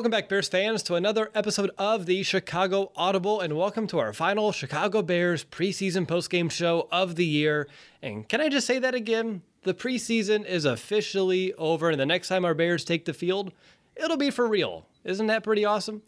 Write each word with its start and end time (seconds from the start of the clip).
Welcome 0.00 0.12
back, 0.12 0.30
Bears 0.30 0.48
fans, 0.48 0.82
to 0.84 0.94
another 0.94 1.30
episode 1.34 1.72
of 1.76 2.06
the 2.06 2.22
Chicago 2.22 2.90
Audible, 2.96 3.38
and 3.38 3.54
welcome 3.54 3.86
to 3.88 3.98
our 3.98 4.14
final 4.14 4.50
Chicago 4.50 5.02
Bears 5.02 5.44
preseason 5.44 6.06
postgame 6.06 6.50
show 6.50 6.88
of 6.90 7.16
the 7.16 7.26
year. 7.26 7.68
And 8.00 8.26
can 8.26 8.40
I 8.40 8.48
just 8.48 8.66
say 8.66 8.78
that 8.78 8.94
again? 8.94 9.42
The 9.64 9.74
preseason 9.74 10.46
is 10.46 10.64
officially 10.64 11.52
over, 11.52 11.90
and 11.90 12.00
the 12.00 12.06
next 12.06 12.28
time 12.28 12.46
our 12.46 12.54
Bears 12.54 12.82
take 12.82 13.04
the 13.04 13.12
field, 13.12 13.52
it'll 13.94 14.16
be 14.16 14.30
for 14.30 14.48
real. 14.48 14.86
Isn't 15.04 15.26
that 15.26 15.44
pretty 15.44 15.66
awesome? 15.66 16.00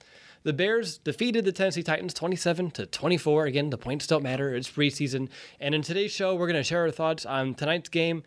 The 0.42 0.54
Bears 0.54 0.96
defeated 0.96 1.44
the 1.44 1.52
Tennessee 1.52 1.82
Titans 1.82 2.14
27 2.14 2.70
to 2.70 2.86
24. 2.86 3.44
Again, 3.44 3.68
the 3.68 3.76
points 3.76 4.06
don't 4.06 4.22
matter. 4.22 4.54
It's 4.54 4.70
preseason. 4.70 5.28
And 5.60 5.74
in 5.74 5.82
today's 5.82 6.12
show, 6.12 6.34
we're 6.34 6.46
going 6.46 6.56
to 6.56 6.64
share 6.64 6.80
our 6.80 6.90
thoughts 6.90 7.26
on 7.26 7.54
tonight's 7.54 7.90
game. 7.90 8.22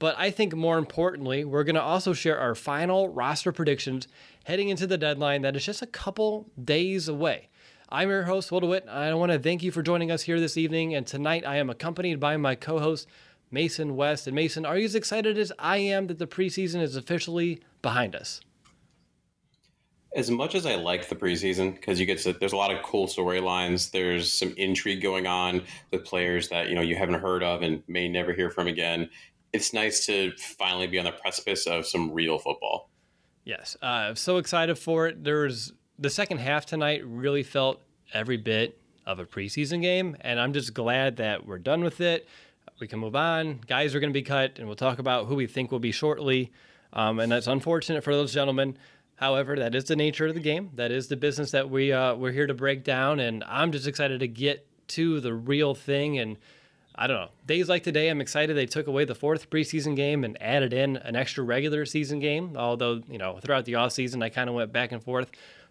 But 0.00 0.18
I 0.18 0.30
think 0.30 0.54
more 0.56 0.78
importantly, 0.78 1.44
we're 1.44 1.62
going 1.62 1.74
to 1.74 1.82
also 1.82 2.14
share 2.14 2.38
our 2.38 2.54
final 2.54 3.10
roster 3.10 3.52
predictions 3.52 4.08
heading 4.44 4.68
into 4.68 4.86
the 4.86 4.98
deadline 4.98 5.42
that 5.42 5.56
is 5.56 5.64
just 5.64 5.82
a 5.82 5.86
couple 5.86 6.50
days 6.62 7.08
away. 7.08 7.48
I'm 7.88 8.08
your 8.08 8.22
host, 8.22 8.52
Will 8.52 8.60
DeWitt. 8.60 8.88
I 8.88 9.12
want 9.14 9.32
to 9.32 9.38
thank 9.38 9.62
you 9.62 9.72
for 9.72 9.82
joining 9.82 10.10
us 10.10 10.22
here 10.22 10.38
this 10.38 10.56
evening. 10.56 10.94
And 10.94 11.06
tonight 11.06 11.44
I 11.46 11.56
am 11.56 11.68
accompanied 11.68 12.20
by 12.20 12.36
my 12.36 12.54
co 12.54 12.78
host, 12.78 13.08
Mason 13.50 13.96
West. 13.96 14.26
And 14.26 14.34
Mason, 14.34 14.64
are 14.64 14.78
you 14.78 14.84
as 14.84 14.94
excited 14.94 15.36
as 15.36 15.52
I 15.58 15.78
am 15.78 16.06
that 16.06 16.18
the 16.18 16.26
preseason 16.26 16.80
is 16.80 16.96
officially 16.96 17.60
behind 17.82 18.14
us? 18.14 18.40
As 20.14 20.30
much 20.30 20.54
as 20.54 20.66
I 20.66 20.74
like 20.74 21.08
the 21.08 21.14
preseason, 21.14 21.74
because 21.74 22.00
you 22.00 22.06
get 22.06 22.18
to, 22.20 22.32
there's 22.32 22.52
a 22.52 22.56
lot 22.56 22.72
of 22.72 22.82
cool 22.82 23.06
storylines. 23.06 23.90
There's 23.90 24.32
some 24.32 24.54
intrigue 24.56 25.02
going 25.02 25.26
on 25.26 25.62
with 25.92 26.04
players 26.04 26.48
that 26.48 26.68
you 26.68 26.74
know 26.74 26.80
you 26.80 26.96
haven't 26.96 27.20
heard 27.20 27.42
of 27.42 27.62
and 27.62 27.82
may 27.86 28.08
never 28.08 28.32
hear 28.32 28.50
from 28.50 28.66
again. 28.66 29.08
It's 29.52 29.72
nice 29.72 30.06
to 30.06 30.32
finally 30.36 30.86
be 30.86 30.98
on 30.98 31.04
the 31.04 31.12
precipice 31.12 31.66
of 31.66 31.86
some 31.86 32.12
real 32.12 32.38
football. 32.38 32.90
Yes, 33.44 33.76
uh, 33.82 34.14
so 34.14 34.36
excited 34.36 34.76
for 34.78 35.06
it. 35.06 35.24
There 35.24 35.42
was 35.42 35.72
the 35.98 36.10
second 36.10 36.38
half 36.38 36.66
tonight 36.66 37.02
really 37.04 37.42
felt 37.42 37.80
every 38.12 38.36
bit 38.36 38.78
of 39.06 39.18
a 39.18 39.24
preseason 39.24 39.82
game, 39.82 40.16
and 40.20 40.38
I'm 40.38 40.52
just 40.52 40.74
glad 40.74 41.16
that 41.16 41.46
we're 41.46 41.58
done 41.58 41.82
with 41.82 42.00
it. 42.00 42.28
We 42.80 42.86
can 42.86 42.98
move 42.98 43.16
on. 43.16 43.60
Guys 43.66 43.94
are 43.94 44.00
going 44.00 44.10
to 44.10 44.18
be 44.18 44.22
cut, 44.22 44.58
and 44.58 44.66
we'll 44.66 44.76
talk 44.76 44.98
about 44.98 45.26
who 45.26 45.34
we 45.34 45.46
think 45.46 45.70
will 45.70 45.78
be 45.78 45.92
shortly. 45.92 46.50
Um, 46.92 47.20
and 47.20 47.30
that's 47.30 47.46
unfortunate 47.46 48.02
for 48.02 48.14
those 48.14 48.32
gentlemen. 48.32 48.76
However, 49.16 49.56
that 49.56 49.74
is 49.74 49.84
the 49.84 49.96
nature 49.96 50.26
of 50.26 50.34
the 50.34 50.40
game. 50.40 50.70
That 50.74 50.90
is 50.90 51.08
the 51.08 51.16
business 51.16 51.50
that 51.50 51.68
we 51.68 51.92
uh, 51.92 52.14
we're 52.14 52.32
here 52.32 52.46
to 52.46 52.54
break 52.54 52.84
down, 52.84 53.20
and 53.20 53.44
I'm 53.44 53.70
just 53.70 53.86
excited 53.86 54.20
to 54.20 54.28
get 54.28 54.66
to 54.88 55.20
the 55.20 55.34
real 55.34 55.74
thing 55.74 56.18
and 56.18 56.38
I 57.00 57.06
don't 57.06 57.16
know. 57.16 57.30
Days 57.46 57.66
like 57.66 57.82
today, 57.82 58.10
I'm 58.10 58.20
excited 58.20 58.54
they 58.54 58.66
took 58.66 58.86
away 58.86 59.06
the 59.06 59.14
fourth 59.14 59.48
preseason 59.48 59.96
game 59.96 60.22
and 60.22 60.40
added 60.42 60.74
in 60.74 60.98
an 60.98 61.16
extra 61.16 61.42
regular 61.42 61.86
season 61.86 62.20
game. 62.20 62.58
Although, 62.58 63.00
you 63.08 63.16
know, 63.16 63.38
throughout 63.40 63.64
the 63.64 63.76
off 63.76 63.92
season, 63.92 64.22
I 64.22 64.28
kind 64.28 64.50
of 64.50 64.54
went 64.54 64.70
back 64.70 64.92
and 64.92 65.02
forth 65.02 65.30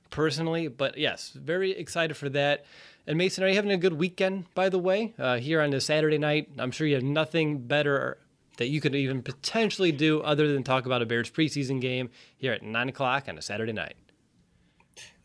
personally. 0.09 0.69
But 0.69 0.97
yes, 0.97 1.29
very 1.29 1.69
excited 1.69 2.17
for 2.17 2.29
that. 2.29 2.65
And 3.05 3.15
Mason, 3.15 3.43
are 3.43 3.47
you 3.47 3.53
having 3.53 3.71
a 3.71 3.77
good 3.77 3.93
weekend, 3.93 4.51
by 4.55 4.69
the 4.69 4.79
way, 4.79 5.13
uh, 5.19 5.37
here 5.37 5.61
on 5.61 5.69
this 5.69 5.85
Saturday 5.85 6.17
night? 6.17 6.49
I'm 6.57 6.71
sure 6.71 6.87
you 6.87 6.95
have 6.95 7.03
nothing 7.03 7.59
better 7.59 8.17
that 8.57 8.69
you 8.69 8.81
could 8.81 8.95
even 8.95 9.21
potentially 9.21 9.91
do 9.91 10.21
other 10.21 10.51
than 10.51 10.63
talk 10.63 10.87
about 10.87 11.03
a 11.03 11.05
Bears 11.05 11.29
preseason 11.29 11.79
game 11.79 12.09
here 12.39 12.53
at 12.53 12.63
9 12.63 12.89
o'clock 12.89 13.25
on 13.29 13.37
a 13.37 13.41
Saturday 13.43 13.71
night. 13.71 13.95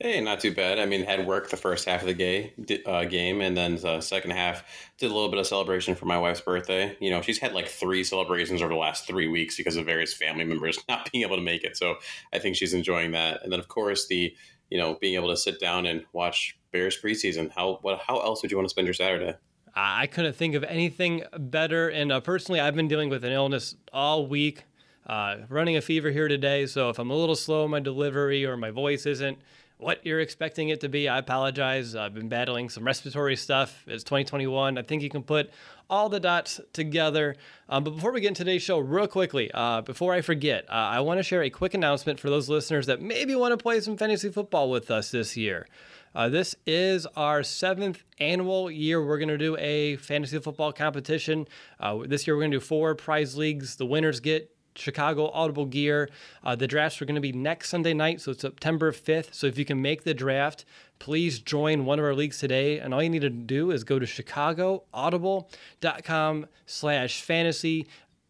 Hey, 0.04 0.20
not 0.20 0.38
too 0.38 0.53
bad. 0.53 0.78
I 0.78 0.84
mean, 0.84 1.03
had 1.03 1.26
work 1.26 1.48
the 1.48 1.56
first 1.56 1.87
half 1.87 2.03
of 2.03 2.06
the 2.06 2.12
gay, 2.12 2.53
uh, 2.84 3.04
game, 3.04 3.41
and 3.41 3.56
then 3.56 3.76
the 3.76 4.03
second 4.03 4.32
half 4.32 4.62
did 4.98 5.10
a 5.10 5.15
little 5.15 5.31
bit 5.31 5.38
of 5.38 5.47
celebration 5.47 5.94
for 5.94 6.04
my 6.04 6.19
wife's 6.19 6.42
birthday. 6.42 6.94
You 7.00 7.09
know, 7.09 7.22
she's 7.22 7.38
had 7.38 7.54
like 7.54 7.69
three 7.69 8.04
celebrations 8.04 8.60
over 8.60 8.75
the 8.75 8.78
last 8.78 9.06
three 9.06 9.28
weeks 9.28 9.56
because 9.56 9.76
of 9.76 9.87
various 9.87 10.12
family 10.12 10.44
members 10.44 10.78
not 10.91 11.10
being 11.10 11.25
able 11.25 11.37
to 11.37 11.43
make 11.43 11.64
it. 11.64 11.78
So 11.78 11.94
I 12.34 12.38
think 12.38 12.54
she's 12.54 12.75
enjoying 12.75 13.12
that. 13.12 13.43
And 13.43 13.50
then, 13.50 13.59
of 13.59 13.69
course, 13.69 14.06
the 14.06 14.37
you 14.69 14.76
know 14.76 14.98
being 15.00 15.14
able 15.14 15.31
to 15.31 15.38
sit 15.38 15.59
down 15.59 15.87
and 15.87 16.04
watch 16.12 16.59
Bears 16.70 17.00
preseason. 17.03 17.50
How 17.50 17.78
what 17.81 18.03
how 18.06 18.20
else 18.20 18.43
would 18.43 18.50
you 18.50 18.59
want 18.59 18.66
to 18.66 18.70
spend 18.70 18.87
your 18.87 18.93
Saturday? 18.93 19.38
I 19.75 20.06
couldn't 20.06 20.37
think 20.37 20.54
of 20.54 20.64
anything 20.64 21.22
better. 21.38 21.88
And 21.88 22.12
uh, 22.12 22.20
personally, 22.20 22.60
I've 22.60 22.75
been 22.75 22.88
dealing 22.88 23.09
with 23.09 23.25
an 23.25 23.32
illness 23.32 23.75
all 23.91 24.26
week, 24.26 24.64
uh, 25.06 25.37
running 25.48 25.78
a 25.78 25.81
fever 25.81 26.10
here 26.10 26.28
today. 26.28 26.66
So 26.66 26.91
if 26.91 26.98
I'm 26.98 27.09
a 27.09 27.16
little 27.16 27.37
slow 27.37 27.64
in 27.64 27.70
my 27.70 27.81
delivery 27.81 28.44
or 28.44 28.59
my 28.59 28.70
voice 28.70 29.06
isn't 29.06 29.38
what 29.79 30.05
you're 30.07 30.21
expecting 30.21 30.69
it 30.69 30.81
to 30.81 30.89
be. 30.89 31.09
I 31.09 31.19
apologize. 31.19 31.95
I've 31.95 32.15
been 32.15 32.29
battling 32.29 32.69
some 32.69 32.85
respiratory 32.85 33.37
stuff. 33.37 33.85
It's 33.87 34.05
2021. 34.05 34.79
I 34.79 34.83
think 34.83 35.03
you 35.03 35.11
can 35.11 35.23
put 35.23 35.51
all 35.91 36.09
the 36.09 36.21
dots 36.21 36.61
together. 36.73 37.37
Um, 37.69 37.85
but 37.85 37.91
before 37.91 38.12
we 38.12 38.21
get 38.21 38.29
into 38.29 38.45
today's 38.45 38.62
show, 38.62 38.79
real 38.79 39.07
quickly, 39.07 39.51
uh, 39.53 39.83
before 39.83 40.15
I 40.15 40.21
forget, 40.21 40.65
uh, 40.69 40.73
I 40.73 41.01
want 41.01 41.19
to 41.19 41.23
share 41.23 41.43
a 41.43 41.51
quick 41.51 41.75
announcement 41.75 42.21
for 42.21 42.31
those 42.31 42.49
listeners 42.49 42.87
that 42.87 43.03
maybe 43.03 43.35
want 43.35 43.53
to 43.53 43.62
play 43.62 43.81
some 43.81 43.97
fantasy 43.97 44.31
football 44.31 44.71
with 44.71 44.91
us 44.91 45.11
this 45.11 45.37
year. 45.37 45.67
Uh, 46.15 46.29
this 46.29 46.55
is 46.65 47.06
our 47.17 47.43
seventh 47.43 48.05
annual 48.20 48.70
year. 48.70 49.05
We're 49.05 49.19
going 49.19 49.29
to 49.29 49.38
do 49.38 49.56
a 49.59 49.97
fantasy 49.97 50.38
football 50.38 50.73
competition. 50.73 51.49
Uh, 51.81 51.99
this 52.06 52.27
year, 52.27 52.37
we're 52.37 52.43
going 52.43 52.53
to 52.53 52.59
do 52.59 52.65
four 52.65 52.94
prize 52.94 53.37
leagues. 53.37 53.77
The 53.77 53.87
winners 53.87 54.20
get 54.20 54.54
Chicago 54.76 55.31
Audible 55.31 55.67
gear. 55.67 56.09
Uh, 56.43 56.56
the 56.56 56.67
drafts 56.67 57.00
are 57.00 57.05
going 57.05 57.15
to 57.15 57.21
be 57.21 57.31
next 57.32 57.69
Sunday 57.69 57.94
night, 57.94 58.21
so 58.21 58.32
it's 58.32 58.41
September 58.41 58.91
5th. 58.93 59.32
So 59.32 59.47
if 59.47 59.56
you 59.59 59.65
can 59.65 59.81
make 59.81 60.03
the 60.05 60.15
draft, 60.15 60.65
please 60.99 61.38
join 61.38 61.85
one 61.85 61.99
of 61.99 62.05
our 62.05 62.15
leagues 62.15 62.38
today. 62.38 62.79
And 62.79 62.94
all 62.94 63.03
you 63.03 63.11
need 63.11 63.23
to 63.23 63.31
do 63.31 63.71
is 63.71 63.85
go 63.85 63.99
to 63.99 64.06
chicagoaudible.com 64.06 66.47
slash 66.67 67.23
fantasy. 67.23 67.87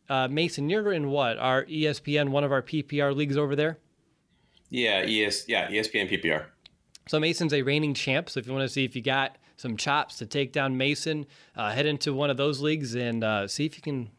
Uh, 0.08 0.28
Mason, 0.28 0.68
you're 0.68 0.92
in 0.92 1.10
what? 1.10 1.38
Our 1.38 1.64
ESPN, 1.64 2.28
one 2.28 2.44
of 2.44 2.52
our 2.52 2.62
PPR 2.62 3.16
leagues 3.16 3.36
over 3.36 3.56
there? 3.56 3.78
Yeah, 4.70 5.04
ES, 5.06 5.48
yeah, 5.48 5.68
ESPN 5.70 6.10
PPR. 6.10 6.46
So 7.06 7.20
Mason's 7.20 7.52
a 7.52 7.62
reigning 7.62 7.94
champ. 7.94 8.30
So 8.30 8.40
if 8.40 8.46
you 8.46 8.52
want 8.52 8.66
to 8.66 8.72
see 8.72 8.84
if 8.84 8.96
you 8.96 9.02
got 9.02 9.36
some 9.56 9.76
chops 9.76 10.16
to 10.18 10.26
take 10.26 10.52
down 10.52 10.76
Mason, 10.76 11.26
uh, 11.56 11.70
head 11.70 11.86
into 11.86 12.12
one 12.12 12.30
of 12.30 12.36
those 12.36 12.60
leagues 12.60 12.94
and 12.94 13.22
uh, 13.22 13.46
see 13.46 13.66
if 13.66 13.76
you 13.76 13.82
can 13.82 14.10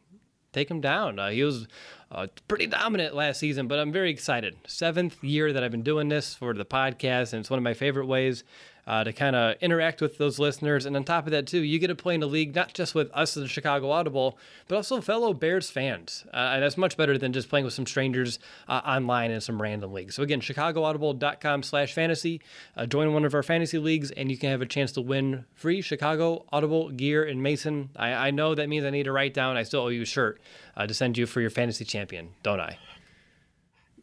take 0.52 0.70
him 0.70 0.80
down. 0.80 1.18
Uh, 1.18 1.28
he 1.28 1.44
was 1.44 1.66
uh, 2.10 2.26
pretty 2.48 2.66
dominant 2.66 3.14
last 3.14 3.40
season, 3.40 3.66
but 3.66 3.78
I'm 3.78 3.92
very 3.92 4.10
excited. 4.10 4.56
Seventh 4.66 5.22
year 5.24 5.52
that 5.52 5.64
I've 5.64 5.70
been 5.70 5.82
doing 5.82 6.08
this 6.08 6.34
for 6.34 6.54
the 6.54 6.64
podcast, 6.64 7.32
and 7.32 7.40
it's 7.40 7.50
one 7.50 7.58
of 7.58 7.64
my 7.64 7.74
favorite 7.74 8.06
ways 8.06 8.44
uh, 8.86 9.04
to 9.04 9.12
kind 9.12 9.34
of 9.34 9.56
interact 9.60 10.00
with 10.00 10.18
those 10.18 10.38
listeners. 10.38 10.86
And 10.86 10.96
on 10.96 11.04
top 11.04 11.26
of 11.26 11.32
that, 11.32 11.46
too, 11.46 11.60
you 11.60 11.78
get 11.78 11.88
to 11.88 11.94
play 11.94 12.14
in 12.14 12.22
a 12.22 12.26
league 12.26 12.54
not 12.54 12.72
just 12.72 12.94
with 12.94 13.10
us 13.12 13.36
at 13.36 13.42
the 13.42 13.48
Chicago 13.48 13.90
Audible, 13.90 14.38
but 14.68 14.76
also 14.76 15.00
fellow 15.00 15.32
Bears 15.32 15.70
fans. 15.70 16.24
Uh, 16.32 16.52
and 16.54 16.62
that's 16.62 16.76
much 16.76 16.96
better 16.96 17.18
than 17.18 17.32
just 17.32 17.48
playing 17.48 17.64
with 17.64 17.74
some 17.74 17.86
strangers 17.86 18.38
uh, 18.68 18.80
online 18.84 19.30
in 19.30 19.40
some 19.40 19.60
random 19.60 19.92
leagues. 19.92 20.14
So 20.14 20.22
again, 20.22 20.40
chicagoaudible.com 20.40 21.62
slash 21.62 21.92
fantasy. 21.92 22.40
Uh, 22.76 22.86
join 22.86 23.12
one 23.12 23.24
of 23.24 23.34
our 23.34 23.42
fantasy 23.42 23.78
leagues, 23.78 24.10
and 24.12 24.30
you 24.30 24.38
can 24.38 24.50
have 24.50 24.62
a 24.62 24.66
chance 24.66 24.92
to 24.92 25.00
win 25.00 25.44
free 25.54 25.80
Chicago 25.80 26.44
Audible 26.52 26.90
gear. 26.90 27.24
And 27.24 27.42
Mason, 27.42 27.90
I, 27.96 28.12
I 28.12 28.30
know 28.30 28.54
that 28.54 28.68
means 28.68 28.84
I 28.84 28.90
need 28.90 29.04
to 29.04 29.12
write 29.12 29.34
down, 29.34 29.56
I 29.56 29.64
still 29.64 29.80
owe 29.80 29.88
you 29.88 30.02
a 30.02 30.06
shirt 30.06 30.40
uh, 30.76 30.86
to 30.86 30.94
send 30.94 31.18
you 31.18 31.26
for 31.26 31.40
your 31.40 31.50
fantasy 31.50 31.84
champion, 31.84 32.30
don't 32.42 32.60
I? 32.60 32.78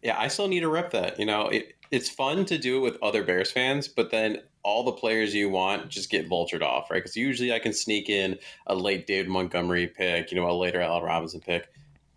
Yeah, 0.02 0.20
I 0.20 0.28
still 0.28 0.50
need 0.50 0.60
to 0.60 0.70
rep 0.70 0.92
that. 0.92 1.18
You 1.18 1.26
know, 1.26 1.48
it, 1.48 1.76
it's 1.90 2.10
fun 2.10 2.44
to 2.46 2.58
do 2.58 2.78
it 2.78 2.82
with 2.82 2.98
other 3.02 3.24
Bears 3.24 3.52
fans, 3.52 3.88
but 3.88 4.12
then 4.12 4.42
all 4.64 4.84
the 4.84 4.92
players 4.92 5.34
you 5.34 5.50
want 5.50 5.90
just 5.90 6.10
get 6.10 6.30
vultured 6.30 6.62
off, 6.62 6.90
right? 6.90 6.98
Because 6.98 7.18
usually 7.18 7.54
I 7.54 7.60
can 7.60 7.74
sneak 7.74 8.10
in 8.10 8.40
a 8.68 8.76
late 8.76 9.06
David 9.06 9.30
Montgomery 9.30 9.88
pick, 9.88 10.32
you 10.32 10.40
know, 10.40 10.50
a 10.50 10.54
later 10.54 10.82
Allen 10.82 11.04
Robinson 11.04 11.42
pick. 11.42 11.68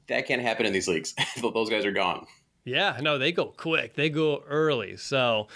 That 0.06 0.26
can't 0.26 0.40
happen 0.40 0.66
in 0.66 0.72
these 0.72 0.87
leagues. 0.87 1.14
Those 1.43 1.69
guys 1.69 1.84
are 1.84 1.93
gone. 1.93 2.26
Yeah, 2.64 2.98
no, 3.00 3.19
they 3.19 3.32
go 3.32 3.46
quick. 3.46 3.94
They 3.94 4.10
go 4.10 4.43
early. 4.48 4.96
So 4.96 5.48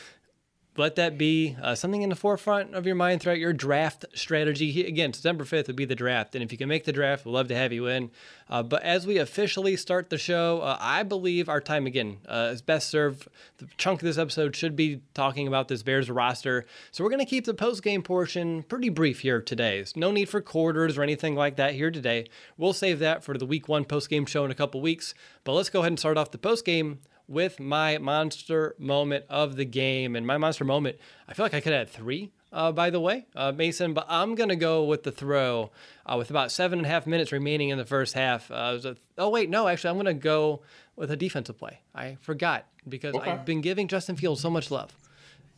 let 0.81 0.97
that 0.97 1.19
be 1.19 1.57
uh, 1.63 1.75
something 1.75 2.03
in 2.03 2.09
the 2.09 2.17
forefront 2.17 2.75
of 2.75 2.87
your 2.87 2.95
mind 2.95 3.21
throughout 3.21 3.39
your 3.39 3.53
draft 3.53 4.07
strategy. 4.15 4.87
Again, 4.87 5.13
September 5.13 5.45
5th 5.45 5.67
would 5.67 5.77
be 5.77 5.85
the 5.85 5.95
draft. 5.95 6.35
And 6.35 6.43
if 6.43 6.51
you 6.51 6.59
can 6.59 6.69
make 6.69 6.85
the 6.85 6.93
draft, 6.93 7.25
we'd 7.25 7.33
love 7.33 7.49
to 7.49 7.55
have 7.55 7.73
you 7.73 7.87
in. 7.87 8.11
Uh, 8.49 8.63
but 8.63 8.83
as 8.83 9.07
we 9.07 9.19
officially 9.19 9.77
start 9.77 10.11
the 10.11 10.19
show, 10.19 10.61
uh, 10.63 10.79
I 10.81 11.03
believe 11.03 11.49
our 11.49 11.61
time 11.61 11.87
again 11.87 12.19
uh, 12.27 12.51
is 12.53 12.63
best 12.63 12.89
served. 12.89 13.29
The 13.59 13.67
chunk 13.77 14.01
of 14.01 14.07
this 14.07 14.19
episode 14.19 14.57
should 14.57 14.75
be 14.75 15.03
talking 15.13 15.47
about 15.47 15.69
this 15.69 15.83
Bears 15.83 16.11
roster. 16.11 16.65
So 16.91 17.05
we're 17.05 17.11
going 17.11 17.25
to 17.25 17.31
keep 17.31 17.45
the 17.45 17.55
post 17.55 17.83
game 17.83 18.03
portion 18.03 18.63
pretty 18.63 18.89
brief 18.89 19.21
here 19.21 19.43
today. 19.43 19.85
no 19.95 20.11
need 20.11 20.31
for 20.31 20.41
quarters 20.41 20.97
or 20.97 21.03
anything 21.03 21.35
like 21.35 21.57
that 21.57 21.75
here 21.75 21.91
today. 21.91 22.27
We'll 22.57 22.73
save 22.73 22.99
that 23.01 23.23
for 23.23 23.37
the 23.37 23.47
week 23.47 23.69
one 23.69 23.85
post 23.85 24.09
game 24.09 24.25
show 24.25 24.45
in 24.47 24.51
a 24.51 24.55
couple 24.55 24.81
weeks. 24.81 25.15
But 25.45 25.53
let's 25.53 25.69
go 25.69 25.81
ahead 25.81 25.93
and 25.93 25.99
start 25.99 26.17
off 26.17 26.31
the 26.31 26.39
post 26.39 26.65
game 26.65 27.01
with 27.31 27.61
my 27.61 27.97
monster 27.97 28.75
moment 28.77 29.25
of 29.31 29.55
the 29.55 29.65
game. 29.65 30.17
And 30.17 30.27
my 30.27 30.37
monster 30.37 30.65
moment, 30.65 30.99
I 31.29 31.33
feel 31.33 31.45
like 31.45 31.55
I 31.55 31.61
could 31.61 31.73
have 31.73 31.87
had 31.87 31.89
three, 31.89 32.33
uh, 32.53 32.73
by 32.73 32.91
the 32.91 33.01
way, 33.01 33.27
uh, 33.37 33.53
Mason, 33.53 33.95
but 33.95 34.05
I'm 34.09 34.35
going 34.35 34.49
to 34.49 34.57
go 34.57 34.85
with 34.85 35.05
the 35.05 35.13
throw 35.13 35.71
uh, 36.05 36.17
with 36.19 36.31
about 36.31 36.51
seven 36.51 36.81
and 36.81 36.87
a 36.87 36.89
half 36.89 37.07
minutes 37.07 37.31
remaining 37.31 37.69
in 37.69 37.79
the 37.79 37.85
first 37.85 38.15
half. 38.15 38.51
Uh, 38.51 38.79
a, 38.85 38.97
oh, 39.17 39.29
wait, 39.29 39.49
no, 39.49 39.69
actually, 39.69 39.91
I'm 39.91 39.97
going 39.97 40.07
to 40.07 40.15
go 40.15 40.63
with 40.97 41.13
a 41.13 41.17
defensive 41.17 41.57
play. 41.57 41.81
I 41.95 42.19
forgot 42.21 42.67
because 42.89 43.15
okay. 43.15 43.31
I've 43.31 43.45
been 43.45 43.61
giving 43.61 43.87
Justin 43.87 44.17
Fields 44.17 44.41
so 44.41 44.51
much 44.51 44.73
love. 44.73 44.97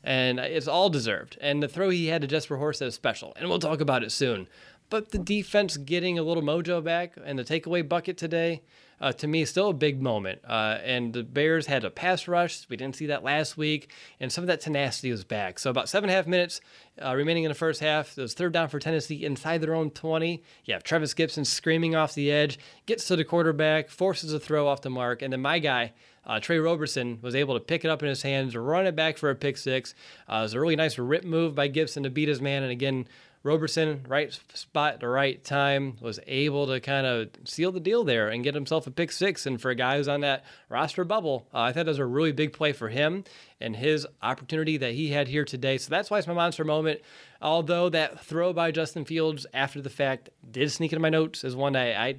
And 0.04 0.40
it's 0.40 0.68
all 0.68 0.90
deserved. 0.90 1.38
And 1.40 1.62
the 1.62 1.68
throw 1.68 1.88
he 1.88 2.08
had 2.08 2.22
to 2.22 2.26
Jesper 2.26 2.58
Horsted 2.58 2.88
is 2.88 2.94
special. 2.94 3.32
And 3.36 3.48
we'll 3.48 3.60
talk 3.60 3.80
about 3.80 4.02
it 4.02 4.10
soon. 4.10 4.48
But 4.90 5.10
the 5.10 5.18
defense 5.18 5.78
getting 5.78 6.18
a 6.18 6.22
little 6.22 6.42
mojo 6.42 6.84
back 6.84 7.14
and 7.24 7.38
the 7.38 7.44
takeaway 7.44 7.88
bucket 7.88 8.18
today, 8.18 8.62
uh, 9.02 9.10
to 9.10 9.26
me, 9.26 9.44
still 9.44 9.70
a 9.70 9.74
big 9.74 10.00
moment. 10.00 10.40
Uh, 10.48 10.78
and 10.84 11.12
the 11.12 11.24
Bears 11.24 11.66
had 11.66 11.84
a 11.84 11.90
pass 11.90 12.28
rush. 12.28 12.68
We 12.68 12.76
didn't 12.76 12.94
see 12.94 13.06
that 13.06 13.24
last 13.24 13.56
week. 13.56 13.90
And 14.20 14.32
some 14.32 14.44
of 14.44 14.48
that 14.48 14.60
tenacity 14.60 15.10
was 15.10 15.24
back. 15.24 15.58
So 15.58 15.70
about 15.70 15.88
seven 15.88 16.08
and 16.08 16.14
a 16.14 16.16
half 16.16 16.28
minutes 16.28 16.60
uh, 17.04 17.12
remaining 17.16 17.42
in 17.42 17.48
the 17.48 17.56
first 17.56 17.80
half. 17.80 18.16
Was 18.16 18.32
third 18.32 18.52
down 18.52 18.68
for 18.68 18.78
Tennessee 18.78 19.24
inside 19.24 19.60
their 19.60 19.74
own 19.74 19.90
20. 19.90 20.40
You 20.64 20.74
have 20.74 20.84
Trevis 20.84 21.14
Gipson 21.14 21.44
screaming 21.44 21.96
off 21.96 22.14
the 22.14 22.30
edge, 22.30 22.60
gets 22.86 23.08
to 23.08 23.16
the 23.16 23.24
quarterback, 23.24 23.90
forces 23.90 24.32
a 24.32 24.38
throw 24.38 24.68
off 24.68 24.82
the 24.82 24.90
mark. 24.90 25.20
And 25.20 25.32
then 25.32 25.42
my 25.42 25.58
guy, 25.58 25.94
uh, 26.24 26.38
Tre 26.38 26.58
Roberson 26.58 27.18
was 27.22 27.34
able 27.34 27.54
to 27.54 27.60
pick 27.60 27.84
it 27.84 27.90
up 27.90 28.04
in 28.04 28.08
his 28.08 28.22
hands, 28.22 28.54
run 28.54 28.86
it 28.86 28.94
back 28.94 29.18
for 29.18 29.30
a 29.30 29.34
pick 29.34 29.56
six. 29.56 29.96
Uh, 30.28 30.36
it 30.36 30.42
was 30.42 30.54
a 30.54 30.60
really 30.60 30.76
nice 30.76 30.96
rip 30.96 31.24
move 31.24 31.56
by 31.56 31.68
Gipson 31.68 32.04
to 32.04 32.10
beat 32.10 32.28
his 32.28 32.40
man. 32.40 32.62
And 32.62 32.70
again, 32.70 33.08
Roberson, 33.44 34.04
right 34.08 34.38
spot, 34.54 35.00
the 35.00 35.08
right 35.08 35.42
time, 35.42 35.96
was 36.00 36.20
able 36.26 36.66
to 36.68 36.80
kind 36.80 37.06
of 37.06 37.30
seal 37.44 37.72
the 37.72 37.80
deal 37.80 38.04
there 38.04 38.28
and 38.28 38.44
get 38.44 38.54
himself 38.54 38.86
a 38.86 38.90
pick 38.90 39.10
six. 39.10 39.46
And 39.46 39.60
for 39.60 39.70
a 39.70 39.74
guy 39.74 39.96
who's 39.96 40.06
on 40.06 40.20
that 40.20 40.44
roster 40.68 41.04
bubble, 41.04 41.48
uh, 41.52 41.60
I 41.60 41.72
thought 41.72 41.86
that 41.86 41.90
was 41.90 41.98
a 41.98 42.06
really 42.06 42.32
big 42.32 42.52
play 42.52 42.72
for 42.72 42.88
him 42.88 43.24
and 43.60 43.74
his 43.74 44.06
opportunity 44.22 44.76
that 44.76 44.92
he 44.94 45.08
had 45.08 45.28
here 45.28 45.44
today. 45.44 45.78
So 45.78 45.90
that's 45.90 46.10
why 46.10 46.18
it's 46.18 46.28
my 46.28 46.34
monster 46.34 46.64
moment. 46.64 47.00
Although 47.40 47.88
that 47.88 48.24
throw 48.24 48.52
by 48.52 48.70
Justin 48.70 49.04
Fields 49.04 49.46
after 49.52 49.80
the 49.80 49.90
fact 49.90 50.30
did 50.48 50.70
sneak 50.70 50.92
into 50.92 51.00
my 51.00 51.08
notes 51.08 51.42
as 51.42 51.56
one 51.56 51.74
I, 51.74 51.94
I 51.94 52.16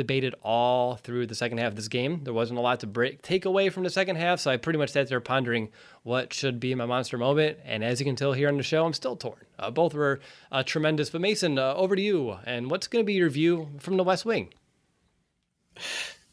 debated 0.00 0.34
all 0.42 0.96
through 0.96 1.26
the 1.26 1.34
second 1.34 1.58
half 1.58 1.68
of 1.68 1.76
this 1.76 1.88
game. 1.88 2.24
There 2.24 2.32
wasn't 2.32 2.58
a 2.58 2.62
lot 2.62 2.80
to 2.80 2.86
break 2.86 3.20
take 3.20 3.44
away 3.44 3.68
from 3.68 3.82
the 3.82 3.90
second 3.90 4.16
half, 4.16 4.40
so 4.40 4.50
I 4.50 4.56
pretty 4.56 4.78
much 4.78 4.88
sat 4.88 5.08
there 5.08 5.20
pondering 5.20 5.68
what 6.02 6.32
should 6.32 6.58
be 6.58 6.74
my 6.74 6.86
monster 6.86 7.18
moment. 7.18 7.58
And 7.66 7.84
as 7.84 8.00
you 8.00 8.06
can 8.06 8.16
tell 8.16 8.32
here 8.32 8.48
on 8.48 8.56
the 8.56 8.62
show, 8.62 8.86
I'm 8.86 8.94
still 8.94 9.14
torn. 9.14 9.44
Uh, 9.58 9.70
both 9.70 9.92
were 9.92 10.20
uh, 10.50 10.62
tremendous. 10.62 11.10
But 11.10 11.20
Mason, 11.20 11.58
uh, 11.58 11.74
over 11.74 11.94
to 11.94 12.00
you. 12.00 12.38
And 12.46 12.70
what's 12.70 12.86
going 12.86 13.04
to 13.04 13.06
be 13.06 13.12
your 13.12 13.28
view 13.28 13.68
from 13.78 13.98
the 13.98 14.04
West 14.04 14.24
Wing? 14.24 14.54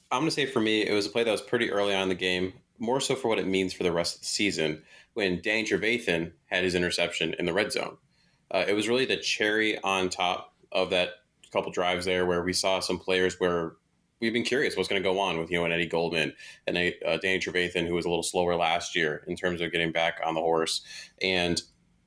I'm 0.10 0.22
going 0.22 0.30
to 0.30 0.32
say 0.32 0.46
for 0.46 0.62
me, 0.62 0.88
it 0.88 0.94
was 0.94 1.08
a 1.08 1.10
play 1.10 1.26
that 1.26 1.32
was 1.32 1.42
pretty 1.42 1.70
early 1.70 1.94
on 1.94 2.04
in 2.04 2.10
the 2.10 2.16
game, 2.16 2.54
more 2.80 3.02
so 3.02 3.16
for 3.16 3.28
what 3.28 3.40
it 3.40 3.48
means 3.48 3.74
for 3.74 3.84
the 3.84 3.92
rest 3.92 4.16
of 4.16 4.22
the 4.22 4.28
season. 4.28 4.84
When 5.14 5.42
Dan 5.42 5.66
Trevathan 5.66 6.32
had 6.46 6.64
his 6.64 6.76
interception 6.76 7.36
in 7.38 7.46
the 7.46 7.54
red 7.54 7.74
zone, 7.74 7.98
uh, 8.50 8.64
it 8.66 8.74
was 8.74 8.88
really 8.88 9.06
the 9.06 9.18
cherry 9.18 9.78
on 9.84 10.08
top 10.08 10.54
of 10.72 10.92
that 10.92 11.10
couple 11.52 11.72
drives 11.72 12.06
there 12.06 12.26
where 12.26 12.44
we 12.44 12.54
saw 12.54 12.80
some 12.80 13.00
players 13.00 13.40
where 13.40 13.74
we've 14.20 14.34
been 14.34 14.44
curious 14.44 14.76
what's 14.76 14.90
going 14.90 15.02
to 15.02 15.08
go 15.08 15.20
on 15.20 15.38
with 15.38 15.52
you 15.52 15.58
know 15.58 15.66
an 15.66 15.72
Eddie 15.72 15.86
Goldman 15.86 16.34
and 16.66 16.78
uh, 16.78 17.18
Danny 17.18 17.40
Trevathan 17.40 17.88
who 17.88 17.94
was 17.94 18.06
a 18.06 18.10
little 18.10 18.24
slower 18.24 18.56
last 18.56 18.96
year 18.96 19.24
in 19.28 19.36
terms 19.36 19.62
of 19.62 19.72
getting 19.72 19.92
back 19.92 20.20
on 20.26 20.34
the 20.34 20.42
horse. 20.42 20.82
And 21.22 21.62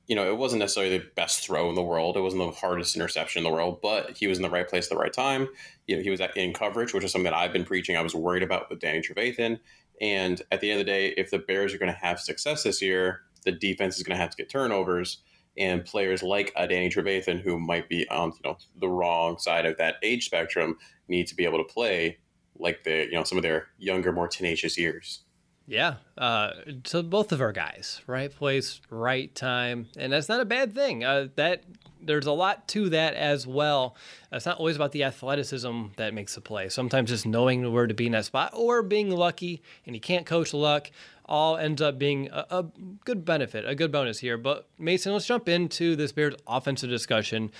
you 0.07 0.15
know 0.15 0.29
it 0.29 0.37
wasn't 0.37 0.59
necessarily 0.59 0.97
the 0.97 1.05
best 1.15 1.45
throw 1.45 1.69
in 1.69 1.75
the 1.75 1.83
world. 1.83 2.17
It 2.17 2.21
wasn't 2.21 2.43
the 2.43 2.51
hardest 2.51 2.95
interception 2.95 3.39
in 3.39 3.43
the 3.43 3.55
world 3.55 3.79
but 3.81 4.17
he 4.17 4.27
was 4.27 4.37
in 4.37 4.43
the 4.43 4.49
right 4.49 4.67
place 4.67 4.85
at 4.85 4.89
the 4.89 4.97
right 4.97 5.13
time. 5.13 5.47
You 5.87 5.97
know 5.97 6.03
he 6.03 6.09
was 6.09 6.21
in 6.35 6.53
coverage 6.53 6.93
which 6.93 7.03
is 7.03 7.11
something 7.11 7.31
that 7.31 7.37
I've 7.37 7.53
been 7.53 7.65
preaching. 7.65 7.95
I 7.95 8.01
was 8.01 8.15
worried 8.15 8.43
about 8.43 8.69
with 8.69 8.79
Danny 8.79 9.01
Trevathan. 9.01 9.59
And 9.99 10.41
at 10.51 10.61
the 10.61 10.71
end 10.71 10.81
of 10.81 10.85
the 10.85 10.91
day 10.91 11.13
if 11.17 11.31
the 11.31 11.39
Bears 11.39 11.73
are 11.73 11.77
going 11.77 11.93
to 11.93 11.99
have 11.99 12.19
success 12.19 12.63
this 12.63 12.81
year 12.81 13.21
the 13.43 13.51
defense 13.51 13.97
is 13.97 14.03
going 14.03 14.15
to 14.15 14.21
have 14.21 14.31
to 14.31 14.37
get 14.37 14.49
turnovers 14.49 15.19
and 15.57 15.85
players 15.85 16.23
like 16.23 16.51
a 16.55 16.67
Danny 16.67 16.89
Trevathan, 16.89 17.41
who 17.41 17.59
might 17.59 17.89
be 17.89 18.07
on 18.09 18.31
you 18.31 18.49
know 18.49 18.57
the 18.79 18.89
wrong 18.89 19.37
side 19.37 19.65
of 19.65 19.77
that 19.77 19.95
age 20.03 20.25
spectrum, 20.25 20.77
need 21.07 21.27
to 21.27 21.35
be 21.35 21.45
able 21.45 21.57
to 21.57 21.73
play 21.73 22.17
like 22.57 22.83
the 22.83 23.05
you 23.05 23.13
know 23.13 23.23
some 23.23 23.37
of 23.37 23.43
their 23.43 23.67
younger, 23.77 24.11
more 24.11 24.27
tenacious 24.27 24.77
years. 24.77 25.23
Yeah, 25.71 25.95
uh, 26.17 26.51
so 26.83 27.01
both 27.01 27.31
of 27.31 27.39
our 27.39 27.53
guys, 27.53 28.01
right 28.05 28.29
place, 28.29 28.81
right 28.89 29.33
time, 29.33 29.87
and 29.95 30.11
that's 30.11 30.27
not 30.27 30.41
a 30.41 30.45
bad 30.45 30.75
thing. 30.75 31.05
Uh, 31.05 31.29
that 31.37 31.63
there's 32.01 32.25
a 32.25 32.33
lot 32.33 32.67
to 32.69 32.89
that 32.89 33.13
as 33.13 33.47
well. 33.47 33.95
It's 34.33 34.45
not 34.45 34.57
always 34.57 34.75
about 34.75 34.91
the 34.91 35.05
athleticism 35.05 35.85
that 35.95 36.13
makes 36.13 36.35
the 36.35 36.41
play. 36.41 36.67
Sometimes 36.67 37.09
just 37.09 37.25
knowing 37.25 37.71
where 37.71 37.87
to 37.87 37.93
be 37.93 38.07
in 38.07 38.11
that 38.11 38.25
spot 38.25 38.51
or 38.53 38.83
being 38.83 39.11
lucky, 39.11 39.61
and 39.85 39.95
you 39.95 40.01
can't 40.01 40.25
coach 40.25 40.53
luck 40.53 40.91
all 41.31 41.55
ends 41.55 41.81
up 41.81 41.97
being 41.97 42.27
a, 42.33 42.45
a, 42.49 42.65
good 43.05 43.23
benefit, 43.23 43.65
a 43.65 43.73
good 43.73 43.89
bonus 43.93 44.19
here. 44.19 44.37
But 44.37 44.67
Mason, 44.77 45.13
let's 45.13 45.25
jump 45.25 45.47
into 45.47 45.95
this 45.95 46.11
Bears 46.11 46.35
offensive 46.45 46.89
discussion. 46.89 47.51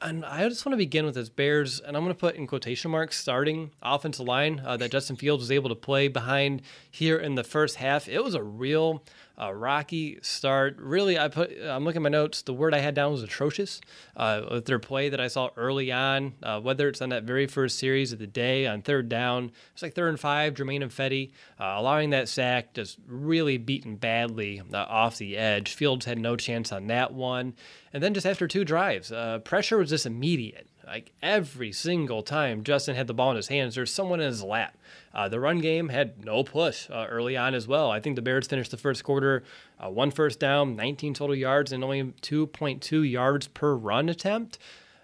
And 0.00 0.24
I 0.24 0.48
just 0.48 0.64
want 0.64 0.72
to 0.72 0.78
begin 0.78 1.04
with 1.04 1.14
this 1.14 1.28
Bears, 1.28 1.78
and 1.78 1.96
I'm 1.96 2.02
going 2.02 2.14
to 2.14 2.18
put 2.18 2.36
in 2.36 2.46
quotation 2.46 2.90
marks 2.90 3.20
starting 3.20 3.70
offensive 3.82 4.26
line 4.26 4.62
uh, 4.64 4.78
that 4.78 4.90
Justin 4.90 5.16
Fields 5.16 5.42
was 5.42 5.50
able 5.50 5.68
to 5.68 5.74
play 5.74 6.08
behind 6.08 6.62
here 6.90 7.18
in 7.18 7.34
the 7.34 7.44
first 7.44 7.76
half. 7.76 8.08
It 8.08 8.24
was 8.24 8.34
a 8.34 8.42
real 8.42 9.02
a 9.36 9.54
rocky 9.54 10.18
start. 10.22 10.76
Really, 10.78 11.18
I 11.18 11.28
put. 11.28 11.50
I'm 11.62 11.84
looking 11.84 12.00
at 12.00 12.02
my 12.02 12.08
notes. 12.08 12.42
The 12.42 12.52
word 12.52 12.74
I 12.74 12.78
had 12.78 12.94
down 12.94 13.12
was 13.12 13.22
atrocious. 13.22 13.80
Uh, 14.16 14.42
with 14.50 14.66
their 14.66 14.78
play 14.78 15.08
that 15.08 15.20
I 15.20 15.28
saw 15.28 15.50
early 15.56 15.90
on, 15.90 16.34
uh, 16.42 16.60
whether 16.60 16.88
it's 16.88 17.02
on 17.02 17.08
that 17.08 17.24
very 17.24 17.46
first 17.46 17.78
series 17.78 18.12
of 18.12 18.18
the 18.18 18.26
day 18.26 18.66
on 18.66 18.82
third 18.82 19.08
down, 19.08 19.50
it's 19.72 19.82
like 19.82 19.94
third 19.94 20.10
and 20.10 20.20
five. 20.20 20.54
Germain 20.54 20.82
Ifedi 20.82 21.32
uh, 21.58 21.74
allowing 21.76 22.10
that 22.10 22.28
sack, 22.28 22.74
just 22.74 22.98
really 23.06 23.58
beaten 23.58 23.96
badly 23.96 24.62
uh, 24.72 24.78
off 24.78 25.18
the 25.18 25.36
edge. 25.36 25.74
Fields 25.74 26.06
had 26.06 26.18
no 26.18 26.36
chance 26.36 26.70
on 26.72 26.86
that 26.86 27.12
one. 27.12 27.54
And 27.92 28.02
then 28.02 28.14
just 28.14 28.26
after 28.26 28.46
two 28.46 28.64
drives, 28.64 29.10
uh, 29.12 29.38
pressure 29.38 29.78
was 29.78 29.90
just 29.90 30.06
immediate. 30.06 30.68
Like 30.86 31.12
every 31.22 31.72
single 31.72 32.22
time 32.22 32.62
Justin 32.62 32.96
had 32.96 33.06
the 33.06 33.14
ball 33.14 33.30
in 33.30 33.36
his 33.36 33.48
hands, 33.48 33.74
there's 33.74 33.92
someone 33.92 34.20
in 34.20 34.26
his 34.26 34.42
lap. 34.42 34.76
Uh, 35.14 35.28
the 35.28 35.38
run 35.38 35.60
game 35.60 35.88
had 35.88 36.24
no 36.24 36.42
push 36.42 36.90
uh, 36.90 37.06
early 37.08 37.36
on 37.36 37.54
as 37.54 37.68
well. 37.68 37.90
I 37.90 38.00
think 38.00 38.16
the 38.16 38.22
Bears 38.22 38.48
finished 38.48 38.72
the 38.72 38.76
first 38.76 39.04
quarter 39.04 39.44
uh, 39.78 39.88
one 39.88 40.10
first 40.10 40.40
down, 40.40 40.74
19 40.74 41.14
total 41.14 41.36
yards, 41.36 41.70
and 41.70 41.84
only 41.84 42.02
2.2 42.02 43.08
yards 43.08 43.46
per 43.46 43.74
run 43.74 44.08
attempt. 44.08 44.58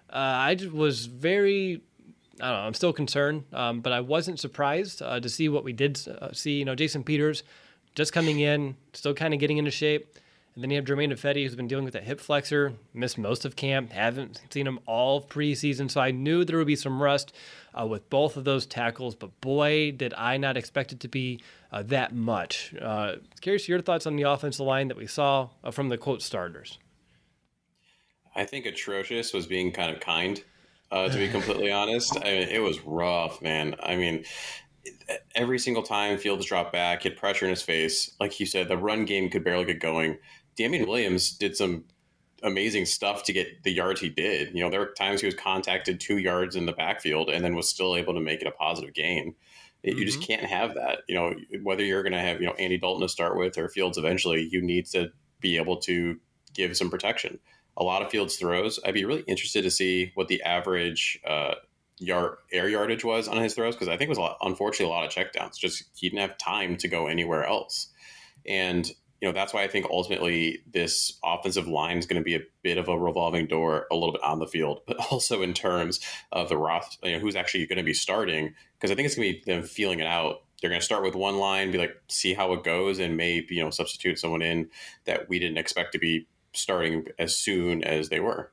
Uh, 0.09 0.17
I 0.17 0.57
was 0.73 1.05
very 1.05 1.81
I 2.41 2.45
don't 2.45 2.53
know. 2.53 2.65
I'm 2.65 2.73
still 2.73 2.93
concerned, 2.93 3.43
um, 3.53 3.81
but 3.81 3.93
I 3.93 3.99
wasn't 3.99 4.39
surprised 4.39 5.01
uh, 5.01 5.19
to 5.19 5.29
see 5.29 5.47
what 5.47 5.63
we 5.63 5.73
did 5.73 5.99
uh, 6.07 6.31
see. 6.33 6.57
You 6.57 6.65
know, 6.65 6.75
Jason 6.75 7.03
Peters 7.03 7.43
just 7.93 8.13
coming 8.13 8.39
in, 8.39 8.75
still 8.93 9.13
kind 9.13 9.33
of 9.33 9.39
getting 9.39 9.57
into 9.57 9.69
shape. 9.69 10.17
And 10.53 10.63
then 10.63 10.69
you 10.69 10.75
have 10.75 10.85
Germain 10.85 11.11
Ifedi, 11.11 11.43
who's 11.43 11.55
been 11.55 11.67
dealing 11.67 11.85
with 11.85 11.95
a 11.95 12.01
hip 12.01 12.19
flexor, 12.19 12.73
missed 12.93 13.17
most 13.17 13.45
of 13.45 13.55
camp, 13.55 13.93
haven't 13.93 14.41
seen 14.49 14.67
him 14.67 14.79
all 14.85 15.21
preseason. 15.21 15.89
So 15.89 16.01
I 16.01 16.11
knew 16.11 16.43
there 16.43 16.57
would 16.57 16.67
be 16.67 16.75
some 16.75 17.01
rust 17.01 17.33
uh, 17.73 17.87
with 17.87 18.09
both 18.09 18.35
of 18.35 18.43
those 18.43 18.65
tackles, 18.65 19.15
but 19.15 19.39
boy, 19.39 19.91
did 19.91 20.13
I 20.13 20.35
not 20.35 20.57
expect 20.57 20.91
it 20.91 20.99
to 21.01 21.07
be 21.07 21.39
uh, 21.71 21.83
that 21.83 22.13
much. 22.13 22.75
Uh, 22.79 23.15
curious 23.39 23.69
your 23.69 23.81
thoughts 23.81 24.05
on 24.05 24.17
the 24.17 24.23
offensive 24.23 24.65
line 24.65 24.89
that 24.89 24.97
we 24.97 25.07
saw 25.07 25.49
uh, 25.63 25.71
from 25.71 25.89
the 25.89 25.97
quote 25.97 26.21
starters. 26.21 26.77
I 28.35 28.45
think 28.45 28.65
atrocious 28.65 29.33
was 29.33 29.47
being 29.47 29.71
kind 29.71 29.93
of 29.93 30.01
kind, 30.01 30.43
uh, 30.91 31.07
to 31.07 31.17
be 31.17 31.29
completely 31.29 31.71
honest. 31.71 32.17
I 32.17 32.23
mean, 32.23 32.49
it 32.49 32.59
was 32.59 32.81
rough, 32.81 33.41
man. 33.41 33.75
I 33.81 33.95
mean, 33.95 34.25
every 35.35 35.59
single 35.59 35.83
time 35.83 36.17
Fields 36.17 36.45
dropped 36.45 36.73
back, 36.73 37.03
hit 37.03 37.17
pressure 37.17 37.45
in 37.45 37.51
his 37.51 37.61
face. 37.61 38.11
Like 38.19 38.39
you 38.39 38.45
said, 38.45 38.67
the 38.67 38.77
run 38.77 39.05
game 39.05 39.29
could 39.29 39.43
barely 39.43 39.65
get 39.65 39.79
going. 39.79 40.17
Damien 40.55 40.87
Williams 40.87 41.31
did 41.31 41.55
some 41.55 41.85
amazing 42.43 42.85
stuff 42.85 43.23
to 43.23 43.33
get 43.33 43.63
the 43.63 43.71
yards 43.71 44.01
he 44.01 44.09
did. 44.09 44.53
You 44.53 44.63
know, 44.63 44.69
there 44.69 44.79
were 44.79 44.93
times 44.97 45.21
he 45.21 45.27
was 45.27 45.35
contacted 45.35 45.99
two 45.99 46.17
yards 46.17 46.55
in 46.55 46.65
the 46.65 46.71
backfield 46.71 47.29
and 47.29 47.43
then 47.43 47.55
was 47.55 47.69
still 47.69 47.95
able 47.95 48.13
to 48.13 48.19
make 48.19 48.41
it 48.41 48.47
a 48.47 48.51
positive 48.51 48.93
gain. 48.93 49.35
Mm-hmm. 49.85 49.97
You 49.97 50.05
just 50.05 50.19
mm-hmm. 50.19 50.33
can't 50.33 50.45
have 50.45 50.73
that. 50.75 50.99
You 51.07 51.15
know, 51.15 51.35
whether 51.63 51.83
you're 51.83 52.03
going 52.03 52.13
to 52.13 52.19
have, 52.19 52.41
you 52.41 52.47
know, 52.47 52.53
Andy 52.53 52.77
Dalton 52.77 53.01
to 53.01 53.09
start 53.09 53.37
with 53.37 53.57
or 53.57 53.69
Fields 53.69 53.97
eventually, 53.97 54.47
you 54.51 54.61
need 54.61 54.85
to 54.87 55.11
be 55.39 55.57
able 55.57 55.77
to 55.77 56.19
give 56.53 56.75
some 56.75 56.89
protection. 56.89 57.39
A 57.77 57.83
lot 57.83 58.01
of 58.01 58.09
Fields 58.09 58.35
throws. 58.35 58.79
I'd 58.85 58.93
be 58.93 59.05
really 59.05 59.23
interested 59.27 59.63
to 59.63 59.71
see 59.71 60.11
what 60.15 60.27
the 60.27 60.41
average 60.43 61.19
uh, 61.25 61.55
yard 62.01 62.37
air 62.51 62.67
yardage 62.67 63.05
was 63.05 63.27
on 63.27 63.37
his 63.37 63.53
throws 63.53 63.75
because 63.75 63.87
I 63.87 63.97
think 63.97 64.07
it 64.07 64.09
was 64.09 64.17
a 64.17 64.21
lot, 64.21 64.37
unfortunately 64.41 64.93
a 64.93 64.97
lot 64.97 65.05
of 65.05 65.11
checkdowns. 65.11 65.57
Just 65.57 65.83
he 65.95 66.09
didn't 66.09 66.27
have 66.27 66.37
time 66.37 66.77
to 66.77 66.87
go 66.87 67.07
anywhere 67.07 67.45
else. 67.45 67.87
And 68.45 68.91
you 69.21 69.27
know, 69.27 69.33
that's 69.33 69.53
why 69.53 69.61
I 69.61 69.67
think 69.67 69.85
ultimately 69.89 70.63
this 70.73 71.19
offensive 71.23 71.67
line 71.67 71.97
is 71.97 72.07
going 72.07 72.19
to 72.19 72.25
be 72.25 72.35
a 72.35 72.41
bit 72.63 72.79
of 72.79 72.89
a 72.89 72.97
revolving 72.97 73.45
door 73.45 73.85
a 73.91 73.95
little 73.95 74.13
bit 74.13 74.23
on 74.23 74.39
the 74.39 74.47
field, 74.47 74.81
but 74.87 74.97
also 75.11 75.43
in 75.43 75.53
terms 75.53 75.99
of 76.31 76.49
the 76.49 76.57
Roth, 76.57 76.97
you 77.03 77.13
know, 77.13 77.19
who's 77.19 77.35
actually 77.35 77.67
going 77.67 77.77
to 77.77 77.83
be 77.83 77.93
starting. 77.93 78.55
Because 78.73 78.89
I 78.89 78.95
think 78.95 79.05
it's 79.05 79.15
going 79.15 79.31
to 79.31 79.39
be 79.39 79.43
them 79.45 79.63
feeling 79.63 79.99
it 79.99 80.07
out. 80.07 80.41
They're 80.59 80.71
going 80.71 80.81
to 80.81 80.85
start 80.85 81.03
with 81.03 81.15
one 81.15 81.37
line, 81.37 81.71
be 81.71 81.77
like, 81.77 81.95
see 82.07 82.33
how 82.33 82.53
it 82.53 82.63
goes, 82.63 82.99
and 82.99 83.15
maybe, 83.15 83.55
you 83.55 83.63
know, 83.63 83.69
substitute 83.69 84.19
someone 84.19 84.41
in 84.41 84.69
that 85.05 85.29
we 85.29 85.39
didn't 85.39 85.57
expect 85.57 85.91
to 85.93 85.99
be 85.99 86.27
starting 86.53 87.05
as 87.19 87.35
soon 87.35 87.83
as 87.83 88.09
they 88.09 88.19
were. 88.19 88.51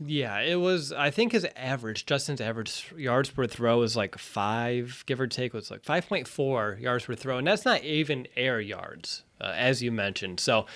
Yeah, 0.00 0.40
it 0.40 0.56
was. 0.56 0.92
I 0.92 1.10
think 1.10 1.32
his 1.32 1.46
average, 1.56 2.04
Justin's 2.04 2.40
average 2.40 2.92
yards 2.96 3.30
per 3.30 3.46
throw 3.46 3.78
was 3.78 3.96
like 3.96 4.18
five, 4.18 5.04
give 5.06 5.20
or 5.20 5.28
take, 5.28 5.52
was 5.54 5.70
like 5.70 5.84
five 5.84 6.08
point 6.08 6.26
four 6.26 6.76
yards 6.80 7.04
per 7.04 7.14
throw, 7.14 7.38
and 7.38 7.46
that's 7.46 7.64
not 7.64 7.84
even 7.84 8.26
air 8.36 8.60
yards, 8.60 9.22
uh, 9.40 9.52
as 9.54 9.82
you 9.82 9.92
mentioned. 9.92 10.40
So 10.40 10.66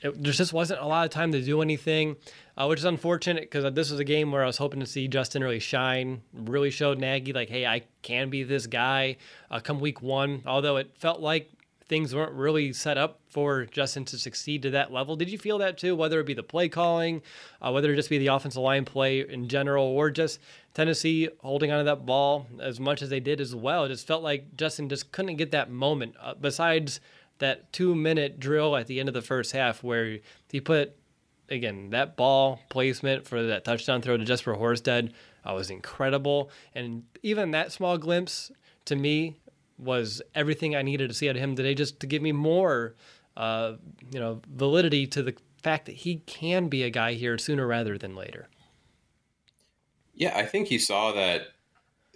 it, 0.00 0.20
there 0.20 0.32
just 0.32 0.52
wasn't 0.52 0.80
a 0.80 0.86
lot 0.86 1.04
of 1.04 1.12
time 1.12 1.30
to 1.32 1.40
do 1.40 1.62
anything, 1.62 2.16
uh, 2.58 2.66
which 2.66 2.80
is 2.80 2.84
unfortunate 2.84 3.44
because 3.44 3.72
this 3.74 3.90
was 3.90 4.00
a 4.00 4.04
game 4.04 4.32
where 4.32 4.42
I 4.42 4.46
was 4.46 4.58
hoping 4.58 4.80
to 4.80 4.86
see 4.86 5.06
Justin 5.06 5.44
really 5.44 5.60
shine, 5.60 6.22
really 6.34 6.70
showed 6.70 6.98
Nagy 6.98 7.32
like, 7.32 7.48
hey, 7.48 7.66
I 7.66 7.82
can 8.02 8.30
be 8.30 8.42
this 8.42 8.66
guy 8.66 9.16
uh, 9.48 9.60
come 9.60 9.78
week 9.78 10.02
one. 10.02 10.42
Although 10.44 10.76
it 10.76 10.90
felt 10.96 11.20
like 11.20 11.50
things 11.88 12.14
weren't 12.14 12.32
really 12.32 12.72
set 12.72 12.98
up 12.98 13.20
for 13.28 13.64
Justin 13.66 14.04
to 14.06 14.18
succeed 14.18 14.62
to 14.62 14.70
that 14.70 14.92
level. 14.92 15.16
Did 15.16 15.30
you 15.30 15.38
feel 15.38 15.58
that 15.58 15.78
too? 15.78 15.94
Whether 15.94 16.20
it 16.20 16.26
be 16.26 16.34
the 16.34 16.42
play 16.42 16.68
calling, 16.68 17.22
uh, 17.62 17.70
whether 17.70 17.92
it 17.92 17.96
just 17.96 18.10
be 18.10 18.18
the 18.18 18.28
offensive 18.28 18.62
line 18.62 18.84
play 18.84 19.20
in 19.20 19.48
general, 19.48 19.84
or 19.84 20.10
just 20.10 20.40
Tennessee 20.74 21.28
holding 21.38 21.70
onto 21.70 21.84
that 21.84 22.04
ball 22.04 22.46
as 22.60 22.80
much 22.80 23.02
as 23.02 23.10
they 23.10 23.20
did 23.20 23.40
as 23.40 23.54
well. 23.54 23.84
It 23.84 23.88
just 23.88 24.06
felt 24.06 24.22
like 24.22 24.56
Justin 24.56 24.88
just 24.88 25.12
couldn't 25.12 25.36
get 25.36 25.52
that 25.52 25.70
moment. 25.70 26.16
Uh, 26.20 26.34
besides 26.34 27.00
that 27.38 27.72
two 27.72 27.94
minute 27.94 28.40
drill 28.40 28.76
at 28.76 28.86
the 28.86 28.98
end 28.98 29.08
of 29.08 29.14
the 29.14 29.22
first 29.22 29.52
half 29.52 29.82
where 29.82 30.18
he 30.50 30.60
put 30.60 30.96
again 31.48 31.90
that 31.90 32.16
ball 32.16 32.60
placement 32.70 33.26
for 33.26 33.42
that 33.42 33.64
touchdown 33.64 34.02
throw 34.02 34.16
to 34.16 34.24
Jesper 34.24 34.54
Horsted 34.54 35.12
uh, 35.44 35.52
was 35.54 35.70
incredible, 35.70 36.50
and 36.74 37.04
even 37.22 37.52
that 37.52 37.70
small 37.70 37.98
glimpse 37.98 38.50
to 38.86 38.96
me 38.96 39.36
was 39.78 40.22
everything 40.34 40.74
I 40.74 40.82
needed 40.82 41.08
to 41.08 41.14
see 41.14 41.28
out 41.28 41.36
of 41.36 41.42
him 41.42 41.56
today, 41.56 41.74
just 41.74 42.00
to 42.00 42.06
give 42.06 42.22
me 42.22 42.32
more, 42.32 42.94
uh, 43.36 43.74
you 44.10 44.20
know, 44.20 44.40
validity 44.54 45.06
to 45.08 45.22
the 45.22 45.34
fact 45.62 45.86
that 45.86 45.96
he 45.96 46.16
can 46.26 46.68
be 46.68 46.82
a 46.82 46.90
guy 46.90 47.14
here 47.14 47.38
sooner 47.38 47.66
rather 47.66 47.98
than 47.98 48.14
later. 48.14 48.48
Yeah, 50.14 50.36
I 50.36 50.46
think 50.46 50.68
he 50.68 50.78
saw 50.78 51.12
that 51.12 51.48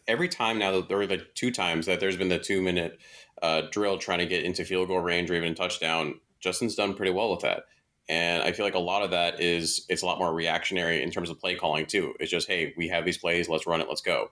every 0.09 0.29
time 0.29 0.59
now. 0.59 0.81
Were 0.81 1.07
like 1.07 1.35
two 1.35 1.50
times 1.50 1.87
that 1.87 2.00
there's 2.00 2.17
been 2.17 2.29
the 2.29 2.38
two 2.38 2.62
minute 2.62 2.99
uh, 3.43 3.62
drill 3.71 3.99
trying 3.99 4.21
to 4.21 4.26
get 4.26 4.45
into 4.45 4.64
field 4.64 4.88
goal 4.88 5.00
range 5.00 5.31
or 5.31 5.35
even 5.35 5.55
touchdown. 5.55 6.21
Justin's 6.40 6.75
done 6.75 6.95
pretty 6.95 7.12
well 7.12 7.31
with 7.31 7.40
that. 7.40 7.64
And 8.09 8.43
I 8.43 8.50
feel 8.52 8.64
like 8.64 8.75
a 8.75 8.81
lot 8.81 9.02
of 9.02 9.11
that 9.11 9.40
is 9.40 9.85
it's 9.88 10.02
a 10.02 10.07
lot 10.07 10.19
more 10.19 10.35
reactionary 10.35 11.02
in 11.02 11.11
terms 11.11 11.31
of 11.31 11.38
play 11.38 11.55
calling 11.55 11.87
too. 11.87 12.14
It's 12.19 12.31
just, 12.31 12.49
hey, 12.49 12.75
we 12.76 12.88
have 12.88 13.05
these 13.05 13.19
plays, 13.19 13.49
let's 13.49 13.67
run 13.67 13.81
it, 13.81 13.88
let's 13.88 14.00
go 14.00 14.31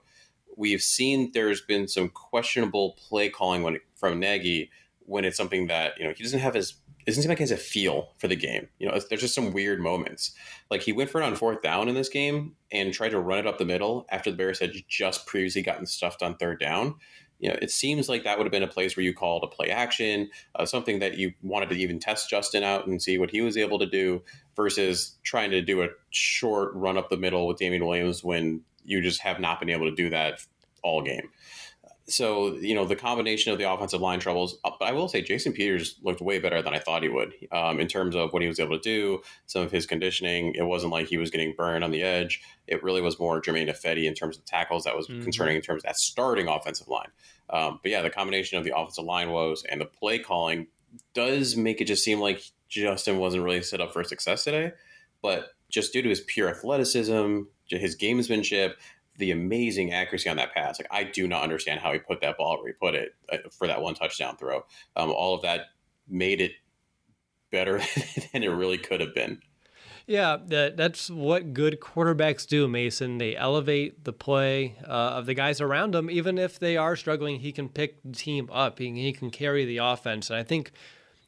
we've 0.59 0.81
seen 0.81 1.31
there's 1.33 1.61
been 1.61 1.87
some 1.87 2.09
questionable 2.09 2.97
play 3.07 3.29
calling 3.29 3.63
when 3.63 3.79
from 3.95 4.19
Nagy 4.19 4.69
when 5.05 5.23
it's 5.23 5.37
something 5.37 5.67
that 5.67 5.93
you 5.97 6.05
know 6.05 6.13
he 6.15 6.21
doesn't 6.21 6.39
have 6.39 6.53
his 6.53 6.75
it 6.99 7.11
doesn't 7.11 7.23
seem 7.23 7.29
like 7.29 7.39
he 7.39 7.43
has 7.43 7.51
a 7.51 7.57
feel 7.57 8.09
for 8.19 8.27
the 8.27 8.35
game. 8.35 8.67
You 8.77 8.87
know, 8.87 8.99
there's 9.09 9.21
just 9.21 9.33
some 9.33 9.53
weird 9.53 9.79
moments. 9.79 10.33
Like 10.69 10.81
he 10.81 10.91
went 10.91 11.09
for 11.09 11.21
it 11.21 11.23
on 11.23 11.35
fourth 11.35 11.63
down 11.63 11.87
in 11.87 11.95
this 11.95 12.09
game 12.09 12.55
and 12.71 12.93
tried 12.93 13.09
to 13.09 13.19
run 13.19 13.39
it 13.39 13.47
up 13.47 13.57
the 13.57 13.65
middle 13.65 14.05
after 14.11 14.29
the 14.29 14.37
Bears 14.37 14.59
had 14.59 14.73
just 14.87 15.25
previously 15.25 15.63
gotten 15.63 15.87
stuffed 15.87 16.21
on 16.21 16.35
third 16.35 16.59
down. 16.59 16.95
You 17.39 17.49
know, 17.49 17.57
it 17.61 17.71
seems 17.71 18.09
like 18.09 18.25
that 18.25 18.37
would 18.37 18.43
have 18.43 18.51
been 18.51 18.63
a 18.63 18.67
place 18.67 18.97
where 18.97 19.03
you 19.03 19.13
called 19.13 19.45
a 19.45 19.47
play 19.47 19.69
action, 19.69 20.29
uh, 20.55 20.65
something 20.65 20.99
that 20.99 21.17
you 21.17 21.33
wanted 21.41 21.69
to 21.69 21.75
even 21.77 21.99
test 21.99 22.29
Justin 22.29 22.63
out 22.63 22.85
and 22.85 23.01
see 23.01 23.17
what 23.17 23.31
he 23.31 23.39
was 23.39 23.55
able 23.55 23.79
to 23.79 23.85
do, 23.85 24.21
versus 24.57 25.17
trying 25.23 25.51
to 25.51 25.61
do 25.61 25.81
a 25.81 25.87
short 26.09 26.73
run 26.75 26.97
up 26.97 27.09
the 27.09 27.17
middle 27.17 27.47
with 27.47 27.57
Damien 27.57 27.85
Williams 27.85 28.25
when 28.25 28.61
you 28.89 29.01
just 29.01 29.21
have 29.21 29.39
not 29.39 29.59
been 29.59 29.69
able 29.69 29.89
to 29.89 29.95
do 29.95 30.09
that 30.09 30.45
all 30.83 31.01
game. 31.01 31.29
So, 32.07 32.55
you 32.55 32.73
know, 32.73 32.85
the 32.85 32.95
combination 32.95 33.51
of 33.51 33.59
the 33.59 33.71
offensive 33.71 34.01
line 34.01 34.19
troubles, 34.19 34.57
uh, 34.65 34.71
but 34.79 34.87
I 34.87 34.93
will 34.93 35.07
say 35.07 35.21
Jason 35.21 35.53
Peters 35.53 35.99
looked 36.01 36.21
way 36.21 36.39
better 36.39 36.59
than 36.59 36.73
I 36.73 36.79
thought 36.79 37.03
he 37.03 37.09
would 37.09 37.35
um, 37.51 37.79
in 37.79 37.87
terms 37.87 38.15
of 38.15 38.33
what 38.33 38.41
he 38.41 38.47
was 38.47 38.59
able 38.59 38.75
to 38.75 38.81
do, 38.81 39.21
some 39.45 39.61
of 39.61 39.71
his 39.71 39.85
conditioning. 39.85 40.55
It 40.55 40.63
wasn't 40.63 40.91
like 40.91 41.07
he 41.07 41.17
was 41.17 41.29
getting 41.29 41.53
burned 41.55 41.83
on 41.83 41.91
the 41.91 42.01
edge. 42.01 42.41
It 42.65 42.81
really 42.81 43.01
was 43.01 43.19
more 43.19 43.39
Germain 43.39 43.67
Ifedi 43.67 44.05
in 44.05 44.15
terms 44.15 44.39
of 44.39 44.45
tackles 44.45 44.85
that 44.85 44.97
was 44.97 45.07
mm-hmm. 45.07 45.21
concerning 45.21 45.55
in 45.55 45.61
terms 45.61 45.83
of 45.83 45.87
that 45.87 45.97
starting 45.97 46.47
offensive 46.47 46.87
line. 46.87 47.09
Um, 47.51 47.79
but 47.83 47.91
yeah, 47.91 48.01
the 48.01 48.09
combination 48.09 48.57
of 48.57 48.63
the 48.63 48.75
offensive 48.75 49.05
line 49.05 49.29
woes 49.29 49.63
and 49.69 49.79
the 49.79 49.85
play 49.85 50.17
calling 50.17 50.65
does 51.13 51.55
make 51.55 51.79
it 51.79 51.85
just 51.85 52.03
seem 52.03 52.19
like 52.19 52.41
Justin 52.69 53.19
wasn't 53.19 53.43
really 53.43 53.61
set 53.61 53.81
up 53.81 53.93
for 53.93 54.03
success 54.03 54.43
today. 54.43 54.71
But 55.21 55.49
just 55.69 55.93
due 55.93 56.01
to 56.01 56.09
his 56.09 56.21
pure 56.21 56.49
athleticism, 56.49 57.41
his 57.77 57.97
gamesmanship, 57.97 58.73
the 59.17 59.31
amazing 59.31 59.93
accuracy 59.93 60.29
on 60.29 60.37
that 60.37 60.53
pass. 60.53 60.79
Like 60.79 60.87
I 60.91 61.03
do 61.03 61.27
not 61.27 61.43
understand 61.43 61.81
how 61.81 61.93
he 61.93 61.99
put 61.99 62.21
that 62.21 62.37
ball 62.37 62.57
where 62.57 62.67
he 62.67 62.73
put 62.73 62.95
it 62.95 63.13
uh, 63.31 63.37
for 63.51 63.67
that 63.67 63.81
one 63.81 63.93
touchdown 63.93 64.37
throw. 64.37 64.65
Um, 64.95 65.11
all 65.11 65.35
of 65.35 65.41
that 65.43 65.67
made 66.07 66.41
it 66.41 66.53
better 67.51 67.79
than 68.33 68.43
it 68.43 68.47
really 68.47 68.77
could 68.77 69.01
have 69.01 69.13
been. 69.13 69.41
Yeah, 70.07 70.37
that, 70.47 70.75
that's 70.75 71.11
what 71.11 71.53
good 71.53 71.79
quarterbacks 71.79 72.47
do, 72.47 72.67
Mason. 72.67 73.19
They 73.19 73.35
elevate 73.35 74.05
the 74.05 74.13
play 74.13 74.75
uh, 74.83 74.87
of 74.89 75.27
the 75.27 75.35
guys 75.35 75.61
around 75.61 75.93
them, 75.93 76.09
even 76.09 76.39
if 76.39 76.57
they 76.57 76.77
are 76.77 76.95
struggling. 76.95 77.41
He 77.41 77.51
can 77.51 77.69
pick 77.69 78.01
the 78.01 78.13
team 78.13 78.49
up. 78.51 78.79
He, 78.79 78.91
he 78.91 79.13
can 79.13 79.29
carry 79.29 79.65
the 79.65 79.77
offense, 79.77 80.31
and 80.31 80.39
I 80.39 80.43
think 80.43 80.71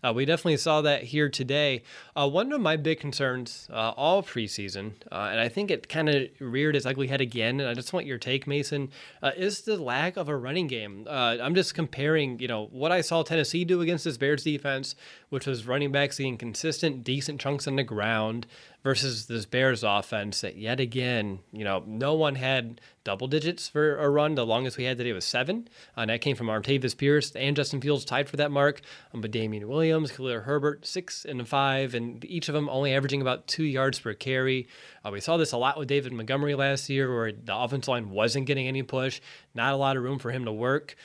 uh, 0.04 0.12
we 0.14 0.26
definitely 0.26 0.58
saw 0.58 0.82
that 0.82 1.04
here 1.04 1.30
today. 1.30 1.84
Uh, 2.16 2.28
one 2.28 2.52
of 2.52 2.62
my 2.62 2.76
big 2.76 3.00
concerns 3.00 3.68
uh, 3.72 3.94
all 3.96 4.24
preseason, 4.24 4.94
uh, 5.12 5.30
and 5.32 5.40
I 5.40 5.50
think 5.50 5.72
it 5.72 5.88
kind 5.88 6.10
of 6.10 6.28
reared 6.40 6.76
its 6.76 6.86
ugly 6.86 7.08
head 7.08 7.22
again, 7.22 7.60
and 7.60 7.70
I 7.70 7.74
just 7.74 7.94
want 7.94 8.06
your 8.06 8.18
take, 8.18 8.48
Mason, 8.48 8.90
uh, 9.22 9.32
is 9.36 9.62
the 9.62 9.78
lack 9.78 10.18
of 10.18 10.30
a 10.30 10.36
running 10.36 10.68
game. 10.68 11.06
Uh, 11.08 11.38
I'm 11.42 11.56
just 11.56 11.76
comparing, 11.76 12.40
you 12.40 12.48
know, 12.48 12.68
what 12.72 12.92
I 12.92 13.02
saw 13.02 13.24
Tennessee 13.24 13.66
do 13.66 13.82
against 13.82 14.04
this 14.06 14.18
Bears 14.18 14.44
defense, 14.44 14.96
which 15.32 15.48
was 15.48 15.66
running 15.66 15.92
backs 15.92 16.18
seeing 16.18 16.38
consistent, 16.38 17.04
decent 17.06 17.40
chunks 17.40 17.66
on 17.68 17.78
the 17.78 17.84
ground, 17.84 18.46
versus 18.84 19.28
this 19.28 19.46
Bears 19.46 19.84
offense 19.84 20.42
that 20.42 20.58
yet 20.58 20.80
again, 20.80 21.40
you 21.52 21.64
know, 21.64 21.84
no 21.86 22.16
one 22.16 22.36
had 22.36 22.82
double 23.04 23.28
digits 23.28 23.70
for 23.70 23.98
a 23.98 24.10
run. 24.10 24.36
The 24.36 24.46
longest 24.46 24.78
we 24.78 24.86
had 24.86 24.98
today 24.98 25.14
was 25.14 25.26
seven. 25.26 25.68
Uh, 25.96 26.02
and 26.02 26.10
that 26.10 26.22
came 26.22 26.36
from 26.36 26.48
Artavis 26.48 26.98
Pierce 26.98 27.32
and 27.36 27.56
Justin 27.56 27.80
Fields 27.80 28.06
tied 28.06 28.28
for 28.28 28.38
that 28.38 28.52
mark. 28.52 28.82
Um, 29.14 29.22
but 29.22 29.32
Damien 29.32 29.68
Williams, 29.68 30.12
Khalil 30.12 30.42
Herbert, 30.42 30.86
six 30.86 31.26
and 31.26 31.48
five, 31.48 31.94
and 31.94 32.26
each 32.26 32.50
of 32.50 32.54
them 32.54 32.70
only 32.70 32.94
averaging 32.94 33.22
about 33.22 33.48
two 33.48 33.64
yards 33.64 34.00
per 34.00 34.14
carry. 34.14 34.68
Uh, 35.06 35.12
we 35.12 35.22
saw 35.22 35.38
this 35.38 35.52
a 35.52 35.58
lot 35.58 35.78
with 35.78 35.88
David 35.88 36.12
Montgomery 36.12 36.56
last 36.56 36.90
year 36.90 37.14
where 37.14 37.32
the 37.32 37.56
offensive 37.56 37.90
line 37.90 38.10
wasn't 38.10 38.48
getting 38.48 38.68
any 38.68 38.84
push, 38.84 39.22
not 39.54 39.74
a 39.74 39.78
lot 39.78 39.96
of 39.96 40.04
room 40.04 40.20
for 40.20 40.32
him 40.32 40.46
to 40.46 40.52
work. 40.52 40.96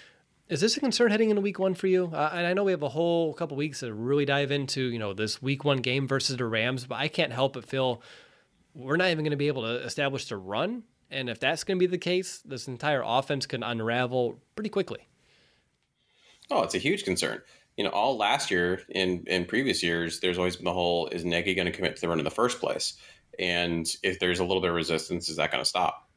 Is 0.49 0.61
this 0.61 0.77
a 0.77 0.81
concern 0.81 1.11
heading 1.11 1.31
into 1.31 1.43
week 1.43 1.59
one 1.59 1.75
for 1.75 1.89
you? 1.89 2.09
Uh, 2.13 2.31
and 2.33 2.47
I 2.47 2.55
know 2.55 2.63
we 2.63 2.71
have 2.71 2.85
a 2.85 2.89
whole 2.89 3.35
couple 3.35 3.57
weeks 3.57 3.81
to 3.81 3.93
really 3.93 4.25
dive 4.25 4.53
into, 4.53 4.81
you 4.81 4.99
know, 4.99 5.13
this 5.13 5.43
week 5.43 5.65
one 5.65 5.79
game 5.79 6.07
versus 6.07 6.37
the 6.37 6.45
Rams, 6.45 6.87
but 6.87 6.97
I 6.97 7.09
can't 7.09 7.33
help 7.33 7.55
but 7.55 7.65
feel 7.65 8.01
we're 8.73 8.97
not 8.97 9.09
even 9.09 9.25
going 9.25 9.33
to 9.33 9.37
be 9.37 9.49
able 9.49 9.63
to 9.63 9.85
establish 9.85 10.29
the 10.29 10.37
run. 10.37 10.85
And 11.11 11.29
if 11.29 11.41
that's 11.41 11.65
going 11.65 11.79
to 11.79 11.81
be 11.81 11.87
the 11.89 11.99
case, 11.99 12.43
this 12.45 12.69
entire 12.69 13.03
offense 13.05 13.45
can 13.47 13.65
unravel 13.65 14.41
pretty 14.55 14.71
quickly. 14.71 15.09
Oh, 16.49 16.63
it's 16.63 16.77
a 16.77 16.79
huge 16.79 17.03
concern. 17.03 17.43
you 17.77 17.85
know, 17.85 17.91
all 17.91 18.17
last 18.17 18.51
year 18.51 18.83
in 18.89 19.25
in 19.27 19.45
previous 19.45 19.83
years, 19.83 20.21
there's 20.21 20.39
always 20.39 20.57
been 20.57 20.65
the 20.65 20.73
whole: 20.73 21.09
is 21.09 21.25
Nagy 21.25 21.55
going 21.55 21.67
to 21.67 21.73
commit 21.73 21.97
to 21.97 22.01
the 22.01 22.09
run 22.09 22.19
in 22.19 22.25
the 22.25 22.31
first 22.31 22.61
place? 22.61 22.95
And 23.39 23.87
if 24.03 24.19
there's 24.19 24.39
a 24.39 24.45
little 24.45 24.63
bit 24.63 24.71
of 24.71 24.77
resistance, 24.77 25.29
is 25.29 25.37
that 25.37 25.51
going 25.51 25.63
to 25.63 25.69
stop? 25.69 26.09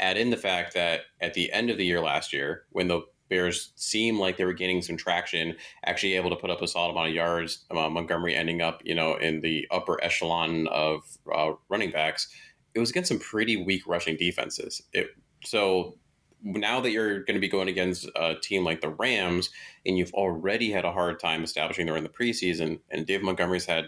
Add 0.00 0.16
in 0.16 0.30
the 0.30 0.36
fact 0.36 0.74
that 0.74 1.02
at 1.20 1.34
the 1.34 1.52
end 1.52 1.70
of 1.70 1.78
the 1.78 1.84
year 1.84 2.00
last 2.00 2.32
year, 2.32 2.64
when 2.70 2.88
the 2.88 3.02
Bears 3.28 3.72
seemed 3.76 4.18
like 4.18 4.36
they 4.36 4.44
were 4.44 4.52
gaining 4.52 4.82
some 4.82 4.96
traction, 4.96 5.56
actually 5.84 6.14
able 6.14 6.30
to 6.30 6.36
put 6.36 6.50
up 6.50 6.62
a 6.62 6.68
solid 6.68 6.92
amount 6.92 7.08
of 7.08 7.14
yards. 7.14 7.64
Uh, 7.70 7.88
Montgomery 7.88 8.34
ending 8.34 8.60
up, 8.60 8.82
you 8.84 8.94
know, 8.94 9.16
in 9.16 9.40
the 9.40 9.66
upper 9.70 10.02
echelon 10.02 10.66
of 10.68 11.02
uh, 11.34 11.52
running 11.68 11.90
backs. 11.90 12.28
It 12.74 12.80
was 12.80 12.90
against 12.90 13.08
some 13.08 13.18
pretty 13.18 13.56
weak 13.56 13.82
rushing 13.86 14.16
defenses. 14.16 14.82
It, 14.92 15.08
so 15.44 15.96
now 16.44 16.80
that 16.80 16.90
you're 16.90 17.20
going 17.20 17.34
to 17.34 17.40
be 17.40 17.48
going 17.48 17.68
against 17.68 18.08
a 18.16 18.34
team 18.34 18.64
like 18.64 18.80
the 18.80 18.90
Rams, 18.90 19.50
and 19.86 19.96
you've 19.96 20.12
already 20.12 20.70
had 20.70 20.84
a 20.84 20.92
hard 20.92 21.18
time 21.18 21.42
establishing 21.42 21.86
there 21.86 21.96
in 21.96 22.04
the 22.04 22.10
preseason, 22.10 22.80
and 22.90 23.06
Dave 23.06 23.22
Montgomery's 23.22 23.66
had 23.66 23.86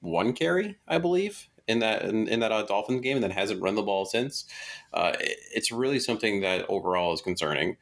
one 0.00 0.32
carry, 0.32 0.76
I 0.88 0.98
believe, 0.98 1.48
in 1.68 1.78
that 1.78 2.02
in, 2.02 2.28
in 2.28 2.40
that 2.40 2.52
uh, 2.52 2.62
Dolphins 2.62 3.00
game, 3.00 3.16
and 3.16 3.24
then 3.24 3.30
hasn't 3.30 3.62
run 3.62 3.76
the 3.76 3.82
ball 3.82 4.04
since. 4.04 4.44
Uh, 4.92 5.12
it, 5.20 5.38
it's 5.54 5.70
really 5.70 6.00
something 6.00 6.40
that 6.40 6.66
overall 6.68 7.14
is 7.14 7.20
concerning. 7.22 7.76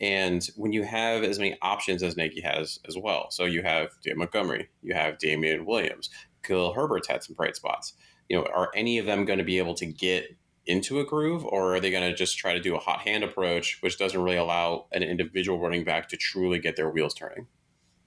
And 0.00 0.48
when 0.56 0.72
you 0.72 0.84
have 0.84 1.24
as 1.24 1.38
many 1.38 1.56
options 1.60 2.02
as 2.02 2.16
Nagy 2.16 2.40
has 2.40 2.78
as 2.86 2.96
well, 2.96 3.30
so 3.30 3.44
you 3.44 3.62
have 3.62 3.90
Dave 4.02 4.16
Montgomery, 4.16 4.68
you 4.82 4.94
have 4.94 5.18
Damien 5.18 5.66
Williams, 5.66 6.10
Khalil 6.42 6.74
Herbert's 6.74 7.08
had 7.08 7.22
some 7.22 7.34
bright 7.34 7.56
spots. 7.56 7.94
You 8.28 8.38
know, 8.38 8.46
are 8.54 8.70
any 8.74 8.98
of 8.98 9.06
them 9.06 9.24
going 9.24 9.38
to 9.38 9.44
be 9.44 9.58
able 9.58 9.74
to 9.74 9.86
get 9.86 10.36
into 10.66 11.00
a 11.00 11.04
groove, 11.04 11.44
or 11.44 11.74
are 11.74 11.80
they 11.80 11.90
going 11.90 12.08
to 12.08 12.14
just 12.14 12.38
try 12.38 12.52
to 12.52 12.60
do 12.60 12.76
a 12.76 12.78
hot 12.78 13.00
hand 13.00 13.24
approach, 13.24 13.78
which 13.80 13.98
doesn't 13.98 14.20
really 14.22 14.36
allow 14.36 14.86
an 14.92 15.02
individual 15.02 15.58
running 15.58 15.82
back 15.82 16.08
to 16.10 16.16
truly 16.16 16.58
get 16.58 16.76
their 16.76 16.90
wheels 16.90 17.14
turning? 17.14 17.46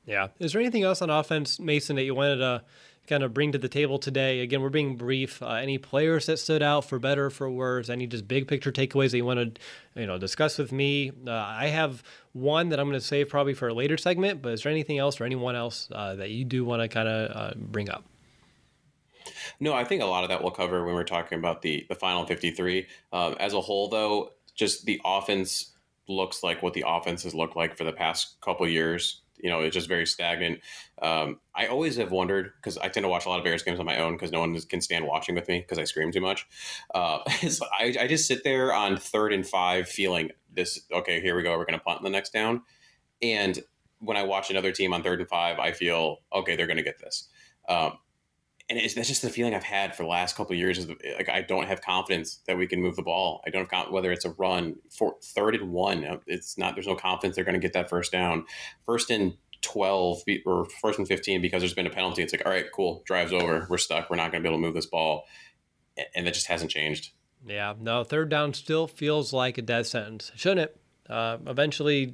Yeah. 0.06 0.28
Is 0.40 0.54
there 0.54 0.62
anything 0.62 0.84
else 0.84 1.02
on 1.02 1.10
offense, 1.10 1.60
Mason, 1.60 1.96
that 1.96 2.04
you 2.04 2.16
wanted 2.16 2.38
to 2.38 2.64
kind 3.08 3.24
of 3.24 3.34
bring 3.34 3.52
to 3.52 3.58
the 3.58 3.70
table 3.70 4.00
today? 4.00 4.42
Again, 4.42 4.62
we're 4.62 4.70
being 4.70 4.96
brief. 4.96 5.42
Uh, 5.42 5.50
any 5.50 5.78
players 5.78 6.26
that 6.28 6.38
stood 6.38 6.64
out 6.64 6.86
for 6.86 7.00
better, 7.00 7.30
for 7.30 7.50
worse? 7.50 7.90
Any 7.90 8.08
just 8.08 8.28
big 8.28 8.48
picture 8.48 8.72
takeaways 8.72 9.12
that 9.12 9.18
you 9.18 9.26
want 9.26 9.56
to, 9.56 9.62
you 10.00 10.08
know, 10.08 10.18
discuss 10.18 10.58
with 10.58 10.72
me? 10.72 11.12
Uh, 11.26 11.32
I 11.32 11.68
have 11.68 12.04
one 12.34 12.70
that 12.70 12.80
I'm 12.80 12.88
going 12.88 13.00
to 13.00 13.06
save 13.06 13.30
probably 13.30 13.54
for 13.54 13.68
a 13.68 13.74
later 13.74 13.98
segment. 13.98 14.42
But 14.42 14.54
is 14.54 14.64
there 14.64 14.72
anything 14.72 14.98
else 14.98 15.20
or 15.20 15.26
anyone 15.26 15.56
else 15.56 15.90
uh, 15.92 16.16
that 16.16 16.30
you 16.30 16.46
do 16.46 16.64
want 16.64 16.82
to 16.82 16.88
kind 16.88 17.08
of 17.08 17.36
uh, 17.36 17.54
bring 17.56 17.90
up? 17.90 18.06
No, 19.60 19.74
I 19.74 19.84
think 19.84 20.02
a 20.02 20.06
lot 20.06 20.24
of 20.24 20.30
that 20.30 20.42
we'll 20.42 20.52
cover 20.52 20.86
when 20.86 20.96
we're 20.96 21.04
talking 21.04 21.38
about 21.38 21.62
the 21.62 21.86
the 21.90 21.96
final 21.96 22.26
53. 22.26 22.88
Um, 23.14 23.36
as 23.40 23.54
a 23.54 23.62
whole, 23.62 23.90
though, 23.90 24.32
just 24.56 24.86
the 24.86 25.00
offense 25.06 25.72
looks 26.08 26.44
like 26.44 26.62
what 26.62 26.74
the 26.74 26.84
offense 26.88 27.24
has 27.24 27.34
looked 27.34 27.56
like 27.56 27.78
for 27.78 27.84
the 27.84 27.92
past 27.92 28.40
couple 28.42 28.68
years. 28.68 29.21
You 29.42 29.50
know, 29.50 29.62
it's 29.62 29.74
just 29.74 29.88
very 29.88 30.06
stagnant. 30.06 30.60
Um, 31.02 31.40
I 31.56 31.68
always 31.68 31.98
have 31.98 32.12
wondered 32.12 32.52
because 32.56 32.78
I 32.78 32.88
tend 32.90 33.04
to 33.04 33.10
watch 33.10 33.26
a 33.26 33.30
lot 33.30 33.40
of 33.40 33.44
Bears 33.44 33.64
games 33.64 33.80
on 33.80 33.86
my 33.86 33.98
own 33.98 34.14
because 34.14 34.32
no 34.32 34.40
one 34.40 34.60
can 34.62 34.82
stand 34.82 35.06
watching 35.06 35.36
with 35.36 35.48
me 35.48 35.60
because 35.60 35.78
I 35.78 35.84
scream 35.84 36.12
too 36.12 36.22
much. 36.22 36.48
Uh, 36.94 37.28
so 37.50 37.66
I, 37.78 37.96
I 38.00 38.08
just 38.08 38.28
sit 38.28 38.44
there 38.44 38.74
on 38.74 38.98
third 38.98 39.34
and 39.34 39.48
five, 39.48 39.88
feeling 39.90 40.32
this. 40.54 40.80
Okay, 40.92 41.22
here 41.22 41.36
we 41.36 41.44
go. 41.44 41.58
We're 41.58 41.66
going 41.66 41.80
to 41.80 41.84
punt 41.84 42.00
in 42.00 42.04
the 42.04 42.10
next 42.10 42.32
down, 42.32 42.62
and 43.22 43.60
when 44.00 44.18
I 44.18 44.24
watch 44.24 44.50
another 44.50 44.72
team 44.72 44.94
on 44.94 45.04
third 45.04 45.20
and 45.20 45.30
five, 45.30 45.60
I 45.60 45.72
feel 45.72 46.18
okay. 46.34 46.56
They're 46.56 46.68
going 46.68 46.78
to 46.78 46.84
get 46.84 47.00
this. 47.00 47.28
Um, 47.70 47.98
and 48.72 48.80
it's, 48.80 48.94
that's 48.94 49.10
just 49.10 49.22
the 49.22 49.30
feeling 49.30 49.54
I've 49.54 49.64
had 49.64 49.98
for 49.98 50.04
the 50.04 50.10
last 50.10 50.38
couple 50.38 50.54
of 50.54 50.60
years. 50.60 50.78
Is 50.78 50.88
like 50.88 51.28
I 51.28 51.42
don't 51.42 51.68
have 51.68 51.82
confidence 51.82 52.40
that 52.48 52.58
we 52.58 52.68
can 52.68 52.82
move 52.82 52.96
the 52.96 53.04
ball. 53.04 53.44
I 53.46 53.50
don't 53.50 53.70
have 53.70 53.92
whether 53.92 54.14
it's 54.14 54.24
a 54.24 54.30
run 54.32 54.78
for 54.90 55.16
third 55.22 55.56
and 55.56 55.72
one. 55.72 56.22
It's 56.26 56.58
not. 56.58 56.76
There's 56.76 56.88
no 56.88 56.96
confidence 56.96 57.36
they're 57.36 57.44
going 57.44 57.60
to 57.60 57.60
get 57.60 57.74
that 57.74 57.90
first 57.90 58.14
down. 58.14 58.46
First 58.86 59.12
and 59.12 59.34
twelve 59.62 60.22
or 60.46 60.68
first 60.82 61.00
and 61.00 61.08
fifteen 61.08 61.42
because 61.42 61.62
there's 61.62 61.74
been 61.74 61.86
a 61.86 61.92
penalty. 61.92 62.24
It's 62.24 62.32
like 62.32 62.46
all 62.46 62.52
right, 62.54 62.66
cool, 62.74 63.04
drives 63.06 63.34
over. 63.34 63.68
We're 63.70 63.78
stuck. 63.78 64.10
We're 64.10 64.16
not 64.16 64.32
going 64.32 64.42
to 64.42 64.50
be 64.50 64.54
able 64.54 64.62
to 64.62 64.66
move 64.66 64.76
this 64.76 64.86
ball, 64.86 65.26
and 66.16 66.26
that 66.26 66.34
just 66.34 66.48
hasn't 66.48 66.72
changed. 66.72 67.12
Yeah, 67.46 67.74
no, 67.78 68.06
third 68.06 68.30
down 68.30 68.54
still 68.54 68.88
feels 68.88 69.34
like 69.34 69.58
a 69.58 69.62
death 69.62 69.88
sentence, 69.88 70.32
shouldn't 70.36 70.62
it? 70.62 70.78
Uh, 71.10 71.40
eventually, 71.46 72.14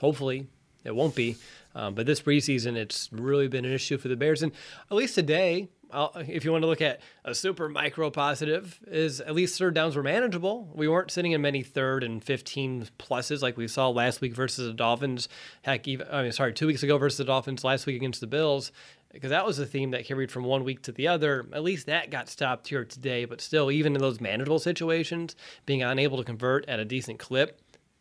hopefully, 0.00 0.46
it 0.84 0.94
won't 0.94 1.14
be. 1.14 1.36
Um, 1.74 1.94
but 1.94 2.06
this 2.06 2.20
preseason, 2.20 2.76
it's 2.76 3.08
really 3.12 3.48
been 3.48 3.64
an 3.64 3.72
issue 3.72 3.98
for 3.98 4.08
the 4.08 4.16
Bears. 4.16 4.42
And 4.42 4.52
at 4.90 4.96
least 4.96 5.14
today, 5.14 5.68
I'll, 5.90 6.12
if 6.16 6.44
you 6.44 6.52
want 6.52 6.62
to 6.62 6.68
look 6.68 6.82
at 6.82 7.00
a 7.24 7.34
super 7.34 7.68
micro 7.68 8.10
positive, 8.10 8.78
is 8.86 9.20
at 9.20 9.34
least 9.34 9.58
third 9.58 9.74
downs 9.74 9.96
were 9.96 10.02
manageable. 10.02 10.70
We 10.74 10.88
weren't 10.88 11.10
sitting 11.10 11.32
in 11.32 11.40
many 11.40 11.62
third 11.62 12.04
and 12.04 12.22
15 12.22 12.88
pluses 12.98 13.42
like 13.42 13.56
we 13.56 13.68
saw 13.68 13.88
last 13.88 14.20
week 14.20 14.34
versus 14.34 14.66
the 14.66 14.74
Dolphins. 14.74 15.28
Heck, 15.62 15.88
even, 15.88 16.06
I 16.10 16.22
mean, 16.22 16.32
sorry, 16.32 16.52
two 16.52 16.66
weeks 16.66 16.82
ago 16.82 16.98
versus 16.98 17.18
the 17.18 17.24
Dolphins, 17.24 17.64
last 17.64 17.86
week 17.86 17.96
against 17.96 18.20
the 18.20 18.26
Bills, 18.26 18.70
because 19.12 19.30
that 19.30 19.46
was 19.46 19.58
a 19.58 19.66
theme 19.66 19.92
that 19.92 20.04
carried 20.04 20.30
from 20.30 20.44
one 20.44 20.64
week 20.64 20.82
to 20.82 20.92
the 20.92 21.08
other. 21.08 21.46
At 21.52 21.62
least 21.62 21.86
that 21.86 22.10
got 22.10 22.28
stopped 22.28 22.68
here 22.68 22.84
today. 22.84 23.24
But 23.24 23.40
still, 23.40 23.70
even 23.70 23.94
in 23.94 24.00
those 24.00 24.20
manageable 24.20 24.58
situations, 24.58 25.36
being 25.64 25.82
unable 25.82 26.18
to 26.18 26.24
convert 26.24 26.68
at 26.68 26.80
a 26.80 26.84
decent 26.84 27.18
clip 27.18 27.60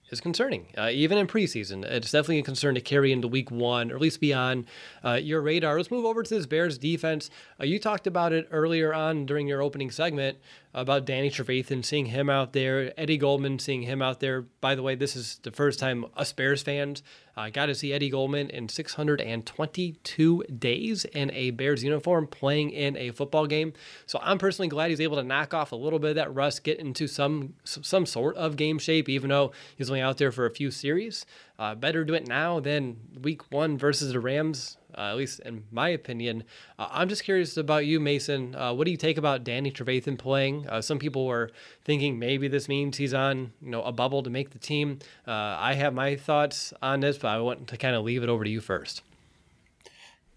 is 0.10 0.22
concerning, 0.22 0.68
uh, 0.78 0.90
even 0.92 1.18
in 1.18 1.28
preseason. 1.28 1.84
It's 1.84 2.12
definitely 2.12 2.40
a 2.40 2.44
concern 2.44 2.76
to 2.76 2.82
carry 2.82 3.12
into 3.12 3.28
week 3.28 3.52
one, 3.52 3.92
or 3.92 3.96
at 3.96 4.02
least 4.02 4.22
beyond 4.22 4.66
uh, 5.04 5.14
your 5.14 5.42
radar. 5.42 5.78
Let's 5.78 5.92
move 5.92 6.06
over 6.06 6.24
to 6.24 6.34
this 6.36 6.46
Bears 6.46 6.78
defense. 6.78 7.30
Uh, 7.60 7.66
you 7.66 7.80
talked 7.80 8.08
about 8.08 8.34
it 8.34 8.48
earlier 8.52 8.94
on 8.94 9.26
during 9.26 9.48
your 9.48 9.62
opening 9.62 9.92
segment 9.92 10.38
about 10.78 11.06
Danny 11.06 11.32
Trevathan, 11.32 11.84
seeing 11.84 12.06
him 12.06 12.30
out 12.30 12.54
there, 12.54 12.94
Eddie 13.00 13.18
Goldman, 13.18 13.58
seeing 13.58 13.82
him 13.82 14.00
out 14.00 14.20
there. 14.20 14.44
By 14.62 14.76
the 14.76 14.84
way, 14.84 14.94
this 14.94 15.16
is 15.16 15.40
the 15.42 15.52
first 15.52 15.80
time 15.80 16.06
us 16.16 16.32
Bears 16.32 16.62
fans 16.62 17.02
uh, 17.36 17.50
got 17.50 17.66
to 17.66 17.76
see 17.76 17.94
Eddie 17.94 18.12
Goldman 18.12 18.52
in 18.52 18.70
622 18.70 20.44
days 20.44 21.06
in 21.06 21.32
a 21.32 21.50
Bears 21.50 21.84
uniform 21.84 22.28
playing 22.28 22.72
in 22.72 22.96
a 22.96 23.10
football 23.10 23.48
game. 23.48 23.74
So 24.06 24.20
I'm 24.22 24.38
personally 24.38 24.70
glad 24.70 24.92
he's 24.92 25.02
able 25.02 25.18
to 25.18 25.24
knock 25.24 25.54
off 25.54 25.72
a 25.72 25.76
little 25.76 26.00
bit 26.00 26.12
of 26.12 26.16
that 26.18 26.34
rust, 26.34 26.64
get 26.64 26.80
into 26.80 27.08
some 27.08 27.54
some 27.64 28.06
sort 28.06 28.36
of 28.36 28.56
game 28.56 28.78
shape, 28.78 29.10
even 29.10 29.30
though 29.30 29.52
he's 29.76 29.90
only 29.90 30.02
out 30.02 30.18
there 30.18 30.32
for 30.32 30.46
a 30.46 30.52
few 30.52 30.70
series. 30.70 31.26
Uh, 31.58 31.74
better 31.74 32.04
do 32.04 32.14
it 32.14 32.28
now 32.28 32.60
than 32.60 32.98
week 33.22 33.52
one 33.52 33.78
versus 33.80 34.14
the 34.14 34.20
Rams 34.20 34.78
at 35.02 35.18
least 35.18 35.40
in 35.42 35.64
my 35.72 35.90
opinion. 35.90 36.44
Uh, 36.78 36.88
I'm 36.92 37.10
just 37.10 37.24
curious 37.24 37.58
about 37.58 37.86
you, 37.86 38.00
Mason. 38.00 38.56
Uh, 38.56 38.74
what 38.74 38.86
do 38.86 38.92
you 38.92 38.98
take 38.98 39.18
about 39.18 39.44
Danny 39.44 39.72
Trevathan 39.72 40.18
playing? 40.18 40.68
Uh, 40.68 40.82
some 40.82 41.00
people 41.00 41.26
were 41.26 41.52
thinking 41.84 42.20
maybe 42.20 42.48
this 42.48 42.68
means 42.68 42.98
he's 42.98 43.14
on 43.14 43.52
you 43.62 43.70
know 43.70 43.84
a 43.84 43.92
bubble 43.92 44.24
to 44.24 44.30
make 44.30 44.52
the 44.52 44.60
team. 44.60 45.00
Uh, 45.28 45.32
I 45.32 45.74
have 45.74 45.94
my 45.94 46.16
thoughts 46.16 46.74
on 46.82 47.00
this, 47.00 47.18
but 47.18 47.30
I 47.30 47.40
want 47.40 47.68
to 47.68 47.78
kind 47.78 47.96
of 47.96 48.04
leave 48.04 48.24
it 48.24 48.30
over 48.30 48.44
to 48.44 48.50
you 48.50 48.62
first. 48.62 49.02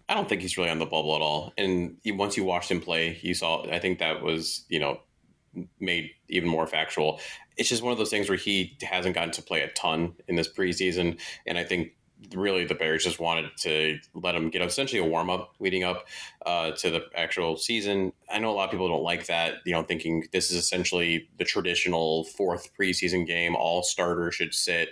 I 0.09 0.15
don't 0.15 0.29
think 0.29 0.43
he's 0.43 0.59
really 0.59 0.71
on 0.71 0.81
the 0.81 0.87
bubble 0.87 1.15
at 1.15 1.23
all. 1.23 1.53
And 1.57 1.97
once 2.05 2.37
you 2.37 2.43
watched 2.45 2.71
him 2.71 2.81
play, 2.81 3.19
you 3.23 3.33
saw. 3.33 3.65
I 3.71 3.79
think 3.79 4.01
that 4.01 4.23
was 4.23 4.65
you 4.69 4.81
know 4.81 5.01
made 5.79 6.11
even 6.29 6.49
more 6.49 6.67
factual. 6.67 7.21
It's 7.57 7.69
just 7.69 7.83
one 7.83 7.93
of 7.93 7.99
those 7.99 8.11
things 8.11 8.29
where 8.29 8.39
he 8.39 8.77
hasn't 8.83 9.15
gotten 9.15 9.33
to 9.33 9.43
play 9.43 9.63
a 9.63 9.69
ton 9.69 10.15
in 10.29 10.37
this 10.37 10.53
preseason, 10.53 11.21
and 11.47 11.57
I 11.57 11.65
think 11.65 11.93
really 12.35 12.65
the 12.65 12.75
Bears 12.75 13.05
just 13.05 13.21
wanted 13.21 13.51
to 13.59 13.99
let 14.15 14.35
him 14.35 14.51
get 14.51 14.63
essentially 14.63 15.01
a 15.01 15.05
warm 15.05 15.31
up 15.31 15.55
leading 15.59 15.85
up 15.85 16.07
uh, 16.47 16.73
to 16.73 16.91
the 16.91 17.07
actual 17.17 17.57
season. 17.57 18.13
I 18.31 18.39
know 18.39 18.51
a 18.51 18.55
lot 18.55 18.65
of 18.65 18.71
people 18.71 18.89
don't 18.89 19.03
like 19.03 19.27
that, 19.27 19.55
you 19.65 19.73
know, 19.73 19.83
thinking 19.83 20.27
this 20.33 20.51
is 20.51 20.57
essentially 20.57 21.29
the 21.39 21.45
traditional 21.45 22.25
fourth 22.25 22.71
preseason 22.79 23.27
game. 23.27 23.57
All 23.57 23.83
starters 23.83 24.35
should 24.35 24.55
sit. 24.55 24.91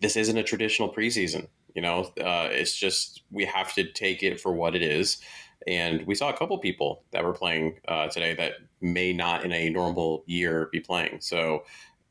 This 0.00 0.16
isn't 0.16 0.36
a 0.36 0.42
traditional 0.42 0.92
preseason. 0.92 1.48
You 1.74 1.82
know, 1.82 2.12
uh, 2.20 2.48
it's 2.50 2.76
just 2.76 3.22
we 3.30 3.44
have 3.44 3.72
to 3.74 3.90
take 3.92 4.22
it 4.22 4.40
for 4.40 4.52
what 4.52 4.74
it 4.74 4.82
is. 4.82 5.18
And 5.66 6.06
we 6.06 6.14
saw 6.14 6.30
a 6.30 6.36
couple 6.36 6.56
people 6.58 7.04
that 7.12 7.24
were 7.24 7.32
playing 7.32 7.78
uh, 7.86 8.08
today 8.08 8.34
that 8.34 8.54
may 8.80 9.12
not 9.12 9.44
in 9.44 9.52
a 9.52 9.68
normal 9.70 10.22
year 10.26 10.68
be 10.72 10.80
playing. 10.80 11.18
So 11.20 11.64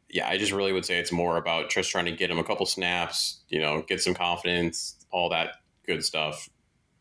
yeah, 0.10 0.28
I 0.28 0.38
just 0.38 0.52
really 0.52 0.72
would 0.72 0.86
say 0.86 1.00
it's 1.00 1.12
more 1.12 1.38
about 1.38 1.70
just 1.70 1.90
trying 1.90 2.06
to 2.06 2.12
get 2.12 2.32
him 2.32 2.40
a 2.40 2.44
couple 2.44 2.66
snaps, 2.66 3.42
you 3.50 3.60
know, 3.60 3.82
get 3.82 4.02
some 4.02 4.14
confidence, 4.14 4.96
all 5.12 5.30
that 5.30 5.58
good 5.86 6.04
stuff, 6.04 6.50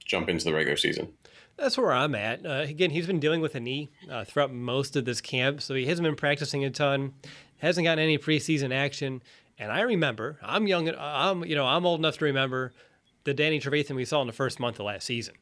jump 0.04 0.28
into 0.28 0.44
the 0.44 0.54
regular 0.54 0.76
season. 0.76 1.12
That's 1.56 1.78
where 1.78 1.92
I'm 1.92 2.14
at. 2.14 2.44
Uh, 2.44 2.64
again, 2.68 2.90
he's 2.90 3.06
been 3.06 3.20
dealing 3.20 3.40
with 3.40 3.54
a 3.54 3.60
knee 3.60 3.90
uh, 4.10 4.24
throughout 4.24 4.52
most 4.52 4.94
of 4.96 5.04
this 5.04 5.20
camp, 5.20 5.62
so 5.62 5.74
he 5.74 5.86
hasn't 5.86 6.04
been 6.04 6.16
practicing 6.16 6.64
a 6.64 6.70
ton, 6.70 7.14
hasn't 7.58 7.84
gotten 7.84 8.02
any 8.02 8.18
preseason 8.18 8.74
action. 8.74 9.22
And 9.58 9.72
I 9.72 9.80
remember, 9.80 10.38
I'm 10.42 10.66
young, 10.66 10.90
I'm 10.98 11.44
you 11.44 11.54
know, 11.54 11.64
I'm 11.64 11.86
old 11.86 12.00
enough 12.00 12.18
to 12.18 12.26
remember 12.26 12.72
the 13.24 13.32
Danny 13.32 13.58
Trevathan 13.58 13.96
we 13.96 14.04
saw 14.04 14.20
in 14.20 14.26
the 14.26 14.32
first 14.32 14.60
month 14.60 14.78
of 14.78 14.86
last 14.86 15.06
season, 15.06 15.34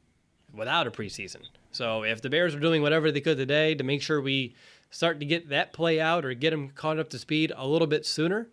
without 0.53 0.87
a 0.87 0.91
preseason. 0.91 1.43
So 1.73 2.05
if 2.05 2.23
the 2.23 2.31
Bears 2.31 2.55
are 2.55 2.61
doing 2.61 2.81
whatever 2.83 3.11
they 3.11 3.21
could 3.21 3.37
today 3.37 3.75
to 3.75 3.83
make 3.83 4.01
sure 4.01 4.21
we 4.21 4.55
start 4.95 5.19
to 5.19 5.27
get 5.27 5.49
that 5.49 5.73
play 5.73 6.01
out 6.01 6.25
or 6.25 6.33
get 6.35 6.53
him 6.53 6.69
caught 6.69 7.01
up 7.01 7.11
to 7.11 7.19
speed 7.19 7.53
a 7.57 7.67
little 7.67 7.89
bit 7.89 8.07
sooner, 8.07 8.47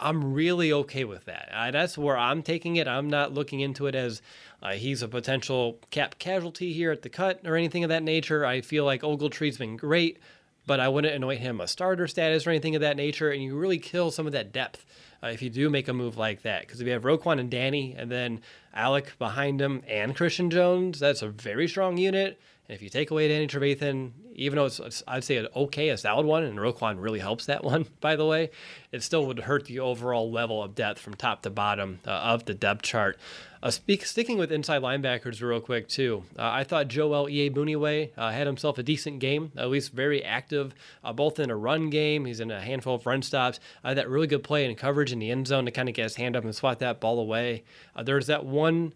I'm 0.00 0.32
really 0.32 0.72
okay 0.72 1.04
with 1.04 1.26
that. 1.26 1.50
That's 1.70 1.98
where 1.98 2.16
I'm 2.16 2.42
taking 2.42 2.76
it. 2.76 2.88
I'm 2.88 3.10
not 3.10 3.34
looking 3.34 3.60
into 3.60 3.86
it 3.86 3.94
as 3.94 4.22
uh, 4.62 4.72
he's 4.72 5.02
a 5.02 5.08
potential 5.08 5.78
cap 5.90 6.18
casualty 6.18 6.72
here 6.72 6.92
at 6.92 7.02
the 7.02 7.10
cut 7.10 7.42
or 7.44 7.56
anything 7.56 7.84
of 7.84 7.90
that 7.90 8.02
nature. 8.02 8.46
I 8.46 8.62
feel 8.62 8.86
like 8.86 9.02
Ogletree's 9.02 9.58
been 9.58 9.76
great, 9.76 10.18
but 10.66 10.80
I 10.80 10.88
wouldn't 10.88 11.14
anoint 11.14 11.40
him 11.40 11.60
a 11.60 11.68
starter 11.68 12.08
status 12.08 12.46
or 12.46 12.50
anything 12.50 12.74
of 12.74 12.80
that 12.80 12.96
nature. 12.96 13.30
And 13.30 13.42
you 13.42 13.54
really 13.54 13.78
kill 13.78 14.10
some 14.10 14.26
of 14.26 14.32
that 14.32 14.50
depth 14.50 14.86
uh, 15.22 15.26
if 15.26 15.42
you 15.42 15.50
do 15.50 15.68
make 15.68 15.88
a 15.88 15.92
move 15.92 16.16
like 16.16 16.40
that. 16.40 16.62
Because 16.62 16.80
if 16.80 16.86
you 16.86 16.94
have 16.94 17.02
Roquan 17.02 17.38
and 17.38 17.50
Danny, 17.50 17.94
and 17.98 18.10
then 18.10 18.40
Alec 18.72 19.18
behind 19.18 19.60
him 19.60 19.82
and 19.86 20.16
Christian 20.16 20.48
Jones, 20.48 20.98
that's 20.98 21.20
a 21.20 21.28
very 21.28 21.68
strong 21.68 21.98
unit. 21.98 22.40
And 22.68 22.76
if 22.76 22.82
you 22.82 22.88
take 22.88 23.10
away 23.10 23.28
Danny 23.28 23.48
Trevathan, 23.48 24.12
even 24.34 24.56
though 24.56 24.66
it's, 24.66 24.78
it's, 24.78 25.02
I'd 25.06 25.24
say 25.24 25.36
an 25.36 25.48
okay, 25.54 25.88
a 25.88 25.96
solid 25.96 26.26
one, 26.26 26.44
and 26.44 26.58
Roquan 26.58 27.02
really 27.02 27.18
helps 27.18 27.46
that 27.46 27.64
one, 27.72 27.86
by 28.00 28.16
the 28.16 28.26
way, 28.26 28.50
it 28.92 29.02
still 29.02 29.26
would 29.26 29.40
hurt 29.40 29.66
the 29.66 29.80
overall 29.80 30.30
level 30.30 30.62
of 30.62 30.74
depth 30.74 31.00
from 31.00 31.14
top 31.14 31.42
to 31.42 31.50
bottom 31.50 32.00
uh, 32.06 32.10
of 32.10 32.44
the 32.44 32.54
depth 32.54 32.82
chart. 32.82 33.18
Uh, 33.62 33.70
speak, 33.70 34.04
sticking 34.04 34.38
with 34.38 34.50
inside 34.50 34.82
linebackers 34.82 35.40
real 35.40 35.60
quick 35.60 35.88
too, 35.88 36.24
uh, 36.36 36.50
I 36.50 36.64
thought 36.64 36.88
Joel 36.88 37.26
Iyiegbuniwe 37.26 38.10
uh, 38.16 38.30
had 38.30 38.46
himself 38.46 38.76
a 38.78 38.82
decent 38.82 39.20
game, 39.20 39.52
at 39.56 39.70
least 39.70 39.92
very 39.92 40.24
active, 40.24 40.74
uh, 41.04 41.12
both 41.12 41.38
in 41.38 41.48
a 41.48 41.56
run 41.56 41.88
game. 41.88 42.24
He's 42.24 42.40
in 42.40 42.50
a 42.50 42.60
handful 42.60 42.96
of 42.96 43.06
run 43.06 43.22
stops. 43.22 43.60
Uh, 43.84 43.94
that 43.94 44.08
really 44.08 44.26
good 44.26 44.42
play 44.42 44.66
and 44.66 44.76
coverage 44.76 45.12
in 45.12 45.20
the 45.20 45.30
end 45.30 45.46
zone 45.46 45.64
to 45.66 45.70
kind 45.70 45.88
of 45.88 45.94
get 45.94 46.04
his 46.04 46.16
hand 46.16 46.34
up 46.34 46.42
and 46.42 46.54
swat 46.54 46.80
that 46.80 47.00
ball 47.00 47.20
away. 47.20 47.62
There's 48.02 48.26
that 48.26 48.44
one 48.44 48.94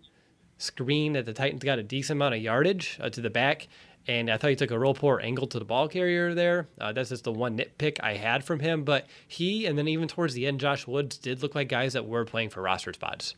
screen 0.58 1.14
that 1.14 1.26
the 1.26 1.32
Titans 1.32 1.64
got 1.64 1.78
a 1.78 1.82
decent 1.82 2.18
amount 2.18 2.34
of 2.34 2.40
yardage 2.40 2.98
uh, 3.00 3.10
to 3.10 3.20
the 3.20 3.30
back. 3.30 3.68
And 4.08 4.30
I 4.30 4.36
thought 4.36 4.50
he 4.50 4.56
took 4.56 4.70
a 4.70 4.78
real 4.78 4.94
poor 4.94 5.20
angle 5.20 5.48
to 5.48 5.58
the 5.58 5.64
ball 5.64 5.88
carrier 5.88 6.32
there. 6.32 6.68
Uh, 6.80 6.92
that's 6.92 7.08
just 7.08 7.24
the 7.24 7.32
one 7.32 7.58
nitpick 7.58 7.98
I 8.00 8.14
had 8.14 8.44
from 8.44 8.60
him. 8.60 8.84
But 8.84 9.06
he, 9.26 9.66
and 9.66 9.76
then 9.76 9.88
even 9.88 10.06
towards 10.06 10.34
the 10.34 10.46
end, 10.46 10.60
Josh 10.60 10.86
Woods 10.86 11.18
did 11.18 11.42
look 11.42 11.54
like 11.54 11.68
guys 11.68 11.94
that 11.94 12.06
were 12.06 12.24
playing 12.24 12.50
for 12.50 12.62
roster 12.62 12.92
spots. 12.92 13.34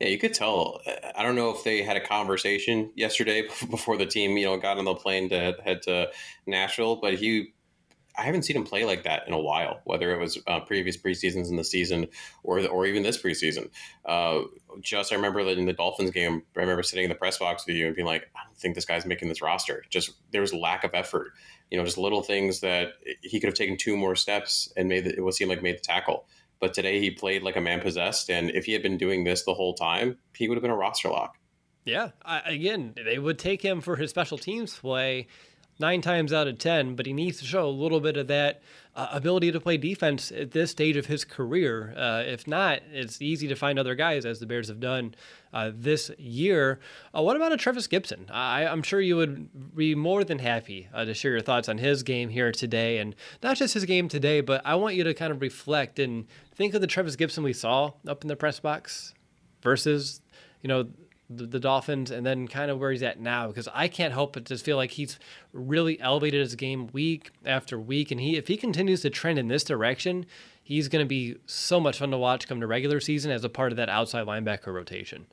Yeah, 0.00 0.08
you 0.08 0.18
could 0.18 0.32
tell. 0.32 0.80
I 1.16 1.22
don't 1.22 1.34
know 1.34 1.50
if 1.50 1.64
they 1.64 1.82
had 1.82 1.96
a 1.96 2.00
conversation 2.00 2.90
yesterday 2.94 3.42
before 3.70 3.96
the 3.96 4.06
team, 4.06 4.36
you 4.36 4.46
know, 4.46 4.56
got 4.56 4.78
on 4.78 4.84
the 4.84 4.94
plane 4.94 5.28
to 5.30 5.56
head 5.62 5.82
to 5.82 6.10
Nashville, 6.46 6.96
but 6.96 7.14
he 7.14 7.52
I 8.18 8.22
haven't 8.22 8.42
seen 8.42 8.56
him 8.56 8.64
play 8.64 8.84
like 8.84 9.04
that 9.04 9.28
in 9.28 9.32
a 9.32 9.38
while, 9.38 9.80
whether 9.84 10.12
it 10.12 10.18
was 10.18 10.38
uh, 10.48 10.60
previous 10.60 10.96
preseasons 10.96 11.48
in 11.48 11.56
the 11.56 11.64
season 11.64 12.08
or 12.42 12.66
or 12.66 12.84
even 12.84 13.04
this 13.04 13.22
preseason. 13.22 13.70
Uh, 14.04 14.40
just 14.80 15.12
I 15.12 15.16
remember 15.16 15.44
that 15.44 15.56
in 15.56 15.66
the 15.66 15.72
Dolphins 15.72 16.10
game, 16.10 16.42
I 16.56 16.60
remember 16.60 16.82
sitting 16.82 17.04
in 17.04 17.10
the 17.10 17.14
press 17.14 17.38
box 17.38 17.64
with 17.66 17.76
you 17.76 17.86
and 17.86 17.94
being 17.94 18.06
like, 18.06 18.28
I 18.34 18.44
don't 18.44 18.58
think 18.58 18.74
this 18.74 18.84
guy's 18.84 19.06
making 19.06 19.28
this 19.28 19.40
roster. 19.40 19.84
Just 19.88 20.10
there 20.32 20.40
was 20.40 20.52
lack 20.52 20.82
of 20.82 20.90
effort, 20.94 21.28
you 21.70 21.78
know, 21.78 21.84
just 21.84 21.96
little 21.96 22.22
things 22.22 22.60
that 22.60 22.94
he 23.22 23.38
could 23.38 23.48
have 23.48 23.54
taken 23.54 23.76
two 23.76 23.96
more 23.96 24.16
steps 24.16 24.72
and 24.76 24.88
made 24.88 25.04
the, 25.04 25.16
it 25.16 25.22
would 25.22 25.34
seem 25.34 25.48
like 25.48 25.62
made 25.62 25.76
the 25.76 25.82
tackle. 25.82 26.26
But 26.60 26.74
today 26.74 26.98
he 26.98 27.12
played 27.12 27.44
like 27.44 27.54
a 27.56 27.60
man 27.60 27.80
possessed, 27.80 28.30
and 28.30 28.50
if 28.50 28.64
he 28.64 28.72
had 28.72 28.82
been 28.82 28.98
doing 28.98 29.22
this 29.22 29.44
the 29.44 29.54
whole 29.54 29.74
time, 29.74 30.18
he 30.34 30.48
would 30.48 30.56
have 30.56 30.62
been 30.62 30.72
a 30.72 30.76
roster 30.76 31.08
lock. 31.08 31.36
Yeah, 31.84 32.10
I, 32.22 32.40
again, 32.40 32.94
they 33.02 33.18
would 33.18 33.38
take 33.38 33.62
him 33.62 33.80
for 33.80 33.96
his 33.96 34.10
special 34.10 34.36
teams 34.36 34.76
play 34.76 35.28
nine 35.78 36.00
times 36.00 36.32
out 36.32 36.48
of 36.48 36.58
10, 36.58 36.96
but 36.96 37.06
he 37.06 37.12
needs 37.12 37.38
to 37.38 37.44
show 37.44 37.66
a 37.66 37.70
little 37.70 38.00
bit 38.00 38.16
of 38.16 38.26
that 38.26 38.60
uh, 38.96 39.08
ability 39.12 39.52
to 39.52 39.60
play 39.60 39.76
defense 39.76 40.32
at 40.32 40.50
this 40.50 40.72
stage 40.72 40.96
of 40.96 41.06
his 41.06 41.24
career. 41.24 41.94
Uh, 41.96 42.22
if 42.26 42.48
not, 42.48 42.80
it's 42.92 43.22
easy 43.22 43.46
to 43.46 43.54
find 43.54 43.78
other 43.78 43.94
guys, 43.94 44.26
as 44.26 44.40
the 44.40 44.46
Bears 44.46 44.66
have 44.68 44.80
done 44.80 45.14
uh, 45.52 45.70
this 45.72 46.10
year. 46.18 46.80
Uh, 47.16 47.22
what 47.22 47.36
about 47.36 47.52
a 47.52 47.56
Trevis 47.56 47.86
Gipson? 47.86 48.28
I, 48.30 48.64
am 48.64 48.82
sure 48.82 49.00
you 49.00 49.16
would 49.16 49.76
be 49.76 49.94
more 49.94 50.24
than 50.24 50.40
happy 50.40 50.88
uh, 50.92 51.04
to 51.04 51.14
share 51.14 51.30
your 51.30 51.40
thoughts 51.42 51.68
on 51.68 51.78
his 51.78 52.02
game 52.02 52.28
here 52.28 52.50
today, 52.50 52.98
and 52.98 53.14
not 53.42 53.56
just 53.56 53.74
his 53.74 53.84
game 53.84 54.08
today, 54.08 54.40
but 54.40 54.62
I 54.64 54.74
want 54.74 54.96
you 54.96 55.04
to 55.04 55.14
kind 55.14 55.30
of 55.30 55.40
reflect 55.40 56.00
and 56.00 56.26
think 56.56 56.74
of 56.74 56.80
the 56.80 56.88
Trevis 56.88 57.14
Gipson 57.14 57.44
we 57.44 57.52
saw 57.52 57.92
up 58.06 58.22
in 58.22 58.28
the 58.28 58.36
press 58.36 58.58
box 58.58 59.14
versus, 59.62 60.22
you 60.60 60.68
know, 60.68 60.88
the, 61.30 61.46
the, 61.46 61.60
Dolphins 61.60 62.10
and 62.10 62.24
then 62.24 62.48
kind 62.48 62.70
of 62.70 62.78
where 62.78 62.90
he's 62.90 63.02
at 63.02 63.20
now 63.20 63.48
because 63.48 63.68
I 63.74 63.88
can't 63.88 64.12
help 64.12 64.32
but 64.32 64.44
just 64.44 64.64
feel 64.64 64.76
like 64.76 64.92
he's 64.92 65.18
really 65.52 66.00
elevated 66.00 66.40
his 66.40 66.54
game 66.54 66.88
week 66.92 67.30
after 67.44 67.78
week 67.78 68.10
and 68.10 68.20
he 68.20 68.36
if 68.36 68.48
he 68.48 68.56
continues 68.56 69.02
to 69.02 69.10
trend 69.10 69.38
in 69.38 69.48
this 69.48 69.62
direction 69.62 70.24
he's 70.68 70.88
going 70.88 71.02
to 71.02 71.08
be 71.08 71.36
so 71.46 71.80
much 71.80 71.98
fun 71.98 72.10
to 72.10 72.18
watch 72.18 72.46
come 72.46 72.60
to 72.60 72.66
regular 72.66 73.00
season 73.00 73.30
as 73.30 73.42
a 73.42 73.48
part 73.48 73.72
of 73.72 73.76
that 73.76 73.88
outside 73.88 74.26
linebacker 74.26 74.66
rotation. 74.66 75.26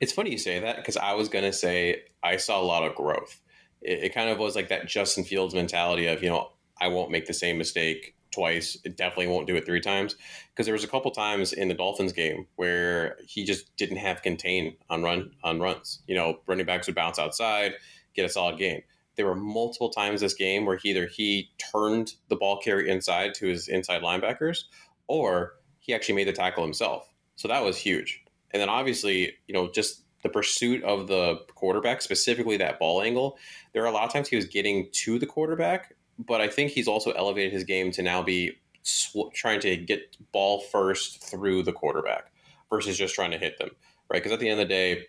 It's 0.00 0.12
funny 0.12 0.30
you 0.32 0.38
say 0.38 0.58
that 0.58 0.76
because 0.76 0.96
I 0.96 1.14
was 1.14 1.28
going 1.28 1.44
to 1.44 1.52
say 1.52 2.02
I 2.22 2.36
saw 2.36 2.60
a 2.60 2.62
lot 2.62 2.84
of 2.84 2.96
growth. 2.96 3.40
It, 3.80 4.04
it 4.04 4.14
kind 4.14 4.28
of 4.28 4.38
was 4.38 4.56
like 4.56 4.68
that 4.70 4.88
Justin 4.88 5.22
Fields 5.22 5.54
mentality 5.54 6.06
of 6.06 6.22
you 6.22 6.28
know 6.28 6.50
I 6.80 6.88
won't 6.88 7.12
make 7.12 7.26
the 7.26 7.34
same 7.34 7.58
mistake 7.58 8.16
twice. 8.38 8.78
It 8.84 8.96
definitely 8.96 9.26
won't 9.26 9.48
do 9.48 9.56
it 9.56 9.66
three 9.66 9.80
times 9.80 10.14
because 10.50 10.64
there 10.64 10.72
was 10.72 10.84
a 10.84 10.88
couple 10.88 11.10
times 11.10 11.52
in 11.52 11.66
the 11.66 11.74
Dolphins 11.74 12.12
game 12.12 12.46
where 12.54 13.16
he 13.26 13.44
just 13.44 13.76
didn't 13.76 13.96
have 13.96 14.22
contain 14.22 14.76
on 14.88 15.02
run 15.02 15.32
on 15.42 15.58
runs. 15.60 16.02
You 16.06 16.14
know, 16.14 16.38
running 16.46 16.64
backs 16.64 16.86
would 16.86 16.94
bounce 16.94 17.18
outside, 17.18 17.74
get 18.14 18.24
a 18.24 18.28
solid 18.28 18.56
gain. 18.56 18.82
There 19.16 19.26
were 19.26 19.34
multiple 19.34 19.90
times 19.90 20.20
this 20.20 20.34
game 20.34 20.64
where 20.64 20.78
either 20.84 21.08
he 21.08 21.50
turned 21.72 22.12
the 22.28 22.36
ball 22.36 22.60
carry 22.60 22.88
inside 22.88 23.34
to 23.34 23.48
his 23.48 23.66
inside 23.66 24.02
linebackers 24.02 24.64
or 25.08 25.54
he 25.80 25.92
actually 25.92 26.14
made 26.14 26.28
the 26.28 26.32
tackle 26.32 26.62
himself. 26.62 27.12
So 27.34 27.48
that 27.48 27.64
was 27.64 27.76
huge. 27.76 28.22
And 28.52 28.62
then 28.62 28.68
obviously, 28.68 29.32
you 29.48 29.54
know, 29.54 29.68
just 29.68 30.04
the 30.22 30.28
pursuit 30.28 30.84
of 30.84 31.08
the 31.08 31.40
quarterback, 31.56 32.02
specifically 32.02 32.56
that 32.58 32.78
ball 32.78 33.02
angle, 33.02 33.36
there 33.72 33.82
are 33.82 33.86
a 33.86 33.92
lot 33.92 34.04
of 34.04 34.12
times 34.12 34.28
he 34.28 34.36
was 34.36 34.46
getting 34.46 34.88
to 34.92 35.18
the 35.18 35.26
quarterback 35.26 35.94
but 36.18 36.40
I 36.40 36.48
think 36.48 36.72
he's 36.72 36.88
also 36.88 37.12
elevated 37.12 37.52
his 37.52 37.64
game 37.64 37.90
to 37.92 38.02
now 38.02 38.22
be 38.22 38.58
sw- 38.82 39.32
trying 39.34 39.60
to 39.60 39.76
get 39.76 40.16
ball 40.32 40.60
first 40.60 41.22
through 41.22 41.62
the 41.62 41.72
quarterback 41.72 42.32
versus 42.70 42.98
just 42.98 43.14
trying 43.14 43.30
to 43.30 43.38
hit 43.38 43.58
them, 43.58 43.70
right? 44.10 44.18
Because 44.18 44.32
at 44.32 44.40
the 44.40 44.48
end 44.48 44.60
of 44.60 44.68
the 44.68 44.74
day, 44.74 45.06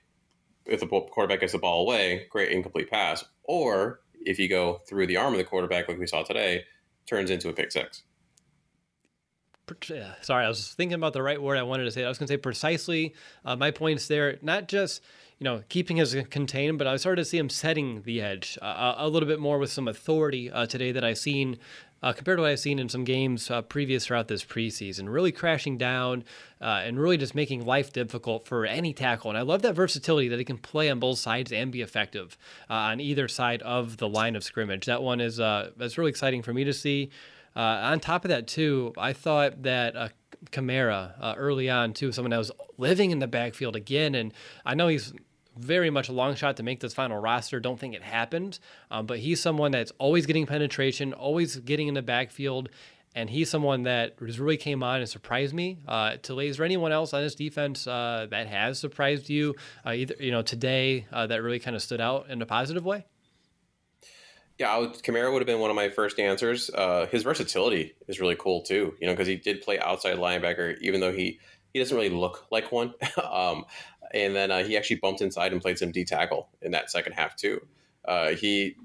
if 0.65 0.79
the 0.79 0.87
quarterback 0.87 1.39
gets 1.39 1.53
the 1.53 1.59
ball 1.59 1.81
away, 1.81 2.27
great 2.29 2.51
incomplete 2.51 2.89
pass. 2.89 3.23
Or 3.43 4.01
if 4.21 4.37
you 4.37 4.47
go 4.47 4.81
through 4.87 5.07
the 5.07 5.17
arm 5.17 5.33
of 5.33 5.37
the 5.37 5.43
quarterback, 5.43 5.87
like 5.87 5.99
we 5.99 6.07
saw 6.07 6.23
today, 6.23 6.65
turns 7.07 7.29
into 7.29 7.49
a 7.49 7.53
pick 7.53 7.71
six. 7.71 8.03
Sorry, 10.21 10.45
I 10.45 10.47
was 10.47 10.73
thinking 10.73 10.95
about 10.95 11.13
the 11.13 11.21
right 11.21 11.41
word 11.41 11.57
I 11.57 11.63
wanted 11.63 11.85
to 11.85 11.91
say. 11.91 12.03
I 12.03 12.09
was 12.09 12.17
going 12.17 12.27
to 12.27 12.33
say 12.33 12.37
precisely. 12.37 13.13
Uh, 13.45 13.55
my 13.55 13.71
points 13.71 14.07
there, 14.07 14.37
not 14.41 14.67
just 14.67 15.01
you 15.39 15.45
know, 15.45 15.63
keeping 15.69 15.97
his 15.97 16.15
contained, 16.29 16.77
but 16.77 16.85
I 16.85 16.97
started 16.97 17.21
to 17.21 17.25
see 17.25 17.37
him 17.37 17.49
setting 17.49 18.01
the 18.01 18.21
edge 18.21 18.57
uh, 18.61 18.95
a 18.97 19.07
little 19.07 19.27
bit 19.27 19.39
more 19.39 19.57
with 19.57 19.71
some 19.71 19.87
authority 19.87 20.51
uh, 20.51 20.65
today 20.65 20.91
that 20.91 21.03
I've 21.03 21.17
seen 21.17 21.57
uh, 22.03 22.11
compared 22.11 22.37
to 22.37 22.41
what 22.41 22.51
I've 22.51 22.59
seen 22.59 22.77
in 22.77 22.89
some 22.89 23.05
games 23.05 23.49
uh, 23.49 23.61
previous 23.61 24.05
throughout 24.05 24.27
this 24.27 24.43
preseason. 24.43 25.11
Really 25.11 25.31
crashing 25.31 25.77
down 25.77 26.25
uh, 26.59 26.81
and 26.83 26.99
really 26.99 27.15
just 27.15 27.35
making 27.35 27.65
life 27.65 27.93
difficult 27.93 28.47
for 28.47 28.65
any 28.65 28.93
tackle. 28.93 29.31
And 29.31 29.37
I 29.37 29.41
love 29.41 29.61
that 29.61 29.75
versatility 29.75 30.27
that 30.27 30.39
he 30.39 30.45
can 30.45 30.57
play 30.57 30.89
on 30.89 30.99
both 30.99 31.19
sides 31.19 31.53
and 31.53 31.71
be 31.71 31.81
effective 31.81 32.37
uh, 32.69 32.73
on 32.73 32.99
either 32.99 33.29
side 33.29 33.61
of 33.61 33.95
the 33.95 34.09
line 34.09 34.35
of 34.35 34.43
scrimmage. 34.43 34.87
That 34.87 35.01
one 35.01 35.21
is 35.21 35.37
that's 35.37 35.97
really 35.97 36.09
exciting 36.09 36.41
for 36.41 36.53
me 36.53 36.65
to 36.65 36.73
see. 36.73 37.11
on 37.55 38.01
top 38.01 38.25
of 38.25 38.29
that, 38.29 38.47
too, 38.47 38.93
I 38.97 39.13
thought 39.13 39.63
that 39.63 40.11
Kamara 40.51 41.13
uh, 41.19 41.33
early 41.37 41.69
on 41.69 41.93
too, 41.93 42.11
someone 42.11 42.31
that 42.31 42.37
was 42.37 42.51
living 42.77 43.11
in 43.11 43.19
the 43.19 43.27
backfield 43.27 43.75
again, 43.75 44.15
and 44.15 44.33
I 44.65 44.75
know 44.75 44.87
he's 44.87 45.13
very 45.59 45.89
much 45.89 46.09
a 46.09 46.13
long 46.13 46.35
shot 46.35 46.57
to 46.57 46.63
make 46.63 46.79
this 46.79 46.93
final 46.93 47.19
roster. 47.19 47.59
Don't 47.59 47.79
think 47.79 47.93
it 47.93 48.03
happened, 48.03 48.59
um, 48.89 49.05
but 49.05 49.19
he's 49.19 49.41
someone 49.41 49.71
that's 49.71 49.91
always 49.97 50.25
getting 50.25 50.45
penetration, 50.45 51.13
always 51.13 51.57
getting 51.57 51.87
in 51.87 51.93
the 51.93 52.01
backfield, 52.01 52.69
and 53.15 53.29
he's 53.29 53.49
someone 53.49 53.83
that 53.83 54.15
really 54.19 54.57
came 54.57 54.83
on 54.83 54.99
and 54.99 55.09
surprised 55.09 55.53
me. 55.53 55.79
Uh, 55.87 56.17
is 56.23 56.57
there 56.57 56.65
anyone 56.65 56.91
else 56.91 57.13
on 57.13 57.21
this 57.21 57.35
defense 57.35 57.87
uh, 57.87 58.27
that 58.29 58.47
has 58.47 58.79
surprised 58.79 59.29
you? 59.29 59.55
Uh, 59.85 59.91
either 59.91 60.15
you 60.19 60.31
know 60.31 60.41
today 60.41 61.05
uh, 61.11 61.27
that 61.27 61.41
really 61.41 61.59
kind 61.59 61.75
of 61.75 61.81
stood 61.81 62.01
out 62.01 62.29
in 62.29 62.41
a 62.41 62.45
positive 62.45 62.85
way. 62.85 63.05
Yeah, 64.57 64.77
would, 64.77 64.93
Kamara 65.03 65.31
would 65.31 65.41
have 65.41 65.47
been 65.47 65.59
one 65.59 65.69
of 65.69 65.75
my 65.75 65.89
first 65.89 66.19
answers. 66.19 66.69
Uh, 66.69 67.07
his 67.09 67.23
versatility 67.23 67.93
is 68.09 68.19
really 68.19 68.35
cool 68.35 68.61
too, 68.61 68.93
you 68.99 69.07
know, 69.07 69.13
because 69.13 69.27
he 69.27 69.37
did 69.37 69.61
play 69.61 69.79
outside 69.79 70.17
linebacker, 70.17 70.77
even 70.81 70.99
though 70.99 71.13
he 71.13 71.39
he 71.73 71.79
doesn't 71.79 71.95
really 71.95 72.09
look 72.09 72.47
like 72.51 72.71
one. 72.71 72.93
um, 73.23 73.65
and 74.13 74.35
then 74.35 74.51
uh, 74.51 74.63
he 74.63 74.77
actually 74.77 74.97
bumped 74.97 75.21
inside 75.21 75.51
and 75.51 75.61
played 75.61 75.77
some 75.77 75.91
D 75.91 76.03
tackle 76.05 76.49
in 76.61 76.71
that 76.71 76.89
second 76.91 77.13
half 77.13 77.35
too. 77.35 77.61
Uh, 78.05 78.29
he 78.29 78.75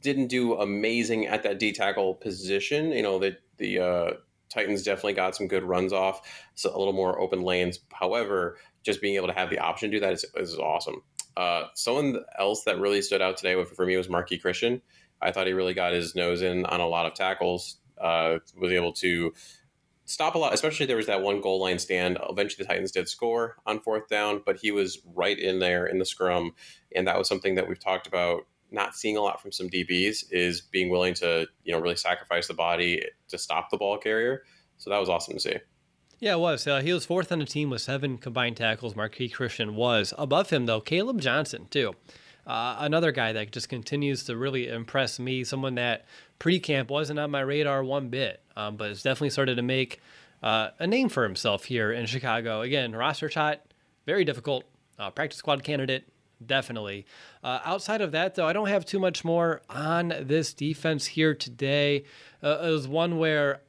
didn't 0.00 0.28
do 0.28 0.54
amazing 0.54 1.26
at 1.26 1.42
that 1.42 1.58
D 1.58 1.72
tackle 1.72 2.14
position. 2.14 2.92
You 2.92 3.02
know, 3.02 3.18
the 3.18 3.36
the 3.56 3.78
uh, 3.80 4.10
Titans 4.48 4.82
definitely 4.82 5.14
got 5.14 5.36
some 5.36 5.48
good 5.48 5.64
runs 5.64 5.92
off, 5.92 6.46
so 6.54 6.74
a 6.74 6.78
little 6.78 6.92
more 6.92 7.20
open 7.20 7.42
lanes. 7.42 7.80
However, 7.92 8.56
just 8.82 9.00
being 9.00 9.16
able 9.16 9.26
to 9.28 9.34
have 9.34 9.50
the 9.50 9.58
option 9.58 9.90
to 9.90 9.96
do 9.96 10.00
that 10.00 10.12
is, 10.12 10.24
is 10.36 10.58
awesome. 10.58 11.02
Uh, 11.36 11.64
someone 11.74 12.24
else 12.38 12.64
that 12.64 12.80
really 12.80 13.02
stood 13.02 13.22
out 13.22 13.36
today 13.36 13.62
for 13.64 13.86
me 13.86 13.96
was 13.96 14.08
Marqui 14.08 14.40
Christian. 14.40 14.80
I 15.20 15.32
thought 15.32 15.46
he 15.46 15.52
really 15.52 15.74
got 15.74 15.92
his 15.92 16.14
nose 16.14 16.42
in 16.42 16.64
on 16.66 16.80
a 16.80 16.86
lot 16.86 17.06
of 17.06 17.14
tackles. 17.14 17.76
Uh, 18.00 18.38
was 18.56 18.72
able 18.72 18.92
to 18.92 19.32
stop 20.08 20.34
a 20.34 20.38
lot, 20.38 20.54
especially 20.54 20.86
there 20.86 20.96
was 20.96 21.06
that 21.06 21.22
one 21.22 21.40
goal 21.40 21.60
line 21.60 21.78
stand. 21.78 22.18
Eventually, 22.28 22.64
the 22.64 22.68
Titans 22.68 22.90
did 22.90 23.08
score 23.08 23.56
on 23.66 23.80
fourth 23.80 24.08
down, 24.08 24.42
but 24.44 24.56
he 24.56 24.70
was 24.70 24.98
right 25.14 25.38
in 25.38 25.58
there 25.58 25.86
in 25.86 25.98
the 25.98 26.04
scrum, 26.04 26.52
and 26.94 27.06
that 27.06 27.18
was 27.18 27.28
something 27.28 27.54
that 27.54 27.68
we've 27.68 27.78
talked 27.78 28.06
about. 28.06 28.46
Not 28.70 28.94
seeing 28.94 29.16
a 29.16 29.20
lot 29.20 29.40
from 29.40 29.52
some 29.52 29.68
DBs 29.68 30.24
is 30.30 30.60
being 30.60 30.90
willing 30.90 31.14
to, 31.14 31.46
you 31.64 31.72
know, 31.72 31.80
really 31.80 31.96
sacrifice 31.96 32.48
the 32.48 32.54
body 32.54 33.02
to 33.28 33.38
stop 33.38 33.70
the 33.70 33.78
ball 33.78 33.96
carrier. 33.96 34.42
So 34.76 34.90
that 34.90 34.98
was 34.98 35.08
awesome 35.08 35.34
to 35.34 35.40
see. 35.40 35.56
Yeah, 36.18 36.34
it 36.34 36.40
was. 36.40 36.66
Uh, 36.66 36.80
he 36.80 36.92
was 36.92 37.06
fourth 37.06 37.30
on 37.30 37.38
the 37.38 37.44
team 37.44 37.70
with 37.70 37.80
seven 37.80 38.18
combined 38.18 38.56
tackles. 38.56 38.94
Marqui 38.94 39.32
Christian 39.32 39.76
was 39.76 40.12
above 40.18 40.50
him 40.50 40.66
though. 40.66 40.80
Caleb 40.80 41.20
Johnson 41.20 41.66
too. 41.70 41.94
Uh, 42.48 42.76
another 42.80 43.12
guy 43.12 43.32
that 43.32 43.52
just 43.52 43.68
continues 43.68 44.24
to 44.24 44.36
really 44.36 44.68
impress 44.68 45.18
me. 45.18 45.44
Someone 45.44 45.74
that 45.74 46.06
pre 46.38 46.58
camp 46.60 46.90
wasn't 46.90 47.18
on 47.18 47.30
my 47.30 47.40
radar 47.40 47.82
one 47.82 48.08
bit, 48.08 48.42
um, 48.56 48.76
but 48.76 48.90
it's 48.90 49.02
definitely 49.02 49.30
started 49.30 49.56
to 49.56 49.62
make 49.62 50.00
uh, 50.42 50.70
a 50.78 50.86
name 50.86 51.08
for 51.08 51.22
himself 51.24 51.64
here 51.64 51.92
in 51.92 52.06
Chicago. 52.06 52.60
Again, 52.60 52.94
roster 52.94 53.28
shot, 53.28 53.60
very 54.06 54.24
difficult. 54.24 54.64
Uh, 54.98 55.10
practice 55.10 55.38
squad 55.38 55.62
candidate, 55.62 56.08
definitely. 56.44 57.06
Uh, 57.42 57.60
outside 57.64 58.00
of 58.00 58.12
that, 58.12 58.34
though, 58.34 58.46
I 58.46 58.52
don't 58.52 58.68
have 58.68 58.84
too 58.84 58.98
much 58.98 59.24
more 59.24 59.62
on 59.70 60.12
this 60.20 60.52
defense 60.52 61.06
here 61.06 61.34
today. 61.34 62.04
Uh, 62.42 62.58
it 62.62 62.70
was 62.70 62.88
one 62.88 63.18
where 63.18 63.60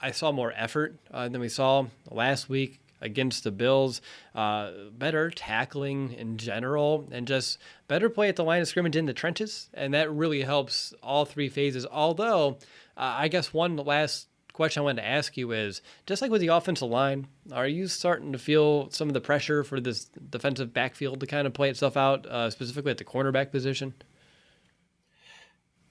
I 0.00 0.10
saw 0.10 0.32
more 0.32 0.52
effort 0.56 0.98
uh, 1.12 1.28
than 1.28 1.40
we 1.40 1.48
saw 1.48 1.86
last 2.10 2.48
week 2.48 2.81
against 3.02 3.44
the 3.44 3.50
Bills. 3.50 4.00
Uh, 4.34 4.70
better 4.92 5.30
tackling 5.30 6.12
in 6.12 6.38
general, 6.38 7.08
and 7.12 7.26
just 7.26 7.58
better 7.88 8.08
play 8.08 8.28
at 8.28 8.36
the 8.36 8.44
line 8.44 8.62
of 8.62 8.68
scrimmage 8.68 8.96
in 8.96 9.06
the 9.06 9.12
trenches, 9.12 9.68
and 9.74 9.92
that 9.92 10.10
really 10.10 10.42
helps 10.42 10.94
all 11.02 11.24
three 11.24 11.48
phases. 11.48 11.84
Although, 11.86 12.58
uh, 12.96 13.14
I 13.18 13.28
guess 13.28 13.52
one 13.52 13.76
last 13.76 14.28
question 14.52 14.80
I 14.80 14.84
wanted 14.84 15.02
to 15.02 15.08
ask 15.08 15.36
you 15.36 15.52
is 15.52 15.80
just 16.06 16.22
like 16.22 16.30
with 16.30 16.40
the 16.40 16.48
offensive 16.48 16.88
line, 16.88 17.26
are 17.52 17.66
you 17.66 17.88
starting 17.88 18.32
to 18.32 18.38
feel 18.38 18.90
some 18.90 19.08
of 19.08 19.14
the 19.14 19.20
pressure 19.20 19.64
for 19.64 19.80
this 19.80 20.04
defensive 20.04 20.72
backfield 20.72 21.20
to 21.20 21.26
kind 21.26 21.46
of 21.46 21.54
play 21.54 21.70
itself 21.70 21.96
out, 21.96 22.26
uh, 22.26 22.50
specifically 22.50 22.90
at 22.90 22.98
the 22.98 23.04
cornerback 23.04 23.50
position? 23.50 23.94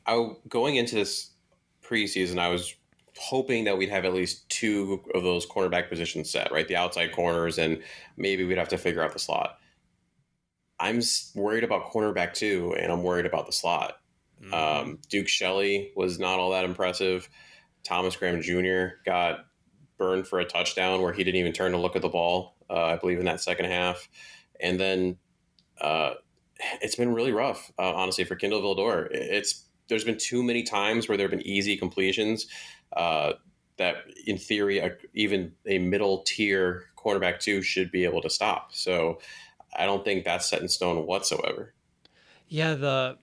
I 0.05 0.33
going 0.47 0.75
into 0.77 0.95
this 0.95 1.31
preseason, 1.83 2.39
I 2.39 2.49
was 2.49 2.75
hoping 3.21 3.65
that 3.65 3.77
we'd 3.77 3.89
have 3.89 4.03
at 4.03 4.13
least 4.13 4.49
two 4.49 4.99
of 5.13 5.21
those 5.21 5.45
cornerback 5.45 5.89
positions 5.89 6.29
set, 6.29 6.51
right? 6.51 6.67
The 6.67 6.75
outside 6.75 7.11
corners, 7.11 7.59
and 7.59 7.81
maybe 8.17 8.43
we'd 8.43 8.57
have 8.57 8.69
to 8.69 8.77
figure 8.77 9.03
out 9.03 9.13
the 9.13 9.19
slot. 9.19 9.59
I'm 10.79 11.01
worried 11.35 11.63
about 11.63 11.91
cornerback 11.91 12.33
too, 12.33 12.75
and 12.79 12.91
I'm 12.91 13.03
worried 13.03 13.27
about 13.27 13.45
the 13.45 13.51
slot. 13.51 13.97
Mm-hmm. 14.43 14.53
Um, 14.53 14.99
Duke 15.07 15.27
Shelley 15.27 15.91
was 15.95 16.17
not 16.17 16.39
all 16.39 16.51
that 16.51 16.65
impressive. 16.65 17.29
Thomas 17.83 18.15
Graham 18.15 18.41
Jr. 18.41 18.95
got 19.05 19.45
burned 19.99 20.27
for 20.27 20.39
a 20.39 20.45
touchdown 20.45 21.03
where 21.03 21.13
he 21.13 21.23
didn't 21.23 21.39
even 21.39 21.53
turn 21.53 21.73
to 21.73 21.77
look 21.77 21.95
at 21.95 22.01
the 22.01 22.09
ball, 22.09 22.55
uh, 22.71 22.85
I 22.85 22.95
believe, 22.95 23.19
in 23.19 23.25
that 23.25 23.39
second 23.39 23.65
half. 23.65 24.09
And 24.59 24.79
then 24.79 25.17
uh, 25.79 26.15
it's 26.81 26.95
been 26.95 27.13
really 27.13 27.33
rough, 27.33 27.71
uh, 27.77 27.93
honestly, 27.93 28.23
for 28.23 28.35
Kindle 28.35 28.61
Vildor. 28.61 29.09
It's 29.11 29.67
there's 29.89 30.05
been 30.05 30.17
too 30.17 30.41
many 30.41 30.63
times 30.63 31.07
where 31.07 31.17
there 31.17 31.25
have 31.27 31.37
been 31.37 31.45
easy 31.45 31.77
completions 31.77 32.47
uh, 32.93 33.33
that, 33.77 33.97
in 34.25 34.37
theory, 34.37 34.79
a, 34.79 34.95
even 35.13 35.53
a 35.65 35.79
middle 35.79 36.23
tier 36.23 36.85
cornerback 36.97 37.39
two 37.39 37.61
should 37.61 37.91
be 37.91 38.03
able 38.03 38.21
to 38.21 38.29
stop. 38.29 38.73
So 38.73 39.19
I 39.75 39.85
don't 39.85 40.05
think 40.05 40.23
that's 40.23 40.49
set 40.49 40.61
in 40.61 40.69
stone 40.69 41.05
whatsoever. 41.05 41.73
Yeah, 42.47 42.73
the 42.75 43.17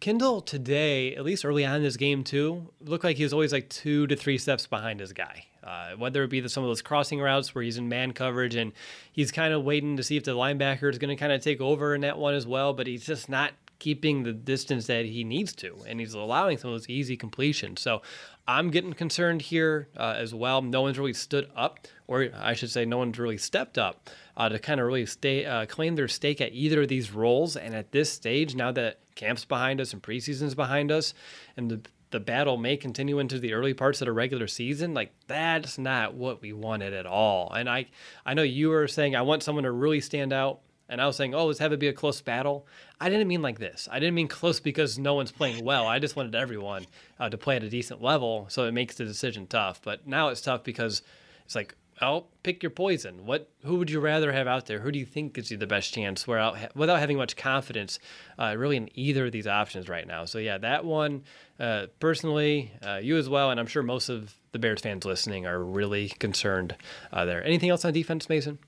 Kindle 0.00 0.40
today, 0.42 1.14
at 1.14 1.24
least 1.24 1.44
early 1.44 1.64
on 1.64 1.76
in 1.76 1.82
this 1.82 1.96
game 1.96 2.24
too, 2.24 2.70
looked 2.80 3.04
like 3.04 3.16
he 3.16 3.22
was 3.22 3.32
always 3.32 3.52
like 3.52 3.70
two 3.70 4.06
to 4.08 4.16
three 4.16 4.36
steps 4.36 4.66
behind 4.66 5.00
his 5.00 5.12
guy. 5.12 5.46
Uh, 5.62 5.92
whether 5.96 6.22
it 6.22 6.28
be 6.28 6.40
the, 6.40 6.48
some 6.50 6.62
of 6.62 6.68
those 6.68 6.82
crossing 6.82 7.20
routes 7.20 7.54
where 7.54 7.64
he's 7.64 7.78
in 7.78 7.88
man 7.88 8.12
coverage 8.12 8.54
and 8.54 8.72
he's 9.12 9.32
kind 9.32 9.54
of 9.54 9.64
waiting 9.64 9.96
to 9.96 10.02
see 10.02 10.18
if 10.18 10.24
the 10.24 10.32
linebacker 10.32 10.90
is 10.90 10.98
going 10.98 11.08
to 11.08 11.18
kind 11.18 11.32
of 11.32 11.40
take 11.40 11.58
over 11.62 11.94
in 11.94 12.02
that 12.02 12.18
one 12.18 12.34
as 12.34 12.46
well, 12.46 12.74
but 12.74 12.86
he's 12.86 13.06
just 13.06 13.30
not 13.30 13.52
keeping 13.84 14.22
the 14.22 14.32
distance 14.32 14.86
that 14.86 15.04
he 15.04 15.24
needs 15.24 15.52
to, 15.52 15.76
and 15.86 16.00
he's 16.00 16.14
allowing 16.14 16.56
some 16.56 16.70
of 16.70 16.74
those 16.74 16.88
easy 16.88 17.18
completions. 17.18 17.82
So 17.82 18.00
I'm 18.48 18.70
getting 18.70 18.94
concerned 18.94 19.42
here 19.42 19.88
uh, 19.94 20.14
as 20.16 20.32
well. 20.34 20.62
No 20.62 20.80
one's 20.80 20.98
really 20.98 21.12
stood 21.12 21.50
up, 21.54 21.80
or 22.06 22.30
I 22.34 22.54
should 22.54 22.70
say, 22.70 22.86
no 22.86 22.96
one's 22.96 23.18
really 23.18 23.36
stepped 23.36 23.76
up 23.76 24.08
uh, 24.38 24.48
to 24.48 24.58
kind 24.58 24.80
of 24.80 24.86
really 24.86 25.04
stay 25.04 25.44
uh, 25.44 25.66
claim 25.66 25.96
their 25.96 26.08
stake 26.08 26.40
at 26.40 26.54
either 26.54 26.80
of 26.80 26.88
these 26.88 27.12
roles. 27.12 27.58
And 27.58 27.74
at 27.74 27.92
this 27.92 28.10
stage, 28.10 28.54
now 28.54 28.72
that 28.72 29.00
camp's 29.16 29.44
behind 29.44 29.82
us 29.82 29.92
and 29.92 30.02
preseason's 30.02 30.54
behind 30.54 30.90
us, 30.90 31.12
and 31.54 31.70
the 31.70 31.80
the 32.10 32.20
battle 32.20 32.56
may 32.56 32.78
continue 32.78 33.18
into 33.18 33.38
the 33.38 33.52
early 33.52 33.74
parts 33.74 34.00
of 34.00 34.06
the 34.06 34.12
regular 34.12 34.46
season, 34.46 34.94
like 34.94 35.12
that's 35.26 35.76
not 35.76 36.14
what 36.14 36.40
we 36.40 36.54
wanted 36.54 36.94
at 36.94 37.04
all. 37.04 37.52
And 37.52 37.68
I 37.68 37.88
I 38.24 38.32
know 38.32 38.44
you 38.44 38.70
were 38.70 38.88
saying 38.88 39.14
I 39.14 39.22
want 39.22 39.42
someone 39.42 39.64
to 39.64 39.72
really 39.72 40.00
stand 40.00 40.32
out 40.32 40.60
and 40.88 41.00
I 41.00 41.06
was 41.06 41.16
saying, 41.16 41.34
oh, 41.34 41.46
let's 41.46 41.58
have 41.58 41.72
it 41.72 41.80
be 41.80 41.88
a 41.88 41.92
close 41.92 42.20
battle. 42.20 42.66
I 43.00 43.08
didn't 43.08 43.28
mean 43.28 43.42
like 43.42 43.58
this. 43.58 43.88
I 43.90 43.98
didn't 43.98 44.14
mean 44.14 44.28
close 44.28 44.60
because 44.60 44.98
no 44.98 45.14
one's 45.14 45.32
playing 45.32 45.64
well. 45.64 45.86
I 45.86 45.98
just 45.98 46.16
wanted 46.16 46.34
everyone 46.34 46.86
uh, 47.18 47.28
to 47.28 47.38
play 47.38 47.56
at 47.56 47.62
a 47.62 47.70
decent 47.70 48.02
level, 48.02 48.46
so 48.48 48.64
it 48.64 48.72
makes 48.72 48.96
the 48.96 49.04
decision 49.04 49.46
tough. 49.46 49.80
But 49.82 50.06
now 50.06 50.28
it's 50.28 50.40
tough 50.40 50.62
because 50.62 51.02
it's 51.44 51.54
like, 51.54 51.74
oh, 52.02 52.26
pick 52.42 52.62
your 52.62 52.70
poison. 52.70 53.24
What? 53.26 53.50
Who 53.64 53.76
would 53.76 53.90
you 53.90 54.00
rather 54.00 54.32
have 54.32 54.46
out 54.46 54.66
there? 54.66 54.80
Who 54.80 54.92
do 54.92 54.98
you 54.98 55.06
think 55.06 55.34
gives 55.34 55.50
you 55.50 55.56
the 55.56 55.66
best 55.66 55.94
chance 55.94 56.26
without 56.26 56.74
without 56.76 56.98
having 56.98 57.16
much 57.16 57.36
confidence, 57.36 57.98
uh, 58.38 58.54
really 58.56 58.76
in 58.76 58.90
either 58.94 59.26
of 59.26 59.32
these 59.32 59.46
options 59.46 59.88
right 59.88 60.06
now? 60.06 60.24
So 60.24 60.38
yeah, 60.38 60.58
that 60.58 60.84
one 60.84 61.24
uh, 61.58 61.86
personally, 62.00 62.72
uh, 62.84 62.96
you 62.96 63.16
as 63.16 63.28
well, 63.28 63.50
and 63.50 63.58
I'm 63.58 63.66
sure 63.66 63.82
most 63.82 64.08
of 64.08 64.34
the 64.52 64.58
Bears 64.58 64.80
fans 64.80 65.04
listening 65.04 65.46
are 65.46 65.62
really 65.62 66.08
concerned 66.08 66.76
uh, 67.12 67.24
there. 67.24 67.42
Anything 67.44 67.70
else 67.70 67.84
on 67.84 67.92
defense, 67.92 68.28
Mason? 68.28 68.58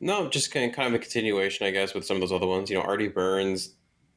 No, 0.00 0.28
just 0.28 0.52
kind 0.52 0.72
of, 0.76 0.94
a 0.94 0.98
continuation, 0.98 1.66
I 1.66 1.70
guess, 1.70 1.94
with 1.94 2.04
some 2.04 2.16
of 2.16 2.20
those 2.20 2.32
other 2.32 2.46
ones. 2.46 2.70
You 2.70 2.76
know, 2.76 2.82
Artie 2.82 3.08
Burns 3.08 3.74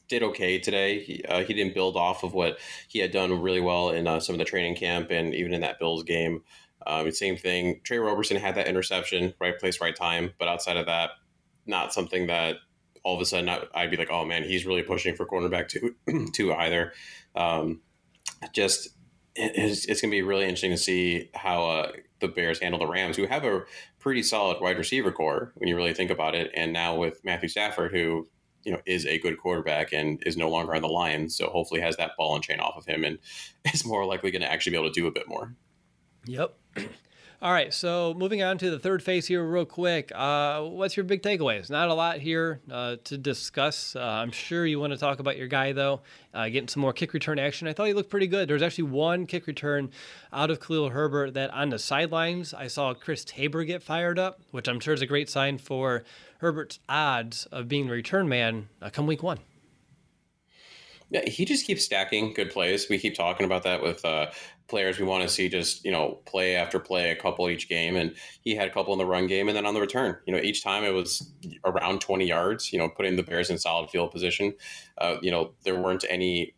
did 0.08 0.22
okay 0.24 0.60
today. 0.60 1.00
He, 1.00 1.24
uh, 1.24 1.44
he 1.44 1.54
didn't 1.54 1.74
build 1.74 1.96
off 1.96 2.24
of 2.24 2.34
what 2.34 2.60
he 2.88 3.00
had 3.00 3.12
done 3.12 3.42
really 3.42 3.62
well 3.62 3.90
in 3.90 4.08
uh, 4.08 4.20
some 4.20 4.36
of 4.36 4.40
the 4.40 4.46
training 4.46 4.76
camp 4.76 5.10
and 5.10 5.34
even 5.34 5.54
in 5.54 5.62
that 5.62 5.80
Bills 5.80 6.04
game. 6.04 6.44
Um, 6.86 7.12
same 7.12 7.38
thing. 7.38 7.80
Tre 7.84 7.98
Roberson 7.98 8.38
had 8.38 8.56
that 8.56 8.68
interception, 8.68 9.34
right 9.40 9.58
place, 9.58 9.82
right 9.82 9.96
time. 9.96 10.34
But 10.38 10.48
outside 10.48 10.78
of 10.78 10.86
that, 10.88 11.12
not 11.66 11.94
something 11.94 12.28
that 12.28 12.58
all 13.04 13.16
of 13.16 13.22
a 13.22 13.26
sudden 13.26 13.50
I, 13.50 13.82
would 13.82 13.92
be 13.92 13.98
like, 13.98 14.12
oh 14.12 14.26
man, 14.26 14.44
he's 14.44 14.66
really 14.66 14.84
pushing 14.84 15.16
for 15.16 15.26
cornerback 15.26 15.70
two, 15.70 15.96
two 16.34 16.54
either. 16.54 16.94
Um, 17.36 17.82
just 18.54 18.90
it's, 19.36 19.86
it's 19.86 20.02
going 20.02 20.12
to 20.12 20.16
be 20.16 20.22
really 20.22 20.44
interesting 20.44 20.72
to 20.72 20.78
see 20.78 21.30
how 21.34 21.66
uh, 21.66 21.92
the 22.20 22.28
Bears 22.28 22.60
handle 22.60 22.80
the 22.80 22.88
Rams, 22.88 23.16
who 23.16 23.26
have 23.28 23.46
a 23.46 23.64
pretty 24.02 24.24
solid 24.24 24.60
wide 24.60 24.78
receiver 24.78 25.12
corps 25.12 25.54
when 25.56 25.70
you 25.70 25.76
really 25.76 25.94
think 25.94 26.12
about 26.12 26.36
it. 26.36 26.52
And 26.56 26.74
now 26.74 26.96
with 26.96 27.24
Matthew 27.24 27.50
Stafford, 27.50 27.92
who 27.92 28.28
you 28.64 28.72
know 28.72 28.82
is 28.86 29.06
a 29.06 29.20
good 29.20 29.38
quarterback 29.38 29.94
and 29.94 30.22
is 30.26 30.36
no 30.38 30.50
longer 30.50 30.76
on 30.76 30.82
the 30.82 30.88
Lions, 30.88 31.36
so 31.36 31.50
hopefully 31.50 31.82
has 31.82 31.98
that 31.98 32.12
ball 32.18 32.36
and 32.36 32.44
chain 32.44 32.60
off 32.60 32.78
of 32.78 32.86
him 32.86 33.04
and 33.04 33.20
is 33.74 33.86
more 33.86 34.06
likely 34.06 34.32
going 34.32 34.42
to 34.42 34.52
actually 34.52 34.72
be 34.72 34.78
able 34.78 34.92
to 34.92 35.00
do 35.00 35.08
a 35.08 35.12
bit 35.12 35.28
more. 35.28 35.56
Yep. 36.26 36.54
All 37.44 37.52
right, 37.52 37.74
so 37.74 38.14
moving 38.16 38.44
on 38.44 38.60
to 38.60 38.70
the 38.70 38.78
third 38.78 39.02
phase 39.02 39.26
here, 39.26 39.44
real 39.44 39.66
quick. 39.66 40.12
Uh, 40.14 40.62
what's 40.62 40.96
your 40.96 41.04
big 41.04 41.24
takeaways? 41.24 41.72
Not 41.72 41.90
a 41.90 41.94
lot 41.96 42.20
here 42.20 42.62
uh, 42.70 42.98
to 43.06 43.18
discuss. 43.18 43.96
Uh, 43.96 44.00
I'm 44.00 44.30
sure 44.30 44.64
you 44.64 44.80
want 44.80 44.94
to 44.94 45.00
talk 45.00 45.18
about 45.18 45.38
your 45.38 45.48
guy, 45.48 45.72
though, 45.72 46.02
uh, 46.36 46.50
getting 46.50 46.68
some 46.68 46.82
more 46.82 46.94
kick 46.94 47.14
return 47.14 47.40
action. 47.40 47.68
I 47.68 47.74
thought 47.74 47.88
he 47.88 47.94
looked 47.94 48.12
pretty 48.12 48.28
good. 48.28 48.48
There 48.48 48.54
was 48.54 48.62
actually 48.62 48.92
one 48.92 49.26
kick 49.26 49.48
return 49.48 49.90
out 50.32 50.52
of 50.52 50.60
Khalil 50.60 50.90
Herbert 50.90 51.34
that 51.34 51.50
on 51.50 51.70
the 51.70 51.80
sidelines, 51.80 52.54
I 52.54 52.68
saw 52.68 52.94
Chris 52.94 53.26
Tabor 53.26 53.64
get 53.64 53.82
fired 53.82 54.20
up, 54.20 54.42
which 54.52 54.68
I'm 54.68 54.80
sure 54.80 54.94
is 54.94 55.02
a 55.02 55.08
great 55.08 55.28
sign 55.28 55.58
for 55.58 56.04
Herbert's 56.42 56.78
odds 56.88 57.48
of 57.48 57.68
being 57.68 57.88
the 57.88 57.94
return 57.94 58.30
man 58.30 58.70
uh, 58.84 58.92
come 58.92 59.08
week 59.08 59.24
one. 59.24 59.40
Yeah, 61.10 61.28
he 61.28 61.44
just 61.44 61.66
keeps 61.66 61.84
stacking 61.84 62.34
good 62.34 62.52
plays. 62.52 62.88
We 62.88 62.98
keep 62.98 63.16
talking 63.16 63.46
about 63.46 63.64
that 63.64 63.84
with 63.84 64.06
uh, 64.06 64.28
players 64.72 64.98
we 64.98 65.06
want 65.06 65.22
to 65.22 65.30
see 65.30 65.50
just 65.50 65.84
you 65.84 65.92
know 65.92 66.22
play 66.26 66.56
after 66.56 66.80
play 66.80 67.12
a 67.12 67.16
couple 67.16 67.50
each 67.50 67.68
game 67.68 67.98
and 67.98 68.16
he 68.42 68.56
had 68.56 68.68
a 68.70 68.72
couple 68.72 68.94
in 68.94 68.98
the 68.98 69.06
run 69.06 69.28
game 69.28 69.50
and 69.50 69.56
then 69.56 69.66
on 69.66 69.74
the 69.74 69.82
return 69.82 70.16
you 70.26 70.34
know 70.34 70.40
each 70.40 70.64
time 70.64 70.84
it 70.86 70.94
was 70.94 71.32
around 71.66 72.00
20 72.00 72.26
yards 72.26 72.72
you 72.72 72.80
know 72.80 72.88
putting 72.88 73.18
the 73.18 73.22
bears 73.22 73.50
in 73.50 73.58
solid 73.58 73.90
field 73.90 74.10
position. 74.10 74.54
Uh, 74.98 75.18
you 75.22 75.30
know 75.30 75.52
there 75.64 75.80
weren't 75.80 76.06
any 76.10 76.56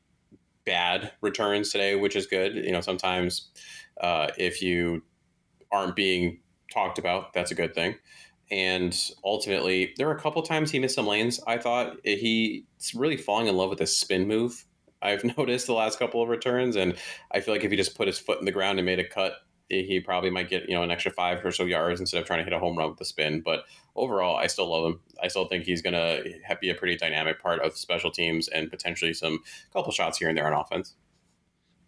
bad 0.63 1.11
returns 1.21 1.71
today 1.71 1.95
which 1.95 2.15
is 2.15 2.27
good. 2.27 2.55
You 2.55 2.71
know 2.71 2.81
sometimes 2.81 3.49
uh, 3.99 4.27
if 4.37 4.61
you 4.61 5.01
aren't 5.71 5.95
being 5.95 6.39
talked 6.71 6.99
about 6.99 7.33
that's 7.33 7.51
a 7.51 7.55
good 7.55 7.73
thing. 7.73 7.95
And 8.51 8.95
ultimately 9.23 9.93
there 9.97 10.05
were 10.05 10.15
a 10.15 10.21
couple 10.21 10.41
times 10.43 10.69
he 10.69 10.77
missed 10.77 10.95
some 10.95 11.07
lanes. 11.07 11.39
I 11.47 11.57
thought 11.57 11.97
he's 12.03 12.63
really 12.93 13.17
falling 13.17 13.47
in 13.47 13.57
love 13.57 13.71
with 13.71 13.79
this 13.79 13.97
spin 13.97 14.27
move 14.27 14.65
I've 15.03 15.23
noticed 15.37 15.67
the 15.67 15.73
last 15.73 15.99
couple 15.99 16.21
of 16.21 16.29
returns, 16.29 16.75
and 16.75 16.95
I 17.31 17.41
feel 17.41 17.53
like 17.53 17.63
if 17.63 17.71
he 17.71 17.77
just 17.77 17.95
put 17.95 18.07
his 18.07 18.17
foot 18.17 18.39
in 18.39 18.45
the 18.45 18.51
ground 18.51 18.79
and 18.79 18.85
made 18.85 18.99
a 18.99 19.07
cut, 19.07 19.33
he 19.69 19.99
probably 19.99 20.29
might 20.29 20.49
get 20.49 20.67
you 20.67 20.75
know 20.75 20.83
an 20.83 20.91
extra 20.91 21.11
five 21.11 21.43
or 21.43 21.51
so 21.51 21.65
yards 21.65 21.99
instead 21.99 22.21
of 22.21 22.27
trying 22.27 22.39
to 22.39 22.43
hit 22.43 22.53
a 22.53 22.59
home 22.59 22.77
run 22.77 22.89
with 22.89 22.99
the 22.99 23.05
spin. 23.05 23.41
But 23.41 23.65
overall, 23.95 24.35
I 24.35 24.47
still 24.47 24.69
love 24.69 24.85
him. 24.85 24.99
I 25.21 25.27
still 25.27 25.45
think 25.45 25.65
he's 25.65 25.81
going 25.81 25.93
to 25.93 26.23
be 26.61 26.69
a 26.69 26.75
pretty 26.75 26.95
dynamic 26.97 27.41
part 27.41 27.61
of 27.61 27.77
special 27.77 28.11
teams 28.11 28.47
and 28.47 28.69
potentially 28.69 29.13
some 29.13 29.39
couple 29.71 29.91
shots 29.91 30.17
here 30.17 30.29
and 30.29 30.37
there 30.37 30.47
on 30.47 30.53
offense. 30.53 30.95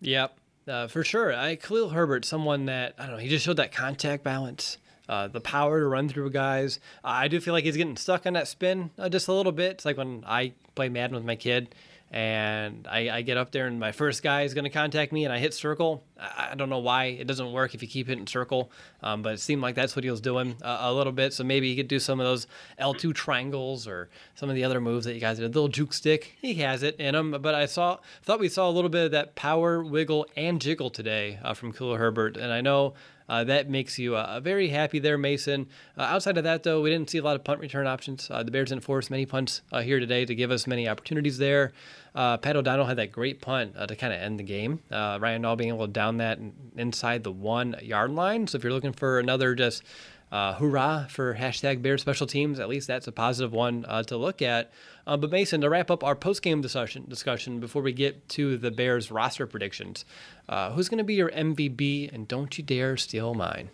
Yep, 0.01 0.37
uh, 0.67 0.87
for 0.87 1.03
sure. 1.03 1.33
I 1.33 1.55
Khalil 1.55 1.89
Herbert, 1.89 2.25
someone 2.25 2.65
that 2.65 2.95
I 2.97 3.03
don't 3.03 3.15
know, 3.15 3.21
he 3.21 3.29
just 3.29 3.45
showed 3.45 3.57
that 3.57 3.71
contact 3.71 4.23
balance. 4.23 4.77
Uh, 5.07 5.27
the 5.27 5.39
power 5.39 5.79
to 5.79 5.85
run 5.85 6.09
through 6.09 6.31
guys. 6.31 6.79
Uh, 7.03 7.09
I 7.09 7.27
do 7.27 7.39
feel 7.39 7.53
like 7.53 7.63
he's 7.63 7.77
getting 7.77 7.95
stuck 7.95 8.25
on 8.25 8.33
that 8.33 8.47
spin 8.47 8.89
uh, 8.97 9.07
just 9.07 9.27
a 9.27 9.33
little 9.33 9.51
bit. 9.51 9.73
It's 9.73 9.85
like 9.85 9.97
when 9.97 10.23
I 10.25 10.53
play 10.73 10.89
Madden 10.89 11.15
with 11.15 11.23
my 11.23 11.35
kid 11.35 11.75
and 12.11 12.87
I, 12.89 13.09
I, 13.09 13.21
get 13.23 13.35
up 13.35 13.51
there 13.51 13.67
and 13.67 13.79
my 13.79 13.91
first 13.91 14.21
guy 14.21 14.43
is 14.43 14.53
going 14.53 14.63
to 14.63 14.69
contact 14.69 15.11
me 15.11 15.25
and 15.25 15.33
I 15.33 15.39
hit 15.39 15.53
circle, 15.53 16.03
I 16.17 16.53
don't 16.55 16.69
know 16.69 16.79
why 16.79 17.05
it 17.05 17.25
doesn't 17.25 17.51
work 17.51 17.73
if 17.73 17.81
you 17.81 17.87
keep 17.87 18.07
hitting 18.07 18.27
circle, 18.27 18.71
um, 19.01 19.21
but 19.21 19.33
it 19.33 19.39
seemed 19.39 19.61
like 19.61 19.75
that's 19.75 19.95
what 19.95 20.03
he 20.03 20.11
was 20.11 20.21
doing 20.21 20.55
uh, 20.61 20.77
a 20.81 20.93
little 20.93 21.11
bit. 21.11 21.33
So 21.33 21.43
maybe 21.43 21.69
he 21.69 21.75
could 21.75 21.87
do 21.87 21.99
some 21.99 22.19
of 22.19 22.25
those 22.25 22.47
L2 22.79 23.13
triangles 23.15 23.87
or 23.87 24.09
some 24.35 24.49
of 24.49 24.55
the 24.55 24.63
other 24.63 24.79
moves 24.79 25.05
that 25.05 25.13
you 25.13 25.19
guys 25.19 25.39
did. 25.39 25.51
The 25.51 25.59
little 25.59 25.67
juke 25.67 25.93
stick, 25.93 26.35
he 26.39 26.53
has 26.55 26.83
it 26.83 26.95
in 26.97 27.15
him. 27.15 27.31
But 27.41 27.55
I 27.55 27.65
saw 27.65 27.97
thought 28.23 28.39
we 28.39 28.49
saw 28.49 28.69
a 28.69 28.71
little 28.71 28.89
bit 28.89 29.05
of 29.05 29.11
that 29.11 29.35
power, 29.35 29.83
wiggle, 29.83 30.27
and 30.37 30.61
jiggle 30.61 30.89
today 30.89 31.39
uh, 31.43 31.53
from 31.53 31.73
Khalil 31.73 31.95
Herbert, 31.95 32.37
and 32.37 32.53
I 32.53 32.61
know 32.61 32.93
uh, 33.27 33.43
that 33.43 33.69
makes 33.69 33.97
you 33.97 34.15
uh, 34.15 34.39
very 34.39 34.69
happy 34.69 34.99
there, 34.99 35.17
Mason. 35.17 35.67
Uh, 35.97 36.03
outside 36.03 36.37
of 36.37 36.43
that, 36.43 36.63
though, 36.63 36.81
we 36.81 36.89
didn't 36.89 37.09
see 37.09 37.17
a 37.17 37.23
lot 37.23 37.35
of 37.35 37.43
punt 37.43 37.59
return 37.59 37.87
options. 37.87 38.29
Uh, 38.29 38.43
the 38.43 38.51
Bears 38.51 38.69
didn't 38.69 38.83
force 38.83 39.09
many 39.09 39.25
punts 39.25 39.61
uh, 39.71 39.81
here 39.81 39.99
today 39.99 40.25
to 40.25 40.35
give 40.35 40.51
us 40.51 40.67
many 40.67 40.87
opportunities 40.87 41.37
there. 41.37 41.73
Uh, 42.13 42.37
Pat 42.37 42.55
O'Donnell 42.55 42.85
had 42.85 42.97
that 42.97 43.11
great 43.11 43.41
punt 43.41 43.75
to 43.75 43.95
kind 43.95 44.13
of 44.13 44.19
end 44.21 44.39
the 44.39 44.43
game. 44.43 44.79
Ryan 44.89 45.41
Nall 45.41 45.57
being 45.57 45.69
able 45.69 45.85
to 45.85 45.91
down 45.91 46.17
that 46.17 46.39
inside 46.77 47.23
the 47.23 47.31
one 47.31 47.75
yard 47.81 48.11
line. 48.11 48.47
So 48.47 48.57
if 48.57 48.63
you're 48.63 48.71
looking 48.71 48.93
for 48.93 49.19
another 49.19 49.53
just 49.53 49.83
uh, 50.31 50.53
hurrah 50.53 51.05
for 51.07 51.35
hashtag 51.35 51.81
Bears 51.81 52.01
special 52.01 52.27
teams. 52.27 52.59
At 52.59 52.67
least 52.67 52.87
that's 52.87 53.07
a 53.07 53.11
positive 53.11 53.53
one 53.53 53.85
uh, 53.87 54.03
to 54.03 54.17
look 54.17 54.41
at. 54.41 54.71
Uh, 55.07 55.17
but 55.17 55.31
Mason, 55.31 55.61
to 55.61 55.69
wrap 55.69 55.91
up 55.91 56.03
our 56.03 56.15
post 56.15 56.41
game 56.41 56.61
discussion, 56.61 57.05
discussion 57.07 57.59
before 57.59 57.81
we 57.81 57.93
get 57.93 58.27
to 58.29 58.57
the 58.57 58.71
Bears 58.71 59.11
roster 59.11 59.47
predictions, 59.47 60.05
uh, 60.49 60.71
who's 60.71 60.89
going 60.89 60.97
to 60.97 61.03
be 61.03 61.15
your 61.15 61.29
MVP? 61.29 62.11
And 62.13 62.27
don't 62.27 62.57
you 62.57 62.63
dare 62.63 62.97
steal 62.97 63.33
mine. 63.33 63.69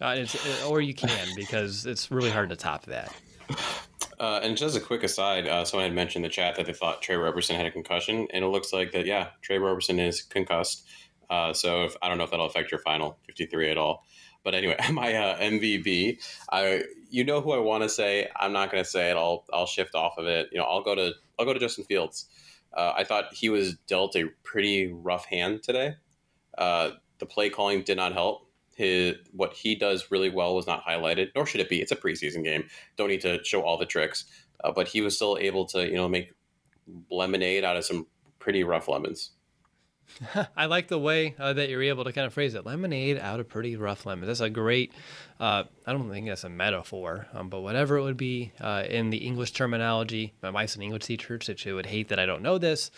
Uh, 0.00 0.24
or 0.68 0.80
you 0.80 0.94
can 0.94 1.26
because 1.36 1.86
it's 1.86 2.10
really 2.10 2.30
hard 2.30 2.50
to 2.50 2.56
top 2.56 2.84
that. 2.86 3.12
Uh, 4.20 4.40
and 4.42 4.56
just 4.56 4.76
a 4.76 4.80
quick 4.80 5.04
aside, 5.04 5.46
uh, 5.46 5.64
someone 5.64 5.88
had 5.88 5.94
mentioned 5.94 6.24
in 6.24 6.28
the 6.28 6.32
chat 6.32 6.56
that 6.56 6.66
they 6.66 6.72
thought 6.72 7.02
Tre 7.02 7.16
Roberson 7.16 7.56
had 7.56 7.66
a 7.66 7.70
concussion, 7.70 8.26
and 8.32 8.44
it 8.44 8.48
looks 8.48 8.72
like 8.72 8.92
that. 8.92 9.06
Yeah, 9.06 9.28
Tre 9.42 9.58
Roberson 9.58 9.98
is 9.98 10.22
concussed. 10.22 10.86
Uh, 11.30 11.52
so 11.52 11.84
if, 11.84 11.96
I 12.02 12.08
don't 12.08 12.18
know 12.18 12.24
if 12.24 12.30
that'll 12.30 12.46
affect 12.46 12.72
your 12.72 12.80
final 12.80 13.18
53 13.26 13.70
at 13.70 13.78
all. 13.78 14.04
But 14.48 14.54
anyway, 14.54 14.76
my 14.92 15.12
uh, 15.12 15.38
MVP, 15.40 16.24
I 16.50 16.82
you 17.10 17.22
know 17.22 17.42
who 17.42 17.52
I 17.52 17.58
want 17.58 17.82
to 17.82 17.88
say. 17.90 18.28
I'm 18.34 18.54
not 18.54 18.72
going 18.72 18.82
to 18.82 18.88
say 18.88 19.10
it. 19.10 19.16
I'll 19.18 19.44
I'll 19.52 19.66
shift 19.66 19.94
off 19.94 20.16
of 20.16 20.24
it. 20.24 20.48
You 20.52 20.58
know, 20.58 20.64
I'll 20.64 20.82
go 20.82 20.94
to 20.94 21.12
I'll 21.38 21.44
go 21.44 21.52
to 21.52 21.60
Justin 21.60 21.84
Fields. 21.84 22.24
Uh, 22.72 22.94
I 22.96 23.04
thought 23.04 23.34
he 23.34 23.50
was 23.50 23.76
dealt 23.86 24.16
a 24.16 24.30
pretty 24.44 24.90
rough 24.90 25.26
hand 25.26 25.62
today. 25.62 25.96
Uh, 26.56 26.92
the 27.18 27.26
play 27.26 27.50
calling 27.50 27.82
did 27.82 27.98
not 27.98 28.14
help. 28.14 28.48
His 28.74 29.16
what 29.32 29.52
he 29.52 29.74
does 29.74 30.10
really 30.10 30.30
well 30.30 30.54
was 30.54 30.66
not 30.66 30.82
highlighted, 30.82 31.28
nor 31.36 31.44
should 31.44 31.60
it 31.60 31.68
be. 31.68 31.82
It's 31.82 31.92
a 31.92 31.96
preseason 31.96 32.42
game. 32.42 32.64
Don't 32.96 33.08
need 33.08 33.20
to 33.20 33.44
show 33.44 33.60
all 33.60 33.76
the 33.76 33.84
tricks. 33.84 34.24
Uh, 34.64 34.72
but 34.72 34.88
he 34.88 35.02
was 35.02 35.14
still 35.14 35.36
able 35.38 35.66
to 35.66 35.86
you 35.86 35.96
know 35.96 36.08
make 36.08 36.32
lemonade 37.10 37.64
out 37.64 37.76
of 37.76 37.84
some 37.84 38.06
pretty 38.38 38.64
rough 38.64 38.88
lemons. 38.88 39.32
I 40.56 40.66
like 40.66 40.88
the 40.88 40.98
way 40.98 41.34
uh, 41.38 41.52
that 41.52 41.68
you're 41.68 41.82
able 41.82 42.04
to 42.04 42.12
kind 42.12 42.26
of 42.26 42.32
phrase 42.32 42.54
it. 42.54 42.66
Lemonade 42.66 43.18
out 43.18 43.40
of 43.40 43.48
pretty 43.48 43.76
rough 43.76 44.06
lemons. 44.06 44.26
That's 44.26 44.40
a 44.40 44.50
great. 44.50 44.92
Uh, 45.38 45.64
I 45.86 45.92
don't 45.92 46.10
think 46.10 46.26
that's 46.26 46.44
a 46.44 46.48
metaphor, 46.48 47.28
um, 47.32 47.48
but 47.48 47.60
whatever 47.60 47.96
it 47.98 48.02
would 48.02 48.16
be 48.16 48.52
uh, 48.60 48.84
in 48.88 49.10
the 49.10 49.18
English 49.18 49.52
terminology. 49.52 50.32
My 50.42 50.50
wife's 50.50 50.76
an 50.76 50.82
English 50.82 51.04
teacher, 51.04 51.38
so 51.40 51.54
she 51.54 51.72
would 51.72 51.86
hate 51.86 52.08
that 52.08 52.18
I 52.18 52.26
don't 52.26 52.42
know 52.42 52.58
this. 52.58 52.90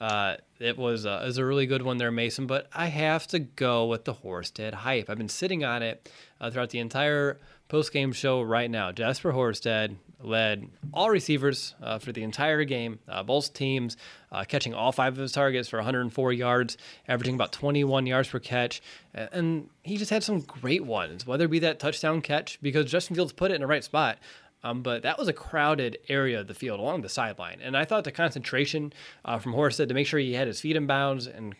Uh, 0.00 0.36
it 0.58 0.76
was 0.76 1.06
uh, 1.06 1.22
was 1.24 1.38
a 1.38 1.44
really 1.44 1.66
good 1.66 1.82
one 1.82 1.96
there, 1.96 2.10
Mason. 2.10 2.46
But 2.46 2.68
I 2.74 2.86
have 2.86 3.26
to 3.28 3.38
go 3.38 3.86
with 3.86 4.04
the 4.04 4.14
Horsted 4.14 4.74
hype. 4.74 5.08
I've 5.08 5.18
been 5.18 5.28
sitting 5.28 5.64
on 5.64 5.82
it 5.82 6.10
uh, 6.40 6.50
throughout 6.50 6.70
the 6.70 6.80
entire 6.80 7.38
post 7.68 7.92
game 7.92 8.12
show 8.12 8.42
right 8.42 8.70
now. 8.70 8.92
Jesper 8.92 9.32
Horsted 9.32 9.96
led 10.20 10.68
all 10.92 11.10
receivers 11.10 11.74
uh, 11.82 11.98
for 11.98 12.12
the 12.12 12.22
entire 12.22 12.64
game, 12.64 12.98
uh, 13.08 13.22
both 13.22 13.52
teams 13.52 13.96
uh, 14.32 14.44
catching 14.44 14.74
all 14.74 14.92
five 14.92 15.14
of 15.14 15.18
his 15.18 15.32
targets 15.32 15.68
for 15.68 15.76
104 15.76 16.32
yards, 16.32 16.76
averaging 17.06 17.34
about 17.34 17.52
21 17.52 18.06
yards 18.06 18.28
per 18.28 18.38
catch. 18.38 18.80
And 19.14 19.68
he 19.82 19.96
just 19.96 20.10
had 20.10 20.22
some 20.22 20.40
great 20.40 20.84
ones, 20.84 21.26
whether 21.26 21.44
it 21.44 21.50
be 21.50 21.58
that 21.60 21.78
touchdown 21.78 22.22
catch, 22.22 22.58
because 22.62 22.90
Justin 22.90 23.16
Fields 23.16 23.32
put 23.32 23.50
it 23.50 23.54
in 23.54 23.60
the 23.60 23.66
right 23.66 23.84
spot. 23.84 24.18
Um, 24.64 24.82
but 24.82 25.02
that 25.02 25.18
was 25.18 25.28
a 25.28 25.32
crowded 25.32 25.98
area 26.08 26.40
of 26.40 26.48
the 26.48 26.54
field 26.54 26.80
along 26.80 27.02
the 27.02 27.08
sideline. 27.08 27.60
And 27.62 27.76
I 27.76 27.84
thought 27.84 28.04
the 28.04 28.10
concentration 28.10 28.92
uh, 29.24 29.38
from 29.38 29.52
Horsted 29.52 29.88
to 29.88 29.94
make 29.94 30.08
sure 30.08 30.18
he 30.18 30.32
had 30.32 30.48
his 30.48 30.60
feet 30.60 30.74
in 30.74 30.86
bounds 30.86 31.26
and 31.26 31.54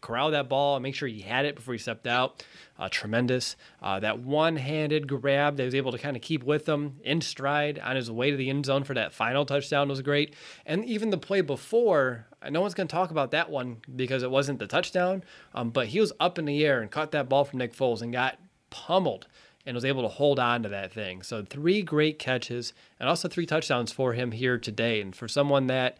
corral 0.00 0.30
that 0.30 0.48
ball 0.48 0.76
and 0.76 0.82
make 0.82 0.94
sure 0.94 1.08
he 1.08 1.20
had 1.20 1.44
it 1.44 1.56
before 1.56 1.74
he 1.74 1.78
stepped 1.78 2.06
out. 2.06 2.44
Uh, 2.78 2.88
tremendous. 2.90 3.56
Uh, 3.82 4.00
that 4.00 4.20
one 4.20 4.56
handed 4.56 5.06
grab 5.06 5.56
that 5.56 5.62
he 5.62 5.66
was 5.66 5.74
able 5.74 5.92
to 5.92 5.98
kind 5.98 6.16
of 6.16 6.22
keep 6.22 6.42
with 6.42 6.68
him 6.68 6.96
in 7.04 7.20
stride 7.20 7.78
on 7.78 7.96
his 7.96 8.10
way 8.10 8.30
to 8.30 8.36
the 8.36 8.48
end 8.48 8.66
zone 8.66 8.84
for 8.84 8.94
that 8.94 9.12
final 9.12 9.44
touchdown 9.44 9.88
was 9.88 10.02
great. 10.02 10.34
And 10.64 10.84
even 10.84 11.10
the 11.10 11.18
play 11.18 11.42
before, 11.42 12.26
no 12.48 12.60
one's 12.60 12.74
going 12.74 12.88
to 12.88 12.94
talk 12.94 13.10
about 13.10 13.32
that 13.32 13.50
one 13.50 13.78
because 13.94 14.22
it 14.22 14.30
wasn't 14.30 14.58
the 14.58 14.66
touchdown, 14.66 15.22
um, 15.54 15.70
but 15.70 15.88
he 15.88 16.00
was 16.00 16.12
up 16.18 16.38
in 16.38 16.46
the 16.46 16.64
air 16.64 16.80
and 16.80 16.90
caught 16.90 17.12
that 17.12 17.28
ball 17.28 17.44
from 17.44 17.58
Nick 17.58 17.74
Foles 17.74 18.00
and 18.00 18.12
got 18.12 18.38
pummeled 18.70 19.26
and 19.66 19.74
was 19.74 19.84
able 19.84 20.02
to 20.02 20.08
hold 20.08 20.38
on 20.38 20.62
to 20.62 20.68
that 20.70 20.92
thing. 20.92 21.22
So, 21.22 21.44
three 21.44 21.82
great 21.82 22.18
catches 22.18 22.72
and 22.98 23.08
also 23.08 23.28
three 23.28 23.46
touchdowns 23.46 23.92
for 23.92 24.14
him 24.14 24.32
here 24.32 24.58
today. 24.58 25.00
And 25.00 25.14
for 25.14 25.28
someone 25.28 25.66
that 25.66 25.98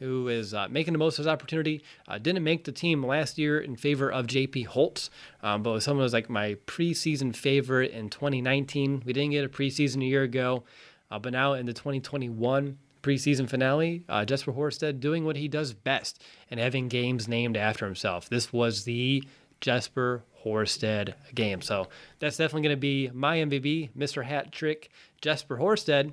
who 0.00 0.28
is 0.28 0.52
uh, 0.52 0.66
making 0.68 0.92
the 0.92 0.98
most 0.98 1.14
of 1.14 1.24
his 1.24 1.26
opportunity. 1.28 1.82
Uh, 2.08 2.18
didn't 2.18 2.42
make 2.42 2.64
the 2.64 2.72
team 2.72 3.06
last 3.06 3.38
year 3.38 3.60
in 3.60 3.76
favor 3.76 4.10
of 4.10 4.26
JP 4.26 4.66
Holtz, 4.66 5.10
um, 5.42 5.62
but 5.62 5.70
was 5.70 5.84
someone 5.84 6.00
who 6.00 6.04
was 6.04 6.12
like 6.12 6.28
my 6.28 6.56
preseason 6.66 7.34
favorite 7.36 7.92
in 7.92 8.10
2019. 8.10 9.02
We 9.04 9.12
didn't 9.12 9.30
get 9.30 9.44
a 9.44 9.48
preseason 9.48 10.02
a 10.02 10.06
year 10.06 10.22
ago, 10.22 10.64
uh, 11.10 11.18
but 11.18 11.32
now 11.32 11.52
in 11.52 11.66
the 11.66 11.72
2021 11.72 12.78
preseason 13.02 13.48
finale, 13.48 14.02
uh, 14.08 14.24
Jesper 14.24 14.52
Horsted 14.52 15.00
doing 15.00 15.24
what 15.24 15.36
he 15.36 15.48
does 15.48 15.72
best 15.72 16.22
and 16.50 16.58
having 16.58 16.88
games 16.88 17.28
named 17.28 17.56
after 17.56 17.86
himself. 17.86 18.28
This 18.28 18.52
was 18.52 18.84
the 18.84 19.24
Jesper 19.60 20.24
Horsted 20.44 21.14
game. 21.34 21.60
So 21.60 21.88
that's 22.18 22.36
definitely 22.36 22.62
going 22.62 22.76
to 22.76 22.80
be 22.80 23.10
my 23.12 23.38
MVP, 23.38 23.90
Mr. 23.96 24.24
Hat 24.24 24.52
Trick, 24.52 24.90
Jesper 25.20 25.58
Horsted. 25.58 26.12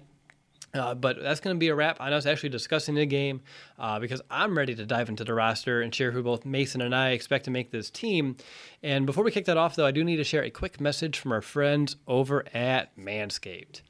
Uh, 0.74 0.94
but 0.94 1.22
that's 1.22 1.40
going 1.40 1.56
to 1.56 1.60
be 1.60 1.70
a 1.70 1.76
wrap 1.76 2.00
on 2.02 2.14
us 2.14 2.26
actually 2.26 2.50
discussing 2.50 2.96
the 2.96 3.06
game 3.06 3.42
uh, 3.80 4.00
because 4.00 4.22
I'm 4.30 4.58
ready 4.58 4.76
to 4.76 4.86
dive 4.86 5.10
into 5.10 5.24
the 5.24 5.34
roster 5.34 5.82
and 5.82 5.94
share 5.96 6.12
who 6.12 6.22
both 6.22 6.46
Mason 6.46 6.82
and 6.82 6.94
I 6.94 7.12
expect 7.12 7.46
to 7.46 7.52
make 7.52 7.72
this 7.72 7.90
team. 7.90 8.36
And 8.84 9.06
before 9.06 9.24
we 9.24 9.32
kick 9.32 9.46
that 9.46 9.58
off, 9.58 9.76
though, 9.76 9.86
I 9.86 9.92
do 9.92 10.04
need 10.04 10.18
to 10.18 10.24
share 10.24 10.44
a 10.44 10.50
quick 10.50 10.80
message 10.82 11.18
from 11.18 11.32
our 11.32 11.42
friends 11.42 11.96
over 12.08 12.46
at 12.54 12.96
Manscaped. 12.98 13.82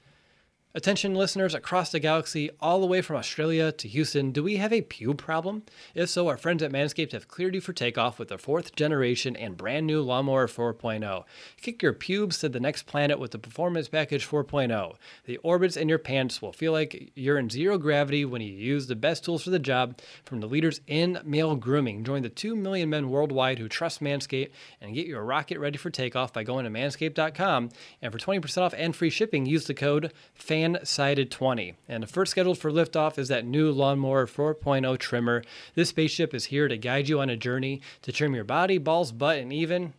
Attention 0.78 1.16
listeners 1.16 1.56
across 1.56 1.92
the 1.92 2.00
galaxy, 2.00 2.52
all 2.60 2.80
the 2.80 2.86
way 2.86 3.02
from 3.02 3.16
Australia 3.16 3.72
to 3.72 3.88
Houston, 3.88 4.32
do 4.32 4.44
we 4.44 4.58
have 4.58 4.72
a 4.72 4.84
pube 4.84 5.18
problem? 5.18 5.64
If 5.96 6.08
so, 6.08 6.28
our 6.28 6.38
friends 6.38 6.62
at 6.62 6.72
Manscaped 6.72 7.14
have 7.14 7.28
cleared 7.28 7.56
you 7.56 7.62
for 7.62 7.74
takeoff 7.74 8.20
with 8.20 8.28
their 8.28 8.38
fourth 8.38 8.76
generation 8.76 9.36
and 9.36 9.58
brand 9.58 9.88
new 9.88 10.04
Lawnmower 10.04 10.46
4.0. 10.46 11.24
Kick 11.60 11.82
your 11.82 11.94
pubes 11.94 12.38
to 12.38 12.50
the 12.50 12.60
next 12.60 12.84
planet 12.84 13.18
with 13.18 13.32
the 13.32 13.40
Performance 13.40 13.88
Package 13.88 14.28
4.0. 14.28 14.94
The 15.26 15.38
orbits 15.38 15.78
in 15.78 15.90
your 15.90 15.98
pants 15.98 16.44
will 16.44 16.54
feel 16.54 16.74
like 16.74 17.12
you're 17.16 17.40
in 17.40 17.50
zero 17.50 17.80
gravity 17.80 18.24
when 18.24 18.44
you 18.44 18.54
use 18.54 18.86
the 18.86 18.96
best 18.96 19.26
tools 19.26 19.44
for 19.44 19.50
the 19.50 19.58
job 19.58 19.98
from 20.26 20.42
the 20.42 20.48
leaders 20.48 20.82
in 20.86 21.20
male 21.26 21.56
grooming. 21.56 22.04
Join 22.04 22.22
the 22.22 22.30
2 22.30 22.56
million 22.56 22.92
men 22.92 23.10
worldwide 23.10 23.58
who 23.58 23.68
trust 23.68 24.00
Manscaped 24.00 24.52
and 24.80 24.94
get 24.94 25.08
your 25.08 25.24
rocket 25.24 25.58
ready 25.58 25.80
for 25.80 25.90
takeoff 25.90 26.34
by 26.34 26.44
going 26.44 26.66
to 26.66 26.70
manscaped.com. 26.70 27.72
And 28.00 28.14
for 28.14 28.20
20% 28.20 28.62
off 28.62 28.76
and 28.78 28.96
free 28.96 29.10
shipping, 29.10 29.48
use 29.48 29.66
the 29.66 29.74
code 29.74 30.14
FAN 30.36 30.67
Sided 30.84 31.32
20. 31.32 31.76
And 31.88 32.04
the 32.04 32.08
first 32.08 32.32
scheduled 32.32 32.58
for 32.58 32.72
liftoff 32.72 33.18
is 33.18 33.28
that 33.28 33.46
new 33.46 33.72
Lawnmower 33.72 34.28
4.0 34.28 34.98
trimmer. 34.98 35.44
This 35.76 35.90
spaceship 35.90 36.34
is 36.34 36.46
here 36.46 36.68
to 36.68 36.78
guide 36.78 37.08
you 37.08 37.20
on 37.20 37.30
a 37.30 37.38
journey 37.38 37.82
to 38.02 38.12
trim 38.12 38.34
your 38.34 38.44
body, 38.44 38.78
balls, 38.78 39.12
butt, 39.12 39.38
and 39.38 39.54
even 39.54 39.94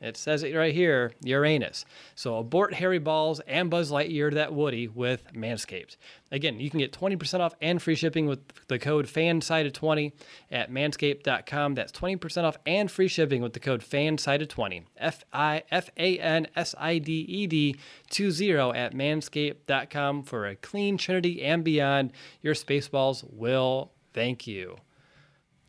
it 0.00 0.16
says 0.16 0.42
it 0.42 0.54
right 0.54 0.74
here, 0.74 1.12
Uranus. 1.22 1.84
So 2.14 2.36
abort 2.36 2.74
Harry 2.74 2.98
Balls 2.98 3.40
and 3.40 3.68
Buzz 3.70 3.90
Lightyear 3.90 4.30
to 4.30 4.36
that 4.36 4.54
Woody 4.54 4.88
with 4.88 5.32
Manscaped. 5.34 5.96
Again, 6.32 6.60
you 6.60 6.70
can 6.70 6.78
get 6.78 6.92
20% 6.92 7.40
off 7.40 7.54
and 7.60 7.82
free 7.82 7.94
shipping 7.94 8.26
with 8.26 8.40
the 8.68 8.78
code 8.78 9.06
FANSIDED20 9.06 10.12
at 10.50 10.70
manscaped.com. 10.70 11.74
That's 11.74 11.92
20% 11.92 12.44
off 12.44 12.56
and 12.64 12.90
free 12.90 13.08
shipping 13.08 13.42
with 13.42 13.52
the 13.52 13.60
code 13.60 13.82
FANSIDED20. 13.82 14.84
F 14.96 15.24
I 15.32 15.64
F 15.70 15.90
A 15.96 16.18
N 16.18 16.46
S 16.56 16.74
I 16.78 16.98
D 16.98 17.12
E 17.20 17.46
D 17.46 17.76
20 18.10 18.50
at 18.74 18.94
manscaped.com 18.94 20.22
for 20.22 20.46
a 20.46 20.56
clean 20.56 20.96
trinity 20.96 21.42
and 21.42 21.62
beyond. 21.62 22.12
Your 22.42 22.54
Spaceballs 22.54 23.24
will 23.30 23.92
thank 24.14 24.46
you. 24.46 24.76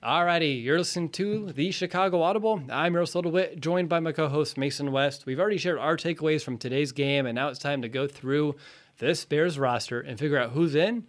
Alrighty, 0.03 0.63
you're 0.63 0.79
listening 0.79 1.09
to 1.09 1.51
the 1.51 1.69
Chicago 1.69 2.23
Audible. 2.23 2.63
I'm 2.71 2.95
Russell 2.95 3.21
DeWitt, 3.21 3.61
joined 3.61 3.87
by 3.87 3.99
my 3.99 4.11
co-host 4.11 4.57
Mason 4.57 4.91
West. 4.91 5.27
We've 5.27 5.39
already 5.39 5.59
shared 5.59 5.77
our 5.77 5.95
takeaways 5.95 6.41
from 6.41 6.57
today's 6.57 6.91
game, 6.91 7.27
and 7.27 7.35
now 7.35 7.49
it's 7.49 7.59
time 7.59 7.83
to 7.83 7.87
go 7.87 8.07
through 8.07 8.55
this 8.97 9.25
Bears 9.25 9.59
roster 9.59 10.01
and 10.01 10.17
figure 10.17 10.39
out 10.39 10.53
who's 10.53 10.73
in 10.73 11.05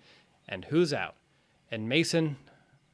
and 0.46 0.66
who's 0.66 0.92
out. 0.92 1.14
And 1.70 1.88
Mason, 1.88 2.36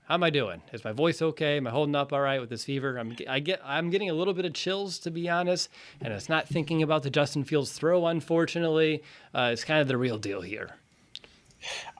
how 0.04 0.14
am 0.14 0.22
I 0.22 0.30
doing? 0.30 0.62
Is 0.72 0.84
my 0.84 0.92
voice 0.92 1.20
okay? 1.20 1.56
Am 1.56 1.66
I 1.66 1.70
holding 1.70 1.96
up 1.96 2.12
all 2.12 2.20
right 2.20 2.40
with 2.40 2.50
this 2.50 2.62
fever? 2.62 2.96
I'm 2.96 3.16
I 3.28 3.40
get 3.40 3.60
I'm 3.64 3.90
getting 3.90 4.08
a 4.08 4.14
little 4.14 4.34
bit 4.34 4.44
of 4.44 4.54
chills 4.54 5.00
to 5.00 5.10
be 5.10 5.28
honest, 5.28 5.68
and 6.00 6.12
it's 6.12 6.28
not 6.28 6.46
thinking 6.46 6.80
about 6.80 7.02
the 7.02 7.10
Justin 7.10 7.42
Fields 7.42 7.72
throw. 7.72 8.06
Unfortunately, 8.06 9.02
uh, 9.34 9.50
it's 9.52 9.64
kind 9.64 9.80
of 9.80 9.88
the 9.88 9.96
real 9.96 10.18
deal 10.18 10.42
here. 10.42 10.76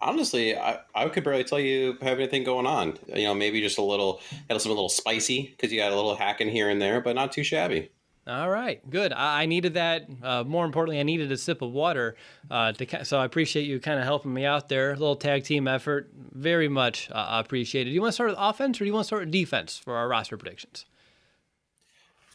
Honestly, 0.00 0.56
I, 0.56 0.78
I 0.94 1.09
could 1.09 1.24
barely 1.24 1.44
tell 1.44 1.61
you 1.61 1.98
have 2.02 2.18
anything 2.18 2.44
going 2.44 2.66
on. 2.66 2.98
You 3.14 3.24
know, 3.24 3.34
maybe 3.34 3.61
just 3.61 3.78
a 3.78 3.82
little, 3.82 4.20
had 4.48 4.61
something 4.61 4.70
a 4.70 4.74
little 4.74 4.88
spicy 4.88 5.54
because 5.56 5.72
you 5.72 5.78
got 5.78 5.92
a 5.92 5.96
little 5.96 6.14
hack 6.14 6.40
in 6.40 6.48
here 6.48 6.68
and 6.70 6.80
there, 6.80 7.00
but 7.00 7.14
not 7.14 7.32
too 7.32 7.42
shabby. 7.42 7.90
All 8.28 8.50
right, 8.50 8.88
good. 8.90 9.14
I, 9.14 9.42
I 9.42 9.46
needed 9.46 9.74
that. 9.74 10.06
Uh, 10.22 10.44
more 10.44 10.66
importantly, 10.66 11.00
I 11.00 11.02
needed 11.02 11.32
a 11.32 11.36
sip 11.38 11.62
of 11.62 11.72
water. 11.72 12.14
Uh, 12.50 12.72
to, 12.72 13.04
so 13.04 13.18
I 13.18 13.24
appreciate 13.24 13.62
you 13.62 13.80
kind 13.80 13.98
of 13.98 14.04
helping 14.04 14.34
me 14.34 14.44
out 14.44 14.68
there. 14.68 14.90
A 14.90 14.96
little 14.96 15.16
tag 15.16 15.44
team 15.44 15.66
effort, 15.66 16.11
very 16.14 16.68
much 16.68 17.11
uh, 17.11 17.42
appreciated. 17.44 17.90
Do 17.90 17.94
you 17.94 18.02
want 18.02 18.11
to 18.11 18.14
start 18.14 18.30
with 18.30 18.38
offense 18.38 18.76
or 18.76 18.84
do 18.84 18.86
you 18.86 18.92
want 18.92 19.04
to 19.04 19.06
start 19.06 19.22
with 19.22 19.30
defense 19.30 19.78
for 19.78 19.96
our 19.96 20.06
roster 20.09 20.36
predictions? 20.36 20.84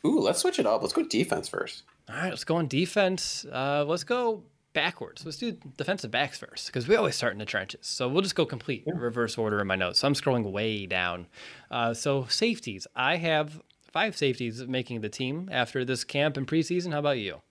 Ooh, 0.03 0.19
let's 0.19 0.39
switch 0.39 0.57
it 0.57 0.65
up. 0.65 0.81
Let's 0.81 0.93
go 0.93 1.03
defense 1.03 1.47
first. 1.47 1.83
All 2.09 2.15
right, 2.15 2.29
let's 2.29 2.43
go 2.43 2.55
on 2.55 2.67
defense. 2.67 3.45
Uh, 3.45 3.85
let's 3.87 4.03
go 4.03 4.43
backwards. 4.73 5.23
Let's 5.23 5.37
do 5.37 5.53
defensive 5.77 6.11
backs 6.11 6.37
first 6.37 6.67
because 6.67 6.87
we 6.87 6.95
always 6.95 7.15
start 7.15 7.33
in 7.33 7.39
the 7.39 7.45
trenches. 7.45 7.85
So 7.85 8.07
we'll 8.07 8.21
just 8.21 8.35
go 8.35 8.45
complete 8.45 8.83
yeah. 8.85 8.93
reverse 8.95 9.37
order 9.37 9.59
in 9.61 9.67
my 9.67 9.75
notes. 9.75 9.99
So 9.99 10.07
I'm 10.07 10.13
scrolling 10.13 10.51
way 10.51 10.85
down. 10.85 11.27
Uh, 11.71 11.93
so 11.93 12.25
safeties. 12.25 12.87
I 12.95 13.17
have 13.17 13.61
five 13.91 14.17
safeties 14.17 14.65
making 14.67 15.01
the 15.01 15.09
team 15.09 15.49
after 15.51 15.85
this 15.85 16.03
camp 16.03 16.37
and 16.37 16.47
preseason. 16.47 16.91
How 16.91 16.99
about 16.99 17.19
you? 17.19 17.41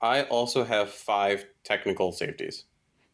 I 0.00 0.22
also 0.24 0.64
have 0.64 0.90
five 0.90 1.46
technical 1.62 2.10
safeties. 2.10 2.64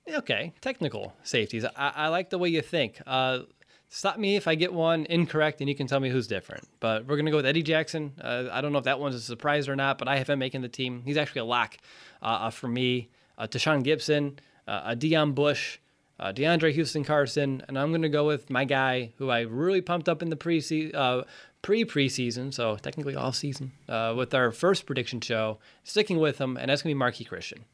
Okay, 0.09 0.55
technical 0.63 1.13
safeties. 1.23 1.65
I, 1.65 1.93
I 1.95 2.09
like 2.09 2.31
the 2.31 2.39
way 2.39 2.49
you 2.49 2.63
think. 2.63 3.03
Uh, 3.07 3.41
stop 3.89 4.19
me 4.19 4.37
if 4.37 4.47
I 4.47 4.55
get 4.55 4.73
one 4.73 5.07
incorrect, 5.07 5.61
and 5.61 5.69
you 5.69 5.75
can 5.75 5.87
tell 5.87 6.01
me 6.01 6.11
who's 6.11 6.27
different. 6.27 6.69
But 6.81 7.07
we're 7.07 7.17
gonna 7.17 7.31
go 7.31 7.37
with 7.37 7.47
Eddie 7.47 7.63
Jackson. 7.63 8.13
Uh, 8.21 8.45
I 8.51 8.61
don't 8.61 8.73
know 8.73 8.79
if 8.79 8.85
that 8.85 9.01
one's 9.01 9.15
a 9.15 9.21
surprise 9.21 9.69
or 9.69 9.77
not, 9.77 9.99
but 9.99 10.09
I 10.09 10.17
have 10.17 10.29
him 10.29 10.39
making 10.39 10.63
the 10.63 10.69
team. 10.69 11.03
He's 11.05 11.17
actually 11.17 11.41
a 11.41 11.47
lock 11.47 11.77
uh, 12.23 12.27
uh 12.27 12.51
for 12.51 12.69
me. 12.69 13.11
Uh, 13.37 13.47
Tashaun 13.47 13.85
Gipson, 13.85 14.39
uh, 14.67 14.83
a 14.87 14.97
Deon 14.97 15.35
Bush, 15.35 15.79
uh, 16.19 16.33
DeAndre 16.33 16.73
Houston 16.73 17.05
Carson, 17.05 17.63
and 17.69 17.79
I'm 17.79 17.93
gonna 17.93 18.09
go 18.09 18.27
with 18.27 18.51
my 18.51 18.65
guy 18.65 19.13
who 19.19 19.31
I 19.31 19.41
really 19.41 19.81
pumped 19.81 20.09
up 20.09 20.23
in 20.23 20.31
the 20.31 20.37
pre 20.37 20.63
uh, 20.93 21.23
pre 21.63 21.85
preseason, 21.85 22.53
so 22.53 22.77
technically 22.77 23.15
all 23.15 23.33
season, 23.33 23.73
uh, 23.89 24.15
with 24.17 24.35
our 24.35 24.51
first 24.51 24.87
prediction 24.87 25.21
show, 25.21 25.59
sticking 25.85 26.19
with 26.19 26.39
him, 26.39 26.57
and 26.57 26.71
that's 26.71 26.83
gonna 26.83 26.95
be 26.95 27.01
Marqui 27.01 27.27
Christian. 27.27 27.65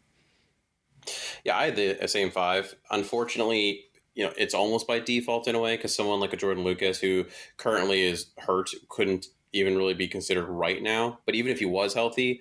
Yeah, 1.45 1.57
I 1.57 1.67
had 1.67 1.77
the 1.77 2.09
same 2.09 2.31
five. 2.31 2.75
Unfortunately, 2.91 3.85
you 4.15 4.25
know, 4.25 4.33
it's 4.37 4.55
almost 4.55 4.87
by 4.87 5.01
default 5.01 5.49
in 5.49 5.55
a 5.55 5.61
way 5.61 5.77
because 5.77 5.95
someone 5.95 6.21
like 6.21 6.33
a 6.33 6.37
Jordan 6.37 6.65
Lucas, 6.65 7.01
who 7.01 7.27
currently 7.57 8.03
is 8.03 8.27
hurt, 8.39 8.71
couldn't 8.89 9.27
even 9.53 9.77
really 9.77 9.95
be 9.95 10.09
considered 10.09 10.47
right 10.47 10.83
now. 10.83 11.19
But 11.27 11.35
even 11.35 11.53
if 11.53 11.59
he 11.59 11.65
was 11.65 11.95
healthy, 11.95 12.41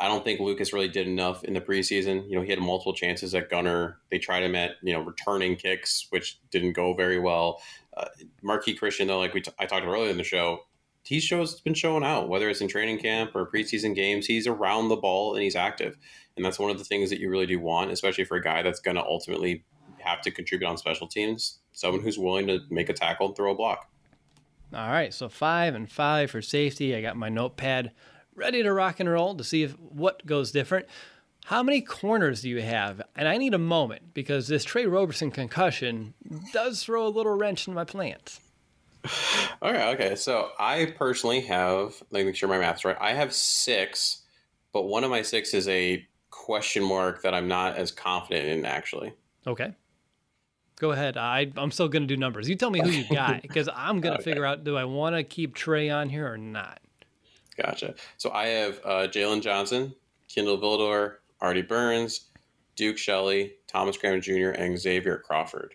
I 0.00 0.08
don't 0.08 0.24
think 0.24 0.40
Lucas 0.40 0.72
really 0.72 0.88
did 0.88 1.06
enough 1.06 1.44
in 1.44 1.52
the 1.52 1.60
preseason. 1.60 2.28
You 2.28 2.36
know, 2.36 2.42
he 2.42 2.50
had 2.50 2.58
multiple 2.58 2.94
chances 2.94 3.34
at 3.34 3.50
gunner. 3.50 3.98
They 4.10 4.18
tried 4.18 4.42
him 4.42 4.54
at 4.54 4.72
you 4.82 4.94
know 4.94 5.00
returning 5.00 5.56
kicks, 5.56 6.06
which 6.08 6.40
didn't 6.50 6.72
go 6.72 6.94
very 6.94 7.18
well. 7.18 7.60
Uh, 7.94 8.06
Marqui 8.42 8.78
Christian, 8.78 9.08
though, 9.08 9.18
like 9.18 9.34
we 9.34 9.42
t- 9.42 9.52
I 9.58 9.66
talked 9.66 9.84
about 9.84 9.96
earlier 9.96 10.10
in 10.10 10.16
the 10.16 10.24
show, 10.24 10.60
he 11.02 11.20
shows 11.20 11.60
been 11.60 11.74
showing 11.74 12.02
out 12.02 12.30
whether 12.30 12.48
it's 12.48 12.62
in 12.62 12.68
training 12.68 12.98
camp 12.98 13.32
or 13.34 13.50
preseason 13.50 13.94
games. 13.94 14.24
He's 14.24 14.46
around 14.46 14.88
the 14.88 14.96
ball 14.96 15.34
and 15.34 15.42
he's 15.42 15.56
active, 15.56 15.98
and 16.34 16.44
that's 16.44 16.58
one 16.58 16.70
of 16.70 16.78
the 16.78 16.84
things 16.84 17.10
that 17.10 17.20
you 17.20 17.28
really 17.28 17.46
do 17.46 17.60
want, 17.60 17.90
especially 17.90 18.24
for 18.24 18.38
a 18.38 18.42
guy 18.42 18.62
that's 18.62 18.80
going 18.80 18.96
to 18.96 19.04
ultimately 19.04 19.64
have 20.02 20.20
to 20.22 20.30
contribute 20.30 20.68
on 20.68 20.76
special 20.76 21.06
teams. 21.06 21.58
Someone 21.72 22.02
who's 22.02 22.18
willing 22.18 22.46
to 22.48 22.60
make 22.70 22.88
a 22.88 22.92
tackle 22.92 23.28
and 23.28 23.36
throw 23.36 23.52
a 23.52 23.54
block. 23.54 23.88
All 24.72 24.88
right, 24.88 25.12
so 25.12 25.28
five 25.28 25.74
and 25.74 25.90
five 25.90 26.30
for 26.30 26.42
safety. 26.42 26.94
I 26.94 27.02
got 27.02 27.16
my 27.16 27.28
notepad 27.28 27.92
ready 28.34 28.62
to 28.62 28.72
rock 28.72 29.00
and 29.00 29.08
roll 29.08 29.34
to 29.34 29.44
see 29.44 29.64
if 29.64 29.72
what 29.78 30.24
goes 30.24 30.52
different. 30.52 30.86
How 31.46 31.62
many 31.62 31.80
corners 31.80 32.42
do 32.42 32.48
you 32.48 32.62
have? 32.62 33.02
And 33.16 33.26
I 33.26 33.36
need 33.36 33.54
a 33.54 33.58
moment 33.58 34.14
because 34.14 34.46
this 34.46 34.62
Tre 34.64 34.86
Roberson 34.86 35.30
concussion 35.30 36.14
does 36.52 36.84
throw 36.84 37.06
a 37.06 37.08
little 37.08 37.34
wrench 37.34 37.66
in 37.66 37.74
my 37.74 37.84
plans. 37.84 38.40
All 39.62 39.72
right, 39.72 39.94
okay. 39.94 40.14
So 40.14 40.50
I 40.58 40.94
personally 40.96 41.40
have, 41.42 42.00
let 42.10 42.20
me 42.20 42.26
make 42.26 42.36
sure 42.36 42.48
my 42.48 42.58
math's 42.58 42.84
right. 42.84 42.96
I 43.00 43.14
have 43.14 43.32
six, 43.32 44.22
but 44.72 44.82
one 44.82 45.02
of 45.02 45.10
my 45.10 45.22
six 45.22 45.54
is 45.54 45.66
a 45.68 46.06
question 46.30 46.84
mark 46.84 47.22
that 47.22 47.34
I'm 47.34 47.48
not 47.48 47.76
as 47.76 47.90
confident 47.90 48.46
in 48.46 48.64
actually. 48.64 49.12
Okay. 49.46 49.72
Go 50.80 50.92
ahead. 50.92 51.18
I, 51.18 51.52
I'm 51.58 51.70
still 51.70 51.88
going 51.88 52.04
to 52.04 52.06
do 52.06 52.16
numbers. 52.16 52.48
You 52.48 52.56
tell 52.56 52.70
me 52.70 52.80
who 52.80 52.88
you 52.88 53.04
got 53.14 53.42
because 53.42 53.68
I'm 53.72 54.00
going 54.00 54.14
to 54.14 54.20
okay. 54.20 54.30
figure 54.30 54.46
out 54.46 54.64
do 54.64 54.78
I 54.78 54.84
want 54.84 55.14
to 55.14 55.22
keep 55.22 55.54
Tre 55.54 55.90
on 55.90 56.08
here 56.08 56.26
or 56.26 56.38
not? 56.38 56.80
Gotcha. 57.62 57.94
So 58.16 58.30
I 58.30 58.46
have 58.46 58.80
uh, 58.82 59.06
Jaylon 59.08 59.42
Johnson, 59.42 59.94
Kindle 60.28 60.58
Vildor, 60.58 61.16
Artie 61.38 61.60
Burns, 61.60 62.30
Duke 62.76 62.96
Shelley, 62.96 63.56
Thomas 63.66 63.98
Graham 63.98 64.22
Jr., 64.22 64.50
and 64.50 64.78
Xavier 64.78 65.18
Crawford. 65.18 65.74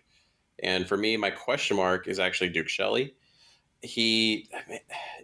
And 0.60 0.88
for 0.88 0.96
me, 0.96 1.16
my 1.16 1.30
question 1.30 1.76
mark 1.76 2.08
is 2.08 2.18
actually 2.18 2.48
Duke 2.48 2.68
Shelley. 2.68 3.14
He, 3.82 4.50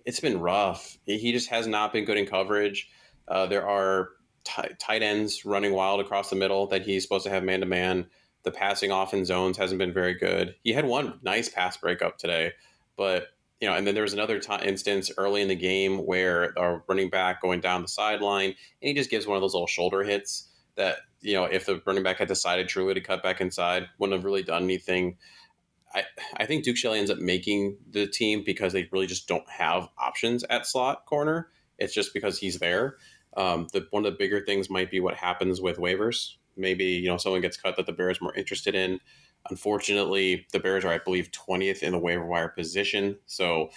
it's 0.05 0.21
been 0.21 0.39
rough. 0.39 0.97
He 1.07 1.33
just 1.33 1.49
has 1.49 1.67
not 1.67 1.93
been 1.93 2.05
good 2.05 2.19
in 2.19 2.27
coverage. 2.27 2.89
Uh, 3.27 3.47
there 3.47 3.67
are 3.67 4.11
t- 4.45 4.75
tight 4.79 5.03
ends 5.03 5.45
running 5.45 5.73
wild 5.73 6.01
across 6.01 6.31
the 6.31 6.37
middle 6.37 6.69
that 6.69 6.83
he's 6.83 7.03
supposed 7.03 7.25
to 7.25 7.31
have 7.31 7.43
man 7.43 7.61
to 7.61 7.67
man. 7.67 8.07
The 8.45 8.51
passing 8.51 8.91
off 8.91 9.15
in 9.15 9.25
zones 9.25 9.57
hasn't 9.57 9.79
been 9.79 9.93
very 9.93 10.15
good. 10.15 10.57
He 10.65 10.73
had 10.73 10.85
one 10.85 11.21
nice 11.23 11.49
pass 11.49 11.77
breakup 11.77 12.19
today, 12.19 12.53
but 12.97 13.29
you 13.61 13.69
know, 13.69 13.75
and 13.75 13.87
then 13.87 13.95
there 13.95 14.03
was 14.03 14.13
another 14.13 14.41
t- 14.41 14.53
instance 14.65 15.13
early 15.17 15.41
in 15.41 15.47
the 15.47 15.55
game 15.55 15.99
where 16.05 16.53
our 16.59 16.83
running 16.89 17.11
back 17.11 17.41
going 17.41 17.61
down 17.61 17.83
the 17.83 17.89
sideline, 17.89 18.49
and 18.49 18.57
he 18.81 18.95
just 18.95 19.11
gives 19.11 19.27
one 19.27 19.37
of 19.37 19.41
those 19.41 19.55
little 19.55 19.69
shoulder 19.69 20.03
hits 20.03 20.49
that 20.75 20.97
you 21.21 21.35
know, 21.35 21.45
if 21.45 21.67
the 21.67 21.81
running 21.87 22.03
back 22.03 22.19
had 22.19 22.29
decided 22.29 22.69
truly 22.69 22.95
to 22.95 23.01
cut 23.01 23.23
back 23.23 23.41
inside, 23.41 23.89
wouldn't 23.99 24.19
have 24.19 24.25
really 24.25 24.43
done 24.43 24.65
anything. 24.65 25.17
I, 25.95 26.05
I 26.37 26.47
think 26.47 26.65
Duke 26.65 26.77
Shelley 26.77 26.99
ends 26.99 27.11
up 27.11 27.19
making 27.19 27.77
the 27.91 28.07
team 28.07 28.43
because 28.45 28.73
they 28.73 28.89
really 28.91 29.07
just 29.07 29.29
don't 29.29 29.49
have 29.49 29.89
options 29.99 30.43
at 30.45 30.67
slot 30.67 31.07
corner. 31.07 31.49
It's 31.79 31.95
just 31.95 32.13
because 32.13 32.39
he's 32.39 32.59
there. 32.59 32.97
Um, 33.37 33.69
the 33.73 33.87
one 33.91 34.05
of 34.05 34.13
the 34.13 34.19
bigger 34.19 34.45
things 34.45 34.69
might 34.69 34.91
be 34.91 35.01
what 35.01 35.15
happens 35.15 35.61
with 35.61 35.79
waivers. 35.79 36.35
Maybe 36.57 36.85
you 36.85 37.09
know 37.09 37.17
someone 37.17 37.41
gets 37.41 37.57
cut 37.57 37.77
that 37.77 37.87
the 37.87 37.93
Bears 37.93 38.19
are 38.21 38.25
more 38.25 38.35
interested 38.35 38.75
in. 38.75 39.01
Unfortunately, 39.51 40.47
the 40.53 40.61
Bears 40.61 40.85
are, 40.85 40.93
I 40.93 40.99
believe, 40.99 41.31
twentieth 41.33 41.83
in 41.83 41.93
the 41.93 41.99
waiver 41.99 42.27
wire 42.27 42.49
position, 42.49 43.19
so 43.27 43.71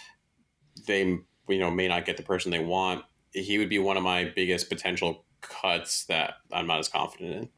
they 0.87 1.01
you 1.01 1.59
know 1.59 1.71
may 1.71 1.87
not 1.87 2.05
get 2.05 2.17
the 2.17 2.23
person 2.23 2.51
they 2.51 2.63
want. 2.63 3.03
He 3.31 3.57
would 3.57 3.69
be 3.69 3.79
one 3.79 3.97
of 3.97 4.03
my 4.03 4.31
biggest 4.35 4.69
potential 4.69 5.25
cuts 5.41 6.05
that 6.05 6.35
I'm 6.51 6.67
not 6.67 6.79
as 6.79 6.87
confident 6.87 7.33
in. 7.35 7.49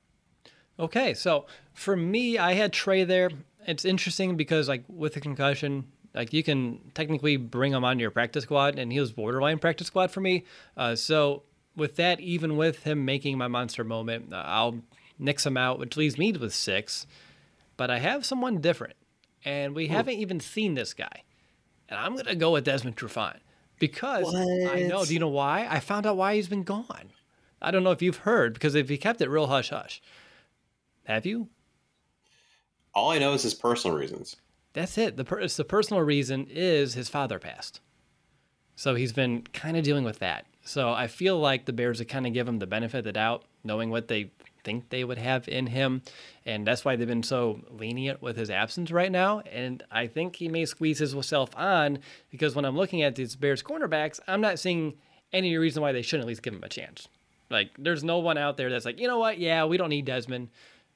Okay, 0.80 1.13
so 1.13 1.47
for 1.74 1.95
me, 1.95 2.38
I 2.38 2.53
had 2.53 2.74
Tre 2.74 3.03
there. 3.03 3.32
It's 3.65 3.86
interesting 3.86 4.38
because 4.38 4.68
like 4.70 4.84
with 4.88 5.13
the 5.13 5.20
concussion, 5.20 5.86
like 6.13 6.34
you 6.34 6.43
can 6.43 6.80
technically 6.93 7.38
bring 7.38 7.74
him 7.74 7.84
on 7.84 7.99
your 7.99 8.11
practice 8.11 8.43
squad, 8.43 8.78
and 8.78 8.91
he 8.91 8.99
was 8.99 9.11
borderline 9.11 9.59
practice 9.59 9.88
squad 9.88 10.11
for 10.11 10.22
me. 10.22 10.45
Uh, 10.76 10.95
so 10.95 11.43
with 11.76 11.95
that, 11.97 12.20
even 12.20 12.57
with 12.57 12.84
him 12.84 13.05
making 13.05 13.38
my 13.38 13.47
monster 13.47 13.84
moment, 13.84 14.34
uh, 14.34 14.43
I'll 14.45 14.82
nix 15.20 15.45
him 15.45 15.57
out, 15.57 15.80
which 15.80 15.97
leaves 15.97 16.18
me 16.18 16.32
with 16.34 16.53
six. 16.53 17.07
But 17.76 17.91
I 17.91 17.99
have 17.99 18.26
someone 18.26 18.59
different, 18.61 18.95
and 19.45 19.76
we 19.76 19.86
Ooh. 19.86 19.89
haven't 19.89 20.15
even 20.15 20.39
seen 20.39 20.74
this 20.74 20.93
guy. 20.93 21.24
And 21.89 21.99
I'm 21.99 22.15
gonna 22.15 22.36
go 22.36 22.51
with 22.51 22.65
Desmond 22.65 22.97
Trufant 22.97 23.38
because 23.80 24.26
what? 24.26 24.74
I 24.74 24.84
know. 24.84 25.05
Do 25.05 25.13
you 25.13 25.20
know 25.20 25.28
why? 25.28 25.68
I 25.70 25.80
found 25.80 26.05
out 26.05 26.18
why 26.18 26.36
he's 26.36 26.49
been 26.49 26.63
gone. 26.63 27.11
I 27.61 27.72
don't 27.72 27.84
know 27.84 27.91
if 27.91 28.01
you've 28.01 28.18
heard 28.18 28.53
because 28.53 28.76
if 28.76 28.89
he 28.89 28.97
kept 28.97 29.22
it 29.22 29.30
real 29.30 29.47
hush 29.47 29.70
hush. 29.70 30.01
Have 31.05 31.26
you? 31.26 31.47
All 32.93 33.11
I 33.11 33.20
know 33.20 33.34
is 33.34 33.43
his 33.43 33.53
personal 33.53 33.95
reasons. 33.95 34.36
That's 34.74 34.97
it. 34.97 35.18
The 35.18 35.24
per- 35.24 35.47
the 35.47 35.63
personal 35.63 36.03
reason 36.03 36.47
is 36.49 36.93
his 36.93 37.09
father 37.09 37.39
passed. 37.39 37.80
So 38.76 38.95
he's 38.95 39.13
been 39.13 39.43
kind 39.53 39.78
of 39.78 39.84
dealing 39.84 40.03
with 40.03 40.20
that. 40.20 40.45
So 40.68 40.89
I 40.91 41.07
feel 41.07 41.39
like 41.39 41.65
the 41.65 41.74
Bears 41.74 41.99
would 41.99 42.09
kind 42.09 42.28
of 42.28 42.34
give 42.34 42.47
him 42.47 42.59
the 42.59 42.68
benefit 42.68 42.99
of 42.99 43.03
the 43.05 43.13
doubt, 43.13 43.45
knowing 43.63 43.89
what 43.89 44.09
they 44.09 44.32
think 44.65 44.89
they 44.89 45.05
would 45.05 45.18
have 45.18 45.47
in 45.47 45.68
him. 45.68 46.01
And 46.45 46.68
that's 46.68 46.84
why 46.84 46.97
they've 46.97 47.07
been 47.07 47.24
so 47.24 47.61
lenient 47.70 48.22
with 48.22 48.36
his 48.36 48.49
absence 48.49 48.91
right 48.91 49.11
now. 49.11 49.39
And 49.51 49.82
I 49.89 50.07
think 50.07 50.36
he 50.36 50.49
may 50.49 50.65
squeeze 50.65 50.99
himself 50.99 51.55
on 51.55 51.99
because 52.30 52.53
when 52.53 52.65
I'm 52.65 52.76
looking 52.76 53.01
at 53.01 53.15
these 53.15 53.38
Bears 53.38 53.63
cornerbacks, 53.63 54.20
I'm 54.28 54.41
not 54.41 54.59
seeing 54.59 54.95
any 55.32 55.55
reason 55.57 55.82
why 55.82 55.93
they 55.93 56.01
shouldn't 56.01 56.26
at 56.26 56.28
least 56.28 56.43
give 56.43 56.53
him 56.53 56.63
a 56.63 56.70
chance. 56.70 57.07
Like, 57.49 57.70
there's 57.78 58.03
no 58.03 58.20
one 58.20 58.38
out 58.38 58.57
there 58.57 58.70
that's 58.70 58.84
like, 58.84 58.99
you 58.99 59.07
know 59.07 59.20
what? 59.20 59.39
Yeah, 59.39 59.63
we 59.63 59.78
don't 59.78 59.89
need 59.89 60.03
Desmond. 60.03 60.49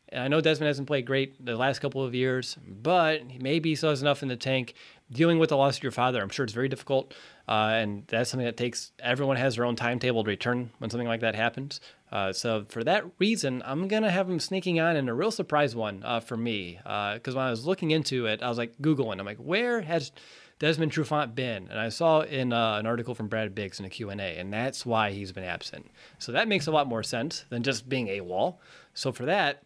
And 0.09 0.21
I 0.21 0.27
know 0.27 0.41
Desmond 0.41 0.67
hasn't 0.67 0.87
played 0.87 1.05
great 1.05 1.45
the 1.45 1.55
last 1.55 1.79
couple 1.79 2.03
of 2.03 2.13
years, 2.13 2.57
but 2.67 3.21
maybe 3.39 3.69
he 3.69 3.75
still 3.75 3.91
has 3.91 4.01
enough 4.01 4.21
in 4.21 4.27
the 4.27 4.35
tank. 4.35 4.73
Dealing 5.11 5.39
with 5.39 5.49
the 5.49 5.57
loss 5.57 5.77
of 5.77 5.83
your 5.83 5.91
father, 5.91 6.21
I'm 6.21 6.29
sure 6.29 6.45
it's 6.45 6.53
very 6.53 6.69
difficult. 6.69 7.13
Uh, 7.47 7.71
and 7.73 8.03
that's 8.07 8.29
something 8.29 8.45
that 8.45 8.55
takes, 8.55 8.93
everyone 8.99 9.35
has 9.35 9.55
their 9.55 9.65
own 9.65 9.75
timetable 9.75 10.23
to 10.23 10.29
return 10.29 10.71
when 10.77 10.89
something 10.89 11.07
like 11.07 11.19
that 11.19 11.35
happens. 11.35 11.81
Uh, 12.11 12.31
so 12.31 12.65
for 12.69 12.83
that 12.83 13.05
reason, 13.19 13.61
I'm 13.65 13.87
going 13.87 14.03
to 14.03 14.11
have 14.11 14.29
him 14.29 14.39
sneaking 14.39 14.79
on 14.79 14.95
in 14.95 15.09
a 15.09 15.13
real 15.13 15.31
surprise 15.31 15.75
one 15.75 16.01
uh, 16.05 16.19
for 16.19 16.37
me. 16.37 16.79
Because 16.83 17.35
uh, 17.35 17.37
when 17.37 17.45
I 17.45 17.49
was 17.49 17.65
looking 17.65 17.91
into 17.91 18.25
it, 18.25 18.41
I 18.41 18.49
was 18.49 18.57
like 18.57 18.77
Googling, 18.77 19.19
I'm 19.19 19.25
like, 19.25 19.37
where 19.37 19.81
has 19.81 20.11
Desmond 20.59 20.91
Trufant 20.91 21.35
been? 21.35 21.67
And 21.69 21.79
I 21.79 21.89
saw 21.89 22.21
in 22.21 22.53
uh, 22.53 22.75
an 22.75 22.85
article 22.85 23.15
from 23.15 23.27
Brad 23.27 23.53
Biggs 23.53 23.79
in 23.79 23.85
a 23.85 23.89
Q&A, 23.89 24.15
and 24.15 24.53
that's 24.53 24.85
why 24.85 25.11
he's 25.11 25.31
been 25.31 25.43
absent. 25.43 25.89
So 26.19 26.31
that 26.31 26.47
makes 26.47 26.67
a 26.67 26.71
lot 26.71 26.87
more 26.87 27.03
sense 27.03 27.45
than 27.49 27.63
just 27.63 27.89
being 27.89 28.07
AWOL. 28.07 28.57
So 28.93 29.11
for 29.11 29.25
that, 29.25 29.63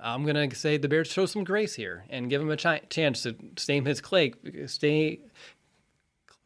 I'm 0.00 0.24
gonna 0.24 0.54
say 0.54 0.76
the 0.76 0.88
Bears 0.88 1.08
show 1.08 1.26
some 1.26 1.44
grace 1.44 1.74
here 1.74 2.04
and 2.10 2.30
give 2.30 2.40
him 2.40 2.50
a 2.50 2.56
ch- 2.56 2.88
chance 2.90 3.22
to 3.22 3.34
stay 3.56 3.80
his 3.80 4.00
clay, 4.00 4.32
stay, 4.66 5.20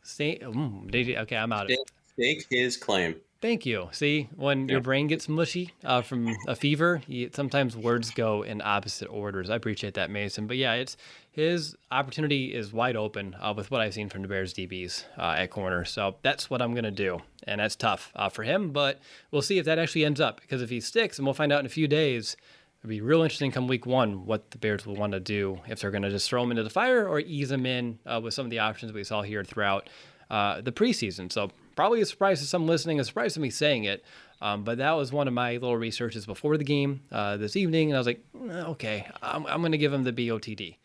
stay. 0.02 0.38
Mm, 0.38 1.16
okay, 1.18 1.36
I'm 1.36 1.52
out 1.52 1.64
of 1.66 1.70
it. 1.70 1.78
Stake 2.14 2.46
his 2.50 2.76
claim. 2.76 3.16
Thank 3.42 3.66
you. 3.66 3.88
See, 3.90 4.28
when 4.36 4.68
yeah. 4.68 4.74
your 4.74 4.80
brain 4.80 5.08
gets 5.08 5.28
mushy 5.28 5.72
uh, 5.82 6.02
from 6.02 6.32
a 6.46 6.54
fever, 6.54 7.02
you, 7.08 7.28
sometimes 7.34 7.76
words 7.76 8.12
go 8.12 8.42
in 8.42 8.62
opposite 8.62 9.08
orders. 9.08 9.50
I 9.50 9.56
appreciate 9.56 9.94
that, 9.94 10.10
Mason. 10.10 10.46
But 10.46 10.58
yeah, 10.58 10.74
it's 10.74 10.96
his 11.32 11.74
opportunity 11.90 12.54
is 12.54 12.72
wide 12.72 12.94
open 12.94 13.34
uh, 13.40 13.52
with 13.56 13.68
what 13.72 13.80
I've 13.80 13.94
seen 13.94 14.08
from 14.08 14.22
the 14.22 14.28
Bears 14.28 14.54
DBs 14.54 15.02
uh, 15.18 15.34
at 15.38 15.50
corner. 15.50 15.84
So 15.84 16.14
that's 16.22 16.50
what 16.50 16.62
I'm 16.62 16.70
going 16.72 16.84
to 16.84 16.92
do, 16.92 17.20
and 17.44 17.60
that's 17.60 17.74
tough 17.74 18.12
uh, 18.14 18.28
for 18.28 18.44
him. 18.44 18.70
But 18.70 19.00
we'll 19.32 19.42
see 19.42 19.58
if 19.58 19.64
that 19.64 19.76
actually 19.76 20.04
ends 20.04 20.20
up 20.20 20.40
because 20.40 20.62
if 20.62 20.70
he 20.70 20.78
sticks, 20.78 21.18
and 21.18 21.26
we'll 21.26 21.34
find 21.34 21.52
out 21.52 21.58
in 21.60 21.66
a 21.66 21.70
few 21.70 21.88
days. 21.88 22.36
It'd 22.82 22.88
be 22.88 23.00
real 23.00 23.22
interesting 23.22 23.52
come 23.52 23.68
week 23.68 23.86
one 23.86 24.26
what 24.26 24.50
the 24.50 24.58
Bears 24.58 24.84
will 24.84 24.96
want 24.96 25.12
to 25.12 25.20
do 25.20 25.60
if 25.68 25.78
they're 25.78 25.92
going 25.92 26.02
to 26.02 26.10
just 26.10 26.28
throw 26.28 26.42
him 26.42 26.50
into 26.50 26.64
the 26.64 26.70
fire 26.70 27.06
or 27.06 27.20
ease 27.20 27.52
him 27.52 27.64
in 27.64 28.00
uh, 28.04 28.20
with 28.20 28.34
some 28.34 28.44
of 28.44 28.50
the 28.50 28.58
options 28.58 28.92
we 28.92 29.04
saw 29.04 29.22
here 29.22 29.44
throughout 29.44 29.88
uh, 30.30 30.60
the 30.60 30.72
preseason. 30.72 31.30
So 31.30 31.52
probably 31.76 32.00
a 32.00 32.06
surprise 32.06 32.40
to 32.40 32.46
some 32.46 32.66
listening, 32.66 32.98
a 32.98 33.04
surprise 33.04 33.34
to 33.34 33.40
me 33.40 33.50
saying 33.50 33.84
it. 33.84 34.04
Um, 34.40 34.64
but 34.64 34.78
that 34.78 34.92
was 34.92 35.12
one 35.12 35.28
of 35.28 35.34
my 35.34 35.52
little 35.52 35.76
researches 35.76 36.26
before 36.26 36.56
the 36.56 36.64
game 36.64 37.02
uh, 37.12 37.36
this 37.36 37.54
evening, 37.54 37.90
and 37.90 37.96
I 37.96 38.00
was 38.00 38.08
like, 38.08 38.24
mm, 38.36 38.68
okay, 38.70 39.06
I'm, 39.22 39.46
I'm 39.46 39.60
going 39.60 39.70
to 39.70 39.78
give 39.78 39.92
him 39.92 40.02
the 40.02 40.12
BOTD. 40.12 40.78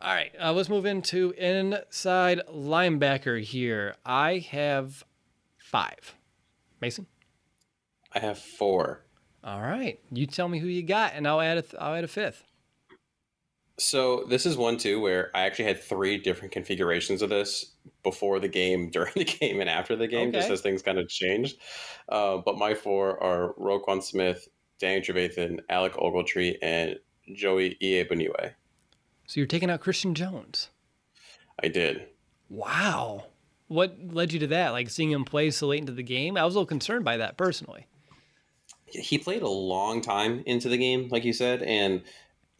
All 0.00 0.12
right, 0.12 0.32
uh, 0.42 0.52
let's 0.52 0.68
move 0.68 0.84
into 0.84 1.30
inside 1.38 2.40
linebacker 2.52 3.40
here. 3.40 3.94
I 4.04 4.38
have 4.38 5.04
five. 5.58 6.16
Mason? 6.80 7.06
I 8.12 8.18
have 8.18 8.36
four. 8.36 9.04
All 9.44 9.60
right, 9.60 9.98
you 10.12 10.26
tell 10.26 10.48
me 10.48 10.58
who 10.58 10.68
you 10.68 10.82
got, 10.82 11.14
and 11.14 11.26
I'll 11.26 11.40
add 11.40 11.58
a 11.58 11.62
th- 11.62 11.74
I'll 11.80 11.94
add 11.94 12.04
a 12.04 12.08
fifth. 12.08 12.44
So 13.78 14.24
this 14.28 14.46
is 14.46 14.56
one 14.56 14.76
too 14.76 15.00
where 15.00 15.30
I 15.34 15.42
actually 15.42 15.64
had 15.64 15.82
three 15.82 16.18
different 16.18 16.52
configurations 16.52 17.22
of 17.22 17.30
this 17.30 17.72
before 18.02 18.38
the 18.38 18.48
game, 18.48 18.90
during 18.92 19.12
the 19.16 19.24
game, 19.24 19.60
and 19.60 19.68
after 19.68 19.96
the 19.96 20.06
game, 20.06 20.28
okay. 20.28 20.38
just 20.38 20.50
as 20.50 20.60
things 20.60 20.82
kind 20.82 20.98
of 20.98 21.08
changed. 21.08 21.56
Uh, 22.08 22.38
but 22.38 22.56
my 22.56 22.74
four 22.74 23.22
are 23.22 23.54
Roquan 23.54 24.02
Smith, 24.02 24.46
Danny 24.78 25.00
Trevathan, 25.00 25.58
Alec 25.68 25.94
Ogletree, 25.94 26.56
and 26.62 26.96
Joey 27.34 27.76
Iyiegbuniwe. 27.82 28.52
So 29.26 29.40
you're 29.40 29.46
taking 29.46 29.70
out 29.70 29.80
Christian 29.80 30.14
Jones. 30.14 30.68
I 31.62 31.68
did. 31.68 32.06
Wow. 32.48 33.26
What 33.68 33.96
led 34.12 34.32
you 34.32 34.38
to 34.40 34.46
that? 34.48 34.70
Like 34.70 34.90
seeing 34.90 35.10
him 35.10 35.24
play 35.24 35.50
so 35.50 35.68
late 35.68 35.80
into 35.80 35.92
the 35.92 36.02
game? 36.02 36.36
I 36.36 36.44
was 36.44 36.54
a 36.54 36.58
little 36.58 36.66
concerned 36.66 37.04
by 37.04 37.16
that 37.16 37.36
personally. 37.36 37.86
He 38.92 39.18
played 39.18 39.42
a 39.42 39.48
long 39.48 40.00
time 40.00 40.42
into 40.46 40.68
the 40.68 40.76
game, 40.76 41.08
like 41.10 41.24
you 41.24 41.32
said, 41.32 41.62
and 41.62 42.02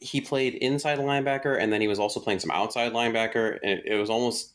he 0.03 0.21
played 0.21 0.55
inside 0.55 0.99
linebacker 0.99 1.59
and 1.59 1.73
then 1.73 1.81
he 1.81 1.87
was 1.89 1.99
also 1.99 2.19
playing 2.19 2.41
some 2.41 2.51
outside 2.51 2.93
linebacker 2.93 3.59
and 3.63 3.81
it, 3.85 3.95
was 3.95 4.11
almost 4.11 4.55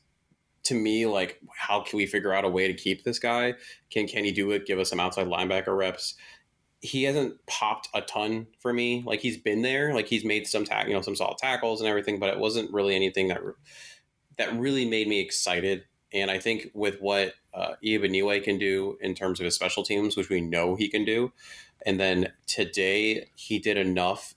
to 0.63 0.73
me 0.73 1.05
like 1.05 1.39
how 1.55 1.79
can 1.81 1.95
we 1.95 2.05
figure 2.05 2.33
out 2.33 2.43
a 2.43 2.49
way 2.49 2.67
to 2.67 2.73
keep 2.73 3.03
this 3.03 3.17
guy? 3.17 3.53
Can 3.89 4.07
can 4.07 4.25
he 4.25 4.31
do 4.31 4.51
it? 4.51 4.65
Give 4.65 4.77
us 4.77 4.89
some 4.89 4.99
outside 4.99 5.27
linebacker 5.27 5.75
reps. 5.75 6.15
He 6.81 7.03
hasn't 7.03 7.45
popped 7.47 7.87
a 7.93 8.01
ton 8.01 8.47
for 8.59 8.73
me. 8.73 9.03
Like 9.05 9.21
he's 9.21 9.37
been 9.37 9.61
there. 9.61 9.93
Like 9.93 10.07
he's 10.07 10.25
made 10.25 10.47
some 10.47 10.65
tack 10.65 10.87
you 10.87 10.93
know 10.93 11.01
some 11.01 11.15
solid 11.15 11.37
tackles 11.37 11.79
and 11.79 11.89
everything 11.89 12.19
but 12.19 12.29
it 12.29 12.39
wasn't 12.39 12.73
really 12.73 12.95
anything 12.95 13.29
that 13.29 13.39
that 14.37 14.53
really 14.59 14.87
made 14.87 15.07
me 15.07 15.21
excited 15.21 15.85
and 16.13 16.31
I 16.31 16.39
think 16.39 16.71
with 16.73 16.99
what 17.01 17.33
uh, 17.53 17.73
Iyiegbuniwe 17.83 18.43
can 18.43 18.57
do 18.57 18.97
in 19.01 19.13
terms 19.13 19.39
of 19.39 19.45
his 19.45 19.55
special 19.55 19.83
teams, 19.83 20.15
which 20.15 20.29
we 20.29 20.41
know 20.41 20.75
he 20.75 20.87
can 20.87 21.05
do, 21.05 21.31
and 21.85 21.99
then 21.99 22.31
today 22.45 23.29
he 23.35 23.59
did 23.59 23.77
enough 23.77 24.35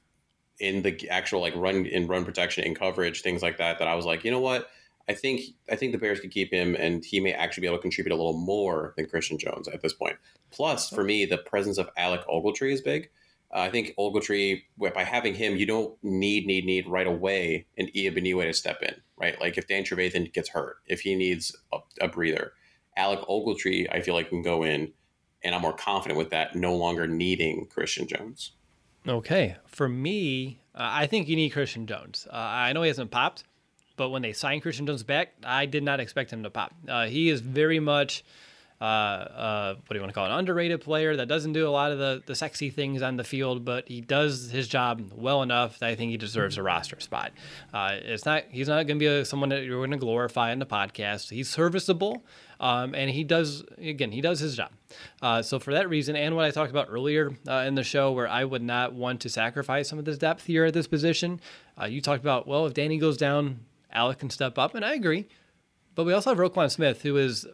in 0.58 0.82
the 0.82 1.08
actual 1.08 1.40
like 1.40 1.54
run 1.56 1.86
in 1.86 2.06
run 2.06 2.24
protection 2.24 2.64
and 2.64 2.78
coverage, 2.78 3.22
things 3.22 3.42
like 3.42 3.58
that, 3.58 3.78
that 3.78 3.88
I 3.88 3.94
was 3.94 4.04
like, 4.04 4.24
you 4.24 4.30
know 4.30 4.40
what? 4.40 4.68
I 5.08 5.14
think 5.14 5.40
I 5.70 5.76
think 5.76 5.92
the 5.92 5.98
Bears 5.98 6.20
could 6.20 6.30
keep 6.30 6.52
him, 6.52 6.76
and 6.76 7.04
he 7.04 7.18
may 7.18 7.32
actually 7.32 7.62
be 7.62 7.66
able 7.66 7.78
to 7.78 7.82
contribute 7.82 8.14
a 8.14 8.16
little 8.16 8.38
more 8.38 8.94
than 8.96 9.06
Christian 9.06 9.38
Jones 9.38 9.66
at 9.66 9.82
this 9.82 9.92
point. 9.92 10.16
Plus, 10.50 10.88
for 10.90 11.02
me, 11.02 11.24
the 11.24 11.38
presence 11.38 11.78
of 11.78 11.90
Alec 11.96 12.20
Ogletree 12.28 12.72
is 12.72 12.80
big. 12.80 13.10
Uh, 13.52 13.60
I 13.60 13.70
think 13.70 13.94
Ogletree, 13.98 14.62
by 14.78 15.04
having 15.04 15.34
him, 15.34 15.56
you 15.56 15.66
don't 15.66 15.96
need 16.02 16.46
need 16.46 16.64
need 16.64 16.86
right 16.86 17.06
away 17.06 17.66
an 17.76 17.88
Iyiegbuniwe 17.94 18.44
to 18.44 18.52
step 18.52 18.82
in, 18.82 18.94
right? 19.16 19.40
Like 19.40 19.58
if 19.58 19.66
Dan 19.66 19.82
Trevathan 19.82 20.32
gets 20.32 20.50
hurt, 20.50 20.76
if 20.86 21.00
he 21.00 21.14
needs 21.14 21.56
a, 21.72 21.78
a 22.00 22.08
breather, 22.08 22.52
Alec 22.96 23.20
Ogletree, 23.28 23.88
I 23.92 24.00
feel 24.00 24.14
like 24.14 24.28
can 24.28 24.42
go 24.42 24.62
in, 24.62 24.92
and 25.42 25.54
I'm 25.54 25.62
more 25.62 25.72
confident 25.72 26.18
with 26.18 26.30
that, 26.30 26.54
no 26.54 26.74
longer 26.76 27.06
needing 27.06 27.66
Christian 27.66 28.06
Jones. 28.06 28.52
Okay. 29.08 29.56
For 29.66 29.88
me, 29.88 30.60
uh, 30.74 30.88
I 30.90 31.06
think 31.06 31.28
you 31.28 31.36
need 31.36 31.50
Christian 31.50 31.86
Jones. 31.86 32.26
Uh, 32.30 32.36
I 32.36 32.72
know 32.72 32.82
he 32.82 32.88
hasn't 32.88 33.10
popped, 33.10 33.44
but 33.96 34.10
when 34.10 34.22
they 34.22 34.32
signed 34.32 34.62
Christian 34.62 34.86
Jones 34.86 35.02
back, 35.02 35.34
I 35.42 35.66
did 35.66 35.82
not 35.82 36.00
expect 36.00 36.32
him 36.32 36.42
to 36.42 36.50
pop. 36.50 36.72
Uh, 36.86 37.06
he 37.06 37.30
is 37.30 37.40
very 37.40 37.80
much, 37.80 38.24
uh, 38.80 38.84
uh, 38.84 39.74
what 39.74 39.88
do 39.90 39.94
you 39.96 40.00
want 40.00 40.10
to 40.10 40.14
call 40.14 40.26
it, 40.26 40.30
an 40.30 40.38
underrated 40.38 40.80
player 40.80 41.16
that 41.16 41.26
doesn't 41.26 41.52
do 41.52 41.68
a 41.68 41.70
lot 41.70 41.92
of 41.92 41.98
the, 41.98 42.22
the 42.26 42.34
sexy 42.34 42.70
things 42.70 43.02
on 43.02 43.16
the 43.16 43.24
field, 43.24 43.64
but 43.64 43.88
he 43.88 44.00
does 44.00 44.50
his 44.50 44.68
job 44.68 45.12
well 45.14 45.42
enough 45.42 45.78
that 45.80 45.88
I 45.90 45.94
think 45.94 46.10
he 46.10 46.16
deserves 46.16 46.56
a 46.56 46.62
roster 46.62 46.98
spot. 47.00 47.32
Uh, 47.74 47.96
it's 48.00 48.24
not 48.24 48.44
he's 48.50 48.68
not 48.68 48.86
going 48.86 48.98
to 48.98 49.02
be 49.02 49.06
a, 49.06 49.24
someone 49.24 49.50
that 49.50 49.64
you're 49.64 49.78
going 49.78 49.90
to 49.90 49.96
glorify 49.98 50.52
in 50.52 50.58
the 50.58 50.66
podcast. 50.66 51.30
He's 51.30 51.48
serviceable. 51.48 52.24
Um, 52.58 52.94
and 52.94 53.08
he 53.08 53.24
does, 53.24 53.64
again, 53.78 54.12
he 54.12 54.20
does 54.20 54.38
his 54.38 54.54
job. 54.54 54.70
Uh, 55.22 55.40
so 55.40 55.58
for 55.58 55.72
that 55.72 55.88
reason, 55.88 56.14
and 56.14 56.36
what 56.36 56.44
I 56.44 56.50
talked 56.50 56.70
about 56.70 56.88
earlier 56.90 57.32
uh, 57.48 57.64
in 57.66 57.74
the 57.74 57.82
show, 57.82 58.12
where 58.12 58.28
I 58.28 58.44
would 58.44 58.60
not 58.62 58.92
want 58.92 59.22
to 59.22 59.30
sacrifice 59.30 59.88
some 59.88 59.98
of 59.98 60.04
this 60.04 60.18
depth 60.18 60.44
here 60.44 60.66
at 60.66 60.74
this 60.74 60.86
position, 60.86 61.40
uh, 61.80 61.86
you 61.86 62.02
talked 62.02 62.22
about, 62.22 62.46
well, 62.46 62.66
if 62.66 62.74
Danny 62.74 62.98
goes 62.98 63.16
down, 63.16 63.60
Alec 63.90 64.18
can 64.18 64.28
step 64.28 64.58
up, 64.58 64.74
and 64.74 64.84
I 64.84 64.92
agree. 64.92 65.26
But 65.94 66.04
we 66.04 66.12
also 66.12 66.30
have 66.30 66.38
Roquan 66.38 66.70
Smith, 66.70 67.00
who 67.00 67.16
is 67.16 67.46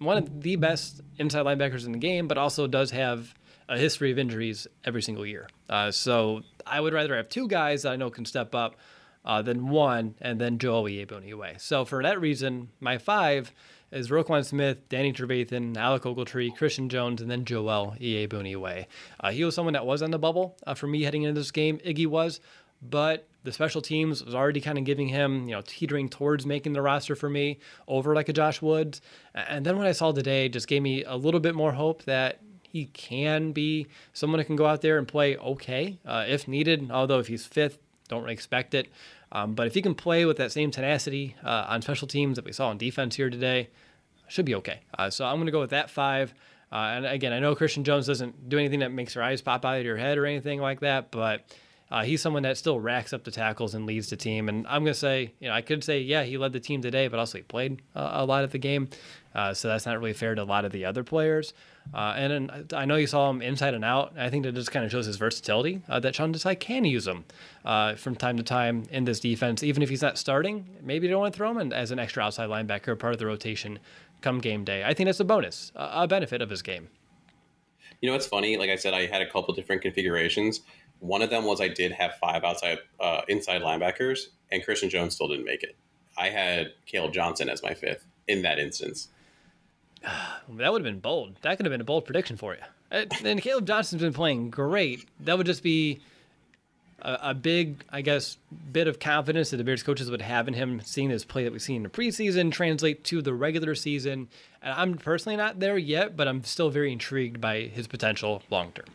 one 0.00 0.16
of 0.16 0.42
the 0.42 0.56
best 0.56 1.02
inside 1.18 1.44
linebackers 1.44 1.86
in 1.86 1.92
the 1.92 1.98
game, 1.98 2.26
but 2.26 2.38
also 2.38 2.66
does 2.66 2.90
have 2.90 3.34
a 3.68 3.78
history 3.78 4.10
of 4.10 4.18
injuries 4.18 4.66
every 4.84 5.02
single 5.02 5.24
year. 5.24 5.48
Uh, 5.68 5.90
so 5.90 6.42
I 6.66 6.80
would 6.80 6.92
rather 6.92 7.16
have 7.16 7.28
two 7.28 7.46
guys 7.46 7.82
that 7.82 7.92
I 7.92 7.96
know 7.96 8.10
can 8.10 8.24
step 8.24 8.54
up 8.54 8.76
uh, 9.24 9.42
than 9.42 9.68
one, 9.68 10.14
and 10.20 10.40
then 10.40 10.58
Joel 10.58 10.84
Iyiegbuniwe. 10.84 11.60
So 11.60 11.84
for 11.84 12.02
that 12.02 12.20
reason, 12.20 12.70
my 12.80 12.96
five 12.98 13.52
is 13.92 14.08
Roquan 14.08 14.44
Smith, 14.44 14.88
Danny 14.88 15.12
Trevathan, 15.12 15.76
Alec 15.76 16.02
Ogletree, 16.04 16.56
Christian 16.56 16.88
Jones, 16.88 17.20
and 17.20 17.30
then 17.30 17.44
Joel 17.44 17.94
Iyiegbuniwe. 18.00 18.86
Uh, 19.20 19.30
he 19.30 19.44
was 19.44 19.54
someone 19.54 19.74
that 19.74 19.84
was 19.84 20.00
on 20.00 20.10
the 20.10 20.18
bubble 20.18 20.56
uh, 20.66 20.74
for 20.74 20.86
me 20.86 21.02
heading 21.02 21.24
into 21.24 21.38
this 21.38 21.50
game. 21.50 21.78
Iggy 21.84 22.06
was, 22.06 22.40
but 22.82 23.28
the 23.42 23.52
special 23.52 23.80
teams 23.80 24.24
was 24.24 24.34
already 24.34 24.60
kind 24.60 24.78
of 24.78 24.84
giving 24.84 25.08
him, 25.08 25.48
you 25.48 25.54
know, 25.54 25.62
teetering 25.64 26.08
towards 26.08 26.44
making 26.44 26.72
the 26.72 26.82
roster 26.82 27.16
for 27.16 27.30
me 27.30 27.58
over 27.88 28.14
like 28.14 28.28
a 28.28 28.32
Josh 28.32 28.60
Woods. 28.60 29.00
And 29.34 29.64
then 29.64 29.78
what 29.78 29.86
I 29.86 29.92
saw 29.92 30.12
today 30.12 30.48
just 30.48 30.68
gave 30.68 30.82
me 30.82 31.04
a 31.04 31.16
little 31.16 31.40
bit 31.40 31.54
more 31.54 31.72
hope 31.72 32.04
that 32.04 32.40
he 32.62 32.86
can 32.86 33.52
be 33.52 33.86
someone 34.12 34.40
who 34.40 34.44
can 34.44 34.56
go 34.56 34.66
out 34.66 34.82
there 34.82 34.98
and 34.98 35.08
play 35.08 35.36
okay 35.36 35.98
uh, 36.04 36.24
if 36.28 36.46
needed. 36.46 36.90
Although 36.90 37.18
if 37.18 37.28
he's 37.28 37.46
fifth, 37.46 37.78
don't 38.08 38.22
really 38.22 38.34
expect 38.34 38.74
it. 38.74 38.88
Um, 39.32 39.54
but 39.54 39.66
if 39.66 39.74
he 39.74 39.82
can 39.82 39.94
play 39.94 40.24
with 40.24 40.36
that 40.36 40.52
same 40.52 40.70
tenacity 40.70 41.36
uh, 41.44 41.66
on 41.68 41.82
special 41.82 42.08
teams 42.08 42.36
that 42.36 42.44
we 42.44 42.52
saw 42.52 42.68
on 42.68 42.78
defense 42.78 43.16
here 43.16 43.30
today, 43.30 43.70
should 44.28 44.44
be 44.44 44.54
okay. 44.56 44.80
Uh, 44.96 45.10
so 45.10 45.24
I'm 45.24 45.36
going 45.36 45.46
to 45.46 45.52
go 45.52 45.60
with 45.60 45.70
that 45.70 45.90
five. 45.90 46.34
Uh, 46.72 46.76
and 46.76 47.06
again, 47.06 47.32
I 47.32 47.40
know 47.40 47.54
Christian 47.54 47.84
Jones 47.84 48.06
doesn't 48.06 48.48
do 48.48 48.58
anything 48.58 48.80
that 48.80 48.92
makes 48.92 49.14
your 49.14 49.24
eyes 49.24 49.42
pop 49.42 49.64
out 49.64 49.78
of 49.78 49.84
your 49.84 49.96
head 49.96 50.18
or 50.18 50.26
anything 50.26 50.60
like 50.60 50.80
that, 50.80 51.10
but 51.10 51.44
uh, 51.90 52.04
he's 52.04 52.22
someone 52.22 52.42
that 52.44 52.56
still 52.56 52.78
racks 52.78 53.12
up 53.12 53.24
the 53.24 53.30
tackles 53.30 53.74
and 53.74 53.84
leads 53.84 54.10
the 54.10 54.16
team. 54.16 54.48
And 54.48 54.66
I'm 54.66 54.84
going 54.84 54.94
to 54.94 54.98
say, 54.98 55.32
you 55.40 55.48
know, 55.48 55.54
I 55.54 55.60
could 55.60 55.82
say, 55.82 56.00
yeah, 56.00 56.22
he 56.22 56.38
led 56.38 56.52
the 56.52 56.60
team 56.60 56.82
today, 56.82 57.08
but 57.08 57.18
also 57.18 57.38
he 57.38 57.42
played 57.42 57.82
uh, 57.96 58.10
a 58.14 58.24
lot 58.24 58.44
of 58.44 58.52
the 58.52 58.58
game. 58.58 58.88
Uh, 59.34 59.54
so 59.54 59.68
that's 59.68 59.86
not 59.86 59.98
really 59.98 60.12
fair 60.12 60.34
to 60.34 60.42
a 60.42 60.44
lot 60.44 60.64
of 60.64 60.72
the 60.72 60.84
other 60.84 61.02
players. 61.02 61.52
Uh, 61.92 62.14
and 62.16 62.48
then 62.48 62.66
I 62.74 62.84
know 62.84 62.96
you 62.96 63.06
saw 63.06 63.30
him 63.30 63.42
inside 63.42 63.74
and 63.74 63.84
out. 63.84 64.12
I 64.16 64.30
think 64.30 64.44
that 64.44 64.54
just 64.54 64.70
kind 64.70 64.84
of 64.84 64.90
shows 64.90 65.06
his 65.06 65.16
versatility 65.16 65.82
uh, 65.88 65.98
that 66.00 66.14
Sean 66.14 66.32
Desai 66.32 66.58
can 66.58 66.84
use 66.84 67.06
him 67.06 67.24
uh, 67.64 67.94
from 67.94 68.14
time 68.14 68.36
to 68.36 68.42
time 68.42 68.84
in 68.90 69.04
this 69.04 69.18
defense, 69.18 69.62
even 69.62 69.82
if 69.82 69.88
he's 69.88 70.02
not 70.02 70.18
starting. 70.18 70.66
Maybe 70.82 71.06
you 71.06 71.12
don't 71.12 71.20
want 71.20 71.34
to 71.34 71.36
throw 71.36 71.56
him 71.58 71.72
as 71.72 71.90
an 71.90 71.98
extra 71.98 72.22
outside 72.22 72.48
linebacker, 72.48 72.98
part 72.98 73.14
of 73.14 73.18
the 73.18 73.26
rotation 73.26 73.78
come 74.20 74.40
game 74.40 74.64
day. 74.64 74.84
I 74.84 74.94
think 74.94 75.06
that's 75.08 75.20
a 75.20 75.24
bonus, 75.24 75.72
a 75.74 76.06
benefit 76.06 76.42
of 76.42 76.50
his 76.50 76.62
game. 76.62 76.88
You 78.00 78.08
know, 78.08 78.16
it's 78.16 78.26
funny. 78.26 78.56
Like 78.56 78.70
I 78.70 78.76
said, 78.76 78.94
I 78.94 79.06
had 79.06 79.20
a 79.20 79.30
couple 79.30 79.52
different 79.54 79.82
configurations. 79.82 80.60
One 81.00 81.22
of 81.22 81.30
them 81.30 81.44
was 81.44 81.60
I 81.60 81.68
did 81.68 81.92
have 81.92 82.14
five 82.20 82.44
outside, 82.44 82.78
uh, 83.00 83.22
inside 83.28 83.62
linebackers, 83.62 84.28
and 84.52 84.64
Christian 84.64 84.90
Jones 84.90 85.14
still 85.14 85.28
didn't 85.28 85.46
make 85.46 85.62
it. 85.62 85.76
I 86.16 86.28
had 86.28 86.72
Caleb 86.86 87.12
Johnson 87.12 87.48
as 87.48 87.62
my 87.62 87.74
fifth 87.74 88.04
in 88.28 88.42
that 88.42 88.58
instance. 88.58 89.08
that 90.02 90.72
would 90.72 90.84
have 90.84 90.92
been 90.92 91.00
bold. 91.00 91.36
That 91.42 91.56
could 91.56 91.66
have 91.66 91.72
been 91.72 91.80
a 91.80 91.84
bold 91.84 92.04
prediction 92.04 92.36
for 92.36 92.54
you. 92.54 92.60
And 93.24 93.40
Caleb 93.40 93.66
Johnson's 93.66 94.02
been 94.02 94.12
playing 94.12 94.50
great. 94.50 95.08
That 95.20 95.38
would 95.38 95.46
just 95.46 95.62
be 95.62 96.00
a, 97.02 97.18
a, 97.22 97.34
big, 97.34 97.84
I 97.90 98.02
guess, 98.02 98.36
bit 98.72 98.88
of 98.88 98.98
confidence 98.98 99.50
that 99.50 99.58
the 99.58 99.64
Bears 99.64 99.82
coaches 99.82 100.10
would 100.10 100.22
have 100.22 100.48
in 100.48 100.54
him, 100.54 100.80
seeing 100.84 101.08
this 101.08 101.24
play 101.24 101.44
that 101.44 101.52
we've 101.52 101.62
seen 101.62 101.76
in 101.76 101.82
the 101.84 101.88
preseason 101.88 102.50
translate 102.50 103.04
to 103.04 103.22
the 103.22 103.32
regular 103.32 103.74
season. 103.76 104.28
And 104.60 104.74
I'm 104.74 104.94
personally 104.98 105.36
not 105.36 105.60
there 105.60 105.78
yet, 105.78 106.16
but 106.16 106.26
I'm 106.26 106.42
still 106.44 106.68
very 106.70 106.92
intrigued 106.92 107.40
by 107.40 107.60
his 107.62 107.86
potential 107.86 108.42
long 108.50 108.72
term. 108.72 108.86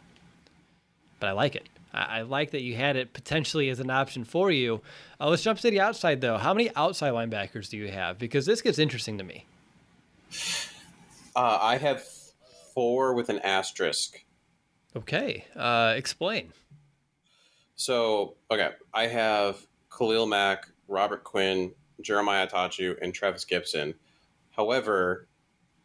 But 1.20 1.30
I 1.30 1.32
like 1.32 1.56
it. 1.56 1.68
I, 1.96 2.20
I 2.20 2.22
like 2.24 2.52
that 2.52 2.62
you 2.62 2.76
had 2.76 2.96
it 2.96 3.14
potentially 3.14 3.70
as 3.70 3.80
an 3.80 3.90
option 3.90 4.24
for 4.24 4.52
you. 4.52 4.82
Uh, 5.20 5.30
let's 5.30 5.42
jump 5.42 5.60
to 5.60 5.72
the 5.72 5.80
outside, 5.80 6.22
though. 6.22 6.38
How 6.38 6.54
many 6.54 6.70
outside 6.76 7.14
linebackers 7.14 7.70
do 7.70 7.78
you 7.78 7.90
have? 7.90 8.20
Because 8.20 8.46
this 8.46 8.62
gets 8.62 8.78
interesting 8.78 9.18
to 9.18 9.24
me. 9.24 9.46
Uh, 11.36 11.58
I 11.62 11.78
have 11.78 12.04
four 12.74 13.14
with 13.14 13.30
an 13.30 13.40
asterisk. 13.40 14.24
Okay, 14.96 15.46
uh, 15.56 15.94
explain. 15.96 16.54
So, 17.76 18.36
okay, 18.50 18.70
I 18.94 19.08
have 19.08 19.66
Khalil 19.96 20.26
Mack, 20.26 20.68
Robert 20.88 21.24
Quinn, 21.24 21.74
Jeremiah 22.02 22.48
Attaochu, 22.48 22.96
and 23.02 23.14
Trevis 23.14 23.46
Gipson. 23.46 23.96
However, 24.52 25.28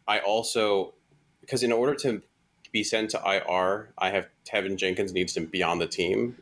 I 0.07 0.19
also, 0.19 0.93
because 1.41 1.63
in 1.63 1.71
order 1.71 1.95
to 1.95 2.21
be 2.71 2.83
sent 2.83 3.09
to 3.11 3.21
IR, 3.25 3.89
I 3.97 4.09
have 4.11 4.27
Teven 4.45 4.77
Jenkins 4.77 5.13
needs 5.13 5.33
to 5.33 5.41
be 5.41 5.61
on 5.61 5.79
the 5.79 5.87
team 5.87 6.37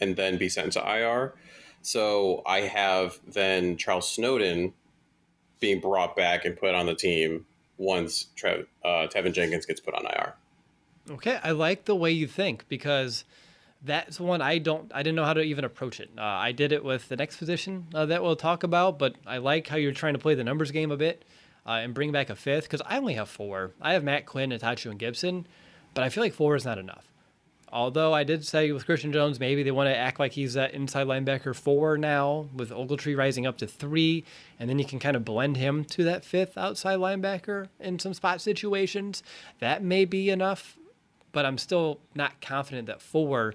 and 0.00 0.16
then 0.16 0.38
be 0.38 0.48
sent 0.48 0.72
to 0.72 0.80
IR. 0.80 1.34
So 1.82 2.42
I 2.46 2.60
have 2.60 3.18
then 3.26 3.76
Charles 3.76 4.10
Snowden 4.10 4.72
being 5.60 5.80
brought 5.80 6.16
back 6.16 6.44
and 6.44 6.56
put 6.56 6.74
on 6.74 6.86
the 6.86 6.94
team 6.94 7.46
once 7.76 8.26
Trev, 8.36 8.66
uh, 8.84 9.06
Teven 9.08 9.32
Jenkins 9.32 9.66
gets 9.66 9.80
put 9.80 9.94
on 9.94 10.06
IR. 10.06 10.34
Okay, 11.10 11.38
I 11.42 11.50
like 11.50 11.84
the 11.84 11.94
way 11.94 12.10
you 12.10 12.26
think 12.26 12.66
because 12.68 13.24
that's 13.82 14.18
one 14.18 14.40
I 14.40 14.56
don't 14.58 14.90
I 14.94 15.02
didn't 15.02 15.16
know 15.16 15.24
how 15.24 15.34
to 15.34 15.42
even 15.42 15.64
approach 15.64 16.00
it. 16.00 16.10
Uh, 16.16 16.22
I 16.22 16.52
did 16.52 16.72
it 16.72 16.82
with 16.82 17.08
the 17.08 17.16
next 17.16 17.36
position 17.36 17.86
uh, 17.94 18.06
that 18.06 18.22
we'll 18.22 18.36
talk 18.36 18.62
about, 18.62 18.98
but 18.98 19.16
I 19.26 19.36
like 19.36 19.68
how 19.68 19.76
you're 19.76 19.92
trying 19.92 20.14
to 20.14 20.18
play 20.18 20.34
the 20.34 20.44
numbers 20.44 20.70
game 20.70 20.90
a 20.90 20.96
bit 20.96 21.24
uh, 21.66 21.72
and 21.72 21.92
bring 21.92 22.10
back 22.10 22.30
a 22.30 22.36
fifth 22.36 22.64
because 22.64 22.82
I 22.86 22.96
only 22.96 23.14
have 23.14 23.28
four. 23.28 23.72
I 23.80 23.92
have 23.92 24.02
Mack 24.02 24.24
Quinn, 24.24 24.50
Attaochu, 24.50 24.90
and 24.90 24.98
Gipson, 24.98 25.44
but 25.94 26.04
I 26.04 26.08
feel 26.08 26.22
like 26.22 26.34
four 26.34 26.56
is 26.56 26.64
not 26.64 26.78
enough. 26.78 27.06
Although 27.72 28.12
I 28.12 28.22
did 28.22 28.46
say 28.46 28.70
with 28.70 28.86
Christian 28.86 29.12
Jones, 29.12 29.40
maybe 29.40 29.64
they 29.64 29.72
want 29.72 29.88
to 29.88 29.96
act 29.96 30.20
like 30.20 30.32
he's 30.32 30.54
that 30.54 30.74
inside 30.74 31.08
linebacker 31.08 31.56
four 31.56 31.98
now, 31.98 32.48
with 32.54 32.70
Ogletree 32.70 33.16
rising 33.16 33.46
up 33.46 33.58
to 33.58 33.66
three, 33.66 34.24
and 34.60 34.70
then 34.70 34.78
you 34.78 34.84
can 34.84 35.00
kind 35.00 35.16
of 35.16 35.24
blend 35.24 35.56
him 35.56 35.84
to 35.86 36.04
that 36.04 36.24
fifth 36.24 36.56
outside 36.56 37.00
linebacker 37.00 37.68
in 37.80 37.98
some 37.98 38.14
spot 38.14 38.40
situations. 38.40 39.24
That 39.58 39.82
may 39.82 40.04
be 40.04 40.30
enough, 40.30 40.76
but 41.32 41.44
I'm 41.44 41.58
still 41.58 41.98
not 42.14 42.40
confident 42.40 42.86
that 42.86 43.02
four. 43.02 43.54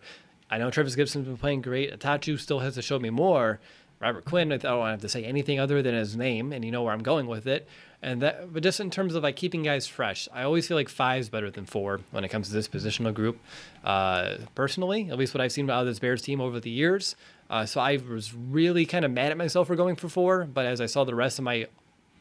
I 0.50 0.58
know 0.58 0.70
Trevis 0.70 0.96
Gipson's 0.96 1.28
been 1.28 1.38
playing 1.38 1.62
great. 1.62 1.98
Attaochu 1.98 2.38
still 2.40 2.60
has 2.60 2.76
to 2.76 2.82
show 2.82 3.00
me 3.00 3.10
more. 3.10 3.62
Robert 4.02 4.26
Quinn, 4.26 4.52
I 4.52 4.58
don't 4.58 4.86
have 4.86 5.02
to 5.02 5.10
say 5.10 5.24
anything 5.24 5.62
other 5.62 5.82
than 5.82 5.94
his 5.94 6.18
name, 6.18 6.52
and 6.52 6.66
you 6.66 6.72
know 6.72 6.84
where 6.84 6.94
I'm 6.94 7.04
going 7.04 7.28
with 7.28 7.48
it. 7.48 7.70
And 8.02 8.22
that, 8.22 8.54
but 8.54 8.64
just 8.64 8.80
in 8.80 8.90
terms 8.90 9.14
of 9.16 9.24
like 9.24 9.36
keeping 9.36 9.64
guys 9.64 9.86
fresh, 9.86 10.30
I 10.34 10.44
always 10.44 10.68
feel 10.68 10.78
like 10.78 10.88
five 10.88 11.20
is 11.20 11.30
better 11.30 11.52
than 11.52 11.66
four 11.66 12.00
when 12.12 12.24
it 12.24 12.30
comes 12.30 12.48
to 12.48 12.54
this 12.54 12.68
positional 12.68 13.14
group. 13.14 13.40
Uh, 13.84 14.36
personally, 14.56 15.10
at 15.10 15.18
least 15.18 15.34
what 15.34 15.42
I've 15.42 15.52
seen 15.52 15.70
out 15.70 15.82
of 15.82 15.88
this 15.88 16.00
Bears 16.00 16.22
team 16.22 16.40
over 16.40 16.60
the 16.60 16.70
years. 16.70 17.16
Uh, 17.50 17.66
so 17.66 17.82
I 17.82 17.98
was 17.98 18.34
really 18.34 18.86
kind 18.86 19.04
of 19.04 19.12
mad 19.12 19.32
at 19.32 19.38
myself 19.38 19.68
for 19.68 19.76
going 19.76 19.96
for 19.96 20.08
four, 20.08 20.46
but 20.46 20.66
as 20.66 20.80
I 20.80 20.86
saw 20.86 21.04
the 21.04 21.16
rest 21.16 21.40
of 21.40 21.46
my 21.46 21.68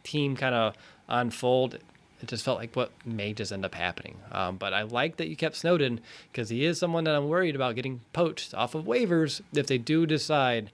team 0.03 0.37
kind 0.37 0.55
of 0.55 0.75
unfold, 1.07 1.75
it 2.21 2.27
just 2.27 2.45
felt 2.45 2.59
like 2.59 2.75
what 2.75 2.91
may 3.07 3.33
just 3.33 3.53
end 3.53 3.65
up 3.65 3.75
happening. 3.75 4.17
Um, 4.33 4.57
but 4.57 4.73
I 4.73 4.83
like 4.83 5.19
that 5.19 5.29
you 5.29 5.37
kept 5.37 5.55
Snowden 5.55 6.01
because 6.33 6.49
he 6.49 6.65
is 6.65 6.79
someone 6.79 7.05
that 7.05 7.15
I'm 7.15 7.29
worried 7.29 7.55
about 7.55 7.77
getting 7.77 8.01
poached 8.13 8.55
off 8.55 8.75
of 8.75 8.85
waivers 8.85 9.43
if 9.55 9.67
they 9.69 9.79
do 9.79 10.07
decide 10.07 10.71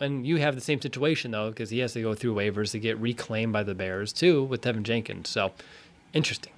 and 0.00 0.26
you 0.26 0.36
have 0.36 0.54
the 0.54 0.60
same 0.60 0.80
situation 0.80 1.30
though, 1.30 1.50
because 1.50 1.70
he 1.70 1.78
has 1.80 1.92
to 1.94 2.02
go 2.02 2.14
through 2.14 2.34
waivers 2.34 2.72
to 2.72 2.78
get 2.78 2.98
reclaimed 2.98 3.52
by 3.52 3.62
the 3.62 3.74
Bears 3.74 4.12
too 4.12 4.44
with 4.44 4.62
Teven 4.62 4.82
Jenkins. 4.82 5.28
So 5.28 5.52
interesting. 6.12 6.52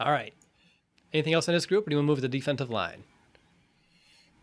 All 0.00 0.12
right. 0.12 0.34
Anything 1.12 1.34
else 1.34 1.46
in 1.46 1.54
this 1.54 1.66
group, 1.66 1.86
or 1.86 1.90
do 1.90 1.94
you 1.94 1.98
want 1.98 2.06
to 2.06 2.10
move 2.10 2.18
to 2.18 2.22
the 2.22 2.28
defensive 2.28 2.70
line? 2.70 3.04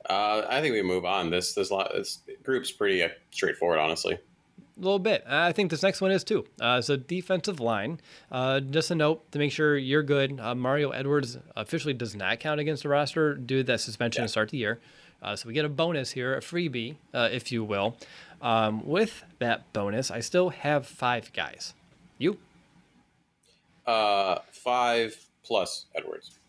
Uh, 0.10 0.46
I 0.50 0.62
think 0.62 0.74
we 0.74 0.82
move 0.82 1.06
on. 1.06 1.30
This 1.30 1.54
this, 1.54 1.72
lot, 1.72 1.92
this 1.94 2.20
group's 2.44 2.72
pretty 2.72 3.04
uh, 3.04 3.10
straightforward, 3.32 3.80
honestly. 3.80 4.14
A 4.16 4.82
little 4.82 5.00
bit. 5.00 5.26
I 5.28 5.52
think 5.52 5.72
this 5.72 5.84
next 5.84 6.00
one 6.00 6.12
is 6.12 6.24
too. 6.24 6.46
Uh, 6.62 6.82
so 6.82 6.96
defensive 6.96 7.60
line. 7.60 8.00
Uh, 8.32 8.62
just 8.62 8.92
a 8.92 8.96
note 8.96 9.30
to 9.34 9.40
make 9.40 9.52
sure 9.52 9.78
you're 9.78 10.04
good. 10.04 10.40
Uh, 10.40 10.56
Mario 10.56 10.92
Edwards 10.92 11.38
officially 11.58 11.94
does 11.94 12.16
not 12.16 12.40
count 12.40 12.62
against 12.62 12.84
the 12.84 12.90
roster 12.90 13.34
due 13.34 13.58
to 13.58 13.64
that 13.64 13.82
suspension 13.82 14.22
yeah. 14.22 14.28
to 14.28 14.32
start 14.32 14.50
the 14.50 14.58
year. 14.58 14.80
Uh, 15.22 15.36
so 15.36 15.48
we 15.48 15.54
get 15.54 15.66
a 15.66 15.70
bonus 15.70 16.12
here, 16.12 16.36
a 16.36 16.40
freebie, 16.40 16.96
uh, 17.14 17.30
if 17.32 17.52
you 17.52 17.64
will. 17.64 17.98
Um, 18.42 18.86
with 18.88 19.24
that 19.40 19.72
bonus, 19.74 20.10
I 20.12 20.22
still 20.22 20.50
have 20.50 20.88
five 20.88 21.34
guys. 21.34 21.74
You? 22.18 22.38
Uh, 23.86 24.40
five 24.52 25.26
plus 25.44 25.86
Edwards. 25.96 26.40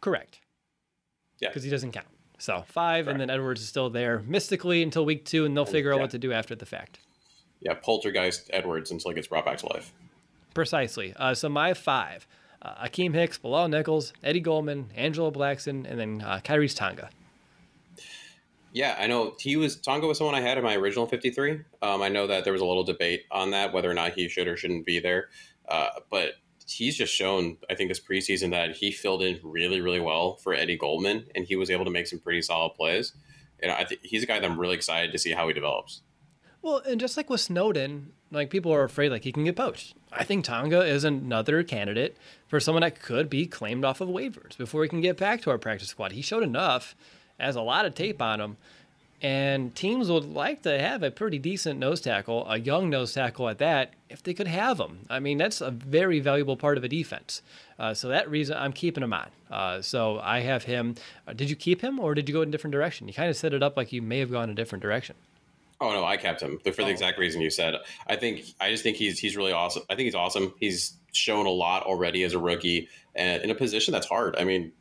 Correct. 0.00 0.38
Yeah. 1.40 1.48
Because 1.48 1.64
he 1.64 1.70
doesn't 1.70 1.92
count. 1.92 2.06
So 2.38 2.64
five, 2.68 3.06
Correct. 3.06 3.14
and 3.14 3.20
then 3.20 3.30
Edwards 3.30 3.62
is 3.62 3.68
still 3.68 3.90
there 3.90 4.22
mystically 4.26 4.82
until 4.82 5.04
week 5.04 5.24
two, 5.24 5.44
and 5.44 5.56
they'll 5.56 5.64
figure 5.64 5.90
yeah. 5.90 5.96
out 5.96 6.02
what 6.02 6.10
to 6.10 6.18
do 6.18 6.32
after 6.32 6.54
the 6.54 6.66
fact. 6.66 7.00
Yeah, 7.60 7.74
poltergeist 7.74 8.50
Edwards 8.52 8.90
until 8.90 9.10
he 9.10 9.14
gets 9.14 9.28
brought 9.28 9.44
back 9.46 9.58
to 9.58 9.66
life. 9.66 9.92
Precisely. 10.54 11.14
Uh, 11.16 11.34
so 11.34 11.48
my 11.48 11.72
five: 11.74 12.26
uh, 12.60 12.86
Akiem 12.86 13.14
Hicks, 13.14 13.38
Bilal 13.38 13.68
Nichols, 13.68 14.12
Eddie 14.22 14.40
Goldman, 14.40 14.90
Angelo 14.94 15.30
Blackson, 15.30 15.90
and 15.90 15.98
then 15.98 16.22
uh, 16.22 16.40
Khyiris 16.44 16.76
Tonga. 16.76 17.08
Yeah, 18.76 18.94
I 18.98 19.06
know 19.06 19.34
he 19.40 19.56
was 19.56 19.76
Tonga 19.76 20.06
was 20.06 20.18
someone 20.18 20.34
I 20.34 20.42
had 20.42 20.58
in 20.58 20.64
my 20.64 20.76
original 20.76 21.06
53. 21.06 21.62
Um, 21.80 22.02
I 22.02 22.10
know 22.10 22.26
that 22.26 22.44
there 22.44 22.52
was 22.52 22.60
a 22.60 22.66
little 22.66 22.84
debate 22.84 23.24
on 23.30 23.52
that 23.52 23.72
whether 23.72 23.90
or 23.90 23.94
not 23.94 24.12
he 24.12 24.28
should 24.28 24.46
or 24.46 24.54
shouldn't 24.54 24.84
be 24.84 25.00
there, 25.00 25.30
uh, 25.66 25.88
but 26.10 26.32
he's 26.68 26.94
just 26.94 27.14
shown 27.14 27.56
I 27.70 27.74
think 27.74 27.88
this 27.88 28.00
preseason 28.00 28.50
that 28.50 28.76
he 28.76 28.92
filled 28.92 29.22
in 29.22 29.40
really 29.42 29.80
really 29.80 29.98
well 29.98 30.36
for 30.36 30.52
Eddie 30.52 30.76
Goldman 30.76 31.24
and 31.34 31.46
he 31.46 31.56
was 31.56 31.70
able 31.70 31.86
to 31.86 31.90
make 31.90 32.06
some 32.06 32.18
pretty 32.18 32.42
solid 32.42 32.74
plays. 32.74 33.14
And 33.62 33.72
I 33.72 33.84
think 33.84 34.02
he's 34.02 34.22
a 34.22 34.26
guy 34.26 34.38
that 34.38 34.44
I'm 34.44 34.60
really 34.60 34.74
excited 34.74 35.10
to 35.10 35.18
see 35.18 35.32
how 35.32 35.48
he 35.48 35.54
develops. 35.54 36.02
Well, 36.60 36.82
and 36.86 37.00
just 37.00 37.16
like 37.16 37.30
with 37.30 37.40
Snowden, 37.40 38.12
like 38.30 38.50
people 38.50 38.74
are 38.74 38.84
afraid 38.84 39.10
like 39.10 39.24
he 39.24 39.32
can 39.32 39.44
get 39.44 39.56
poached. 39.56 39.94
I 40.12 40.22
think 40.24 40.44
Tonga 40.44 40.84
is 40.84 41.02
another 41.02 41.62
candidate 41.62 42.18
for 42.46 42.60
someone 42.60 42.82
that 42.82 43.00
could 43.00 43.30
be 43.30 43.46
claimed 43.46 43.86
off 43.86 44.02
of 44.02 44.10
waivers 44.10 44.58
before 44.58 44.82
he 44.82 44.90
can 44.90 45.00
get 45.00 45.16
back 45.16 45.40
to 45.42 45.50
our 45.50 45.56
practice 45.56 45.88
squad. 45.88 46.12
He 46.12 46.20
showed 46.20 46.42
enough 46.42 46.94
has 47.38 47.56
a 47.56 47.62
lot 47.62 47.86
of 47.86 47.94
tape 47.94 48.20
on 48.20 48.40
him. 48.40 48.56
And 49.22 49.74
teams 49.74 50.10
would 50.10 50.26
like 50.26 50.62
to 50.62 50.78
have 50.78 51.02
a 51.02 51.10
pretty 51.10 51.38
decent 51.38 51.80
nose 51.80 52.02
tackle, 52.02 52.46
a 52.50 52.58
young 52.58 52.90
nose 52.90 53.14
tackle 53.14 53.48
at 53.48 53.58
that, 53.58 53.94
if 54.10 54.22
they 54.22 54.34
could 54.34 54.46
have 54.46 54.78
him. 54.78 55.06
I 55.08 55.20
mean, 55.20 55.38
that's 55.38 55.62
a 55.62 55.70
very 55.70 56.20
valuable 56.20 56.56
part 56.56 56.76
of 56.76 56.84
a 56.84 56.88
defense. 56.88 57.40
Uh, 57.78 57.94
so 57.94 58.08
that 58.08 58.30
reason 58.30 58.58
I'm 58.58 58.74
keeping 58.74 59.02
him 59.02 59.14
on. 59.14 59.28
Uh, 59.50 59.80
so 59.80 60.20
I 60.22 60.40
have 60.40 60.64
him. 60.64 60.96
Uh, 61.26 61.32
did 61.32 61.48
you 61.48 61.56
keep 61.56 61.80
him 61.80 61.98
or 61.98 62.14
did 62.14 62.28
you 62.28 62.34
go 62.34 62.42
in 62.42 62.50
a 62.50 62.52
different 62.52 62.72
direction? 62.72 63.08
You 63.08 63.14
kind 63.14 63.30
of 63.30 63.36
set 63.36 63.54
it 63.54 63.62
up 63.62 63.76
like 63.76 63.90
you 63.90 64.02
may 64.02 64.18
have 64.18 64.30
gone 64.30 64.50
a 64.50 64.54
different 64.54 64.82
direction. 64.82 65.16
Oh 65.80 65.92
no, 65.92 66.04
I 66.04 66.16
kept 66.16 66.40
him 66.40 66.58
for 66.64 66.70
the 66.72 66.84
oh. 66.84 66.88
exact 66.88 67.18
reason 67.18 67.40
you 67.40 67.50
said. 67.50 67.74
I 68.06 68.16
think 68.16 68.44
I 68.60 68.70
just 68.70 68.82
think 68.82 68.96
he's 68.96 69.18
he's 69.18 69.36
really 69.36 69.52
awesome. 69.52 69.82
I 69.90 69.94
think 69.94 70.06
he's 70.06 70.14
awesome. 70.14 70.54
He's 70.58 70.94
shown 71.12 71.46
a 71.46 71.50
lot 71.50 71.82
already 71.82 72.22
as 72.22 72.32
a 72.32 72.38
rookie 72.38 72.88
and 73.14 73.42
in 73.42 73.50
a 73.50 73.54
position 73.54 73.92
that's 73.92 74.06
hard. 74.06 74.36
I 74.36 74.44
mean, 74.44 74.72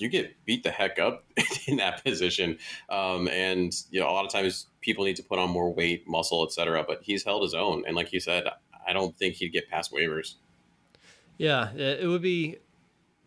you 0.00 0.08
get 0.08 0.34
beat 0.44 0.62
the 0.62 0.70
heck 0.70 0.98
up 0.98 1.24
in 1.66 1.76
that 1.76 2.04
position. 2.04 2.58
Um, 2.88 3.28
and 3.28 3.72
you 3.90 4.00
know, 4.00 4.08
a 4.08 4.12
lot 4.12 4.24
of 4.24 4.32
times 4.32 4.66
people 4.80 5.04
need 5.04 5.16
to 5.16 5.22
put 5.22 5.38
on 5.38 5.50
more 5.50 5.72
weight, 5.72 6.08
muscle, 6.08 6.44
etc. 6.44 6.84
But 6.86 7.00
he's 7.02 7.24
held 7.24 7.42
his 7.42 7.54
own, 7.54 7.84
and 7.86 7.96
like 7.96 8.12
you 8.12 8.20
said, 8.20 8.44
I 8.86 8.92
don't 8.92 9.14
think 9.14 9.34
he'd 9.34 9.50
get 9.50 9.68
past 9.68 9.92
waivers. 9.92 10.34
Yeah, 11.36 11.72
it 11.74 12.06
would 12.06 12.22
be 12.22 12.58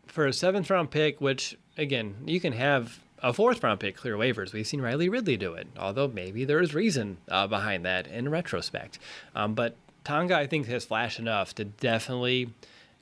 for 0.08 0.28
a 0.28 0.34
seventh 0.34 0.70
round 0.70 0.92
pick, 0.92 1.22
which 1.22 1.58
again 1.78 2.16
you 2.26 2.40
can 2.40 2.54
have 2.54 3.00
a 3.20 3.34
fourth 3.34 3.64
round 3.64 3.80
pick 3.80 3.96
clear 3.96 4.18
waivers. 4.18 4.54
We've 4.54 4.68
seen 4.68 4.82
Riley 4.82 5.10
Ridley 5.10 5.38
do 5.38 5.54
it, 5.54 5.68
although 5.78 6.08
maybe 6.08 6.44
there 6.46 6.62
is 6.62 6.74
reason 6.74 7.18
uh, 7.30 7.48
behind 7.48 7.86
that 7.86 8.08
in 8.08 8.30
retrospect. 8.30 9.00
Um, 9.36 9.54
but 9.54 9.76
Tonga, 10.04 10.36
I 10.36 10.48
think, 10.48 10.68
has 10.68 10.86
flashed 10.86 11.20
enough 11.20 11.54
to 11.56 11.66
definitely 11.66 12.54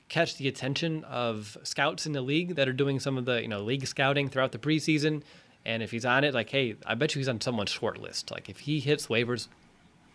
catch 0.10 0.38
the 0.38 0.48
attention 0.48 1.04
of 1.06 1.58
scouts 1.64 2.06
in 2.06 2.12
the 2.14 2.22
league 2.22 2.56
that 2.56 2.68
are 2.68 2.74
doing 2.74 3.00
some 3.00 3.18
of 3.18 3.26
the 3.26 3.42
you 3.42 3.48
know 3.48 3.62
league 3.62 3.88
scouting 3.88 4.30
throughout 4.30 4.52
the 4.52 4.60
preseason. 4.60 5.24
And 5.66 5.84
if 5.84 5.92
he's 5.92 6.06
on 6.06 6.24
it, 6.24 6.34
like, 6.34 6.50
hey, 6.50 6.76
I 6.86 6.96
bet 6.96 7.14
you 7.14 7.20
he's 7.20 7.28
on 7.28 7.42
someone's 7.42 7.70
short 7.70 8.00
list. 8.00 8.32
Like, 8.32 8.50
if 8.50 8.60
he 8.60 8.80
hits 8.80 9.08
waivers 9.08 9.50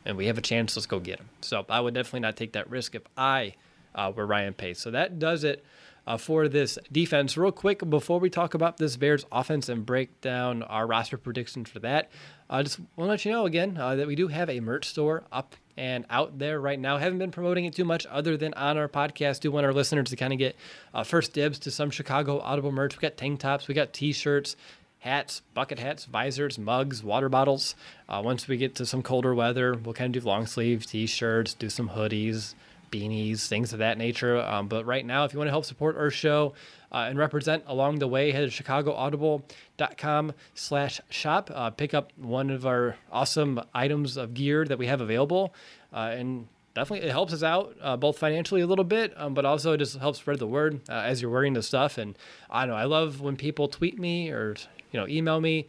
and 0.04 0.16
we 0.16 0.26
have 0.26 0.38
a 0.38 0.40
chance, 0.42 0.74
let's 0.74 0.86
go 0.86 0.98
get 0.98 1.20
him. 1.20 1.28
So 1.42 1.64
I 1.68 1.80
would 1.80 1.94
definitely 1.94 2.20
not 2.20 2.36
take 2.36 2.52
that 2.52 2.68
risk 2.70 2.94
if 2.94 3.02
I 3.16 3.54
uh, 3.94 4.10
were 4.14 4.26
Ryan 4.26 4.54
Pace. 4.54 4.80
So 4.80 4.90
that 4.90 5.18
does 5.18 5.44
it 5.44 5.64
uh, 6.06 6.16
for 6.16 6.48
this 6.48 6.78
defense. 6.90 7.36
Real 7.36 7.52
quick, 7.52 7.88
before 7.88 8.20
we 8.20 8.30
talk 8.30 8.54
about 8.54 8.78
this 8.78 8.96
Bears 8.96 9.24
offense 9.30 9.68
and 9.68 9.84
break 9.84 10.20
down 10.20 10.62
our 10.64 10.86
roster 10.86 11.18
predictions 11.18 11.68
for 11.68 11.78
that, 11.80 12.10
I 12.50 12.60
uh, 12.60 12.62
just 12.62 12.80
want 12.96 13.06
to 13.08 13.10
let 13.10 13.24
you 13.24 13.32
know 13.32 13.46
again 13.46 13.76
uh, 13.76 13.96
that 13.96 14.06
we 14.06 14.14
do 14.14 14.28
have 14.28 14.50
a 14.50 14.60
merch 14.60 14.86
store 14.86 15.24
up 15.30 15.56
and 15.76 16.04
out 16.10 16.38
there 16.38 16.60
right 16.60 16.78
now. 16.78 16.98
Haven't 16.98 17.18
been 17.18 17.30
promoting 17.30 17.64
it 17.64 17.74
too 17.74 17.84
much 17.84 18.06
other 18.06 18.36
than 18.36 18.54
on 18.54 18.78
our 18.78 18.88
podcast. 18.88 19.40
Do 19.40 19.50
want 19.50 19.66
our 19.66 19.72
listeners 19.72 20.10
to 20.10 20.16
kind 20.16 20.32
of 20.32 20.38
get 20.38 20.56
uh, 20.92 21.04
first 21.04 21.32
dibs 21.32 21.58
to 21.60 21.70
some 21.70 21.90
Chicago 21.90 22.40
Audible 22.40 22.72
merch. 22.72 22.96
We 22.96 23.00
got 23.00 23.16
tank 23.16 23.40
tops, 23.40 23.68
we 23.68 23.74
got 23.74 23.92
t-shirts, 23.92 24.56
hats, 24.98 25.42
bucket 25.52 25.78
hats, 25.78 26.04
visors, 26.06 26.58
mugs, 26.58 27.02
water 27.02 27.28
bottles. 27.28 27.74
Uh, 28.08 28.22
once 28.24 28.48
we 28.48 28.56
get 28.56 28.74
to 28.76 28.86
some 28.86 29.02
colder 29.02 29.34
weather, 29.34 29.74
we'll 29.74 29.94
kind 29.94 30.14
of 30.16 30.22
do 30.22 30.28
long 30.28 30.46
sleeves, 30.46 30.86
t-shirts, 30.86 31.54
do 31.54 31.68
some 31.68 31.90
hoodies, 31.90 32.54
beanies, 32.90 33.46
things 33.46 33.72
of 33.72 33.80
that 33.80 33.98
nature. 33.98 34.38
Um, 34.38 34.68
but 34.68 34.86
right 34.86 35.04
now, 35.04 35.24
if 35.24 35.32
you 35.32 35.38
want 35.38 35.48
to 35.48 35.52
help 35.52 35.64
support 35.64 35.96
our 35.96 36.10
show 36.10 36.54
uh, 36.94 37.06
and 37.08 37.18
represent 37.18 37.64
along 37.66 37.98
the 37.98 38.06
way, 38.06 38.30
head 38.30 38.48
to 38.48 38.62
chicagoaudible.com 38.62 40.32
slash 40.54 41.00
shop. 41.10 41.50
Uh, 41.52 41.68
pick 41.70 41.92
up 41.92 42.12
one 42.16 42.50
of 42.50 42.64
our 42.64 42.96
awesome 43.10 43.60
items 43.74 44.16
of 44.16 44.32
gear 44.32 44.64
that 44.64 44.78
we 44.78 44.86
have 44.86 45.00
available. 45.00 45.52
Uh, 45.92 46.14
and 46.16 46.46
definitely 46.72 47.04
it 47.06 47.10
helps 47.10 47.32
us 47.32 47.42
out 47.42 47.76
uh, 47.82 47.96
both 47.96 48.16
financially 48.16 48.60
a 48.60 48.66
little 48.66 48.84
bit, 48.84 49.12
um, 49.16 49.34
but 49.34 49.44
also 49.44 49.72
it 49.72 49.78
just 49.78 49.98
helps 49.98 50.20
spread 50.20 50.38
the 50.38 50.46
word 50.46 50.80
uh, 50.88 50.92
as 50.92 51.20
you're 51.20 51.32
wearing 51.32 51.54
the 51.54 51.62
stuff. 51.64 51.98
And 51.98 52.16
I 52.48 52.64
know, 52.64 52.74
I 52.74 52.84
love 52.84 53.20
when 53.20 53.34
people 53.36 53.66
tweet 53.66 53.98
me 53.98 54.30
or 54.30 54.54
you 54.92 55.00
know 55.00 55.08
email 55.08 55.40
me 55.40 55.66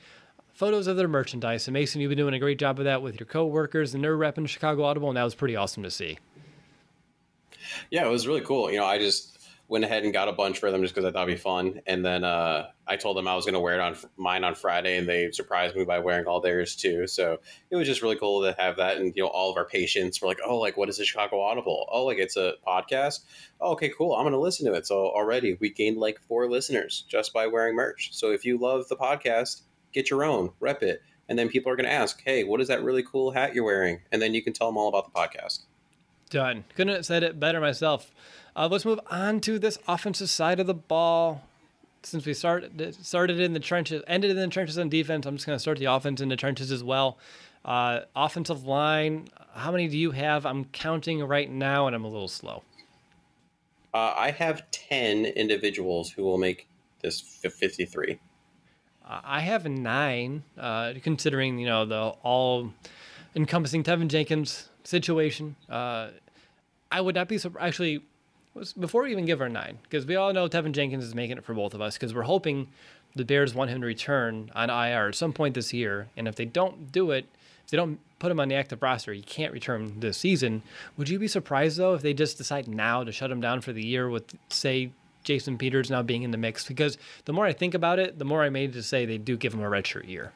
photos 0.54 0.86
of 0.86 0.96
their 0.96 1.08
merchandise. 1.08 1.68
And 1.68 1.74
Mason, 1.74 2.02
you've 2.02 2.10
been 2.10 2.20
doing 2.20 2.36
a 2.36 2.40
great 2.40 2.60
job 2.60 2.78
of 2.78 2.86
that 2.86 3.02
with 3.02 3.20
your 3.20 3.26
coworkers, 3.26 3.96
and 3.96 4.04
they're 4.04 4.16
repping 4.16 4.48
Chicago 4.48 4.84
Audible, 4.84 5.10
and 5.10 5.18
that 5.18 5.24
was 5.24 5.34
pretty 5.34 5.56
awesome 5.56 5.82
to 5.82 5.92
see. 5.92 6.20
Yeah, 7.90 8.06
it 8.06 8.12
was 8.12 8.28
really 8.28 8.42
cool. 8.42 8.72
You 8.72 8.78
know, 8.78 8.86
I 8.86 9.00
just 9.00 9.35
went 9.68 9.84
ahead 9.84 10.04
and 10.04 10.14
got 10.14 10.28
a 10.28 10.32
bunch 10.32 10.60
for 10.60 10.72
them 10.72 10.82
just 10.82 10.94
because 10.94 11.08
I 11.08 11.12
thought 11.12 11.28
it'd 11.28 11.38
be 11.38 11.42
fun. 11.42 11.82
And 11.88 12.06
then 12.06 12.24
uh, 12.24 12.68
I 12.88 12.98
told 12.98 13.18
them 13.18 13.28
I 13.28 13.36
was 13.36 13.46
going 13.46 13.56
to 13.56 13.60
wear 13.60 13.74
it 13.74 13.80
on 13.80 13.98
mine 14.16 14.44
on 14.44 14.54
Friday, 14.54 14.98
and 14.98 15.08
they 15.08 15.32
surprised 15.32 15.76
me 15.76 15.84
by 15.86 16.00
wearing 16.00 16.28
all 16.28 16.40
theirs 16.40 16.76
too. 16.76 17.08
So 17.08 17.40
it 17.72 17.76
was 17.76 17.88
just 17.88 18.02
really 18.02 18.18
cool 18.18 18.44
to 18.44 18.56
have 18.60 18.78
that. 18.78 18.98
And 18.98 19.14
you 19.16 19.24
know, 19.24 19.30
all 19.30 19.50
of 19.50 19.58
our 19.58 19.66
patients 19.66 20.22
were 20.22 20.28
like, 20.28 20.40
"Oh, 20.46 20.58
like 20.58 20.78
what 20.78 20.90
is 20.90 20.98
the 20.98 21.06
Chicago 21.06 21.42
Audible? 21.42 21.88
Oh, 21.92 22.06
like 22.06 22.20
it's 22.20 22.38
a 22.38 22.54
podcast. 22.68 23.22
Oh, 23.60 23.72
okay, 23.72 23.90
cool. 23.90 24.14
I'm 24.16 24.24
going 24.24 24.34
to 24.34 24.40
listen 24.40 24.66
to 24.68 24.74
it." 24.74 24.86
So 24.86 25.08
already 25.10 25.58
we 25.60 25.72
gained 25.72 25.98
like 25.98 26.20
four 26.28 26.50
listeners 26.50 27.06
just 27.08 27.34
by 27.34 27.48
wearing 27.48 27.76
merch. 27.76 28.10
So 28.14 28.32
if 28.32 28.46
you 28.46 28.58
love 28.60 28.88
the 28.88 28.96
podcast, 28.96 29.62
get 29.94 30.10
your 30.12 30.24
own, 30.24 30.52
rep 30.60 30.84
it, 30.84 31.02
and 31.28 31.40
then 31.40 31.50
people 31.50 31.72
are 31.72 31.76
going 31.76 31.88
to 31.88 31.92
ask, 31.92 32.22
"Hey, 32.24 32.44
what 32.44 32.62
is 32.62 32.68
that 32.68 32.84
really 32.84 33.04
cool 33.04 33.32
hat 33.32 33.56
you're 33.56 33.64
wearing?" 33.64 34.02
And 34.12 34.22
then 34.22 34.36
you 34.36 34.44
can 34.44 34.54
tell 34.54 34.68
them 34.68 34.78
all 34.78 34.90
about 34.90 35.12
the 35.12 35.20
podcast. 35.20 35.64
Done. 36.30 36.66
Couldn't 36.76 36.96
have 36.96 37.06
said 37.06 37.24
it 37.24 37.40
better 37.40 37.62
myself. 37.62 38.12
Uh, 38.56 38.68
let's 38.72 38.86
move 38.86 39.00
on 39.12 39.42
to 39.42 39.60
this 39.60 39.78
offensive 39.88 40.30
side 40.30 40.60
of 40.60 40.68
the 40.68 40.74
ball. 40.74 41.44
Since 42.04 42.26
we 42.26 42.34
started 42.34 42.96
started 43.04 43.40
in 43.40 43.54
the 43.54 43.60
trenches, 43.60 44.04
ended 44.08 44.32
in 44.32 44.38
the 44.38 44.48
trenches 44.48 44.78
on 44.78 44.90
defense, 44.90 45.26
I'm 45.26 45.36
just 45.36 45.48
going 45.48 45.56
to 45.56 45.60
start 45.60 45.80
the 45.80 45.86
offense 45.86 46.22
in 46.22 46.30
the 46.30 46.36
trenches 46.36 46.72
as 46.72 46.84
well. 46.84 47.18
Uh, 47.66 48.02
offensive 48.16 48.66
line, 48.66 49.28
how 49.56 49.72
many 49.72 49.88
do 49.88 49.98
you 49.98 50.12
have? 50.12 50.46
I'm 50.46 50.66
counting 50.66 51.24
right 51.26 51.50
now, 51.50 51.88
and 51.88 51.96
I'm 51.96 52.06
a 52.06 52.08
little 52.08 52.28
slow. 52.28 52.62
Uh, 53.92 54.14
I 54.16 54.32
have 54.32 54.70
10 54.70 55.26
individuals 55.26 56.12
who 56.12 56.24
will 56.24 56.38
make 56.38 56.68
this 57.02 57.22
53. 57.22 58.20
Uh, 59.04 59.22
I 59.24 59.40
have 59.40 59.66
nine, 59.66 60.44
uh, 60.58 60.94
considering 61.02 61.58
you 61.58 61.66
know 61.66 61.86
the 61.86 62.14
all 62.22 62.72
encompassing 63.36 63.84
Teven 63.84 64.08
Jenkins 64.08 64.70
situation. 64.84 65.56
Uh, 65.68 66.10
I 66.92 67.02
would 67.02 67.16
not 67.16 67.28
be 67.28 67.38
surprised. 67.38 67.66
Actually, 67.66 68.04
before 68.80 69.04
we 69.04 69.12
even 69.12 69.26
give 69.26 69.42
our 69.42 69.50
nine, 69.50 69.78
because 69.84 70.06
we 70.06 70.16
all 70.16 70.34
know 70.34 70.48
Teven 70.48 70.72
Jenkins 70.72 71.04
is 71.04 71.16
making 71.16 71.38
it 71.38 71.44
for 71.44 71.54
both 71.54 71.74
of 71.74 71.82
us, 71.82 71.96
because 71.96 72.14
we're 72.14 72.24
hoping 72.24 72.68
the 73.16 73.26
Bears 73.26 73.54
want 73.54 73.70
him 73.70 73.82
to 73.82 73.88
return 73.88 74.52
on 74.56 74.70
IR 74.70 75.10
at 75.10 75.16
some 75.16 75.34
point 75.34 75.56
this 75.56 75.74
year. 75.74 76.08
And 76.18 76.28
if 76.28 76.36
they 76.36 76.46
don't 76.46 76.92
do 76.92 77.12
it, 77.12 77.26
if 77.64 77.72
they 77.72 77.78
don't 77.78 78.00
put 78.20 78.32
him 78.32 78.40
on 78.40 78.48
the 78.48 78.56
active 78.56 78.82
roster, 78.82 79.14
he 79.14 79.22
can't 79.22 79.54
return 79.54 80.00
this 80.00 80.18
season. 80.18 80.62
Would 80.98 81.10
you 81.10 81.20
be 81.20 81.28
surprised 81.28 81.78
though 81.78 81.94
if 81.94 82.02
they 82.02 82.14
just 82.14 82.38
decide 82.38 82.68
now 82.68 83.04
to 83.04 83.12
shut 83.12 83.32
him 83.32 83.42
down 83.42 83.62
for 83.62 83.74
the 83.74 83.86
year 83.86 84.10
with 84.10 84.36
say 84.50 84.92
Jason 85.24 85.58
Peters 85.58 85.90
now 85.90 86.02
being 86.02 86.24
in 86.24 86.32
the 86.32 86.38
mix? 86.38 86.68
Because 86.68 86.98
the 87.26 87.34
more 87.34 87.46
I 87.46 87.54
think 87.54 87.74
about 87.74 88.00
it, 88.00 88.20
the 88.20 88.26
more 88.26 88.44
I 88.44 88.50
made 88.50 88.74
to 88.74 88.84
say 88.84 89.06
they 89.06 89.18
do 89.18 89.38
give 89.38 89.54
him 89.54 89.62
a 89.62 89.70
redshirt 89.70 90.08
year. 90.08 90.32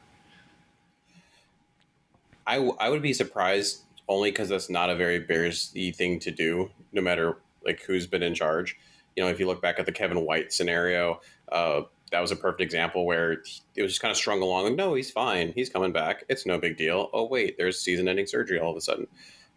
I, 2.46 2.56
w- 2.56 2.76
I 2.80 2.88
would 2.88 3.02
be 3.02 3.12
surprised 3.12 3.82
only 4.08 4.30
because 4.30 4.48
that's 4.48 4.68
not 4.68 4.90
a 4.90 4.96
very 4.96 5.20
Bears 5.20 5.68
thing 5.94 6.18
to 6.18 6.30
do, 6.32 6.70
no 6.92 7.00
matter 7.00 7.36
like 7.64 7.82
who's 7.82 8.06
been 8.06 8.22
in 8.22 8.34
charge. 8.34 8.76
You 9.16 9.24
know, 9.24 9.30
if 9.30 9.40
you 9.40 9.46
look 9.46 9.60
back 9.60 9.78
at 9.78 9.86
the 9.86 9.92
Kevin 9.92 10.24
White 10.24 10.52
scenario, 10.52 11.20
uh, 11.50 11.82
that 12.12 12.20
was 12.20 12.30
a 12.30 12.36
perfect 12.36 12.60
example 12.60 13.06
where 13.06 13.32
it 13.32 13.82
was 13.82 13.92
just 13.92 14.00
kind 14.00 14.10
of 14.10 14.16
strung 14.16 14.42
along. 14.42 14.64
Like, 14.64 14.74
no, 14.74 14.94
he's 14.94 15.10
fine. 15.10 15.52
He's 15.54 15.68
coming 15.68 15.92
back. 15.92 16.24
It's 16.28 16.46
no 16.46 16.58
big 16.58 16.76
deal. 16.76 17.08
Oh, 17.12 17.26
wait, 17.26 17.56
there's 17.56 17.80
season 17.80 18.08
ending 18.08 18.26
surgery 18.26 18.58
all 18.58 18.70
of 18.70 18.76
a 18.76 18.80
sudden. 18.80 19.06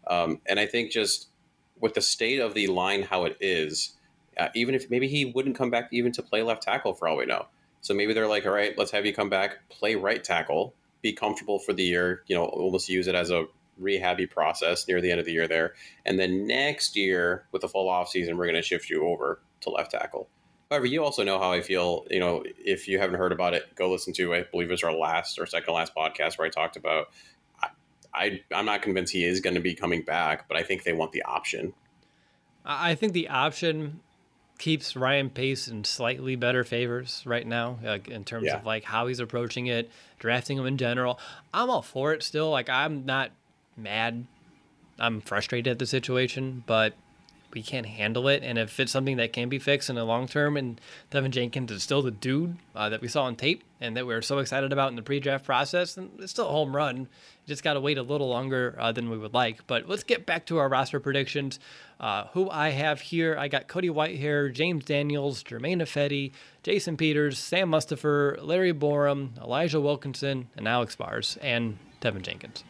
Um, 0.08 0.40
and 0.46 0.60
I 0.60 0.66
think 0.66 0.92
just 0.92 1.30
with 1.80 1.94
the 1.94 2.02
state 2.02 2.40
of 2.40 2.54
the 2.54 2.68
line 2.68 3.04
how 3.04 3.26
it 3.26 3.38
is, 3.40 3.94
uh, 4.38 4.50
even 4.56 4.76
if 4.76 4.90
maybe 4.90 5.08
he 5.08 5.26
wouldn't 5.26 5.58
come 5.58 5.70
back 5.70 5.90
even 5.92 6.12
to 6.14 6.22
play 6.22 6.44
left 6.44 6.64
tackle 6.64 6.94
for 6.94 7.08
all 7.08 7.18
we 7.18 7.26
know. 7.26 7.46
So 7.82 7.94
maybe 7.94 8.14
they're 8.14 8.28
like, 8.28 8.46
all 8.46 8.54
right, 8.54 8.78
let's 8.78 8.92
have 8.92 9.06
you 9.06 9.14
come 9.14 9.30
back, 9.30 9.68
play 9.70 9.96
right 9.96 10.24
tackle, 10.24 10.74
be 11.02 11.14
comfortable 11.14 11.60
for 11.60 11.74
the 11.74 11.84
year, 11.84 12.24
you 12.28 12.36
know, 12.36 12.46
almost 12.46 12.88
use 12.90 13.08
it 13.08 13.16
as 13.16 13.30
a 13.30 13.46
rehabby 13.82 14.30
process 14.30 14.88
near 14.88 15.02
the 15.02 15.12
end 15.12 15.20
of 15.20 15.26
the 15.26 15.32
year 15.32 15.48
there. 15.48 15.74
And 16.06 16.20
then 16.20 16.48
next 16.48 16.96
year, 16.96 17.46
with 17.52 17.62
the 17.62 17.68
full 17.68 17.90
off 17.90 18.10
season, 18.10 18.38
we're 18.38 18.46
going 18.46 18.56
to 18.56 18.62
shift 18.62 18.90
you 18.90 19.06
over 19.08 19.40
to 19.62 19.70
left 19.70 19.92
tackle. 19.92 20.30
However, 20.70 20.86
you 20.86 21.04
also 21.04 21.24
know 21.24 21.40
how 21.40 21.52
I 21.52 21.62
feel. 21.62 22.06
You 22.10 22.20
know, 22.20 22.44
if 22.58 22.88
you 22.88 23.00
haven't 23.00 23.20
heard 23.20 23.32
about 23.32 23.54
it, 23.54 23.76
go 23.76 23.92
listen 23.92 24.14
to 24.14 24.34
I 24.34 24.44
believe 24.44 24.70
it 24.70 24.72
was 24.72 24.84
our 24.84 24.94
last 24.94 25.38
or 25.38 25.46
second 25.46 25.74
last 25.74 25.94
podcast 25.96 26.38
where 26.38 26.48
I 26.48 26.50
talked 26.50 26.78
about. 26.78 27.10
I, 27.62 27.68
I 28.14 28.42
I'm 28.52 28.66
not 28.66 28.82
convinced 28.82 29.14
he 29.14 29.24
is 29.24 29.40
going 29.40 29.56
to 29.56 29.62
be 29.62 29.76
coming 29.76 30.02
back, 30.02 30.48
but 30.48 30.58
I 30.58 30.64
think 30.64 30.84
they 30.84 30.94
want 30.94 31.12
the 31.12 31.24
option. 31.24 31.74
I 32.66 32.96
think 32.96 33.14
the 33.14 33.30
option 33.30 34.00
keeps 34.58 34.96
Ryan 34.96 35.30
Pace 35.30 35.68
in 35.68 35.84
slightly 35.84 36.36
better 36.36 36.64
favors 36.64 37.22
right 37.26 37.46
now 37.46 37.80
like 37.84 38.08
in 38.08 38.24
terms 38.24 38.46
yeah. 38.48 38.58
of 38.58 38.66
like 38.66 38.84
how 38.84 39.08
he's 39.08 39.20
approaching 39.20 39.68
it, 39.68 39.92
drafting 40.20 40.58
him 40.58 40.66
in 40.66 40.78
general. 40.78 41.20
I'm 41.54 41.70
all 41.70 41.82
for 41.82 42.14
it 42.14 42.24
still. 42.24 42.50
Like 42.50 42.70
I'm 42.70 43.06
not 43.06 43.32
mad. 43.78 44.26
I'm 45.00 45.22
frustrated 45.22 45.72
at 45.72 45.80
the 45.80 45.86
situation, 45.86 46.64
but 46.66 46.94
we 47.54 47.62
can't 47.62 47.86
handle 47.86 48.28
it. 48.28 48.44
And 48.44 48.58
if 48.58 48.80
it's 48.80 48.92
something 48.92 49.18
that 49.18 49.34
can 49.34 49.50
be 49.50 49.60
fixed 49.60 49.90
in 49.90 49.96
the 49.96 50.04
long 50.04 50.28
term, 50.28 50.58
and 50.58 50.80
Teven 51.12 51.30
Jenkins 51.30 51.72
is 51.72 51.84
still 51.84 52.02
the 52.02 52.12
dude 52.12 52.58
uh, 52.76 52.90
that 52.90 53.02
we 53.02 53.08
saw 53.08 53.24
on 53.24 53.36
tape 53.36 53.64
and 53.80 53.96
that 53.96 54.06
we 54.06 54.14
were 54.14 54.22
so 54.22 54.40
excited 54.40 54.72
about 54.72 54.90
in 54.90 54.96
the 54.96 55.02
pre-draft 55.02 55.46
process, 55.46 55.96
then 55.96 56.10
it's 56.20 56.32
still 56.32 56.48
a 56.48 56.52
home 56.52 56.76
run. 56.76 57.08
Just 57.46 57.64
got 57.64 57.74
to 57.74 57.82
wait 57.82 57.98
a 57.98 58.04
little 58.04 58.30
longer 58.30 58.76
uh, 58.80 58.92
than 58.92 59.10
we 59.10 59.18
would 59.18 59.34
like. 59.34 59.68
But 59.68 59.88
let's 59.90 60.04
get 60.04 60.26
back 60.26 60.46
to 60.48 60.58
our 60.58 60.70
roster 60.70 61.00
predictions. 61.00 61.60
Uh, 62.00 62.26
who 62.34 62.50
I 62.50 62.70
have 62.70 63.02
here, 63.02 63.38
I 63.38 63.48
got 63.48 63.68
Cody 63.68 63.90
Whitehair, 63.90 64.52
James 64.52 64.86
Daniels, 64.86 65.44
Germain 65.44 65.80
Ifedi, 65.80 66.32
Jason 66.64 66.98
Peters, 66.98 67.38
Sam 67.38 67.70
Mustipher, 67.72 68.42
Larry 68.42 68.74
Borom, 68.74 69.38
Elijah 69.42 69.80
Wilkinson, 69.80 70.48
and 70.56 70.68
Alex 70.68 70.96
Bars, 70.96 71.38
and 71.42 71.78
Teven 72.02 72.22
Jenkins. 72.22 72.64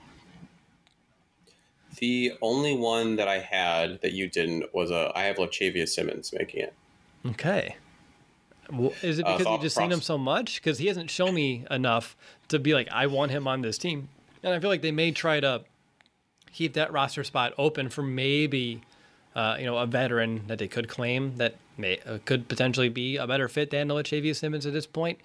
The 1.97 2.33
only 2.41 2.75
one 2.75 3.15
that 3.17 3.27
I 3.27 3.39
had 3.39 4.01
that 4.01 4.13
you 4.13 4.29
didn't 4.29 4.73
was 4.73 4.91
a 4.91 5.11
I 5.15 5.23
have 5.23 5.37
Latavius 5.37 5.89
Simmons 5.89 6.33
making 6.33 6.61
it. 6.61 6.73
Okay. 7.25 7.75
Well, 8.71 8.93
is 9.01 9.19
it 9.19 9.25
uh, 9.25 9.37
because 9.37 9.47
uh, 9.47 9.55
you 9.55 9.61
just 9.61 9.75
seen 9.75 9.91
him 9.91 10.01
so 10.01 10.17
much? 10.17 10.61
Because 10.61 10.77
he 10.79 10.87
hasn't 10.87 11.09
shown 11.09 11.33
me 11.33 11.65
enough 11.69 12.15
to 12.47 12.59
be 12.59 12.73
like, 12.73 12.87
I 12.91 13.07
want 13.07 13.31
him 13.31 13.47
on 13.47 13.61
this 13.61 13.77
team. 13.77 14.09
And 14.41 14.53
I 14.53 14.59
feel 14.59 14.69
like 14.69 14.81
they 14.81 14.91
may 14.91 15.11
try 15.11 15.39
to 15.39 15.63
keep 16.51 16.73
that 16.73 16.91
roster 16.91 17.23
spot 17.23 17.53
open 17.57 17.89
for 17.89 18.03
maybe, 18.03 18.81
uh, 19.35 19.57
you 19.59 19.65
know, 19.65 19.77
a 19.77 19.85
veteran 19.85 20.43
that 20.47 20.59
they 20.59 20.67
could 20.67 20.87
claim 20.87 21.35
that 21.37 21.55
may 21.77 21.99
uh, 22.05 22.19
could 22.25 22.47
potentially 22.47 22.89
be 22.89 23.17
a 23.17 23.27
better 23.27 23.47
fit 23.47 23.71
than 23.71 23.89
Latavius 23.89 24.37
Simmons 24.37 24.65
at 24.65 24.73
this 24.73 24.87
point. 24.87 25.19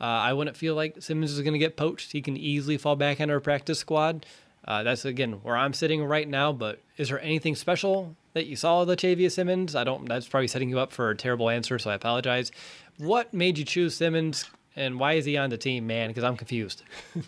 Uh, 0.00 0.04
I 0.04 0.32
wouldn't 0.34 0.56
feel 0.56 0.74
like 0.74 1.02
Simmons 1.02 1.32
is 1.32 1.40
going 1.40 1.54
to 1.54 1.58
get 1.58 1.76
poached. 1.76 2.12
He 2.12 2.20
can 2.20 2.36
easily 2.36 2.76
fall 2.76 2.96
back 2.96 3.18
into 3.18 3.32
our 3.32 3.40
practice 3.40 3.78
squad. 3.78 4.26
Uh, 4.66 4.82
that's 4.82 5.04
again 5.04 5.32
where 5.42 5.56
I'm 5.56 5.72
sitting 5.72 6.02
right 6.04 6.28
now. 6.28 6.52
But 6.52 6.80
is 6.96 7.08
there 7.08 7.20
anything 7.20 7.54
special 7.54 8.16
that 8.32 8.46
you 8.46 8.56
saw 8.56 8.84
Latavius 8.84 9.32
Simmons? 9.32 9.76
I 9.76 9.84
don't. 9.84 10.08
That's 10.08 10.28
probably 10.28 10.48
setting 10.48 10.68
you 10.68 10.78
up 10.78 10.92
for 10.92 11.10
a 11.10 11.16
terrible 11.16 11.48
answer, 11.48 11.78
so 11.78 11.90
I 11.90 11.94
apologize. 11.94 12.50
What 12.98 13.32
made 13.32 13.58
you 13.58 13.64
choose 13.64 13.94
Simmons, 13.94 14.50
and 14.74 14.98
why 14.98 15.14
is 15.14 15.24
he 15.24 15.36
on 15.36 15.50
the 15.50 15.58
team, 15.58 15.86
man? 15.86 16.08
Because 16.08 16.24
I'm 16.24 16.36
confused. 16.36 16.82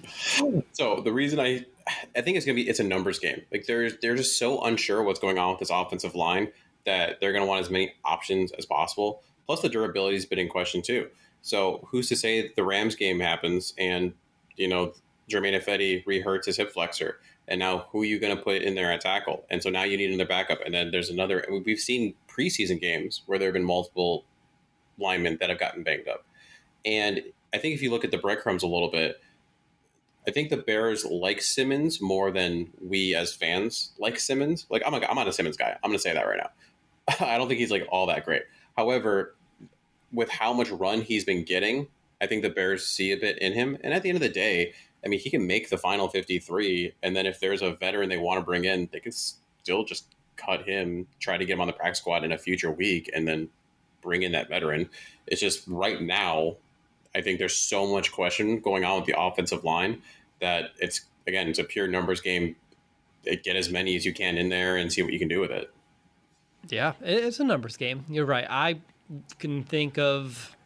so 0.73 1.01
the 1.01 1.13
reason 1.13 1.39
I, 1.39 1.65
I 2.17 2.23
think 2.23 2.37
it's 2.37 2.45
gonna 2.45 2.57
be 2.57 2.69
it's 2.69 2.81
a 2.81 2.85
numbers 2.85 3.19
game. 3.19 3.43
Like 3.53 3.67
they're 3.67 3.91
they're 3.91 4.17
just 4.17 4.39
so 4.39 4.63
unsure 4.63 5.03
what's 5.03 5.21
going 5.21 5.39
on 5.39 5.51
with 5.51 5.61
this 5.61 5.71
offensive 5.71 6.15
line 6.15 6.49
that 6.87 7.21
they're 7.21 7.33
gonna 7.33 7.47
want 7.47 7.61
as 7.61 7.71
many 7.71 7.95
options 8.05 8.51
as 8.53 8.67
possible. 8.67 9.23
Plus 9.47 9.63
the 9.63 9.69
durability 9.69 10.17
has 10.17 10.27
been 10.27 10.39
in 10.39 10.49
question 10.49 10.83
too. 10.83 11.09
So 11.43 11.87
who's 11.91 12.09
to 12.09 12.17
say 12.17 12.53
the 12.57 12.65
Rams 12.65 12.97
game 12.97 13.21
happens 13.21 13.75
and 13.79 14.13
you 14.57 14.67
know 14.67 14.93
Germain 15.29 15.55
Ifedi 15.55 16.05
rehurts 16.05 16.47
his 16.47 16.57
hip 16.57 16.73
flexor. 16.73 17.21
And 17.49 17.59
now 17.59 17.87
who 17.91 18.03
are 18.03 18.05
you 18.05 18.19
going 18.19 18.37
to 18.37 18.43
put 18.43 18.63
in 18.63 18.75
there 18.75 18.93
at 18.93 19.01
tackle? 19.01 19.45
And 19.51 19.63
so 19.63 19.71
now 19.71 19.85
you 19.85 19.97
need 19.97 20.11
another 20.11 20.29
backup. 20.29 20.61
And 20.65 20.75
then 20.75 20.91
there's 20.91 21.11
another. 21.11 21.45
We've 21.65 21.79
seen 21.79 22.15
preseason 22.29 22.81
games 22.81 23.23
where 23.27 23.39
there 23.39 23.49
have 23.49 23.55
been 23.55 23.65
multiple 23.65 24.25
linemen 24.99 25.39
that 25.41 25.51
have 25.51 25.59
gotten 25.59 25.83
banged 25.83 26.09
up. 26.09 26.25
And 26.85 27.23
I 27.53 27.59
think 27.59 27.75
if 27.75 27.83
you 27.83 27.91
look 27.91 28.05
at 28.05 28.11
the 28.11 28.19
breadcrumbs 28.19 28.63
a 28.63 28.67
little 28.67 28.91
bit, 28.91 29.21
I 30.27 30.31
think 30.31 30.51
the 30.51 30.59
Bears 30.59 31.05
like 31.05 31.41
Simmons 31.41 32.01
more 32.03 32.31
than 32.31 32.71
we 32.83 33.15
as 33.15 33.33
fans 33.33 33.93
like 33.99 34.19
Simmons. 34.19 34.67
Like 34.69 34.83
I'm, 34.85 34.93
a, 34.93 34.99
I'm 34.99 35.17
not 35.17 35.29
a 35.29 35.33
Simmons 35.33 35.57
guy. 35.57 35.77
I'm 35.83 35.91
going 35.91 35.99
to 35.99 36.03
say 36.03 36.13
that 36.13 36.27
right 36.27 36.39
now. 36.39 36.51
I 37.27 37.39
don't 37.39 37.49
think 37.49 37.61
he's 37.61 37.71
like 37.71 37.87
all 37.91 38.07
that 38.07 38.25
great. 38.25 38.43
However, 38.77 39.35
with 40.13 40.29
how 40.29 40.53
much 40.53 40.71
run 40.71 41.01
he's 41.01 41.25
been 41.25 41.45
getting, 41.45 41.89
I 42.21 42.27
think 42.27 42.43
the 42.43 42.51
Bears 42.51 42.87
see 42.87 43.13
a 43.13 43.17
bit 43.17 43.39
in 43.39 43.53
him. 43.53 43.79
And 43.83 43.95
at 43.95 44.03
the 44.03 44.11
end 44.11 44.17
of 44.17 44.23
the 44.23 44.29
day, 44.29 44.75
I 45.05 45.09
mean, 45.09 45.21
he 45.21 45.31
can 45.31 45.47
make 45.47 45.71
the 45.71 45.79
final 45.79 46.09
53. 46.09 46.95
And 47.03 47.15
then 47.15 47.27
if 47.27 47.41
there's 47.41 47.63
a 47.63 47.73
veteran 47.73 48.09
they 48.09 48.19
want 48.19 48.41
to 48.41 48.45
bring 48.45 48.65
in, 48.65 48.89
they 48.93 49.01
can 49.01 49.13
still 49.13 49.85
just 49.85 50.15
cut 50.37 50.63
him, 50.63 51.07
try 51.21 51.37
to 51.37 51.45
get 51.45 51.55
him 51.55 51.61
on 51.61 51.67
the 51.67 51.73
practice 51.73 51.99
squad 51.99 52.25
in 52.25 52.33
a 52.33 52.39
future 52.39 52.71
week, 52.71 53.11
and 53.15 53.27
then 53.27 53.49
bring 54.01 54.23
in 54.23 54.33
that 54.33 54.49
veteran. 54.49 54.89
It's 55.27 55.41
just 55.41 55.65
right 55.67 56.01
now, 56.01 56.57
I 57.15 57.21
think 57.21 57.39
there's 57.39 57.57
so 57.57 57.87
much 57.87 58.13
question 58.13 58.61
going 58.61 58.85
on 58.85 58.97
with 58.97 59.07
the 59.07 59.21
offensive 59.21 59.65
line 59.65 60.03
that 60.41 60.71
it's 60.79 61.03
again 61.27 61.49
it's 61.49 61.59
a 61.59 61.65
pure 61.65 61.89
numbers 61.89 62.21
game. 62.21 62.57
Get 63.25 63.57
as 63.57 63.71
many 63.71 63.97
as 63.97 64.07
you 64.07 64.15
can 64.15 64.39
in 64.39 64.49
there 64.49 64.77
and 64.77 64.93
see 64.93 65.03
what 65.03 65.13
you 65.13 65.19
can 65.19 65.29
do 65.29 65.41
with 65.41 65.51
it. 65.51 65.71
Yeah, 66.69 66.93
it's 67.01 67.41
a 67.41 67.45
numbers 67.45 67.77
game. 67.77 68.05
You're 68.09 68.27
right. 68.27 68.47
I 68.49 68.81
can 69.39 69.65
think 69.65 69.99
of 69.99 70.57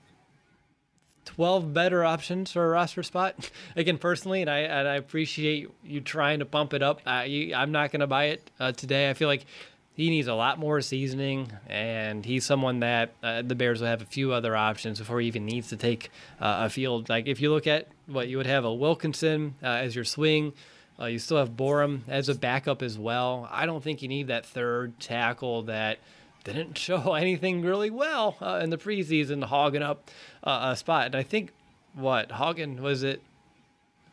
12 1.25 1.73
better 1.73 2.05
options 2.05 2.53
for 2.53 2.65
a 2.65 2.69
roster 2.69 3.03
spot. 3.03 3.51
Again, 3.77 3.99
personally, 3.99 4.43
and 4.43 4.51
I 4.51 4.59
and 4.61 4.89
I 4.89 4.97
appreciate 4.97 5.69
you 5.85 6.01
trying 6.01 6.41
to 6.41 6.45
bump 6.45 6.75
it 6.75 6.83
up. 6.83 7.01
Uh, 7.07 7.25
you, 7.27 7.55
I'm 7.55 7.73
not 7.73 7.93
going 7.93 8.01
to 8.01 8.07
buy 8.07 8.27
it 8.27 8.51
uh, 8.59 8.73
today. 8.73 9.09
I 9.09 9.15
feel 9.15 9.29
like 9.29 9.47
he 9.95 10.09
needs 10.09 10.27
a 10.27 10.35
lot 10.35 10.59
more 10.59 10.81
seasoning, 10.81 11.53
and 11.69 12.25
he's 12.25 12.47
someone 12.47 12.81
that 12.81 13.15
uh, 13.23 13.43
the 13.43 13.55
Bears 13.55 13.81
will 13.81 13.89
have 13.89 14.03
a 14.03 14.07
few 14.07 14.33
other 14.33 14.57
options 14.57 14.99
before 14.99 15.21
he 15.21 15.27
even 15.27 15.45
needs 15.45 15.69
to 15.69 15.77
take 15.77 16.11
uh, 16.41 16.65
a 16.67 16.71
field. 16.71 17.09
Like 17.09 17.27
if 17.27 17.41
you 17.41 17.51
look 17.51 17.67
at 17.67 17.89
what 18.07 18.29
you 18.29 18.37
would 18.37 18.47
have 18.47 18.65
a 18.65 18.73
Wilkinson 18.73 19.55
uh, 19.63 19.67
as 19.67 19.95
your 19.95 20.05
swing. 20.05 20.53
Uh, 21.01 21.07
you 21.07 21.19
still 21.19 21.39
have 21.39 21.51
Borom 21.51 22.01
as 22.07 22.29
a 22.29 22.35
backup 22.35 22.83
as 22.83 22.99
well. 22.99 23.49
I 23.51 23.65
don't 23.67 23.83
think 23.83 24.03
you 24.03 24.09
need 24.09 24.29
that 24.29 24.45
third 24.45 25.01
tackle 25.01 25.63
that 25.63 25.99
didn't 26.45 26.79
show 26.79 27.15
anything 27.15 27.63
really 27.63 27.91
well 27.91 28.37
uh, 28.41 28.61
in 28.63 28.71
the 28.71 28.79
preseason, 28.79 29.45
hogging 29.45 29.83
up 29.83 30.11
uh, 30.45 30.71
a 30.73 30.77
spot. 30.77 31.07
And 31.07 31.15
I 31.15 31.23
think 31.23 31.53
what 31.95 32.33
Hagen 32.33 32.83
was 32.83 33.03
it? 33.03 33.23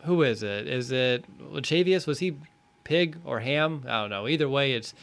Who 0.03 0.23
is 0.23 0.43
it? 0.43 0.67
Is 0.67 0.91
it 0.91 1.25
Chavius? 1.39 2.07
Was 2.07 2.19
he 2.19 2.37
pig 2.83 3.17
or 3.25 3.39
ham? 3.39 3.83
I 3.87 4.01
don't 4.01 4.09
know. 4.09 4.27
Either 4.27 4.49
way, 4.49 4.73
it's. 4.73 4.93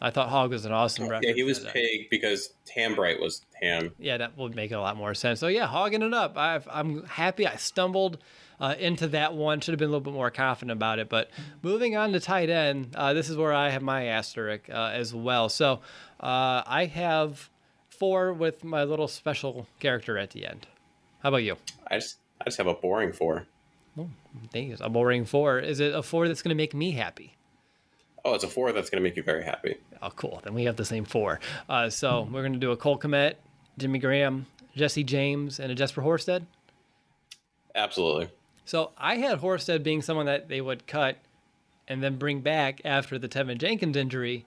I 0.00 0.10
thought 0.10 0.30
Hog 0.30 0.50
was 0.50 0.64
an 0.64 0.72
awesome 0.72 1.04
reference. 1.04 1.28
Yeah, 1.28 1.34
he 1.34 1.42
was 1.44 1.60
pig 1.60 2.10
because 2.10 2.52
Hambright 2.76 3.20
was 3.20 3.42
ham. 3.60 3.92
Yeah, 4.00 4.16
that 4.16 4.36
would 4.36 4.56
make 4.56 4.72
a 4.72 4.78
lot 4.78 4.96
more 4.96 5.14
sense. 5.14 5.38
So 5.38 5.46
yeah, 5.46 5.66
hogging 5.66 6.02
it 6.02 6.12
up. 6.12 6.36
i 6.36 6.60
am 6.72 7.04
happy. 7.04 7.46
I 7.46 7.54
stumbled 7.54 8.18
uh, 8.60 8.74
into 8.78 9.08
that 9.08 9.34
one. 9.34 9.60
Should 9.60 9.72
have 9.72 9.78
been 9.78 9.88
a 9.88 9.92
little 9.92 10.00
bit 10.00 10.14
more 10.14 10.30
confident 10.30 10.72
about 10.72 10.98
it. 10.98 11.08
But 11.08 11.30
moving 11.62 11.96
on 11.96 12.12
to 12.12 12.20
tight 12.20 12.50
end, 12.50 12.94
uh, 12.96 13.12
this 13.12 13.28
is 13.28 13.36
where 13.36 13.52
I 13.52 13.70
have 13.70 13.82
my 13.82 14.06
asterisk 14.06 14.68
uh, 14.70 14.90
as 14.92 15.14
well. 15.14 15.48
So 15.48 15.80
uh, 16.22 16.62
I 16.66 16.86
have 16.86 17.50
four 17.88 18.32
with 18.32 18.64
my 18.64 18.84
little 18.84 19.08
special 19.08 19.66
character 19.80 20.18
at 20.18 20.30
the 20.30 20.46
end. 20.46 20.66
How 21.22 21.28
about 21.28 21.44
you? 21.44 21.56
I 21.88 21.96
just 21.96 22.16
I 22.40 22.44
just 22.44 22.58
have 22.58 22.66
a 22.66 22.74
boring 22.74 23.12
four. 23.12 23.46
Oh, 23.98 24.08
thank 24.52 24.68
you. 24.68 24.76
A 24.80 24.88
boring 24.88 25.24
four. 25.24 25.58
Is 25.58 25.80
it 25.80 25.94
a 25.94 26.02
four 26.02 26.26
that's 26.26 26.42
going 26.42 26.50
to 26.50 26.54
make 26.54 26.74
me 26.74 26.92
happy? 26.92 27.36
Oh, 28.24 28.34
it's 28.34 28.44
a 28.44 28.48
four 28.48 28.72
that's 28.72 28.88
going 28.88 29.02
to 29.02 29.08
make 29.08 29.16
you 29.16 29.22
very 29.22 29.44
happy. 29.44 29.76
Oh, 30.00 30.10
cool. 30.10 30.40
Then 30.42 30.54
we 30.54 30.64
have 30.64 30.76
the 30.76 30.84
same 30.84 31.04
four. 31.04 31.40
Uh, 31.68 31.90
so 31.90 32.28
we're 32.30 32.42
going 32.42 32.52
to 32.52 32.58
do 32.58 32.70
a 32.70 32.76
Cole 32.76 32.98
Kmet, 32.98 33.34
Jimmy 33.78 33.98
Graham, 33.98 34.46
Jesse 34.76 35.04
James, 35.04 35.58
and 35.58 35.70
a 35.70 35.74
Jesper 35.74 36.02
Horsted. 36.02 36.46
Absolutely. 37.74 38.28
So 38.64 38.92
I 38.96 39.16
had 39.16 39.40
Horsted 39.40 39.82
being 39.82 40.02
someone 40.02 40.26
that 40.26 40.48
they 40.48 40.60
would 40.60 40.86
cut 40.86 41.18
and 41.88 42.02
then 42.02 42.16
bring 42.16 42.40
back 42.40 42.80
after 42.84 43.18
the 43.18 43.28
Teven 43.28 43.58
Jenkins 43.58 43.96
injury. 43.96 44.46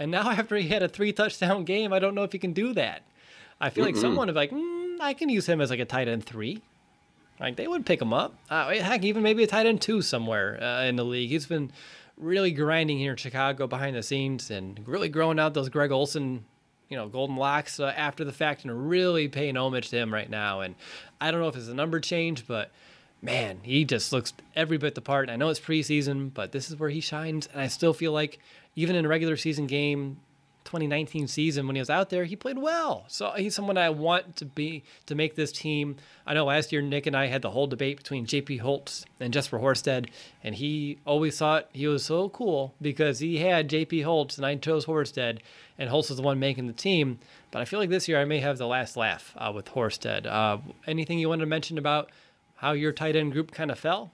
And 0.00 0.10
now 0.10 0.30
after 0.30 0.56
he 0.56 0.68
had 0.68 0.82
a 0.82 0.88
three 0.88 1.12
touchdown 1.12 1.64
game, 1.64 1.92
I 1.92 2.00
don't 2.00 2.16
know 2.16 2.24
if 2.24 2.32
he 2.32 2.38
can 2.38 2.52
do 2.52 2.72
that. 2.74 3.02
I 3.60 3.70
feel 3.70 3.84
mm 3.84 3.88
like 3.88 3.96
someone 3.96 4.26
would 4.26 4.36
like, 4.36 4.50
mm, 4.50 4.96
I 5.00 5.12
can 5.14 5.28
use 5.28 5.46
him 5.46 5.60
as 5.60 5.70
like 5.70 5.80
a 5.80 5.84
tight 5.84 6.08
end 6.08 6.24
three. 6.24 6.62
Like 7.38 7.56
they 7.56 7.68
would 7.68 7.86
pick 7.86 8.00
him 8.00 8.12
up. 8.12 8.34
Uh, 8.50 8.70
heck, 8.70 9.04
even 9.04 9.22
maybe 9.22 9.44
a 9.44 9.46
tight 9.46 9.66
end 9.66 9.80
two 9.80 10.02
somewhere 10.02 10.62
uh, 10.62 10.84
in 10.84 10.96
the 10.96 11.04
league. 11.04 11.30
He's 11.30 11.46
been 11.46 11.70
really 12.16 12.50
grinding 12.50 12.98
here 12.98 13.12
in 13.12 13.16
Chicago 13.16 13.66
behind 13.66 13.96
the 13.96 14.02
scenes 14.02 14.50
and 14.50 14.80
really 14.86 15.08
growing 15.08 15.38
out 15.38 15.54
those 15.54 15.68
Greg 15.68 15.90
Olsen, 15.90 16.44
you 16.88 16.96
know, 16.96 17.08
golden 17.08 17.36
locks 17.36 17.80
uh, 17.80 17.92
after 17.96 18.24
the 18.24 18.32
fact 18.32 18.64
and 18.64 18.88
really 18.88 19.28
paying 19.28 19.56
homage 19.56 19.88
to 19.90 19.96
him 19.96 20.12
right 20.12 20.28
now. 20.28 20.60
And 20.60 20.74
I 21.20 21.30
don't 21.30 21.40
know 21.40 21.48
if 21.48 21.56
it's 21.56 21.68
a 21.68 21.74
number 21.74 22.00
change, 22.00 22.46
but 22.46 22.70
man, 23.22 23.60
he 23.62 23.84
just 23.84 24.12
looks 24.12 24.32
every 24.54 24.78
bit 24.78 24.94
the 24.94 25.00
part. 25.00 25.24
And 25.24 25.30
I 25.30 25.36
know 25.36 25.48
it's 25.48 25.60
preseason, 25.60 26.32
but 26.32 26.52
this 26.52 26.70
is 26.70 26.78
where 26.78 26.90
he 26.90 27.00
shines. 27.00 27.48
And 27.52 27.60
I 27.60 27.68
still 27.68 27.94
feel 27.94 28.12
like 28.12 28.38
even 28.76 28.96
in 28.96 29.04
a 29.04 29.08
regular 29.08 29.36
season 29.36 29.66
game, 29.66 30.18
2019 30.64 31.26
season 31.26 31.66
when 31.66 31.74
he 31.74 31.80
was 31.80 31.90
out 31.90 32.10
there, 32.10 32.24
he 32.24 32.36
played 32.36 32.58
well. 32.58 33.04
So 33.08 33.32
he's 33.32 33.54
someone 33.54 33.76
I 33.76 33.90
want 33.90 34.36
to 34.36 34.44
be 34.44 34.84
to 35.06 35.14
make 35.14 35.34
this 35.34 35.50
team. 35.50 35.96
I 36.26 36.34
know 36.34 36.44
last 36.44 36.70
year 36.70 36.80
Nick 36.80 37.06
and 37.06 37.16
I 37.16 37.26
had 37.26 37.42
the 37.42 37.50
whole 37.50 37.66
debate 37.66 37.96
between 37.96 38.26
JP 38.26 38.60
Holtz 38.60 39.04
and 39.18 39.32
Jesper 39.32 39.58
Horsted, 39.58 40.08
and 40.44 40.54
he 40.54 40.98
always 41.04 41.36
thought 41.36 41.68
he 41.72 41.86
was 41.88 42.04
so 42.04 42.28
cool 42.28 42.74
because 42.80 43.18
he 43.18 43.38
had 43.38 43.68
JP 43.68 44.04
Holtz 44.04 44.36
and 44.36 44.46
I 44.46 44.54
chose 44.56 44.86
Horsted, 44.86 45.40
and 45.78 45.90
Holtz 45.90 46.08
was 46.08 46.18
the 46.18 46.22
one 46.22 46.38
making 46.38 46.66
the 46.66 46.72
team. 46.72 47.18
But 47.50 47.62
I 47.62 47.64
feel 47.64 47.80
like 47.80 47.90
this 47.90 48.06
year 48.06 48.20
I 48.20 48.24
may 48.24 48.38
have 48.38 48.58
the 48.58 48.66
last 48.66 48.96
laugh 48.96 49.34
uh, 49.36 49.50
with 49.52 49.66
Horsted. 49.66 50.26
Uh, 50.26 50.58
anything 50.86 51.18
you 51.18 51.28
wanted 51.28 51.40
to 51.40 51.46
mention 51.46 51.78
about 51.78 52.10
how 52.56 52.72
your 52.72 52.92
tight 52.92 53.16
end 53.16 53.32
group 53.32 53.50
kind 53.50 53.70
of 53.70 53.78
fell? 53.78 54.12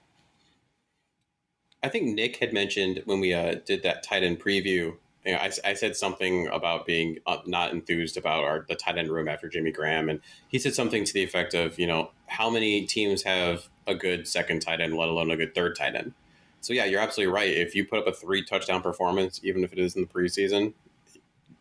I 1.83 1.89
think 1.89 2.15
Nick 2.15 2.37
had 2.37 2.53
mentioned 2.53 3.03
when 3.05 3.19
we 3.19 3.33
uh, 3.33 3.55
did 3.65 3.83
that 3.83 4.03
tight 4.03 4.23
end 4.23 4.39
preview. 4.39 4.95
You 5.25 5.33
know, 5.33 5.39
I, 5.39 5.51
I, 5.65 5.73
said 5.73 5.95
something 5.95 6.47
about 6.47 6.85
being 6.85 7.19
uh, 7.27 7.39
not 7.45 7.71
enthused 7.71 8.15
about 8.15 8.43
our 8.45 8.65
the 8.67 8.75
tight 8.75 8.97
end 8.97 9.09
room 9.09 9.27
after 9.27 9.49
Jimmy 9.49 9.71
Graham, 9.71 10.09
and 10.09 10.21
he 10.47 10.57
said 10.57 10.73
something 10.73 11.03
to 11.03 11.13
the 11.13 11.23
effect 11.23 11.53
of, 11.53 11.77
you 11.77 11.85
know, 11.85 12.11
how 12.27 12.49
many 12.49 12.85
teams 12.85 13.23
have 13.23 13.67
a 13.85 13.93
good 13.93 14.27
second 14.27 14.61
tight 14.61 14.79
end, 14.79 14.95
let 14.95 15.09
alone 15.09 15.29
a 15.29 15.37
good 15.37 15.53
third 15.53 15.75
tight 15.75 15.95
end. 15.95 16.13
So 16.61 16.73
yeah, 16.73 16.85
you're 16.85 17.01
absolutely 17.01 17.33
right. 17.33 17.49
If 17.49 17.75
you 17.75 17.85
put 17.85 17.99
up 17.99 18.07
a 18.07 18.13
three 18.13 18.43
touchdown 18.43 18.81
performance, 18.81 19.39
even 19.43 19.63
if 19.63 19.73
it 19.73 19.79
is 19.79 19.95
in 19.95 20.01
the 20.01 20.07
preseason, 20.07 20.73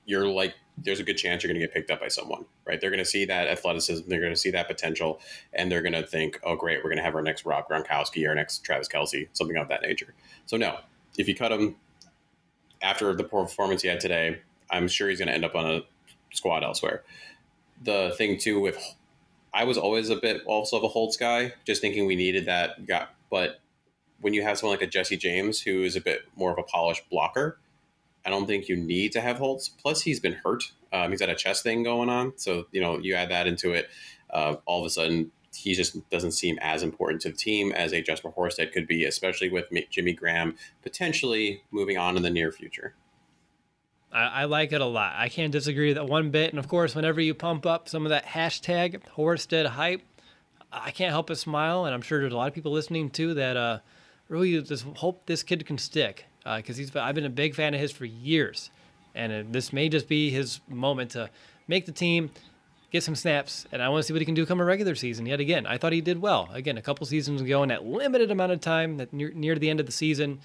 you're 0.04 0.28
like 0.28 0.54
there's 0.78 1.00
a 1.00 1.02
good 1.02 1.16
chance 1.16 1.42
you're 1.42 1.52
going 1.52 1.60
to 1.60 1.66
get 1.66 1.74
picked 1.74 1.90
up 1.90 2.00
by 2.00 2.08
someone, 2.08 2.44
right? 2.66 2.80
They're 2.80 2.90
going 2.90 2.98
to 2.98 3.04
see 3.04 3.24
that 3.24 3.48
athleticism, 3.48 4.08
they're 4.08 4.20
going 4.20 4.32
to 4.32 4.38
see 4.38 4.50
that 4.50 4.66
potential, 4.66 5.20
and 5.52 5.70
they're 5.70 5.82
going 5.82 5.94
to 5.94 6.06
think, 6.06 6.38
oh, 6.44 6.54
great, 6.54 6.78
we're 6.78 6.90
going 6.90 6.98
to 6.98 7.02
have 7.02 7.14
our 7.14 7.22
next 7.22 7.46
Rob 7.46 7.68
Gronkowski, 7.68 8.28
our 8.28 8.34
next 8.34 8.58
Travis 8.58 8.88
Kelce, 8.88 9.28
something 9.32 9.56
of 9.56 9.68
that 9.68 9.82
nature. 9.82 10.14
So, 10.44 10.56
no, 10.56 10.78
if 11.16 11.28
you 11.28 11.34
cut 11.34 11.52
him 11.52 11.76
after 12.82 13.14
the 13.14 13.24
performance 13.24 13.82
he 13.82 13.88
had 13.88 14.00
today, 14.00 14.40
I'm 14.70 14.88
sure 14.88 15.08
he's 15.08 15.18
going 15.18 15.28
to 15.28 15.34
end 15.34 15.44
up 15.44 15.54
on 15.54 15.66
a 15.66 15.80
squad 16.32 16.62
elsewhere. 16.62 17.02
The 17.82 18.14
thing, 18.16 18.38
too, 18.38 18.60
with 18.60 18.78
I 19.54 19.64
was 19.64 19.78
always 19.78 20.10
a 20.10 20.16
bit 20.16 20.42
also 20.44 20.76
of 20.76 20.84
a 20.84 20.88
Holtz 20.88 21.16
guy, 21.16 21.54
just 21.64 21.80
thinking 21.80 22.04
we 22.04 22.16
needed 22.16 22.44
that 22.44 22.86
guy. 22.86 23.06
But 23.30 23.60
when 24.20 24.34
you 24.34 24.42
have 24.42 24.58
someone 24.58 24.76
like 24.76 24.86
a 24.86 24.90
Jesse 24.90 25.16
James, 25.16 25.62
who 25.62 25.82
is 25.82 25.96
a 25.96 26.00
bit 26.00 26.22
more 26.36 26.52
of 26.52 26.58
a 26.58 26.62
polished 26.62 27.08
blocker, 27.08 27.58
I 28.26 28.30
don't 28.30 28.46
think 28.46 28.68
you 28.68 28.76
need 28.76 29.12
to 29.12 29.20
have 29.20 29.38
Holtz. 29.38 29.68
Plus, 29.68 30.02
he's 30.02 30.18
been 30.18 30.32
hurt. 30.32 30.72
Um, 30.92 31.12
he's 31.12 31.20
had 31.20 31.30
a 31.30 31.34
chest 31.36 31.62
thing 31.62 31.84
going 31.84 32.10
on. 32.10 32.32
So, 32.36 32.66
you 32.72 32.80
know, 32.80 32.98
you 32.98 33.14
add 33.14 33.30
that 33.30 33.46
into 33.46 33.72
it. 33.72 33.88
Uh, 34.28 34.56
all 34.66 34.80
of 34.80 34.86
a 34.86 34.90
sudden, 34.90 35.30
he 35.54 35.74
just 35.74 36.10
doesn't 36.10 36.32
seem 36.32 36.58
as 36.60 36.82
important 36.82 37.22
to 37.22 37.30
the 37.30 37.36
team 37.36 37.70
as 37.70 37.92
a 37.92 38.02
Jesper 38.02 38.32
Horsted 38.36 38.72
could 38.72 38.88
be, 38.88 39.04
especially 39.04 39.48
with 39.48 39.66
Jimmy 39.90 40.12
Graham 40.12 40.56
potentially 40.82 41.62
moving 41.70 41.96
on 41.96 42.16
in 42.16 42.24
the 42.24 42.30
near 42.30 42.50
future. 42.50 42.94
I, 44.12 44.24
I 44.24 44.44
like 44.46 44.72
it 44.72 44.80
a 44.80 44.86
lot. 44.86 45.14
I 45.16 45.28
can't 45.28 45.52
disagree 45.52 45.88
with 45.88 45.96
that 45.96 46.08
one 46.08 46.30
bit. 46.30 46.50
And 46.50 46.58
of 46.58 46.66
course, 46.66 46.96
whenever 46.96 47.20
you 47.20 47.32
pump 47.32 47.64
up 47.64 47.88
some 47.88 48.04
of 48.04 48.10
that 48.10 48.26
hashtag 48.26 49.02
Horsted 49.16 49.66
hype, 49.66 50.02
I 50.72 50.90
can't 50.90 51.12
help 51.12 51.28
but 51.28 51.38
smile. 51.38 51.84
And 51.84 51.94
I'm 51.94 52.02
sure 52.02 52.20
there's 52.20 52.32
a 52.32 52.36
lot 52.36 52.48
of 52.48 52.54
people 52.54 52.72
listening 52.72 53.08
too 53.10 53.34
that 53.34 53.56
uh, 53.56 53.78
really 54.28 54.60
just 54.62 54.84
hope 54.96 55.26
this 55.26 55.44
kid 55.44 55.64
can 55.64 55.78
stick 55.78 56.26
because 56.57 56.76
uh, 56.76 56.78
he's 56.78 56.97
I've 56.97 57.14
been 57.14 57.24
a 57.24 57.30
big 57.30 57.55
fan 57.55 57.74
of 57.74 57.80
his 57.80 57.90
for 57.92 58.05
years, 58.05 58.70
and 59.14 59.32
uh, 59.32 59.42
this 59.51 59.72
may 59.72 59.88
just 59.88 60.09
be 60.09 60.30
his 60.30 60.61
moment 60.68 61.11
to 61.12 61.30
make 61.66 61.86
the 61.86 61.92
team, 61.92 62.30
get 62.92 63.03
some 63.03 63.16
snaps, 63.16 63.66
and 63.72 63.82
I 63.82 63.88
want 63.88 64.03
to 64.03 64.07
see 64.07 64.12
what 64.12 64.22
he 64.22 64.26
can 64.26 64.34
do 64.34 64.47
come 64.47 64.61
a 64.61 64.64
regular 64.64 64.94
season. 64.94 65.26
Yet 65.26 65.40
again, 65.40 65.66
I 65.66 65.78
thought 65.78 65.92
he 65.92 66.01
did 66.01 66.22
well. 66.22 66.49
Again, 66.53 66.78
a 66.78 66.82
couple 66.82 67.07
seasons 67.07 67.40
ago 67.40 67.62
in 67.62 67.70
that 67.70 67.84
limited 67.84 68.30
amount 68.30 68.53
of 68.53 68.61
time, 68.61 68.97
that 68.99 69.12
near, 69.12 69.32
near 69.32 69.57
the 69.57 69.68
end 69.70 69.80
of 69.80 69.86
the 69.86 69.92
season. 69.92 70.40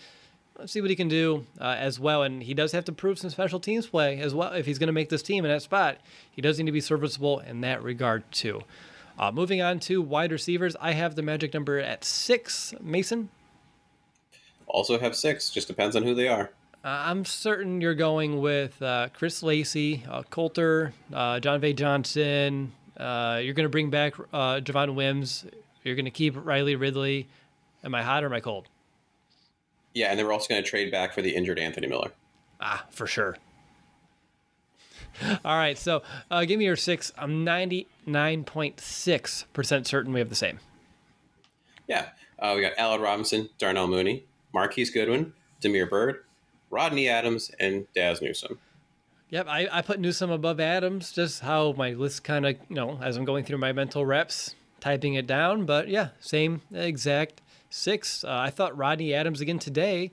Let's 0.57 0.73
see 0.73 0.81
what 0.81 0.89
he 0.89 0.95
can 0.95 1.07
do 1.07 1.45
uh, 1.59 1.75
as 1.79 1.99
well. 1.99 2.23
And 2.23 2.43
he 2.43 2.53
does 2.53 2.71
have 2.73 2.85
to 2.85 2.91
prove 2.91 3.17
some 3.17 3.29
special 3.31 3.59
teams 3.59 3.87
play 3.87 4.19
as 4.19 4.35
well 4.35 4.53
if 4.53 4.65
he's 4.65 4.77
going 4.77 4.87
to 4.87 4.93
make 4.93 5.09
this 5.09 5.23
team 5.23 5.43
in 5.43 5.49
that 5.49 5.63
spot. 5.63 5.97
He 6.29 6.41
does 6.41 6.59
need 6.59 6.65
to 6.65 6.71
be 6.71 6.81
serviceable 6.81 7.39
in 7.39 7.61
that 7.61 7.81
regard 7.81 8.29
too. 8.31 8.61
Uh, 9.17 9.31
moving 9.31 9.61
on 9.61 9.79
to 9.79 10.01
wide 10.01 10.31
receivers, 10.31 10.75
I 10.79 10.91
have 10.91 11.15
the 11.15 11.21
magic 11.21 11.53
number 11.53 11.79
at 11.79 12.03
six. 12.03 12.73
Mason, 12.81 13.29
also 14.71 14.99
have 14.99 15.15
six. 15.15 15.49
Just 15.49 15.67
depends 15.67 15.95
on 15.95 16.03
who 16.03 16.15
they 16.15 16.27
are. 16.27 16.51
Uh, 16.83 17.03
I'm 17.05 17.25
certain 17.25 17.79
you're 17.79 17.93
going 17.93 18.41
with 18.41 18.81
uh, 18.81 19.09
Chris 19.13 19.43
Lacey, 19.43 20.03
uh, 20.09 20.23
Coulter, 20.23 20.93
uh, 21.13 21.39
Jon'Vea 21.39 21.75
Johnson. 21.75 22.71
Uh, 22.97 23.39
you're 23.43 23.53
going 23.53 23.65
to 23.65 23.69
bring 23.69 23.91
back 23.91 24.15
uh, 24.33 24.61
Javon 24.61 24.95
Wims. 24.95 25.45
You're 25.83 25.95
going 25.95 26.05
to 26.05 26.11
keep 26.11 26.33
Riley 26.35 26.75
Ridley. 26.75 27.27
Am 27.83 27.93
I 27.93 28.01
hot 28.01 28.23
or 28.23 28.27
am 28.27 28.33
I 28.33 28.39
cold? 28.39 28.67
Yeah, 29.93 30.09
and 30.09 30.17
then 30.17 30.25
we're 30.25 30.33
also 30.33 30.47
going 30.47 30.63
to 30.63 30.69
trade 30.69 30.91
back 30.91 31.13
for 31.13 31.21
the 31.21 31.35
injured 31.35 31.59
Anthony 31.59 31.87
Miller. 31.87 32.11
Ah, 32.59 32.85
for 32.89 33.05
sure. 33.07 33.37
All 35.45 35.57
right, 35.57 35.77
so 35.77 36.01
uh, 36.29 36.45
give 36.45 36.57
me 36.57 36.65
your 36.65 36.75
six. 36.75 37.13
I'm 37.17 37.45
99.6% 37.45 39.85
certain 39.85 40.13
we 40.13 40.19
have 40.19 40.29
the 40.29 40.35
same. 40.35 40.59
Yeah, 41.87 42.09
uh, 42.39 42.53
we 42.55 42.61
got 42.61 42.73
Allen 42.77 43.01
Robinson, 43.01 43.49
Darnell 43.57 43.87
Mooney, 43.87 44.23
Marquise 44.53 44.89
Goodwin, 44.89 45.33
Damiere 45.59 45.85
Byrd, 45.85 46.23
Rodney 46.69 47.07
Adams 47.07 47.51
and 47.59 47.85
Dazz 47.93 48.21
Newsome. 48.21 48.59
Yep, 49.29 49.47
I, 49.47 49.67
I 49.71 49.81
put 49.81 49.99
Newsome 49.99 50.31
above 50.31 50.59
Adams, 50.59 51.13
just 51.13 51.41
how 51.41 51.73
my 51.73 51.91
list 51.91 52.23
kind 52.23 52.45
of, 52.45 52.55
you 52.67 52.75
know, 52.75 52.99
as 53.01 53.15
I'm 53.15 53.23
going 53.23 53.45
through 53.45 53.59
my 53.59 53.71
mental 53.71 54.05
reps, 54.05 54.55
typing 54.81 55.13
it 55.13 55.25
down. 55.25 55.65
But 55.65 55.87
yeah, 55.87 56.09
same 56.19 56.61
exact 56.73 57.41
six. 57.69 58.23
Uh, 58.25 58.29
I 58.29 58.49
thought 58.49 58.77
Rodney 58.77 59.13
Adams 59.13 59.39
again 59.39 59.59
today 59.59 60.11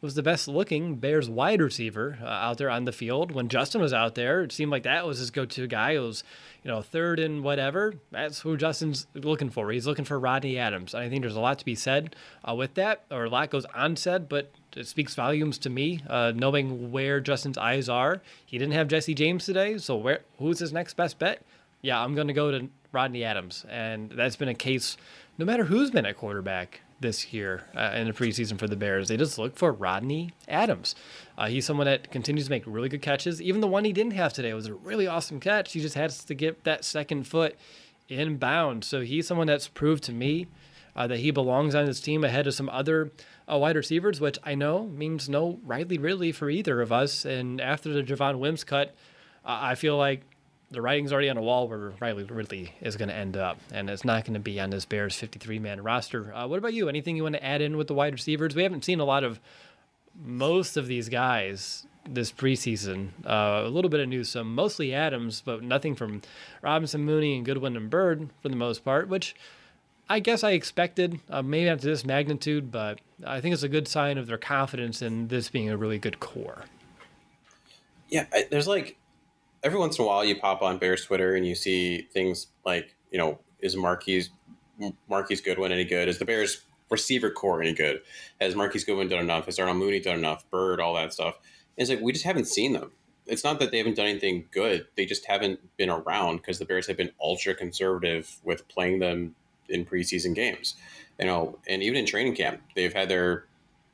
was 0.00 0.14
the 0.14 0.22
best 0.22 0.46
looking 0.46 0.96
Bears 0.96 1.28
wide 1.28 1.60
receiver 1.60 2.18
uh, 2.22 2.26
out 2.26 2.58
there 2.58 2.70
on 2.70 2.84
the 2.84 2.92
field. 2.92 3.32
When 3.32 3.48
Justin 3.48 3.80
was 3.80 3.92
out 3.92 4.14
there, 4.14 4.42
it 4.42 4.52
seemed 4.52 4.70
like 4.70 4.82
that 4.82 5.06
was 5.06 5.18
his 5.18 5.30
go 5.30 5.44
to 5.46 5.66
guy. 5.66 5.92
It 5.92 6.00
was, 6.00 6.22
you 6.62 6.70
know, 6.70 6.82
third 6.82 7.18
and 7.18 7.42
whatever. 7.42 7.94
That's 8.10 8.40
who 8.40 8.56
Justin's 8.56 9.06
looking 9.14 9.50
for. 9.50 9.70
He's 9.70 9.86
looking 9.86 10.04
for 10.04 10.18
Rodney 10.18 10.58
Adams. 10.58 10.94
I 10.94 11.08
think 11.08 11.22
there's 11.22 11.36
a 11.36 11.40
lot 11.40 11.58
to 11.58 11.64
be 11.64 11.74
said 11.74 12.14
uh, 12.48 12.54
with 12.54 12.74
that, 12.74 13.04
or 13.10 13.24
a 13.24 13.30
lot 13.30 13.50
goes 13.50 13.66
unsaid, 13.74 14.28
but 14.28 14.52
it 14.76 14.86
speaks 14.86 15.14
volumes 15.14 15.56
to 15.58 15.70
me, 15.70 16.02
uh, 16.08 16.32
knowing 16.34 16.92
where 16.92 17.20
Justin's 17.20 17.58
eyes 17.58 17.88
are. 17.88 18.20
He 18.44 18.58
didn't 18.58 18.74
have 18.74 18.88
Jesse 18.88 19.14
James 19.14 19.46
today, 19.46 19.78
so 19.78 19.96
where 19.96 20.20
who's 20.38 20.58
his 20.58 20.72
next 20.72 20.94
best 20.94 21.18
bet? 21.18 21.42
Yeah, 21.80 22.02
I'm 22.02 22.14
going 22.14 22.28
to 22.28 22.34
go 22.34 22.50
to 22.50 22.68
Rodney 22.92 23.24
Adams, 23.24 23.64
and 23.68 24.10
that's 24.10 24.36
been 24.36 24.48
a 24.48 24.54
case 24.54 24.96
no 25.38 25.44
matter 25.44 25.64
who's 25.64 25.90
been 25.90 26.06
at 26.06 26.16
quarterback 26.16 26.80
this 27.00 27.32
year 27.32 27.64
uh, 27.76 27.92
in 27.94 28.06
the 28.06 28.12
preseason 28.12 28.58
for 28.58 28.66
the 28.66 28.76
Bears. 28.76 29.08
They 29.08 29.16
just 29.16 29.38
look 29.38 29.56
for 29.56 29.72
Rodney 29.72 30.30
Adams. 30.48 30.94
Uh, 31.36 31.46
he's 31.46 31.66
someone 31.66 31.86
that 31.86 32.10
continues 32.10 32.46
to 32.46 32.50
make 32.50 32.64
really 32.66 32.88
good 32.88 33.02
catches. 33.02 33.40
Even 33.42 33.60
the 33.60 33.68
one 33.68 33.84
he 33.84 33.92
didn't 33.92 34.14
have 34.14 34.32
today 34.32 34.54
was 34.54 34.66
a 34.66 34.74
really 34.74 35.06
awesome 35.06 35.40
catch. 35.40 35.72
He 35.72 35.80
just 35.80 35.94
has 35.94 36.24
to 36.24 36.34
get 36.34 36.64
that 36.64 36.84
second 36.84 37.24
foot 37.24 37.56
in 38.08 38.36
bound. 38.36 38.84
So 38.84 39.02
he's 39.02 39.26
someone 39.26 39.46
that's 39.46 39.68
proved 39.68 40.04
to 40.04 40.12
me 40.12 40.46
uh, 40.94 41.06
that 41.06 41.18
he 41.18 41.30
belongs 41.30 41.74
on 41.74 41.86
his 41.86 42.00
team 42.00 42.24
ahead 42.24 42.46
of 42.46 42.54
some 42.54 42.70
other 42.70 43.12
uh, 43.50 43.58
wide 43.58 43.76
receivers, 43.76 44.20
which 44.20 44.38
I 44.42 44.54
know 44.54 44.86
means 44.86 45.28
no 45.28 45.60
Riley 45.64 45.98
Ridley 45.98 46.32
for 46.32 46.48
either 46.48 46.80
of 46.80 46.90
us. 46.90 47.24
And 47.24 47.60
after 47.60 47.92
the 47.92 48.02
Javon 48.02 48.38
Wims 48.38 48.64
cut, 48.64 48.94
uh, 49.44 49.58
I 49.60 49.74
feel 49.74 49.96
like 49.98 50.22
the 50.70 50.82
writing's 50.82 51.12
already 51.12 51.28
on 51.28 51.36
the 51.36 51.42
wall 51.42 51.68
where 51.68 51.92
Riley 52.00 52.24
Ridley 52.24 52.74
is 52.80 52.96
going 52.96 53.08
to 53.08 53.14
end 53.14 53.36
up, 53.36 53.58
and 53.72 53.88
it's 53.88 54.04
not 54.04 54.24
going 54.24 54.34
to 54.34 54.40
be 54.40 54.58
on 54.60 54.70
this 54.70 54.84
Bears 54.84 55.14
53 55.16 55.58
man 55.58 55.82
roster. 55.82 56.34
Uh, 56.34 56.46
what 56.46 56.58
about 56.58 56.74
you? 56.74 56.88
Anything 56.88 57.16
you 57.16 57.22
want 57.22 57.36
to 57.36 57.44
add 57.44 57.60
in 57.60 57.76
with 57.76 57.86
the 57.86 57.94
wide 57.94 58.12
receivers? 58.12 58.54
We 58.54 58.62
haven't 58.62 58.84
seen 58.84 59.00
a 59.00 59.04
lot 59.04 59.24
of 59.24 59.40
most 60.24 60.76
of 60.76 60.86
these 60.86 61.08
guys 61.08 61.86
this 62.08 62.32
preseason. 62.32 63.10
Uh, 63.24 63.62
a 63.64 63.68
little 63.68 63.88
bit 63.88 64.00
of 64.00 64.08
news, 64.08 64.28
some 64.28 64.54
mostly 64.54 64.94
Adams, 64.94 65.42
but 65.44 65.62
nothing 65.62 65.94
from 65.94 66.22
Robinson, 66.62 67.04
Mooney, 67.04 67.36
and 67.36 67.44
Goodwin 67.44 67.76
and 67.76 67.90
Byrd 67.90 68.30
for 68.42 68.48
the 68.48 68.56
most 68.56 68.84
part, 68.84 69.08
which 69.08 69.34
I 70.08 70.20
guess 70.20 70.44
I 70.44 70.52
expected, 70.52 71.20
uh, 71.28 71.42
maybe 71.42 71.68
not 71.68 71.80
to 71.80 71.86
this 71.86 72.04
magnitude, 72.04 72.70
but 72.70 73.00
I 73.24 73.40
think 73.40 73.54
it's 73.54 73.64
a 73.64 73.68
good 73.68 73.88
sign 73.88 74.18
of 74.18 74.26
their 74.26 74.38
confidence 74.38 75.02
in 75.02 75.28
this 75.28 75.48
being 75.48 75.68
a 75.68 75.76
really 75.76 75.98
good 75.98 76.20
corps. 76.20 76.64
Yeah, 78.08 78.26
I, 78.32 78.46
there's 78.50 78.68
like 78.68 78.96
every 79.66 79.80
once 79.80 79.98
in 79.98 80.04
a 80.04 80.06
while 80.06 80.24
you 80.24 80.36
pop 80.36 80.62
on 80.62 80.78
Bears 80.78 81.04
Twitter 81.04 81.34
and 81.34 81.44
you 81.44 81.56
see 81.56 82.02
things 82.12 82.46
like, 82.64 82.94
you 83.10 83.18
know, 83.18 83.40
is 83.60 83.74
Marquise 83.74 84.30
Marquise 85.08 85.40
Goodwin 85.40 85.72
any 85.72 85.84
good? 85.84 86.08
Is 86.08 86.18
the 86.18 86.24
Bears 86.24 86.62
receiver 86.88 87.30
corps 87.30 87.60
any 87.60 87.72
good? 87.72 88.00
Has 88.40 88.54
Marquise 88.54 88.84
Goodwin 88.84 89.08
done 89.08 89.18
enough? 89.20 89.46
Has 89.46 89.56
Darnell 89.56 89.74
Mooney 89.74 89.98
done 89.98 90.18
enough? 90.18 90.48
Byrd, 90.50 90.80
all 90.80 90.94
that 90.94 91.12
stuff. 91.12 91.34
And 91.76 91.82
it's 91.82 91.90
like 91.90 92.00
we 92.00 92.12
just 92.12 92.24
haven't 92.24 92.46
seen 92.46 92.74
them. 92.74 92.92
It's 93.26 93.42
not 93.42 93.58
that 93.58 93.72
they 93.72 93.78
haven't 93.78 93.96
done 93.96 94.06
anything 94.06 94.44
good. 94.52 94.86
They 94.96 95.04
just 95.04 95.26
haven't 95.26 95.58
been 95.76 95.90
around 95.90 96.36
because 96.36 96.60
the 96.60 96.64
Bears 96.64 96.86
have 96.86 96.96
been 96.96 97.10
ultra 97.20 97.52
conservative 97.52 98.36
with 98.44 98.68
playing 98.68 99.00
them 99.00 99.34
in 99.68 99.84
preseason 99.84 100.32
games. 100.32 100.76
You 101.18 101.26
know, 101.26 101.58
and 101.66 101.82
even 101.82 101.98
in 101.98 102.06
training 102.06 102.36
camp, 102.36 102.60
they've 102.76 102.94
had 102.94 103.08
their 103.08 103.46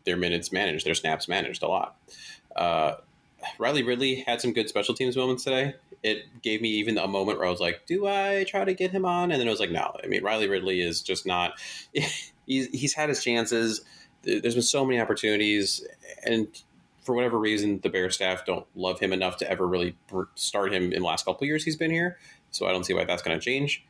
their 0.04 0.18
minutes 0.18 0.52
managed, 0.52 0.84
their 0.84 0.94
snaps 0.94 1.28
managed 1.28 1.62
a 1.62 1.68
lot. 1.68 1.96
Uh, 2.54 2.94
Riley 3.58 3.82
Ridley 3.82 4.16
had 4.26 4.40
some 4.40 4.52
good 4.52 4.68
special 4.68 4.94
teams 4.94 5.16
moments 5.16 5.44
today. 5.44 5.74
It 6.02 6.42
gave 6.42 6.60
me 6.60 6.68
even 6.70 6.98
a 6.98 7.06
moment 7.06 7.38
where 7.38 7.46
I 7.46 7.50
was 7.50 7.60
like, 7.60 7.86
"Do 7.86 8.06
I 8.06 8.44
try 8.48 8.64
to 8.64 8.74
get 8.74 8.90
him 8.90 9.04
on?" 9.04 9.30
And 9.30 9.40
then 9.40 9.48
I 9.48 9.50
was 9.50 9.60
like, 9.60 9.70
"No." 9.70 9.94
I 10.02 10.06
mean, 10.06 10.22
Riley 10.22 10.48
Ridley 10.48 10.80
is 10.80 11.00
just 11.02 11.26
not. 11.26 11.52
He's 12.44 12.66
he's 12.72 12.92
had 12.94 13.08
his 13.08 13.22
chances. 13.22 13.82
There's 14.22 14.54
been 14.54 14.62
so 14.62 14.84
many 14.84 15.00
opportunities, 15.00 15.86
and 16.24 16.48
for 17.02 17.14
whatever 17.14 17.38
reason, 17.38 17.78
the 17.82 17.88
Bear 17.88 18.10
staff 18.10 18.44
don't 18.44 18.66
love 18.74 18.98
him 18.98 19.12
enough 19.12 19.36
to 19.38 19.50
ever 19.50 19.66
really 19.66 19.96
start 20.34 20.72
him 20.72 20.92
in 20.92 21.02
the 21.02 21.06
last 21.06 21.24
couple 21.24 21.46
years 21.46 21.64
he's 21.64 21.76
been 21.76 21.92
here. 21.92 22.18
So 22.50 22.66
I 22.66 22.72
don't 22.72 22.84
see 22.84 22.94
why 22.94 23.04
that's 23.04 23.22
going 23.22 23.38
to 23.38 23.44
change. 23.44 23.84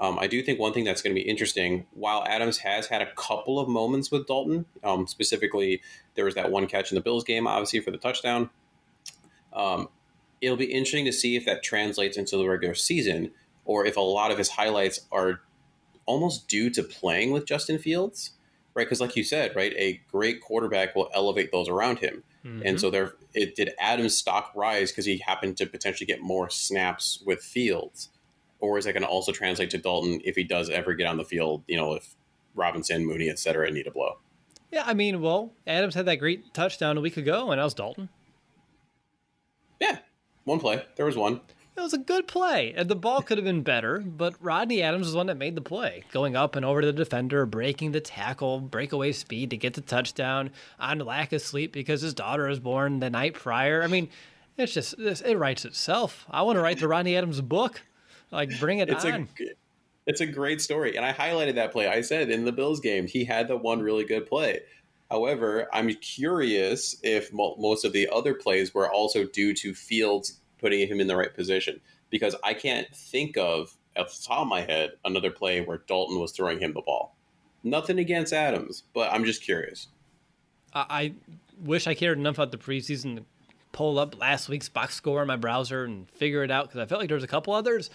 Um, 0.00 0.18
I 0.18 0.28
do 0.28 0.42
think 0.42 0.60
one 0.60 0.72
thing 0.72 0.84
that's 0.84 1.02
going 1.02 1.14
to 1.14 1.20
be 1.20 1.28
interesting, 1.28 1.86
while 1.92 2.24
Adams 2.28 2.58
has 2.58 2.86
had 2.86 3.02
a 3.02 3.12
couple 3.14 3.58
of 3.58 3.68
moments 3.68 4.12
with 4.12 4.26
Dalton, 4.26 4.64
um, 4.84 5.06
specifically 5.08 5.82
there 6.14 6.24
was 6.24 6.36
that 6.36 6.50
one 6.52 6.66
catch 6.66 6.92
in 6.92 6.94
the 6.94 7.00
Bills 7.00 7.24
game, 7.24 7.46
obviously 7.46 7.80
for 7.80 7.90
the 7.90 7.98
touchdown. 7.98 8.50
Um, 9.58 9.88
it'll 10.40 10.56
be 10.56 10.72
interesting 10.72 11.04
to 11.04 11.12
see 11.12 11.36
if 11.36 11.44
that 11.44 11.62
translates 11.62 12.16
into 12.16 12.38
the 12.38 12.48
regular 12.48 12.74
season 12.74 13.32
or 13.64 13.84
if 13.84 13.96
a 13.96 14.00
lot 14.00 14.30
of 14.30 14.38
his 14.38 14.50
highlights 14.50 15.00
are 15.12 15.40
almost 16.06 16.48
due 16.48 16.70
to 16.70 16.82
playing 16.82 17.32
with 17.32 17.44
Justin 17.44 17.78
Fields, 17.78 18.30
right? 18.74 18.84
Because, 18.84 19.00
like 19.00 19.14
you 19.16 19.24
said, 19.24 19.54
right, 19.54 19.74
a 19.76 20.00
great 20.10 20.40
quarterback 20.40 20.96
will 20.96 21.10
elevate 21.14 21.52
those 21.52 21.68
around 21.68 21.98
him. 21.98 22.22
Mm-hmm. 22.46 22.62
And 22.64 22.80
so 22.80 22.90
there, 22.90 23.12
it 23.34 23.56
did 23.56 23.72
Adams' 23.78 24.16
stock 24.16 24.52
rise 24.54 24.90
because 24.90 25.04
he 25.04 25.18
happened 25.18 25.58
to 25.58 25.66
potentially 25.66 26.06
get 26.06 26.22
more 26.22 26.48
snaps 26.48 27.22
with 27.26 27.42
Fields, 27.42 28.08
or 28.60 28.78
is 28.78 28.86
that 28.86 28.94
going 28.94 29.02
to 29.02 29.08
also 29.08 29.32
translate 29.32 29.70
to 29.70 29.78
Dalton 29.78 30.20
if 30.24 30.36
he 30.36 30.44
does 30.44 30.70
ever 30.70 30.94
get 30.94 31.06
on 31.06 31.18
the 31.18 31.24
field? 31.24 31.62
You 31.66 31.76
know, 31.76 31.94
if 31.94 32.14
Robinson, 32.54 33.04
Mooney, 33.04 33.28
et 33.28 33.38
cetera, 33.38 33.70
need 33.70 33.86
a 33.86 33.90
blow. 33.90 34.18
Yeah, 34.70 34.84
I 34.86 34.94
mean, 34.94 35.20
well, 35.20 35.52
Adams 35.66 35.94
had 35.94 36.06
that 36.06 36.16
great 36.16 36.54
touchdown 36.54 36.96
a 36.96 37.00
week 37.00 37.16
ago, 37.16 37.50
and 37.50 37.58
that 37.58 37.64
was 37.64 37.74
Dalton. 37.74 38.08
Yeah, 39.80 39.98
one 40.44 40.60
play. 40.60 40.84
There 40.96 41.06
was 41.06 41.16
one. 41.16 41.40
It 41.76 41.80
was 41.80 41.94
a 41.94 41.98
good 41.98 42.26
play. 42.26 42.74
And 42.76 42.88
the 42.88 42.96
ball 42.96 43.22
could 43.22 43.38
have 43.38 43.44
been 43.44 43.62
better, 43.62 44.00
but 44.00 44.34
Rodney 44.40 44.82
Adams 44.82 45.06
was 45.06 45.12
the 45.12 45.18
one 45.18 45.28
that 45.28 45.36
made 45.36 45.54
the 45.54 45.60
play. 45.60 46.02
Going 46.10 46.34
up 46.34 46.56
and 46.56 46.66
over 46.66 46.80
to 46.80 46.88
the 46.88 46.92
defender, 46.92 47.46
breaking 47.46 47.92
the 47.92 48.00
tackle, 48.00 48.58
breakaway 48.58 49.12
speed 49.12 49.50
to 49.50 49.56
get 49.56 49.74
the 49.74 49.80
touchdown 49.80 50.50
on 50.80 50.98
lack 50.98 51.32
of 51.32 51.40
sleep 51.40 51.72
because 51.72 52.00
his 52.00 52.14
daughter 52.14 52.48
was 52.48 52.58
born 52.58 52.98
the 52.98 53.10
night 53.10 53.34
prior. 53.34 53.84
I 53.84 53.86
mean, 53.86 54.08
it's 54.56 54.74
just, 54.74 54.98
it 54.98 55.38
writes 55.38 55.64
itself. 55.64 56.26
I 56.28 56.42
want 56.42 56.56
to 56.56 56.62
write 56.62 56.80
the 56.80 56.88
Rodney 56.88 57.16
Adams 57.16 57.40
book. 57.40 57.80
Like, 58.32 58.58
bring 58.58 58.80
it 58.80 58.88
it's 58.88 59.04
on. 59.04 59.28
A, 59.38 59.44
it's 60.08 60.20
a 60.20 60.26
great 60.26 60.60
story. 60.60 60.96
And 60.96 61.06
I 61.06 61.12
highlighted 61.12 61.54
that 61.54 61.70
play. 61.70 61.86
I 61.86 62.00
said 62.00 62.28
in 62.28 62.44
the 62.44 62.50
Bills 62.50 62.80
game, 62.80 63.06
he 63.06 63.24
had 63.24 63.46
the 63.46 63.56
one 63.56 63.80
really 63.80 64.04
good 64.04 64.26
play. 64.26 64.62
However, 65.10 65.68
I'm 65.72 65.88
curious 65.94 66.96
if 67.02 67.32
most 67.32 67.84
of 67.84 67.92
the 67.92 68.08
other 68.12 68.34
plays 68.34 68.74
were 68.74 68.90
also 68.90 69.24
due 69.24 69.54
to 69.54 69.74
Fields 69.74 70.40
putting 70.58 70.86
him 70.86 71.00
in 71.00 71.06
the 71.06 71.16
right 71.16 71.32
position 71.32 71.80
because 72.10 72.34
I 72.44 72.54
can't 72.54 72.88
think 72.94 73.36
of 73.36 73.76
at 73.96 74.08
the 74.08 74.22
top 74.24 74.42
of 74.42 74.48
my 74.48 74.60
head 74.60 74.92
another 75.04 75.30
play 75.30 75.60
where 75.60 75.82
Dalton 75.86 76.20
was 76.20 76.32
throwing 76.32 76.60
him 76.60 76.74
the 76.74 76.82
ball. 76.82 77.16
Nothing 77.64 77.98
against 77.98 78.32
Adams, 78.32 78.84
but 78.94 79.12
I'm 79.12 79.24
just 79.24 79.42
curious. 79.42 79.88
I 80.74 81.14
wish 81.60 81.86
I 81.86 81.94
cared 81.94 82.18
enough 82.18 82.36
about 82.36 82.52
the 82.52 82.58
preseason 82.58 83.16
to 83.16 83.24
pull 83.72 83.98
up 83.98 84.18
last 84.18 84.48
week's 84.48 84.68
box 84.68 84.94
score 84.94 85.22
in 85.22 85.28
my 85.28 85.36
browser 85.36 85.84
and 85.84 86.08
figure 86.10 86.44
it 86.44 86.50
out 86.50 86.66
because 86.66 86.80
I 86.80 86.86
felt 86.86 87.00
like 87.00 87.08
there 87.08 87.16
was 87.16 87.24
a 87.24 87.28
couple 87.28 87.54
others, 87.54 87.90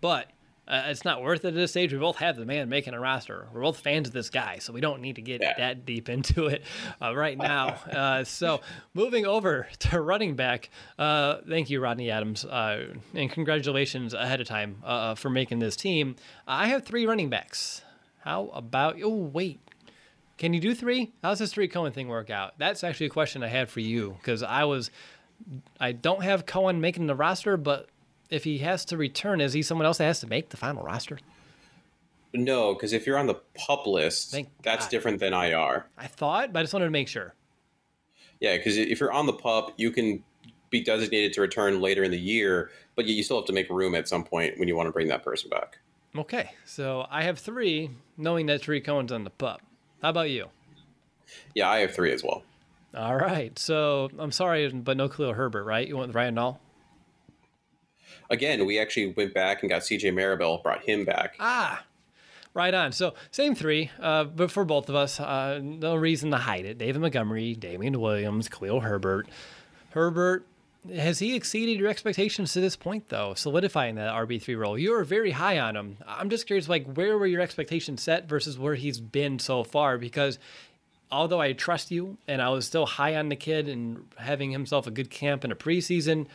but 0.00 0.30
uh, 0.68 0.84
it's 0.86 1.04
not 1.04 1.22
worth 1.22 1.44
it 1.44 1.48
at 1.48 1.54
this 1.54 1.72
stage. 1.72 1.92
We 1.92 1.98
both 1.98 2.16
have 2.16 2.36
the 2.36 2.46
man 2.46 2.68
making 2.68 2.94
a 2.94 3.00
roster. 3.00 3.48
We're 3.52 3.62
both 3.62 3.80
fans 3.80 4.08
of 4.08 4.14
this 4.14 4.30
guy, 4.30 4.58
so 4.58 4.72
we 4.72 4.80
don't 4.80 5.00
need 5.00 5.16
to 5.16 5.22
get 5.22 5.40
yeah. 5.40 5.54
that 5.58 5.84
deep 5.84 6.08
into 6.08 6.46
it 6.46 6.62
uh, 7.02 7.14
right 7.14 7.36
now. 7.38 7.68
Uh, 7.90 8.24
so 8.24 8.60
moving 8.94 9.26
over 9.26 9.66
to 9.80 10.00
running 10.00 10.36
back, 10.36 10.70
uh, 10.98 11.38
thank 11.48 11.70
you, 11.70 11.80
Rodney 11.80 12.10
Adams, 12.10 12.44
uh, 12.44 12.94
and 13.14 13.30
congratulations 13.30 14.14
ahead 14.14 14.40
of 14.40 14.46
time 14.46 14.76
uh, 14.84 15.14
for 15.16 15.28
making 15.28 15.58
this 15.58 15.74
team. 15.76 16.16
I 16.46 16.68
have 16.68 16.84
three 16.84 17.06
running 17.06 17.30
backs. 17.30 17.82
How 18.20 18.50
about? 18.54 18.96
Oh 19.02 19.08
wait, 19.08 19.60
can 20.40 20.54
you 20.54 20.60
do 20.60 20.74
three? 20.74 21.12
How's 21.22 21.38
this 21.38 21.52
three 21.52 21.68
Cohen 21.68 21.92
thing 21.92 22.08
work 22.08 22.30
out? 22.30 22.54
That's 22.58 22.82
actually 22.82 23.06
a 23.06 23.10
question 23.10 23.42
I 23.42 23.48
had 23.48 23.68
for 23.68 23.80
you 23.80 24.16
because 24.18 24.42
I 24.42 24.64
was, 24.64 24.90
I 25.78 25.92
don't 25.92 26.22
have 26.22 26.46
Cohen 26.46 26.80
making 26.80 27.08
the 27.08 27.14
roster, 27.14 27.58
but 27.58 27.88
if 28.30 28.44
he 28.44 28.58
has 28.58 28.84
to 28.86 28.96
return, 28.96 29.40
is 29.40 29.52
he 29.52 29.62
someone 29.62 29.86
else 29.86 29.98
that 29.98 30.04
has 30.04 30.20
to 30.20 30.26
make 30.26 30.50
the 30.50 30.56
final 30.56 30.82
roster? 30.82 31.18
No, 32.32 32.74
because 32.74 32.92
if 32.92 33.06
you're 33.06 33.18
on 33.18 33.26
the 33.26 33.40
pup 33.54 33.86
list, 33.86 34.30
Thank 34.30 34.48
that's 34.62 34.86
God. 34.86 34.90
different 34.90 35.18
than 35.20 35.32
IR. 35.32 35.86
I 35.98 36.06
thought, 36.06 36.52
but 36.52 36.60
I 36.60 36.62
just 36.62 36.72
wanted 36.72 36.86
to 36.86 36.92
make 36.92 37.08
sure. 37.08 37.34
Yeah, 38.40 38.56
because 38.56 38.76
if 38.76 39.00
you're 39.00 39.12
on 39.12 39.26
the 39.26 39.32
pup, 39.32 39.74
you 39.76 39.90
can 39.90 40.22
be 40.70 40.80
designated 40.80 41.32
to 41.34 41.40
return 41.40 41.80
later 41.80 42.04
in 42.04 42.12
the 42.12 42.20
year, 42.20 42.70
but 42.94 43.06
you 43.06 43.22
still 43.24 43.38
have 43.38 43.46
to 43.46 43.52
make 43.52 43.68
room 43.68 43.94
at 43.96 44.06
some 44.08 44.22
point 44.22 44.58
when 44.58 44.68
you 44.68 44.76
want 44.76 44.86
to 44.86 44.92
bring 44.92 45.08
that 45.08 45.24
person 45.24 45.50
back. 45.50 45.78
Okay, 46.16 46.50
so 46.64 47.06
I 47.10 47.22
have 47.24 47.38
three, 47.38 47.90
knowing 48.16 48.46
that 48.46 48.62
Tarik 48.62 48.84
Cohen's 48.84 49.12
on 49.12 49.24
the 49.24 49.30
pup. 49.30 49.60
How 50.02 50.10
about 50.10 50.30
you? 50.30 50.46
Yeah, 51.54 51.68
I 51.68 51.80
have 51.80 51.94
three 51.94 52.12
as 52.12 52.22
well. 52.22 52.42
All 52.96 53.16
right, 53.16 53.56
so 53.58 54.10
I'm 54.18 54.32
sorry, 54.32 54.68
but 54.68 54.96
no 54.96 55.08
Khalil 55.08 55.34
Herbert, 55.34 55.64
right? 55.64 55.86
You 55.86 55.96
want 55.96 56.14
Ryan 56.14 56.36
Nall? 56.36 56.58
Again, 58.30 58.64
we 58.64 58.78
actually 58.78 59.12
went 59.16 59.34
back 59.34 59.62
and 59.62 59.70
got 59.70 59.82
CJ 59.82 60.14
Marable, 60.14 60.58
brought 60.62 60.82
him 60.82 61.04
back. 61.04 61.36
Ah, 61.38 61.84
Right 62.52 62.74
on. 62.74 62.90
So 62.90 63.14
same 63.30 63.54
three, 63.54 63.92
uh, 64.00 64.24
but 64.24 64.50
for 64.50 64.64
both 64.64 64.88
of 64.88 64.96
us, 64.96 65.20
uh, 65.20 65.60
no 65.62 65.94
reason 65.94 66.32
to 66.32 66.36
hide 66.36 66.64
it. 66.64 66.78
David 66.78 67.00
Montgomery, 67.00 67.54
Damien 67.54 68.00
Williams, 68.00 68.48
Khalil 68.48 68.80
Herbert. 68.80 69.28
Herbert, 69.90 70.44
has 70.92 71.20
he 71.20 71.36
exceeded 71.36 71.78
your 71.78 71.88
expectations 71.88 72.52
to 72.54 72.60
this 72.60 72.74
point, 72.74 73.08
though, 73.08 73.34
solidifying 73.34 73.94
that 73.96 74.12
RB 74.12 74.42
three 74.42 74.56
role? 74.56 74.76
You 74.76 74.92
were 74.92 75.04
very 75.04 75.30
high 75.30 75.60
on 75.60 75.76
him. 75.76 75.98
I'm 76.08 76.28
just 76.28 76.46
curious, 76.48 76.68
like, 76.68 76.92
where 76.94 77.16
were 77.18 77.26
your 77.26 77.40
expectations 77.40 78.02
set 78.02 78.28
versus 78.28 78.58
where 78.58 78.74
he's 78.74 78.98
been 78.98 79.38
so 79.38 79.62
far? 79.62 79.96
Because 79.96 80.40
although 81.12 81.40
I 81.40 81.52
trust 81.52 81.92
you, 81.92 82.16
and 82.26 82.42
I 82.42 82.48
was 82.48 82.66
still 82.66 82.86
high 82.86 83.14
on 83.14 83.28
the 83.28 83.36
kid 83.36 83.68
and 83.68 84.06
having 84.16 84.50
himself 84.50 84.88
a 84.88 84.90
good 84.90 85.10
camp 85.10 85.44
in 85.44 85.52
a 85.52 85.56
preseason, 85.56 86.26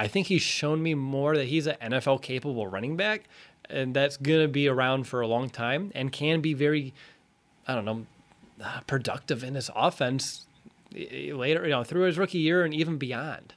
I 0.00 0.08
think 0.08 0.28
he's 0.28 0.40
shown 0.40 0.82
me 0.82 0.94
more 0.94 1.36
that 1.36 1.48
he's 1.48 1.66
an 1.66 1.76
NFL 1.78 2.22
capable 2.22 2.66
running 2.66 2.96
back, 2.96 3.24
and 3.68 3.92
that's 3.92 4.16
gonna 4.16 4.48
be 4.48 4.66
around 4.66 5.06
for 5.06 5.20
a 5.20 5.26
long 5.26 5.50
time 5.50 5.92
and 5.94 6.10
can 6.10 6.40
be 6.40 6.54
very, 6.54 6.94
I 7.68 7.74
don't 7.74 7.84
know, 7.84 8.06
productive 8.86 9.44
in 9.44 9.56
his 9.56 9.70
offense 9.76 10.46
eh, 10.96 11.28
eh, 11.28 11.34
later, 11.34 11.64
you 11.64 11.68
know, 11.72 11.84
through 11.84 12.04
his 12.04 12.16
rookie 12.16 12.38
year 12.38 12.64
and 12.64 12.72
even 12.72 12.96
beyond. 12.96 13.52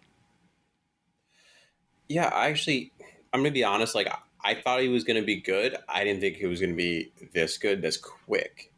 Yeah, 2.10 2.28
I 2.28 2.50
actually, 2.50 2.92
I'm 3.32 3.40
gonna 3.40 3.52
be 3.52 3.64
honest. 3.64 3.96
Like, 3.96 4.14
I 4.44 4.54
thought 4.54 4.82
he 4.82 4.90
was 4.90 5.06
gonna 5.06 5.22
be 5.22 5.40
good. 5.40 5.78
I 5.88 6.04
didn't 6.04 6.20
think 6.20 6.36
he 6.36 6.46
was 6.46 6.60
gonna 6.60 6.74
be 6.74 7.14
this 7.34 7.58
good, 7.58 7.82
this 7.82 7.96
quick. 7.96 8.73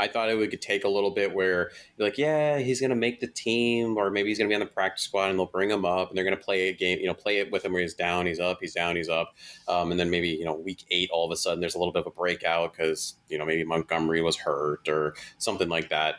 I 0.00 0.08
thought 0.08 0.30
it 0.30 0.34
would 0.34 0.60
take 0.62 0.84
a 0.84 0.88
little 0.88 1.10
bit 1.10 1.34
where 1.34 1.70
you're 1.98 2.08
like, 2.08 2.16
yeah, 2.16 2.58
he's 2.58 2.80
gonna 2.80 2.96
make 2.96 3.20
the 3.20 3.26
team, 3.26 3.96
or 3.98 4.10
maybe 4.10 4.30
he's 4.30 4.38
gonna 4.38 4.48
be 4.48 4.54
on 4.54 4.60
the 4.60 4.66
practice 4.66 5.04
squad, 5.04 5.28
and 5.28 5.38
they'll 5.38 5.46
bring 5.46 5.70
him 5.70 5.84
up, 5.84 6.08
and 6.08 6.16
they're 6.16 6.24
gonna 6.24 6.36
play 6.36 6.68
a 6.68 6.72
game, 6.72 6.98
you 6.98 7.06
know, 7.06 7.14
play 7.14 7.38
it 7.38 7.52
with 7.52 7.64
him 7.64 7.72
where 7.72 7.82
he's 7.82 7.94
down, 7.94 8.26
he's 8.26 8.40
up, 8.40 8.58
he's 8.60 8.74
down, 8.74 8.96
he's 8.96 9.10
up, 9.10 9.34
um, 9.68 9.90
and 9.90 10.00
then 10.00 10.08
maybe 10.08 10.28
you 10.28 10.44
know, 10.44 10.54
week 10.54 10.86
eight, 10.90 11.10
all 11.12 11.26
of 11.26 11.30
a 11.30 11.36
sudden, 11.36 11.60
there's 11.60 11.74
a 11.74 11.78
little 11.78 11.92
bit 11.92 12.00
of 12.00 12.06
a 12.06 12.10
breakout 12.10 12.72
because 12.72 13.16
you 13.28 13.36
know 13.36 13.44
maybe 13.44 13.62
Montgomery 13.62 14.22
was 14.22 14.36
hurt 14.36 14.88
or 14.88 15.14
something 15.38 15.68
like 15.68 15.90
that. 15.90 16.16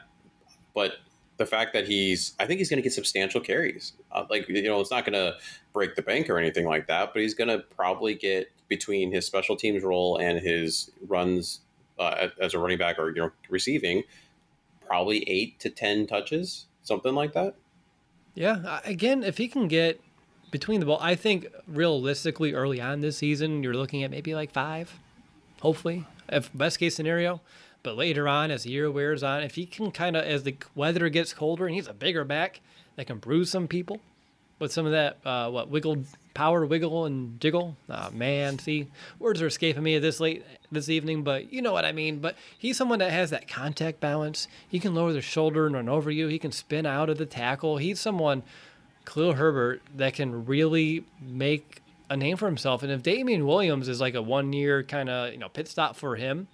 But 0.74 0.94
the 1.42 1.46
fact 1.48 1.74
that 1.74 1.88
he's, 1.88 2.36
I 2.40 2.46
think 2.46 2.60
he's 2.60 2.70
going 2.70 2.78
to 2.78 2.84
get 2.84 2.94
substantial 2.94 3.42
carries. 3.42 3.94
Uh, 4.12 4.26
like, 4.30 4.48
you 4.48 4.62
know, 4.62 4.80
it's 4.80 4.92
not 4.92 5.06
going 5.06 5.14
to 5.14 5.38
break 5.74 5.96
the 5.96 6.04
bank 6.04 6.30
or 6.30 6.38
anything 6.38 6.68
like 6.68 6.86
that, 6.86 7.14
but 7.14 7.22
he's 7.24 7.34
going 7.34 7.48
to 7.48 7.60
probably 7.76 8.14
get 8.14 8.52
between 8.68 9.12
his 9.12 9.26
special 9.26 9.56
teams 9.56 9.84
role 9.84 10.18
and 10.18 10.40
his 10.40 10.92
runs 11.08 11.62
uh, 12.02 12.30
as 12.39 12.54
a 12.54 12.60
running 12.60 12.78
back 12.78 12.97
or, 12.97 13.10
you 13.10 13.22
know, 13.22 13.32
receiving, 13.49 14.04
probably 14.86 15.24
eight 15.30 15.60
to 15.60 15.70
10 15.70 16.08
touches, 16.08 16.66
something 16.84 17.14
like 17.14 17.34
that. 17.34 17.56
Yeah. 18.34 18.80
Again, 18.86 19.24
if 19.24 19.38
he 19.38 19.47
can 19.47 19.68
get 19.68 20.02
between 20.49 20.80
the 20.80 20.86
ball, 20.86 20.99
I 20.99 21.16
think 21.16 21.47
realistically 21.68 22.54
early 22.54 22.82
on 22.82 23.02
this 23.02 23.18
season, 23.18 23.64
you're 23.64 23.74
looking 23.74 24.04
at 24.04 24.12
maybe 24.12 24.34
like 24.34 24.52
five, 24.52 24.97
hopefully, 25.62 26.06
if 26.30 26.49
best 26.54 26.80
case 26.80 26.95
scenario. 26.95 27.41
But 27.84 27.97
later 27.97 28.28
on, 28.28 28.52
as 28.52 28.64
the 28.64 28.72
year 28.72 28.91
wears 28.91 29.24
on, 29.24 29.43
if 29.43 29.56
he 29.56 29.66
can 29.66 29.91
kind 29.91 30.16
of, 30.16 30.24
as 30.24 30.43
the 30.43 30.56
weather 30.76 31.10
gets 31.10 31.34
colder 31.34 31.66
and 31.66 31.76
he's 31.76 31.88
a 31.88 31.93
bigger 31.93 32.24
back 32.24 32.62
that 32.95 33.08
can 33.08 33.18
bruise 33.18 33.49
some 33.49 33.68
people 33.68 33.99
with 34.62 34.72
some 34.72 34.86
of 34.86 34.91
that, 34.91 35.18
uh, 35.26 35.49
what, 35.49 35.70
wiggle, 35.70 36.03
power, 36.36 36.66
wiggle, 36.66 37.05
and 37.05 37.41
jiggle. 37.41 37.76
Man, 38.14 38.59
see, 38.59 38.88
words 39.20 39.41
are 39.41 39.47
escaping 39.47 39.82
me 39.84 39.97
this 39.97 40.20
late 40.20 40.45
this 40.72 40.88
evening, 40.88 41.24
but 41.24 41.51
you 41.51 41.62
know 41.62 41.74
what 41.74 41.84
I 41.84 41.91
mean. 41.91 42.20
But 42.20 42.38
he's 42.57 42.78
someone 42.78 42.99
that 42.99 43.12
has 43.12 43.32
that 43.32 43.47
contact 43.47 43.99
balance. 43.99 44.47
He 44.70 44.80
can 44.80 44.93
lower 44.93 45.12
the 45.12 45.22
shoulder 45.22 45.66
and 45.66 45.76
run 45.76 45.89
over 45.89 46.12
you. 46.12 46.28
He 46.28 46.39
can 46.39 46.51
spin 46.51 46.86
out 46.86 47.09
of 47.09 47.18
the 47.18 47.26
tackle. 47.26 47.78
He's 47.78 47.99
someone, 47.99 48.43
Khalil 49.05 49.34
Herbert, 49.34 49.82
that 49.97 50.14
can 50.14 50.45
really 50.45 51.03
make 51.20 51.82
a 52.09 52.16
name 52.16 52.38
for 52.38 52.45
himself. 52.45 52.84
And 52.84 52.91
if 52.91 53.01
Damien 53.01 53.47
Williams 53.47 53.88
is 53.88 53.99
like 53.99 54.14
a 54.14 54.22
one 54.22 54.53
year 54.53 54.84
kind 54.84 55.09
of, 55.09 55.32
you 55.32 55.39
know, 55.39 55.49
pit 55.49 55.68
stop 55.68 55.95
for 55.95 56.16
him, 56.18 56.47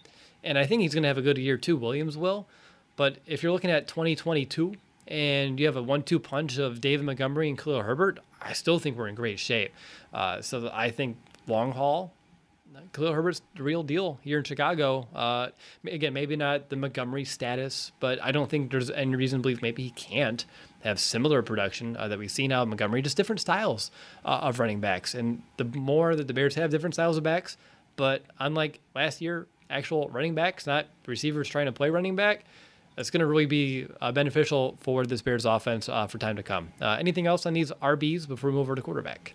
and 0.43 0.57
I 0.57 0.65
think 0.65 0.81
he's 0.81 0.93
going 0.93 1.03
to 1.03 1.09
have 1.09 1.17
a 1.17 1.21
good 1.21 1.37
year 1.37 1.57
too. 1.57 1.75
Williams 1.75 2.15
will, 2.15 2.47
but 2.95 3.17
if 3.25 3.43
you're 3.43 3.51
looking 3.51 3.71
at 3.71 3.87
2022 3.87 4.75
and 5.07 5.59
you 5.59 5.65
have 5.65 5.75
a 5.75 5.83
one-two 5.83 6.19
punch 6.19 6.57
of 6.57 6.81
David 6.81 7.05
Montgomery 7.05 7.49
and 7.49 7.57
Khalil 7.57 7.81
Herbert, 7.81 8.19
I 8.41 8.53
still 8.53 8.79
think 8.79 8.97
we're 8.97 9.07
in 9.07 9.15
great 9.15 9.39
shape. 9.39 9.73
Uh, 10.13 10.41
so 10.41 10.69
I 10.73 10.91
think 10.91 11.17
long 11.47 11.71
haul, 11.71 12.13
Khalil 12.93 13.13
Herbert's 13.13 13.41
the 13.55 13.63
real 13.63 13.83
deal 13.83 14.19
here 14.21 14.37
in 14.37 14.43
Chicago. 14.43 15.07
Uh, 15.13 15.49
again, 15.85 16.13
maybe 16.13 16.35
not 16.35 16.69
the 16.69 16.75
Montgomery 16.75 17.25
status, 17.25 17.91
but 17.99 18.21
I 18.21 18.31
don't 18.31 18.49
think 18.49 18.71
there's 18.71 18.89
any 18.91 19.15
reason 19.15 19.39
to 19.39 19.41
believe 19.41 19.61
maybe 19.61 19.83
he 19.83 19.89
can't 19.91 20.45
have 20.81 20.99
similar 20.99 21.41
production 21.41 21.97
uh, 21.97 22.07
that 22.07 22.19
we've 22.19 22.31
seen 22.31 22.51
out 22.51 22.63
of 22.63 22.67
Montgomery, 22.69 23.01
just 23.01 23.17
different 23.17 23.41
styles 23.41 23.91
uh, 24.23 24.39
of 24.43 24.59
running 24.59 24.79
backs. 24.79 25.15
And 25.15 25.41
the 25.57 25.65
more 25.65 26.15
that 26.15 26.27
the 26.27 26.33
Bears 26.33 26.55
have 26.55 26.69
different 26.69 26.93
styles 26.93 27.17
of 27.17 27.23
backs, 27.23 27.57
but 27.95 28.23
unlike 28.39 28.79
last 28.93 29.21
year, 29.21 29.47
actual 29.69 30.07
running 30.09 30.35
backs, 30.35 30.67
not 30.67 30.85
receivers 31.05 31.49
trying 31.49 31.65
to 31.65 31.71
play 31.71 31.89
running 31.89 32.15
back, 32.15 32.45
that's 32.97 33.11
going 33.11 33.21
to 33.21 33.27
really 33.27 33.45
be 33.45 33.87
uh, 34.01 34.11
beneficial 34.11 34.75
for 34.81 35.05
this 35.05 35.21
Bears 35.21 35.45
offense 35.45 35.87
uh, 35.87 36.07
for 36.07 36.17
time 36.17 36.35
to 36.35 36.43
come. 36.43 36.73
Uh, 36.81 36.97
anything 36.99 37.27
else 37.27 37.45
on 37.45 37.53
these 37.53 37.71
RBs 37.71 38.27
before 38.27 38.49
we 38.49 38.55
move 38.55 38.63
over 38.63 38.75
to 38.75 38.81
quarterback? 38.81 39.33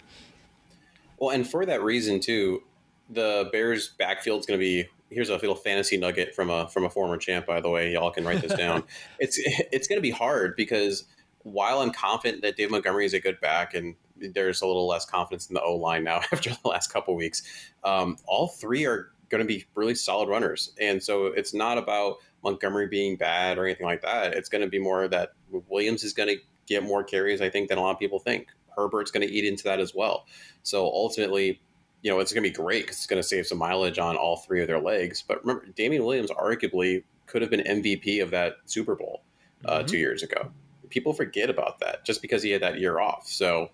Well, 1.19 1.31
and 1.31 1.49
for 1.49 1.65
that 1.65 1.83
reason 1.83 2.19
too, 2.19 2.65
the 3.09 3.49
Bears 3.53 3.95
backfield 3.99 4.41
is 4.41 4.47
going 4.47 4.59
to 4.59 4.63
be. 4.63 4.87
Here's 5.11 5.29
a 5.29 5.35
little 5.35 5.55
fantasy 5.55 5.99
nugget 5.99 6.35
from 6.35 6.51
a 6.51 6.69
from 6.69 6.85
a 6.85 6.91
former 6.91 7.19
champ, 7.19 7.47
by 7.47 7.61
the 7.61 7.69
way. 7.69 7.93
Y'all 7.93 8.11
can 8.11 8.25
write 8.25 8.41
this 8.41 8.55
down. 8.55 8.83
it's 9.21 9.39
it's 9.39 9.87
going 9.87 9.99
to 9.99 10.03
be 10.03 10.11
hard 10.11 10.57
because 10.57 11.05
while 11.41 11.81
I'm 11.81 11.93
confident 11.93 12.43
that 12.43 12.57
Dave 12.57 12.71
Montgomery 12.71 13.05
is 13.05 13.13
a 13.13 13.21
good 13.21 13.39
back, 13.41 13.75
and 13.75 13.95
there's 14.17 14.63
a 14.63 14.67
little 14.67 14.89
less 14.89 15.05
confidence 15.05 15.49
in 15.49 15.55
the 15.55 15.63
O 15.63 15.77
line 15.77 16.03
now 16.03 16.17
after 16.33 16.51
the 16.51 16.69
last 16.69 16.93
couple 16.93 17.15
weeks, 17.15 17.43
um, 17.85 18.17
all 18.27 18.49
three 18.49 18.87
are 18.87 19.13
going 19.29 19.41
to 19.41 19.47
be 19.47 19.65
really 19.75 19.95
solid 19.95 20.29
runners. 20.29 20.73
And 20.81 21.03
so 21.03 21.27
it's 21.27 21.55
not 21.55 21.79
about 21.79 22.19
Montgomery 22.43 22.89
being 22.89 23.17
bad 23.17 23.59
or 23.59 23.67
anything 23.67 23.87
like 23.87 24.03
that. 24.03 24.35
It's 24.35 24.49
going 24.49 24.63
to 24.63 24.69
be 24.69 24.79
more 24.79 25.09
that 25.09 25.33
Williams 25.69 26.05
is 26.05 26.13
going 26.13 26.29
to 26.29 26.37
get 26.67 26.83
more 26.83 27.05
carries, 27.05 27.41
I 27.41 27.51
think, 27.51 27.69
than 27.69 27.79
a 27.79 27.81
lot 27.81 27.93
of 27.93 27.99
people 27.99 28.19
think. 28.19 28.49
Herbert's 28.77 29.11
going 29.11 29.27
to 29.27 29.33
eat 29.33 29.45
into 29.45 29.65
that 29.65 29.81
as 29.81 29.95
well. 29.95 30.27
So 30.63 30.85
ultimately, 30.87 31.61
you 32.03 32.11
know, 32.11 32.19
it's 32.19 32.33
going 32.33 32.43
to 32.43 32.49
be 32.49 32.55
great 32.55 32.85
because 32.85 32.97
it's 32.97 33.07
going 33.07 33.23
to 33.23 33.29
save 33.29 33.47
some 33.47 33.59
mileage 33.59 33.99
on 33.99 34.17
all 34.17 34.37
three 34.37 34.61
of 34.61 34.67
their 34.67 34.81
legs. 34.81 35.23
But 35.27 35.45
remember, 35.45 35.67
Damien 35.77 36.05
Williams 36.05 36.31
arguably 36.31 37.05
could 37.27 37.43
have 37.43 37.51
been 37.51 37.61
MVP 37.61 38.23
of 38.23 38.31
that 38.31 38.57
Super 38.67 38.97
Bowl 38.97 39.23
uh, 39.65 39.79
mm-hmm. 39.79 39.87
two 39.87 39.99
years 39.99 40.23
ago. 40.23 40.51
People 40.91 41.13
forget 41.13 41.49
about 41.49 41.81
that 41.81 42.05
just 42.05 42.21
because 42.21 42.43
he 42.43 42.51
had 42.51 42.63
that 42.63 42.79
year 42.79 42.99
off. 42.99 43.27
So, 43.29 43.71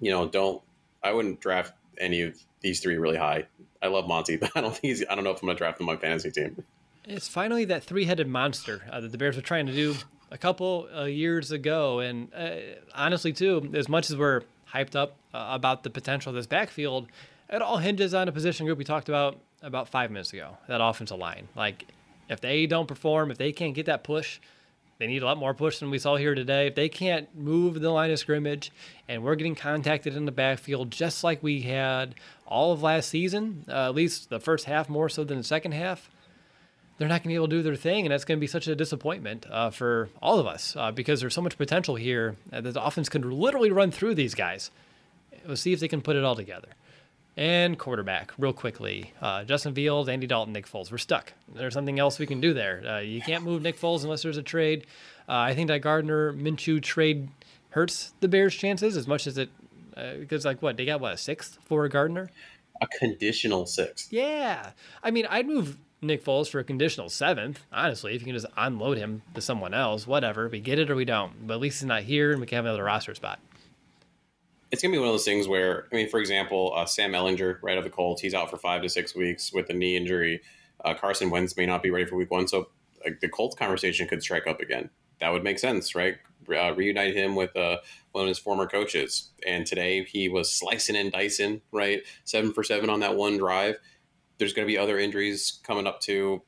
you 0.00 0.10
know, 0.10 0.28
don't, 0.28 0.62
I 1.02 1.12
wouldn't 1.12 1.40
draft 1.40 1.74
any 1.98 2.22
of 2.22 2.38
these 2.60 2.80
three 2.80 2.96
really 2.96 3.16
high. 3.16 3.46
I 3.82 3.88
love 3.88 4.06
Monty, 4.06 4.36
but 4.40 4.52
I 4.54 4.60
don't 4.60 4.72
think 4.72 4.82
he's. 4.82 5.04
I 5.08 5.14
don't 5.14 5.24
know 5.24 5.30
if 5.30 5.42
I'm 5.42 5.46
going 5.46 5.56
to 5.56 5.58
draft 5.58 5.80
him 5.80 5.88
on 5.88 5.96
my 5.96 6.00
fantasy 6.00 6.30
team. 6.30 6.62
It's 7.10 7.26
finally 7.26 7.64
that 7.64 7.82
three-headed 7.82 8.28
monster 8.28 8.82
uh, 8.88 9.00
that 9.00 9.10
the 9.10 9.18
Bears 9.18 9.34
were 9.34 9.42
trying 9.42 9.66
to 9.66 9.72
do 9.72 9.96
a 10.30 10.38
couple 10.38 10.88
uh, 10.96 11.04
years 11.06 11.50
ago, 11.50 11.98
and 11.98 12.32
uh, 12.32 12.50
honestly, 12.94 13.32
too, 13.32 13.68
as 13.74 13.88
much 13.88 14.10
as 14.10 14.16
we're 14.16 14.42
hyped 14.72 14.94
up 14.94 15.16
uh, 15.34 15.48
about 15.50 15.82
the 15.82 15.90
potential 15.90 16.30
of 16.30 16.36
this 16.36 16.46
backfield, 16.46 17.08
it 17.48 17.62
all 17.62 17.78
hinges 17.78 18.14
on 18.14 18.28
a 18.28 18.32
position 18.32 18.64
group 18.64 18.78
we 18.78 18.84
talked 18.84 19.08
about 19.08 19.40
about 19.60 19.88
five 19.88 20.12
minutes 20.12 20.32
ago. 20.32 20.56
That 20.68 20.80
offensive 20.80 21.18
line, 21.18 21.48
like 21.56 21.88
if 22.28 22.40
they 22.40 22.66
don't 22.66 22.86
perform, 22.86 23.32
if 23.32 23.38
they 23.38 23.50
can't 23.50 23.74
get 23.74 23.86
that 23.86 24.04
push, 24.04 24.38
they 24.98 25.08
need 25.08 25.22
a 25.22 25.26
lot 25.26 25.36
more 25.36 25.52
push 25.52 25.80
than 25.80 25.90
we 25.90 25.98
saw 25.98 26.14
here 26.14 26.36
today. 26.36 26.68
If 26.68 26.76
they 26.76 26.88
can't 26.88 27.34
move 27.36 27.80
the 27.80 27.90
line 27.90 28.12
of 28.12 28.20
scrimmage 28.20 28.70
and 29.08 29.24
we're 29.24 29.34
getting 29.34 29.56
contacted 29.56 30.14
in 30.14 30.26
the 30.26 30.32
backfield 30.32 30.92
just 30.92 31.24
like 31.24 31.42
we 31.42 31.62
had 31.62 32.14
all 32.46 32.72
of 32.72 32.84
last 32.84 33.08
season, 33.08 33.64
uh, 33.68 33.86
at 33.86 33.96
least 33.96 34.30
the 34.30 34.38
first 34.38 34.66
half 34.66 34.88
more 34.88 35.08
so 35.08 35.24
than 35.24 35.38
the 35.38 35.44
second 35.44 35.72
half, 35.72 36.08
they're 37.00 37.08
not 37.08 37.22
going 37.22 37.22
to 37.22 37.28
be 37.28 37.34
able 37.34 37.48
to 37.48 37.56
do 37.56 37.62
their 37.62 37.76
thing. 37.76 38.04
And 38.04 38.12
that's 38.12 38.26
going 38.26 38.36
to 38.36 38.40
be 38.40 38.46
such 38.46 38.68
a 38.68 38.76
disappointment 38.76 39.46
uh, 39.50 39.70
for 39.70 40.10
all 40.20 40.38
of 40.38 40.46
us 40.46 40.76
uh, 40.76 40.92
because 40.92 41.22
there's 41.22 41.32
so 41.32 41.40
much 41.40 41.56
potential 41.56 41.94
here 41.94 42.36
that 42.50 42.62
the 42.62 42.84
offense 42.84 43.08
could 43.08 43.24
literally 43.24 43.70
run 43.70 43.90
through 43.90 44.16
these 44.16 44.34
guys. 44.34 44.70
We'll 45.46 45.56
see 45.56 45.72
if 45.72 45.80
they 45.80 45.88
can 45.88 46.02
put 46.02 46.14
it 46.14 46.24
all 46.24 46.36
together. 46.36 46.68
And 47.38 47.78
quarterback, 47.78 48.32
real 48.36 48.52
quickly. 48.52 49.14
Uh, 49.22 49.44
Justin 49.44 49.74
Fields, 49.74 50.10
Andy 50.10 50.26
Dalton, 50.26 50.52
Nick 50.52 50.66
Foles. 50.66 50.92
We're 50.92 50.98
stuck. 50.98 51.32
There's 51.54 51.72
something 51.72 51.98
else 51.98 52.18
we 52.18 52.26
can 52.26 52.38
do 52.38 52.52
there. 52.52 52.82
Uh, 52.86 52.98
you 52.98 53.22
can't 53.22 53.44
move 53.44 53.62
Nick 53.62 53.80
Foles 53.80 54.02
unless 54.02 54.22
there's 54.22 54.36
a 54.36 54.42
trade. 54.42 54.86
Uh, 55.26 55.36
I 55.36 55.54
think 55.54 55.68
that 55.68 55.78
Gardner 55.78 56.34
Minshew 56.34 56.82
trade 56.82 57.30
hurts 57.70 58.12
the 58.20 58.28
Bears' 58.28 58.54
chances 58.54 58.94
as 58.94 59.06
much 59.06 59.26
as 59.26 59.38
it, 59.38 59.48
because 60.18 60.44
uh, 60.44 60.50
like 60.50 60.60
what 60.60 60.76
they 60.76 60.84
got 60.84 61.00
what 61.00 61.14
a 61.14 61.16
sixth 61.16 61.56
for 61.64 61.88
Gardner, 61.88 62.30
a 62.82 62.86
conditional 62.86 63.64
sixth. 63.64 64.12
Yeah, 64.12 64.72
I 65.02 65.10
mean 65.10 65.26
I'd 65.30 65.46
move 65.46 65.78
Nick 66.02 66.24
Foles 66.24 66.48
for 66.48 66.58
a 66.58 66.64
conditional 66.64 67.08
seventh. 67.08 67.60
Honestly, 67.72 68.14
if 68.14 68.22
you 68.22 68.26
can 68.26 68.34
just 68.34 68.46
unload 68.56 68.98
him 68.98 69.22
to 69.34 69.40
someone 69.40 69.74
else, 69.74 70.06
whatever. 70.06 70.48
We 70.48 70.60
get 70.60 70.78
it 70.78 70.90
or 70.90 70.96
we 70.96 71.04
don't. 71.04 71.46
But 71.46 71.54
at 71.54 71.60
least 71.60 71.80
he's 71.80 71.86
not 71.86 72.02
here, 72.02 72.32
and 72.32 72.40
we 72.40 72.46
can 72.46 72.56
have 72.56 72.64
another 72.64 72.84
roster 72.84 73.14
spot 73.14 73.38
it's 74.70 74.82
gonna 74.82 74.92
be 74.92 74.98
one 74.98 75.08
of 75.08 75.14
those 75.14 75.24
things 75.24 75.48
where 75.48 75.86
I 75.92 75.96
mean, 75.96 76.08
for 76.08 76.20
example, 76.20 76.72
uh, 76.76 76.86
Sam 76.86 77.12
Ehlinger, 77.12 77.58
right 77.62 77.78
of 77.78 77.84
the 77.84 77.90
Colts, 77.90 78.22
he's 78.22 78.34
out 78.34 78.50
for 78.50 78.56
five 78.56 78.82
to 78.82 78.88
six 78.88 79.14
weeks 79.14 79.52
with 79.52 79.68
a 79.70 79.72
knee 79.72 79.96
injury. 79.96 80.42
Uh, 80.84 80.94
Carson 80.94 81.30
Wentz 81.30 81.56
may 81.56 81.66
not 81.66 81.82
be 81.82 81.90
ready 81.90 82.04
for 82.04 82.16
Week 82.16 82.30
One, 82.30 82.46
so 82.46 82.68
like, 83.04 83.20
the 83.20 83.28
Colts 83.28 83.56
conversation 83.56 84.06
could 84.06 84.22
strike 84.22 84.46
up 84.46 84.60
again. 84.60 84.90
That 85.20 85.32
would 85.32 85.44
make 85.44 85.58
sense, 85.58 85.94
right? 85.94 86.16
Uh, 86.48 86.74
reunite 86.74 87.14
him 87.14 87.34
with 87.34 87.54
uh, 87.56 87.78
one 88.12 88.24
of 88.24 88.28
his 88.28 88.38
former 88.38 88.66
coaches, 88.66 89.30
and 89.46 89.66
today 89.66 90.04
he 90.04 90.28
was 90.28 90.50
slicing 90.50 90.96
and 90.96 91.12
dicing, 91.12 91.60
right, 91.72 92.02
seven 92.24 92.52
for 92.52 92.62
seven 92.62 92.88
on 92.88 93.00
that 93.00 93.16
one 93.16 93.36
drive. 93.36 93.76
There's 94.40 94.52
going 94.52 94.66
to 94.66 94.72
be 94.72 94.76
other 94.76 94.98
injuries 94.98 95.60
coming 95.62 95.86
up 95.86 96.00
too. 96.00 96.42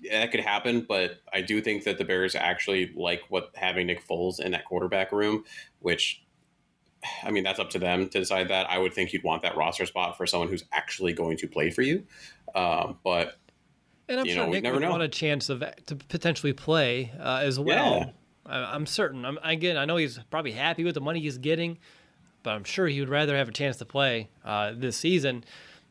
Yeah, 0.00 0.20
that 0.20 0.30
could 0.30 0.40
happen, 0.40 0.86
but 0.88 1.20
I 1.32 1.42
do 1.42 1.60
think 1.60 1.84
that 1.84 1.98
the 1.98 2.04
Bears 2.04 2.34
actually 2.34 2.92
like 2.96 3.22
what 3.28 3.50
having 3.54 3.86
Nick 3.86 4.06
Foles 4.06 4.40
in 4.40 4.52
that 4.52 4.64
quarterback 4.64 5.12
room, 5.12 5.44
which 5.80 6.24
I 7.22 7.30
mean, 7.30 7.44
that's 7.44 7.58
up 7.58 7.70
to 7.70 7.78
them 7.78 8.08
to 8.08 8.18
decide 8.18 8.48
that. 8.48 8.68
I 8.70 8.78
would 8.78 8.94
think 8.94 9.12
you'd 9.12 9.24
want 9.24 9.42
that 9.42 9.56
roster 9.56 9.86
spot 9.86 10.16
for 10.16 10.26
someone 10.26 10.48
who's 10.48 10.64
actually 10.72 11.12
going 11.12 11.36
to 11.38 11.46
play 11.46 11.70
for 11.70 11.82
you. 11.82 12.04
Um, 12.54 12.98
but 13.04 13.36
and 14.08 14.20
I'm 14.20 14.26
you 14.26 14.32
sure 14.32 14.46
know, 14.46 14.52
Nick 14.52 14.62
never 14.62 14.76
would 14.76 14.82
know. 14.82 14.90
want 14.90 15.02
a 15.02 15.08
chance 15.08 15.48
of 15.48 15.62
to 15.86 15.96
potentially 15.96 16.52
play 16.52 17.12
uh, 17.18 17.40
as 17.42 17.58
well. 17.58 17.96
Yeah. 17.98 18.10
I, 18.46 18.74
I'm 18.74 18.86
certain. 18.86 19.24
I'm, 19.24 19.38
again, 19.42 19.76
I 19.76 19.84
know 19.84 19.96
he's 19.96 20.18
probably 20.30 20.52
happy 20.52 20.84
with 20.84 20.94
the 20.94 21.00
money 21.00 21.20
he's 21.20 21.38
getting, 21.38 21.78
but 22.42 22.54
I'm 22.54 22.64
sure 22.64 22.86
he 22.86 23.00
would 23.00 23.08
rather 23.08 23.36
have 23.36 23.48
a 23.48 23.52
chance 23.52 23.76
to 23.78 23.84
play 23.84 24.30
uh, 24.44 24.72
this 24.76 24.96
season. 24.96 25.44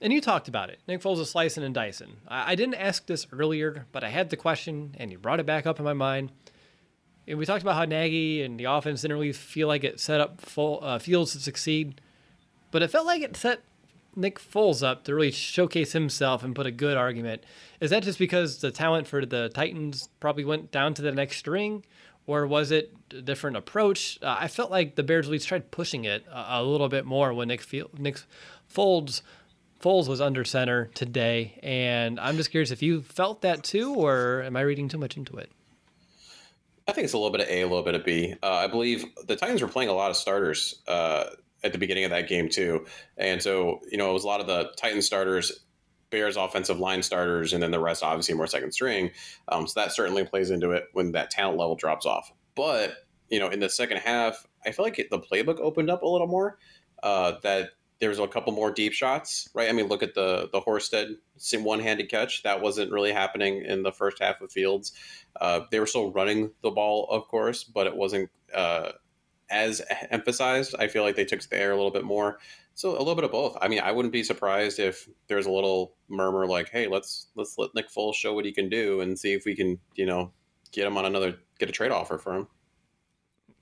And 0.04 0.12
you 0.12 0.20
talked 0.20 0.50
about 0.50 0.70
it. 0.70 0.80
Nick 0.86 1.02
Foles 1.02 1.20
is 1.20 1.30
slicing 1.30 1.64
and 1.64 1.74
dicing. 1.74 2.18
I, 2.28 2.52
I 2.52 2.56
didn't 2.56 2.76
ask 2.76 3.06
this 3.06 3.26
earlier, 3.32 3.86
but 3.94 4.04
I 4.04 4.10
had 4.10 4.30
the 4.30 4.36
question, 4.36 4.96
and 5.00 5.10
you 5.10 5.18
brought 5.18 5.40
it 5.40 5.46
back 5.46 5.66
up 5.66 5.80
in 5.80 5.86
my 5.86 5.94
mind. 5.94 6.34
And 7.26 7.40
we 7.40 7.46
talked 7.46 7.62
about 7.62 7.76
how 7.76 7.86
Nagy 7.86 8.44
and 8.44 8.60
the 8.60 8.66
offense 8.66 9.02
didn't 9.02 9.16
really 9.16 9.32
feel 9.32 9.70
like 9.70 9.86
it 9.86 10.02
set 10.02 10.20
up 10.20 10.42
full, 10.42 10.84
uh, 10.84 11.00
Fields 11.00 11.32
to 11.32 11.40
succeed, 11.40 12.02
but 12.70 12.84
it 12.84 12.90
felt 12.90 13.06
like 13.06 13.22
it 13.22 13.38
set 13.38 13.62
Nick 14.14 14.40
Foles 14.40 14.86
up 14.86 15.06
to 15.06 15.16
really 15.16 15.32
showcase 15.32 15.94
himself 15.94 16.44
and 16.44 16.54
put 16.54 16.66
a 16.66 16.72
good 16.72 16.98
argument. 16.98 17.46
Is 17.80 17.90
that 17.92 18.04
just 18.04 18.20
because 18.20 18.60
the 18.60 18.72
talent 18.72 19.08
for 19.08 19.26
the 19.26 19.48
Titans 19.54 20.10
probably 20.20 20.44
went 20.44 20.70
down 20.70 20.94
to 20.96 21.02
the 21.02 21.14
next 21.14 21.38
string, 21.38 21.86
or 22.28 22.46
was 22.46 22.72
it 22.72 22.94
a 23.12 23.22
different 23.22 23.56
approach? 23.56 24.20
Uh, 24.22 24.36
I 24.38 24.50
felt 24.50 24.70
like 24.70 24.96
the 24.96 25.04
Bears 25.04 25.28
at 25.28 25.32
least 25.32 25.48
tried 25.48 25.72
pushing 25.72 26.04
it 26.04 26.26
a, 26.30 26.60
a 26.60 26.64
little 26.64 26.90
bit 26.90 27.06
more 27.06 27.34
when 27.34 27.48
Nick 27.48 27.66
Nick 27.98 28.20
Foles 28.70 29.22
Foles 29.84 30.08
was 30.08 30.22
under 30.22 30.46
center 30.46 30.86
today, 30.94 31.60
and 31.62 32.18
I'm 32.18 32.38
just 32.38 32.52
curious 32.52 32.72
if 32.72 32.82
you 32.82 33.02
felt 33.02 33.42
that 33.42 33.66
too, 33.66 33.94
or 33.94 34.42
am 34.44 34.56
I 34.56 34.62
reading 34.62 34.88
too 34.88 34.98
much 34.98 35.18
into 35.18 35.36
it? 35.36 35.52
I 36.88 36.94
think 36.94 37.04
it's 37.04 37.14
a 37.14 37.18
little 37.18 37.32
bit 37.32 37.42
of 37.42 37.50
A, 37.50 37.62
a 37.62 37.68
little 37.68 37.84
bit 37.84 37.94
of 37.94 38.06
B. 38.06 38.34
Uh, 38.42 38.50
I 38.50 38.68
believe 38.68 39.04
the 39.28 39.36
Titans 39.36 39.62
were 39.62 39.68
playing 39.68 39.90
a 39.90 39.94
lot 39.94 40.10
of 40.10 40.16
starters 40.16 40.82
uh, 40.88 41.26
at 41.66 41.74
the 41.74 41.78
beginning 41.78 42.06
of 42.06 42.12
that 42.12 42.30
game 42.30 42.48
too, 42.48 42.86
and 43.18 43.42
so 43.42 43.82
you 43.92 43.98
know 43.98 44.10
it 44.10 44.14
was 44.14 44.24
a 44.24 44.28
lot 44.28 44.40
of 44.40 44.48
the 44.48 44.72
Titans 44.78 45.06
starters, 45.06 45.52
Bears 46.12 46.38
offensive 46.38 46.80
line 46.80 47.04
starters, 47.04 47.52
and 47.52 47.62
then 47.62 47.72
the 47.72 47.80
rest 47.80 48.04
obviously 48.04 48.36
more 48.36 48.48
second 48.48 48.72
string. 48.72 49.12
Um, 49.50 49.68
so 49.68 49.82
that 49.82 49.92
certainly 49.92 50.24
plays 50.24 50.50
into 50.50 50.72
it 50.72 50.86
when 50.94 51.12
that 51.12 51.30
talent 51.30 51.60
level 51.60 51.76
drops 51.76 52.06
off. 52.06 52.32
But 52.56 53.06
you 53.30 53.40
know 53.40 53.50
in 53.50 53.60
the 53.60 53.70
second 53.70 53.98
half, 53.98 54.48
I 54.66 54.72
feel 54.72 54.86
like 54.86 54.96
the 55.12 55.20
playbook 55.20 55.60
opened 55.60 55.90
up 55.90 56.04
a 56.04 56.08
little 56.08 56.28
more. 56.28 56.58
Uh, 57.02 57.34
that 57.44 57.72
there 58.00 58.10
was 58.10 58.20
a 58.20 58.28
couple 58.28 58.54
more 58.54 58.72
deep 58.72 58.94
shots, 58.94 59.50
right? 59.54 59.70
I 59.70 59.72
mean, 59.72 59.88
look 59.88 60.04
at 60.04 60.14
the 60.14 60.50
the 60.52 60.62
Horsted 60.62 61.18
one-handed 61.54 62.10
catch 62.10 62.44
that 62.44 62.62
wasn't 62.62 62.92
really 62.92 63.12
happening 63.12 63.64
in 63.64 63.84
the 63.84 63.92
first 63.92 64.20
half 64.20 64.42
of 64.42 64.52
Fields. 64.52 64.92
Uh, 65.40 65.62
they 65.72 65.80
were 65.80 65.86
still 65.86 66.12
running 66.12 66.52
the 66.62 66.72
ball, 66.72 67.08
of 67.10 67.28
course, 67.28 67.64
but 67.64 67.88
it 67.88 67.96
wasn't 67.96 68.30
uh, 68.54 68.92
as 69.50 69.82
emphasized. 70.10 70.76
I 70.78 70.88
feel 70.88 71.04
like 71.04 71.16
they 71.16 71.26
took 71.26 71.40
to 71.42 71.50
the 71.50 71.60
air 71.60 71.72
a 71.72 71.76
little 71.76 71.92
bit 71.92 72.04
more. 72.04 72.40
So 72.76 72.92
a 72.92 73.00
little 73.00 73.16
bit 73.16 73.24
of 73.24 73.32
both. 73.32 73.56
I 73.62 73.68
mean, 73.68 73.80
I 73.80 73.92
wouldn't 73.92 74.12
be 74.12 74.24
surprised 74.24 74.80
if 74.80 75.08
there's 75.28 75.46
a 75.46 75.52
little 75.52 75.94
murmur 76.10 76.48
like, 76.48 76.70
"Hey, 76.70 76.88
let's 76.88 77.28
let's 77.36 77.58
let 77.58 77.76
Nick 77.76 77.90
Foles 77.90 78.16
show 78.16 78.34
what 78.34 78.46
he 78.46 78.52
can 78.52 78.68
do 78.70 79.00
and 79.02 79.18
see 79.18 79.34
if 79.34 79.46
we 79.46 79.56
can, 79.56 79.80
you 79.96 80.06
know, 80.06 80.32
get 80.72 80.88
him 80.88 80.98
on 80.98 81.06
another 81.06 81.38
get 81.60 81.70
a 81.70 81.72
trade 81.72 81.92
offer 81.92 82.18
for 82.18 82.34
him." 82.34 82.48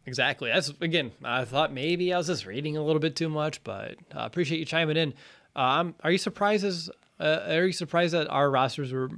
Exactly. 0.06 0.49
That's 0.52 0.69
again. 0.82 1.11
I 1.23 1.45
thought 1.45 1.72
maybe 1.72 2.14
I 2.14 2.18
was 2.18 2.28
just 2.28 2.45
reading 2.45 2.76
a 2.78 2.84
little 2.84 2.99
bit 2.99 3.15
too 3.15 3.30
much, 3.30 3.64
but 3.64 3.95
I 4.14 4.23
uh, 4.23 4.26
appreciate 4.26 4.60
you 4.60 4.65
chiming 4.65 4.98
in. 4.98 5.14
Um, 5.56 5.95
are 6.03 6.11
you 6.11 6.18
surprised? 6.18 6.65
As, 6.65 6.90
uh, 7.19 7.41
are 7.48 7.65
you 7.65 7.72
surprised 7.72 8.14
that 8.14 8.28
our 8.30 8.49
rosters 8.49 8.91
were 8.91 9.10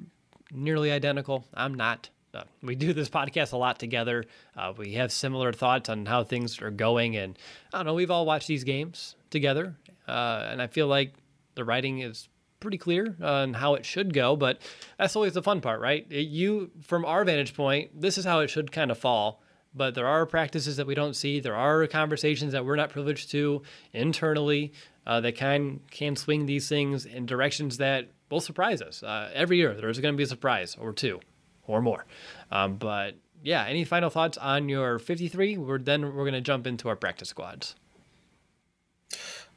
nearly 0.51 0.91
identical? 0.91 1.45
I'm 1.53 1.73
not. 1.73 2.09
Uh, 2.33 2.43
we 2.61 2.75
do 2.75 2.93
this 2.93 3.09
podcast 3.09 3.53
a 3.53 3.57
lot 3.57 3.79
together. 3.79 4.25
Uh, 4.57 4.73
we 4.75 4.93
have 4.93 5.11
similar 5.11 5.53
thoughts 5.53 5.87
on 5.87 6.05
how 6.05 6.23
things 6.23 6.61
are 6.61 6.71
going, 6.71 7.15
and 7.15 7.37
I 7.73 7.77
don't 7.77 7.85
know. 7.85 7.93
We've 7.93 8.11
all 8.11 8.25
watched 8.25 8.47
these 8.47 8.63
games 8.63 9.15
together, 9.29 9.75
uh, 10.07 10.47
and 10.49 10.61
I 10.61 10.67
feel 10.67 10.87
like 10.87 11.13
the 11.55 11.63
writing 11.63 11.99
is 11.99 12.27
pretty 12.59 12.77
clear 12.77 13.15
on 13.21 13.53
how 13.53 13.75
it 13.75 13.85
should 13.85 14.13
go. 14.13 14.35
But 14.35 14.61
that's 14.97 15.15
always 15.15 15.33
the 15.33 15.43
fun 15.43 15.61
part, 15.61 15.79
right? 15.79 16.07
It, 16.09 16.27
you, 16.27 16.71
from 16.81 17.05
our 17.05 17.23
vantage 17.23 17.55
point, 17.55 18.01
this 18.01 18.17
is 18.17 18.25
how 18.25 18.39
it 18.39 18.49
should 18.49 18.71
kind 18.71 18.89
of 18.89 18.97
fall 18.97 19.42
but 19.75 19.95
there 19.95 20.07
are 20.07 20.25
practices 20.25 20.77
that 20.77 20.87
we 20.87 20.95
don't 20.95 21.15
see. 21.15 21.39
There 21.39 21.55
are 21.55 21.85
conversations 21.87 22.53
that 22.53 22.65
we're 22.65 22.75
not 22.75 22.89
privileged 22.89 23.31
to 23.31 23.63
internally 23.91 24.73
uh, 25.05 25.21
that 25.21 25.35
can 25.35 25.81
can 25.91 26.15
swing 26.15 26.45
these 26.45 26.69
things 26.69 27.05
in 27.05 27.25
directions 27.25 27.77
that 27.77 28.09
will 28.29 28.41
surprise 28.41 28.81
us. 28.81 29.03
Uh, 29.03 29.31
every 29.33 29.57
year, 29.57 29.73
there's 29.73 29.99
going 29.99 30.13
to 30.13 30.17
be 30.17 30.23
a 30.23 30.27
surprise 30.27 30.75
or 30.79 30.93
two 30.93 31.19
or 31.67 31.81
more. 31.81 32.05
Um, 32.51 32.75
but 32.75 33.15
yeah, 33.41 33.65
any 33.65 33.83
final 33.83 34.09
thoughts 34.09 34.37
on 34.37 34.69
your 34.69 34.99
53? 34.99 35.57
We're 35.57 35.79
then 35.79 36.01
we're 36.01 36.23
going 36.23 36.33
to 36.33 36.41
jump 36.41 36.67
into 36.67 36.87
our 36.87 36.95
practice 36.95 37.29
squads. 37.29 37.75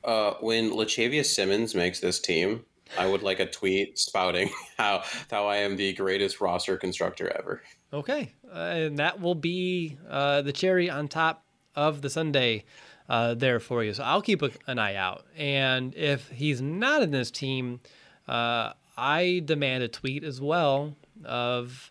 Uh, 0.05 0.35
when 0.41 0.71
Lachavious 0.73 1.35
Simmons 1.35 1.75
makes 1.75 1.99
this 1.99 2.21
team, 2.21 2.65
I 2.99 3.07
would 3.07 3.23
like 3.23 3.41
a 3.41 3.47
tweet 3.47 3.99
spouting 3.99 4.51
how 4.77 5.03
how 5.31 5.47
I 5.47 5.57
am 5.57 5.77
the 5.77 5.93
greatest 5.95 6.41
roster 6.41 6.77
constructor 6.77 7.33
ever. 7.37 7.63
Okay, 7.93 8.33
and 8.57 8.99
that 8.99 9.21
will 9.21 9.35
be 9.35 9.97
uh, 10.09 10.43
the 10.43 10.53
cherry 10.53 10.91
on 10.91 11.09
top 11.09 11.45
of 11.75 12.03
the 12.03 12.11
Sunday 12.11 12.65
uh, 13.09 13.35
there 13.35 13.61
for 13.61 13.85
you. 13.85 13.93
So 13.95 14.03
I'll 14.03 14.23
keep 14.23 14.43
a, 14.43 14.51
an 14.67 14.79
eye 14.79 14.95
out. 14.95 15.25
And 15.37 15.95
if 15.95 16.29
he's 16.31 16.61
not 16.61 17.03
in 17.03 17.11
this 17.11 17.31
team, 17.31 17.81
uh, 18.27 18.73
I 18.97 19.43
demand 19.45 19.85
a 19.85 19.89
tweet 19.89 20.25
as 20.25 20.41
well 20.41 20.97
of 21.25 21.91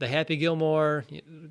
the 0.00 0.08
Happy 0.08 0.36
Gilmore 0.36 1.04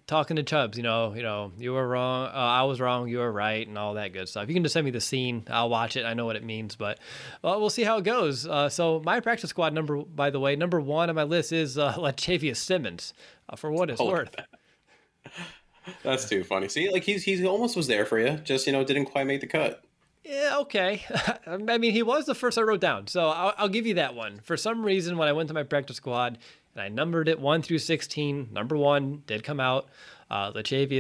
talking 0.08 0.36
to 0.36 0.44
Chubbs. 0.44 0.76
You 0.78 0.84
know, 0.84 1.14
you 1.14 1.24
know, 1.24 1.54
you 1.58 1.72
were 1.72 1.88
wrong. 1.88 2.28
Uh, 2.28 2.32
I 2.32 2.64
was 2.64 2.82
wrong. 2.82 3.08
You 3.08 3.20
were 3.20 3.32
right, 3.32 3.66
and 3.66 3.78
all 3.78 3.94
that 3.94 4.12
good 4.12 4.28
stuff. 4.28 4.50
You 4.50 4.54
can 4.54 4.64
just 4.64 4.74
send 4.74 4.84
me 4.84 4.92
the 4.92 5.00
scene. 5.00 5.46
I'll 5.50 5.70
watch 5.70 5.96
it. 5.96 6.04
I 6.06 6.14
know 6.14 6.26
what 6.26 6.36
it 6.36 6.44
means, 6.44 6.76
but 6.76 7.00
well, 7.42 7.60
we'll 7.62 7.70
see 7.70 7.84
how 7.84 7.98
it 8.00 8.04
goes. 8.04 8.46
Uh, 8.46 8.68
so 8.68 9.02
my 9.06 9.22
practice 9.22 9.52
squad 9.52 9.74
number, 9.74 9.98
by 10.04 10.30
the 10.30 10.40
way, 10.42 10.58
number 10.58 10.82
one 10.82 11.10
on 11.10 11.16
my 11.16 11.24
list 11.24 11.54
is 11.54 11.78
uh, 11.78 11.94
Lachavious 11.98 12.58
Simmons. 12.58 13.14
Uh, 13.48 13.56
for 13.56 13.72
what 13.72 13.90
it's 13.90 14.02
Oh. 14.02 14.08
worth. 14.08 14.36
That's 16.04 16.28
too 16.30 16.44
funny. 16.44 16.68
See, 16.68 16.92
like 16.92 17.04
he's 17.04 17.24
he's 17.24 17.44
almost 17.44 17.76
was 17.76 17.88
there 17.88 18.06
for 18.06 18.20
you, 18.20 18.34
just 18.44 18.68
you 18.68 18.74
know 18.74 18.84
didn't 18.84 19.06
quite 19.06 19.26
make 19.26 19.42
the 19.42 19.48
cut. 19.48 19.84
Yeah, 20.24 20.58
okay. 20.60 21.04
I 21.48 21.58
mean, 21.78 21.94
he 21.94 22.04
was 22.04 22.26
the 22.26 22.36
first 22.36 22.58
I 22.58 22.62
wrote 22.62 22.82
down, 22.82 23.08
so 23.08 23.30
I'll, 23.30 23.54
I'll 23.58 23.70
give 23.70 23.88
you 23.88 23.96
that 23.96 24.14
one. 24.14 24.40
For 24.44 24.58
some 24.58 24.86
reason, 24.86 25.18
when 25.18 25.28
I 25.28 25.32
went 25.32 25.48
to 25.48 25.54
my 25.56 25.64
practice 25.64 25.98
squad 25.98 26.38
and 26.74 26.82
I 26.82 26.90
numbered 26.90 27.28
it 27.28 27.40
one 27.40 27.62
through 27.62 27.80
sixteen, 27.80 28.50
number 28.52 28.78
one 28.78 29.24
did 29.26 29.44
come 29.44 29.60
out. 29.60 29.88
Uh, 30.32 30.52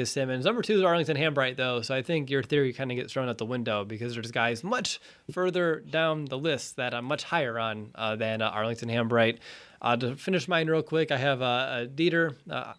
Simmons. 0.06 0.44
Number 0.44 0.64
two 0.64 0.78
is 0.78 0.84
Arlington 0.84 1.16
Hambright, 1.16 1.56
though, 1.56 1.82
so 1.84 1.94
I 1.94 2.02
think 2.02 2.32
your 2.32 2.41
theory 2.41 2.74
kind 2.74 2.91
of 2.91 2.98
gets 2.98 3.14
thrown 3.14 3.30
out 3.30 3.38
the 3.38 3.46
window 3.46 3.86
because 3.86 4.16
there's 4.16 4.32
guys 4.32 4.64
much 4.64 5.00
further 5.32 5.82
down 5.82 6.26
the 6.26 6.38
list 6.38 6.78
that 6.78 6.96
I'm 6.96 7.06
much 7.06 7.24
higher 7.24 7.60
on 7.60 7.91
uh, 7.94 8.16
than 8.16 8.41
uh, 8.41 8.50
Arlington 8.50 8.90
Hambright. 8.90 9.38
Uh, 9.84 9.96
to 9.98 10.16
finish 10.16 10.48
mine 10.48 10.68
real 10.68 10.82
quick, 10.82 11.12
I 11.12 11.18
have 11.18 11.44
uh, 11.44 11.46
uh, 11.46 11.86
Dieter. 11.86 12.36
Uh, 12.50 12.74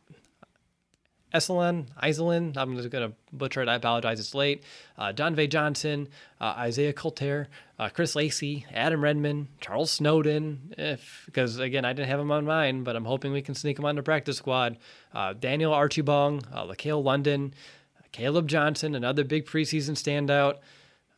Esselin, 1.33 1.87
Iselin, 2.03 2.57
I'm 2.57 2.77
just 2.77 2.91
going 2.91 3.09
to 3.09 3.17
butcher 3.33 3.63
it. 3.63 3.69
I 3.69 3.77
apologize. 3.77 4.19
It's 4.19 4.35
late. 4.35 4.65
Uh, 4.99 5.13
V. 5.13 5.47
Johnson, 5.47 6.09
uh, 6.41 6.55
Isaiah 6.59 6.93
Coulter, 6.93 7.49
uh, 7.81 7.89
Chris 7.89 8.15
Lacy, 8.15 8.67
Adam 8.75 9.03
Redmond, 9.03 9.49
Charles 9.59 9.91
Snowden, 9.91 10.75
if 10.77 11.23
because 11.25 11.59
again, 11.59 11.87
I 11.87 11.95
didn't 11.95 12.11
have 12.11 12.21
him 12.21 12.31
on 12.31 12.45
mine, 12.45 12.85
but 12.85 12.95
I'm 12.95 13.07
hoping 13.07 13.33
we 13.33 13.41
can 13.41 13.55
sneak 13.55 13.79
him 13.79 13.87
on 13.87 13.97
the 13.97 14.03
practice 14.03 14.37
squad. 14.37 14.77
Uh, 15.15 15.33
Daniel 15.33 15.73
Archibong, 15.73 16.45
uh, 16.53 16.67
LaCale 16.67 17.03
London, 17.03 17.55
Caleb 18.13 18.49
Johnson, 18.49 18.95
another 18.95 19.25
big 19.25 19.47
preseason 19.47 19.93
standout. 19.93 20.59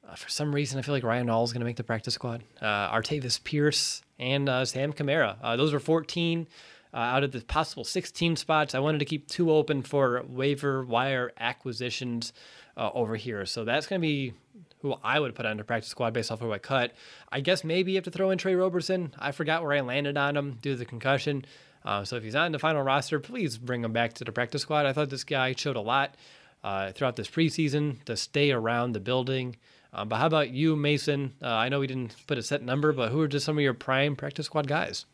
Uh, 0.09 0.15
for 0.15 0.29
some 0.29 0.55
reason, 0.55 0.79
I 0.79 0.83
feel 0.83 0.95
like 0.95 1.03
Ryan 1.03 1.27
Hall 1.27 1.43
is 1.43 1.53
going 1.53 1.63
to 1.63 1.67
make 1.67 1.77
the 1.77 1.83
practice 1.83 2.15
squad. 2.15 2.45
Uh, 2.61 2.95
Artavis 2.95 3.43
Pierce 3.43 4.03
and 4.21 4.49
uh, 4.49 4.65
Sam 4.65 4.93
Kamara. 4.93 5.39
Uh, 5.43 5.57
those 5.57 5.73
were 5.73 5.81
14 5.81 6.47
uh, 6.95 6.97
out 6.97 7.25
of 7.25 7.33
the 7.33 7.41
possible 7.41 7.83
16 7.83 8.37
spots. 8.37 8.77
I 8.77 8.79
wanted 8.79 8.99
to 8.99 9.05
keep 9.05 9.27
two 9.27 9.51
open 9.51 9.83
for 9.83 10.23
waiver 10.29 10.85
wire 10.85 11.33
acquisitions 11.41 12.33
uh, 12.77 12.91
over 12.95 13.17
here. 13.17 13.47
So 13.47 13.65
that's 13.65 13.89
going 13.89 14.01
to 14.01 14.07
be 14.07 14.35
who 14.83 14.95
I 15.03 15.19
would 15.19 15.35
put 15.35 15.47
on 15.47 15.57
the 15.57 15.65
practice 15.65 15.91
squad 15.91 16.13
based 16.13 16.31
off 16.31 16.41
who 16.41 16.53
I 16.53 16.59
cut. 16.59 16.93
I 17.31 17.41
guess 17.41 17.65
maybe 17.65 17.93
you 17.93 17.97
have 17.97 18.05
to 18.05 18.11
throw 18.11 18.31
in 18.31 18.39
Tre 18.39 18.55
Roberson. 18.55 19.15
I 19.19 19.33
forgot 19.33 19.63
where 19.63 19.73
I 19.73 19.81
landed 19.81 20.17
on 20.17 20.37
him 20.37 20.59
due 20.61 20.73
to 20.73 20.79
the 20.79 20.85
concussion. 20.85 21.45
Uh, 21.85 22.05
so 22.05 22.17
if 22.17 22.23
he's 22.23 22.35
not 22.35 22.47
in 22.47 22.53
the 22.53 22.59
final 22.59 22.83
roster, 22.83 23.19
please 23.19 23.59
bring 23.59 23.85
him 23.85 23.93
back 23.93 24.13
to 24.15 24.25
the 24.25 24.33
practice 24.33 24.63
squad. 24.63 24.87
I 24.87 24.93
thought 24.93 25.11
this 25.11 25.25
guy 25.25 25.55
showed 25.57 25.77
a 25.77 25.81
lot 25.81 26.15
uh, 26.63 26.93
throughout 26.93 27.17
this 27.17 27.29
preseason 27.29 28.05
to 28.05 28.17
stay 28.17 28.51
around 28.51 28.93
the 28.93 29.01
building. 29.01 29.57
Um, 29.93 30.09
but 30.09 30.17
how 30.17 30.27
about 30.27 30.51
you, 30.51 30.75
Mason? 30.75 31.35
Uh, 31.43 31.49
I 31.49 31.69
know 31.69 31.81
we 31.81 31.87
didn't 31.87 32.17
put 32.27 32.39
a 32.39 32.43
set 32.43 32.63
number, 32.63 32.93
but 32.93 33.11
who 33.11 33.21
are 33.21 33.29
just 33.29 33.45
some 33.45 33.59
of 33.59 33.63
your 33.63 33.75
prime 33.75 34.17
practice 34.17 34.47
squad 34.47 34.67
guys? 34.67 35.05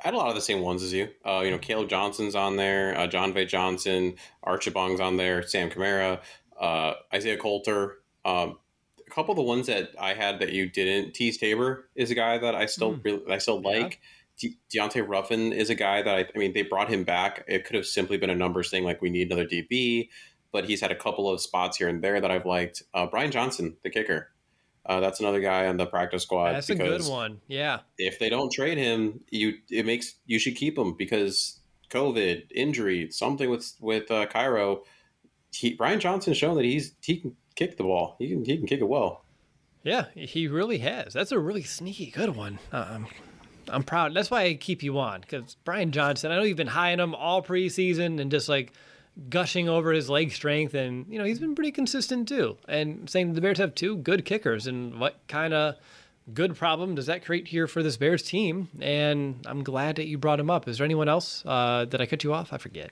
I 0.00 0.06
had 0.06 0.14
a 0.14 0.16
lot 0.16 0.28
of 0.28 0.36
the 0.36 0.40
same 0.40 0.60
ones 0.60 0.82
as 0.82 0.92
you. 0.92 1.08
Uh, 1.26 1.40
you 1.44 1.50
know, 1.50 1.58
Caleb 1.58 1.88
Johnson's 1.88 2.36
on 2.36 2.56
there, 2.56 2.96
uh, 2.96 3.08
John 3.08 3.34
Vay 3.34 3.46
Johnson, 3.46 4.14
Archibong's 4.46 5.00
on 5.00 5.16
there, 5.16 5.42
Sam 5.42 5.70
Kamara, 5.70 6.20
uh, 6.58 6.94
Isaiah 7.12 7.36
Coulter. 7.36 7.98
Um, 8.28 8.58
a 9.06 9.10
couple 9.10 9.32
of 9.32 9.36
the 9.36 9.42
ones 9.42 9.66
that 9.66 9.90
I 9.98 10.14
had 10.14 10.38
that 10.40 10.52
you 10.52 10.68
didn't. 10.68 11.14
Teez 11.14 11.38
Tabor 11.38 11.88
is 11.94 12.10
a 12.10 12.14
guy 12.14 12.38
that 12.38 12.54
I 12.54 12.66
still 12.66 12.94
mm. 12.94 13.04
really, 13.04 13.22
I 13.32 13.38
still 13.38 13.60
like. 13.60 14.00
De- 14.38 14.56
Deontay 14.72 15.06
Ruffin 15.06 15.52
is 15.52 15.70
a 15.70 15.74
guy 15.74 16.02
that 16.02 16.14
I, 16.14 16.20
I 16.20 16.38
mean 16.38 16.52
they 16.52 16.62
brought 16.62 16.88
him 16.88 17.04
back. 17.04 17.44
It 17.48 17.64
could 17.64 17.76
have 17.76 17.86
simply 17.86 18.18
been 18.18 18.30
a 18.30 18.34
numbers 18.34 18.70
thing, 18.70 18.84
like 18.84 19.00
we 19.00 19.10
need 19.10 19.28
another 19.28 19.46
DB, 19.46 20.10
but 20.52 20.66
he's 20.66 20.80
had 20.80 20.92
a 20.92 20.96
couple 20.96 21.28
of 21.28 21.40
spots 21.40 21.78
here 21.78 21.88
and 21.88 22.02
there 22.04 22.20
that 22.20 22.30
I've 22.30 22.46
liked. 22.46 22.82
Uh, 22.94 23.06
Brian 23.06 23.30
Johnson, 23.30 23.76
the 23.82 23.90
kicker, 23.90 24.30
uh, 24.86 25.00
that's 25.00 25.20
another 25.20 25.40
guy 25.40 25.66
on 25.66 25.76
the 25.76 25.86
practice 25.86 26.22
squad. 26.22 26.52
That's 26.52 26.70
a 26.70 26.74
good 26.74 27.04
one. 27.06 27.40
Yeah. 27.46 27.80
If 27.98 28.18
they 28.18 28.30
don't 28.30 28.52
trade 28.52 28.78
him, 28.78 29.20
you 29.30 29.54
it 29.70 29.84
makes 29.84 30.14
you 30.26 30.38
should 30.38 30.56
keep 30.56 30.78
him 30.78 30.94
because 30.94 31.60
COVID, 31.90 32.50
injury, 32.54 33.10
something 33.10 33.50
with 33.50 33.72
with 33.80 34.10
uh, 34.10 34.26
Cairo. 34.26 34.84
He, 35.52 35.74
Brian 35.74 35.98
Johnson's 35.98 36.36
shown 36.36 36.56
that 36.56 36.64
he's 36.64 36.94
he 37.02 37.20
can 37.20 37.36
kick 37.58 37.76
the 37.76 37.82
ball. 37.82 38.16
He 38.18 38.28
can 38.28 38.44
he 38.44 38.56
can 38.56 38.66
kick 38.66 38.80
it 38.80 38.88
well. 38.88 39.24
Yeah, 39.82 40.06
he 40.14 40.48
really 40.48 40.78
has. 40.78 41.12
That's 41.12 41.32
a 41.32 41.38
really 41.38 41.62
sneaky 41.62 42.10
good 42.10 42.36
one. 42.36 42.58
Um, 42.72 43.06
I'm 43.68 43.82
proud. 43.82 44.14
That's 44.14 44.30
why 44.30 44.42
I 44.42 44.54
keep 44.54 44.82
you 44.82 44.98
on 44.98 45.20
because 45.20 45.56
Brian 45.64 45.90
Johnson. 45.90 46.30
I 46.30 46.36
know 46.36 46.42
you've 46.42 46.56
been 46.56 46.66
high 46.66 46.92
on 46.92 47.00
him 47.00 47.14
all 47.14 47.42
preseason 47.42 48.20
and 48.20 48.30
just 48.30 48.48
like 48.48 48.72
gushing 49.28 49.68
over 49.68 49.92
his 49.92 50.08
leg 50.08 50.32
strength, 50.32 50.74
and 50.74 51.06
you 51.08 51.18
know 51.18 51.24
he's 51.24 51.40
been 51.40 51.54
pretty 51.54 51.72
consistent 51.72 52.28
too. 52.28 52.56
And 52.68 53.10
saying 53.10 53.34
the 53.34 53.40
Bears 53.40 53.58
have 53.58 53.74
two 53.74 53.96
good 53.96 54.24
kickers, 54.24 54.66
and 54.66 55.00
what 55.00 55.16
kind 55.26 55.52
of 55.52 55.76
good 56.32 56.56
problem 56.56 56.94
does 56.94 57.06
that 57.06 57.24
create 57.24 57.48
here 57.48 57.66
for 57.66 57.82
this 57.82 57.96
Bears 57.96 58.22
team? 58.22 58.68
And 58.80 59.44
I'm 59.46 59.64
glad 59.64 59.96
that 59.96 60.06
you 60.06 60.18
brought 60.18 60.40
him 60.40 60.50
up. 60.50 60.68
Is 60.68 60.78
there 60.78 60.84
anyone 60.84 61.08
else 61.08 61.42
uh, 61.46 61.86
that 61.86 62.00
I 62.00 62.06
cut 62.06 62.24
you 62.24 62.32
off? 62.32 62.52
I 62.52 62.58
forget. 62.58 62.90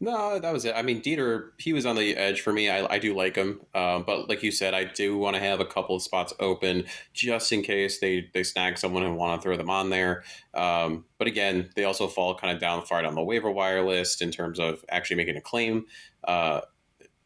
No, 0.00 0.38
that 0.38 0.52
was 0.52 0.64
it. 0.64 0.74
I 0.76 0.82
mean, 0.82 1.02
Dieter, 1.02 1.50
he 1.58 1.72
was 1.72 1.84
on 1.84 1.96
the 1.96 2.16
edge 2.16 2.40
for 2.40 2.52
me. 2.52 2.68
I, 2.68 2.94
I 2.94 2.98
do 2.98 3.14
like 3.14 3.36
him, 3.36 3.60
um, 3.74 4.04
but 4.04 4.28
like 4.28 4.42
you 4.42 4.50
said, 4.50 4.74
I 4.74 4.84
do 4.84 5.18
want 5.18 5.36
to 5.36 5.40
have 5.40 5.60
a 5.60 5.64
couple 5.64 5.96
of 5.96 6.02
spots 6.02 6.32
open 6.40 6.84
just 7.12 7.52
in 7.52 7.62
case 7.62 7.98
they 7.98 8.30
they 8.32 8.42
snag 8.42 8.78
someone 8.78 9.02
and 9.02 9.16
want 9.16 9.40
to 9.40 9.44
throw 9.44 9.56
them 9.56 9.70
on 9.70 9.90
there. 9.90 10.22
Um, 10.54 11.04
but 11.18 11.26
again, 11.26 11.70
they 11.74 11.84
also 11.84 12.06
fall 12.06 12.34
kind 12.36 12.54
of 12.54 12.60
down 12.60 12.84
far 12.86 13.02
down 13.02 13.14
the 13.14 13.22
waiver 13.22 13.50
wire 13.50 13.84
list 13.84 14.22
in 14.22 14.30
terms 14.30 14.60
of 14.60 14.84
actually 14.88 15.16
making 15.16 15.36
a 15.36 15.40
claim. 15.40 15.86
Uh, 16.24 16.60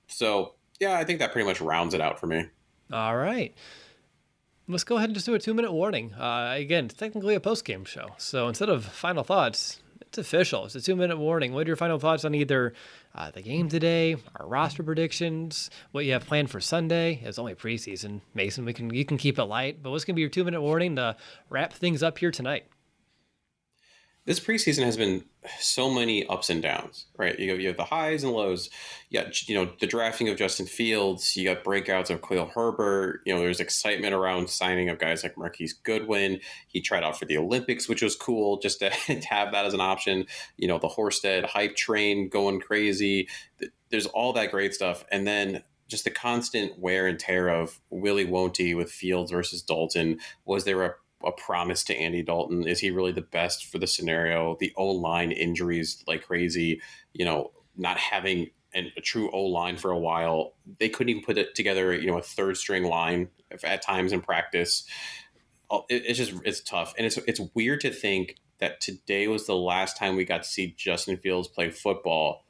so 0.06 0.54
yeah, 0.80 0.96
I 0.96 1.04
think 1.04 1.18
that 1.18 1.32
pretty 1.32 1.46
much 1.46 1.60
rounds 1.60 1.94
it 1.94 2.00
out 2.00 2.18
for 2.18 2.26
me. 2.26 2.46
All 2.92 3.16
right. 3.16 3.54
Let's 4.68 4.84
go 4.84 4.96
ahead 4.96 5.08
and 5.08 5.14
just 5.14 5.26
do 5.26 5.34
a 5.34 5.38
two 5.38 5.54
minute 5.54 5.72
warning. 5.72 6.14
Uh, 6.14 6.54
again, 6.56 6.88
technically 6.88 7.34
a 7.34 7.40
post 7.40 7.64
game 7.64 7.84
show. 7.84 8.10
So 8.16 8.48
instead 8.48 8.68
of 8.68 8.84
final 8.84 9.24
thoughts, 9.24 9.81
it's 10.12 10.18
official. 10.18 10.66
It's 10.66 10.74
a 10.74 10.80
two 10.82 10.94
minute 10.94 11.16
warning. 11.16 11.54
What 11.54 11.66
are 11.66 11.70
your 11.70 11.76
final 11.76 11.98
thoughts 11.98 12.26
on 12.26 12.34
either 12.34 12.74
uh, 13.14 13.30
the 13.30 13.40
game 13.40 13.70
today, 13.70 14.16
our 14.36 14.46
roster 14.46 14.82
predictions, 14.82 15.70
what 15.92 16.04
you 16.04 16.12
have 16.12 16.26
planned 16.26 16.50
for 16.50 16.60
Sunday? 16.60 17.18
It's 17.24 17.38
only 17.38 17.54
preseason, 17.54 18.20
Mason. 18.34 18.66
We 18.66 18.74
can 18.74 18.92
you 18.92 19.06
can 19.06 19.16
keep 19.16 19.38
it 19.38 19.44
light, 19.44 19.82
but 19.82 19.90
what's 19.90 20.04
gonna 20.04 20.16
be 20.16 20.20
your 20.20 20.28
two 20.28 20.44
minute 20.44 20.60
warning 20.60 20.96
to 20.96 21.16
wrap 21.48 21.72
things 21.72 22.02
up 22.02 22.18
here 22.18 22.30
tonight? 22.30 22.66
This 24.24 24.38
preseason 24.38 24.84
has 24.84 24.96
been 24.96 25.24
so 25.58 25.90
many 25.90 26.24
ups 26.28 26.48
and 26.48 26.62
downs, 26.62 27.06
right? 27.16 27.36
You 27.38 27.50
have, 27.50 27.60
you 27.60 27.66
have 27.66 27.76
the 27.76 27.84
highs 27.84 28.22
and 28.22 28.32
lows. 28.32 28.70
You 29.10 29.20
got, 29.20 29.48
you 29.48 29.56
know, 29.56 29.72
the 29.80 29.86
drafting 29.86 30.28
of 30.28 30.36
Justin 30.36 30.66
Fields. 30.66 31.36
You 31.36 31.44
got 31.44 31.64
breakouts 31.64 32.08
of 32.08 32.22
Khalil 32.22 32.46
Herbert. 32.54 33.22
You 33.26 33.34
know, 33.34 33.40
there's 33.40 33.58
excitement 33.58 34.14
around 34.14 34.48
signing 34.48 34.88
of 34.88 35.00
guys 35.00 35.24
like 35.24 35.36
Marquise 35.36 35.72
Goodwin. 35.72 36.38
He 36.68 36.80
tried 36.80 37.02
out 37.02 37.18
for 37.18 37.24
the 37.24 37.36
Olympics, 37.36 37.88
which 37.88 38.02
was 38.02 38.14
cool 38.14 38.58
just 38.58 38.78
to, 38.78 38.90
to 39.06 39.26
have 39.28 39.50
that 39.52 39.66
as 39.66 39.74
an 39.74 39.80
option. 39.80 40.26
You 40.56 40.68
know, 40.68 40.78
the 40.78 40.88
Horsted 40.88 41.44
hype 41.44 41.74
train 41.74 42.28
going 42.28 42.60
crazy. 42.60 43.28
There's 43.90 44.06
all 44.06 44.32
that 44.34 44.52
great 44.52 44.72
stuff. 44.72 45.04
And 45.10 45.26
then 45.26 45.64
just 45.88 46.04
the 46.04 46.10
constant 46.10 46.78
wear 46.78 47.08
and 47.08 47.18
tear 47.18 47.48
of 47.48 47.80
Willie 47.90 48.24
won't 48.24 48.58
with 48.74 48.90
Fields 48.90 49.32
versus 49.32 49.62
Dalton. 49.62 50.20
Was 50.44 50.64
there 50.64 50.82
a 50.84 50.94
a 51.24 51.32
promise 51.32 51.84
to 51.84 51.96
Andy 51.96 52.22
Dalton? 52.22 52.66
Is 52.66 52.80
he 52.80 52.90
really 52.90 53.12
the 53.12 53.22
best 53.22 53.66
for 53.66 53.78
the 53.78 53.86
scenario? 53.86 54.56
The 54.58 54.72
O 54.76 54.86
line 54.86 55.32
injuries 55.32 56.02
like 56.06 56.26
crazy, 56.26 56.80
you 57.12 57.24
know, 57.24 57.52
not 57.76 57.98
having 57.98 58.50
an, 58.74 58.92
a 58.96 59.00
true 59.00 59.30
O 59.32 59.42
line 59.42 59.76
for 59.76 59.90
a 59.90 59.98
while. 59.98 60.54
They 60.78 60.88
couldn't 60.88 61.10
even 61.10 61.22
put 61.22 61.38
it 61.38 61.54
together, 61.54 61.94
you 61.94 62.06
know, 62.06 62.18
a 62.18 62.22
third 62.22 62.56
string 62.56 62.84
line 62.84 63.28
at 63.62 63.82
times 63.82 64.12
in 64.12 64.20
practice. 64.20 64.86
Oh, 65.70 65.84
it, 65.88 66.04
it's 66.06 66.18
just 66.18 66.34
it's 66.44 66.60
tough, 66.60 66.94
and 66.96 67.06
it's 67.06 67.16
it's 67.18 67.40
weird 67.54 67.80
to 67.82 67.90
think 67.90 68.36
that 68.58 68.80
today 68.80 69.26
was 69.26 69.46
the 69.46 69.56
last 69.56 69.96
time 69.96 70.16
we 70.16 70.24
got 70.24 70.44
to 70.44 70.48
see 70.48 70.74
Justin 70.76 71.16
Fields 71.16 71.48
play 71.48 71.70
football 71.70 72.46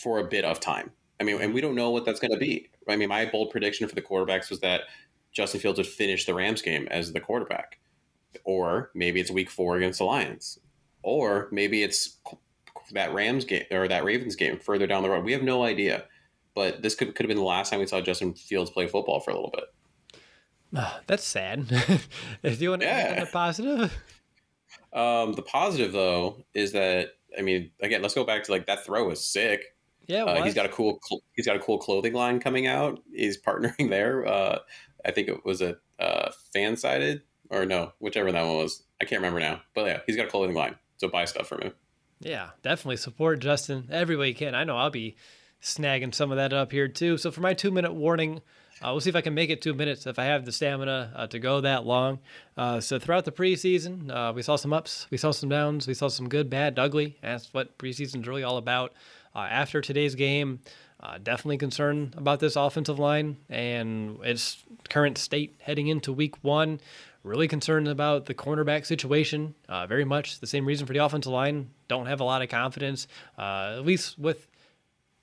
for 0.00 0.20
a 0.20 0.24
bit 0.24 0.44
of 0.44 0.60
time. 0.60 0.92
I 1.18 1.24
mean, 1.24 1.40
and 1.40 1.52
we 1.52 1.60
don't 1.60 1.74
know 1.74 1.90
what 1.90 2.04
that's 2.04 2.20
going 2.20 2.32
to 2.32 2.38
be. 2.38 2.70
I 2.88 2.96
mean, 2.96 3.08
my 3.08 3.24
bold 3.24 3.50
prediction 3.50 3.88
for 3.88 3.94
the 3.94 4.02
quarterbacks 4.02 4.50
was 4.50 4.60
that 4.60 4.82
Justin 5.36 5.60
Fields 5.60 5.78
would 5.78 5.86
finish 5.86 6.24
the 6.24 6.32
Rams 6.32 6.62
game 6.62 6.88
as 6.90 7.12
the 7.12 7.20
quarterback. 7.20 7.78
Or 8.44 8.90
maybe 8.94 9.20
it's 9.20 9.30
week 9.30 9.50
four 9.50 9.76
against 9.76 9.98
the 9.98 10.06
Lions. 10.06 10.58
Or 11.02 11.48
maybe 11.52 11.82
it's 11.82 12.16
that 12.92 13.12
Rams 13.12 13.44
game 13.44 13.64
or 13.70 13.86
that 13.86 14.02
Ravens 14.02 14.34
game 14.34 14.58
further 14.58 14.86
down 14.86 15.02
the 15.02 15.10
road. 15.10 15.24
We 15.24 15.32
have 15.32 15.42
no 15.42 15.62
idea. 15.62 16.04
But 16.54 16.80
this 16.80 16.94
could, 16.94 17.14
could 17.14 17.24
have 17.24 17.28
been 17.28 17.36
the 17.36 17.44
last 17.44 17.68
time 17.68 17.80
we 17.80 17.86
saw 17.86 18.00
Justin 18.00 18.32
Fields 18.32 18.70
play 18.70 18.86
football 18.86 19.20
for 19.20 19.30
a 19.30 19.34
little 19.34 19.52
bit. 19.54 19.64
Oh, 20.74 21.00
that's 21.06 21.24
sad. 21.24 21.66
if 22.42 22.60
you 22.62 22.70
want 22.70 22.80
to 22.80 22.88
yeah. 22.88 23.20
the 23.20 23.26
positive. 23.26 23.92
Um, 24.94 25.34
the 25.34 25.42
positive 25.42 25.92
though 25.92 26.44
is 26.54 26.72
that 26.72 27.10
I 27.38 27.42
mean, 27.42 27.72
again, 27.82 28.00
let's 28.00 28.14
go 28.14 28.24
back 28.24 28.42
to 28.44 28.52
like 28.52 28.66
that 28.66 28.86
throw 28.86 29.08
was 29.08 29.22
sick. 29.22 29.64
Yeah, 30.06 30.24
uh, 30.24 30.42
he's 30.42 30.54
got 30.54 30.64
a 30.64 30.70
cool 30.70 30.98
he's 31.34 31.44
got 31.44 31.56
a 31.56 31.58
cool 31.58 31.76
clothing 31.76 32.14
line 32.14 32.40
coming 32.40 32.66
out. 32.66 33.00
He's 33.12 33.40
partnering 33.40 33.90
there. 33.90 34.26
Uh, 34.26 34.60
I 35.06 35.12
think 35.12 35.28
it 35.28 35.44
was 35.44 35.62
a 35.62 35.76
uh, 35.98 36.30
FanSided 36.54 37.22
or 37.50 37.64
no, 37.64 37.92
whichever 38.00 38.32
that 38.32 38.44
one 38.44 38.56
was. 38.56 38.82
I 39.00 39.04
can't 39.04 39.20
remember 39.20 39.40
now. 39.40 39.62
But 39.74 39.86
yeah, 39.86 40.00
he's 40.06 40.16
got 40.16 40.26
a 40.26 40.30
clothing 40.30 40.56
line, 40.56 40.76
so 40.96 41.08
buy 41.08 41.24
stuff 41.24 41.48
from 41.48 41.62
him. 41.62 41.72
Yeah, 42.20 42.50
definitely 42.62 42.96
support 42.96 43.40
Justin 43.40 43.88
every 43.90 44.16
way 44.16 44.28
you 44.28 44.34
can. 44.34 44.54
I 44.54 44.64
know 44.64 44.76
I'll 44.76 44.90
be 44.90 45.16
snagging 45.62 46.14
some 46.14 46.30
of 46.30 46.36
that 46.36 46.52
up 46.52 46.72
here 46.72 46.88
too. 46.88 47.18
So 47.18 47.30
for 47.30 47.40
my 47.40 47.54
two 47.54 47.70
minute 47.70 47.94
warning, 47.94 48.40
uh, 48.82 48.90
we'll 48.90 49.00
see 49.00 49.10
if 49.10 49.16
I 49.16 49.20
can 49.20 49.34
make 49.34 49.50
it 49.50 49.62
two 49.62 49.74
minutes 49.74 50.06
if 50.06 50.18
I 50.18 50.24
have 50.24 50.44
the 50.44 50.52
stamina 50.52 51.12
uh, 51.14 51.26
to 51.28 51.38
go 51.38 51.60
that 51.60 51.86
long. 51.86 52.18
Uh, 52.56 52.80
so 52.80 52.98
throughout 52.98 53.24
the 53.24 53.32
preseason, 53.32 54.10
uh, 54.10 54.32
we 54.34 54.42
saw 54.42 54.56
some 54.56 54.72
ups, 54.72 55.06
we 55.10 55.16
saw 55.16 55.30
some 55.30 55.48
downs, 55.48 55.86
we 55.86 55.94
saw 55.94 56.08
some 56.08 56.28
good, 56.28 56.50
bad, 56.50 56.78
ugly. 56.78 57.18
That's 57.22 57.52
what 57.52 57.78
preseason's 57.78 58.26
really 58.26 58.42
all 58.42 58.58
about. 58.58 58.92
Uh, 59.34 59.40
after 59.50 59.80
today's 59.80 60.14
game, 60.14 60.60
uh, 61.00 61.18
definitely 61.22 61.58
concerned 61.58 62.14
about 62.16 62.40
this 62.40 62.56
offensive 62.56 62.98
line 62.98 63.36
and 63.48 64.18
its 64.22 64.64
current 64.88 65.18
state 65.18 65.56
heading 65.60 65.88
into 65.88 66.12
week 66.12 66.42
one. 66.42 66.80
Really 67.22 67.48
concerned 67.48 67.88
about 67.88 68.26
the 68.26 68.34
cornerback 68.34 68.86
situation. 68.86 69.54
Uh, 69.68 69.86
very 69.86 70.04
much 70.04 70.38
the 70.40 70.46
same 70.46 70.64
reason 70.64 70.86
for 70.86 70.92
the 70.92 71.04
offensive 71.04 71.32
line. 71.32 71.70
Don't 71.88 72.06
have 72.06 72.20
a 72.20 72.24
lot 72.24 72.40
of 72.40 72.48
confidence, 72.48 73.08
uh, 73.36 73.74
at 73.76 73.84
least 73.84 74.18
with 74.18 74.46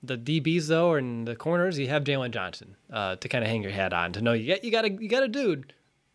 the 0.02 0.18
DBs 0.18 0.66
though, 0.68 0.94
and 0.94 1.26
the 1.26 1.34
corners. 1.34 1.78
You 1.78 1.88
have 1.88 2.04
Jaylon 2.04 2.30
Johnson 2.30 2.76
uh, 2.92 3.16
to 3.16 3.28
kind 3.28 3.42
of 3.42 3.48
hang 3.48 3.62
your 3.62 3.72
hat 3.72 3.92
on 3.92 4.12
to 4.12 4.20
know 4.20 4.34
you 4.34 4.54
got 4.54 4.64
you 4.64 4.70
got 4.70 4.84
a 4.84 4.92
you 4.92 5.08
got 5.08 5.22
a 5.22 5.28
dude 5.28 5.72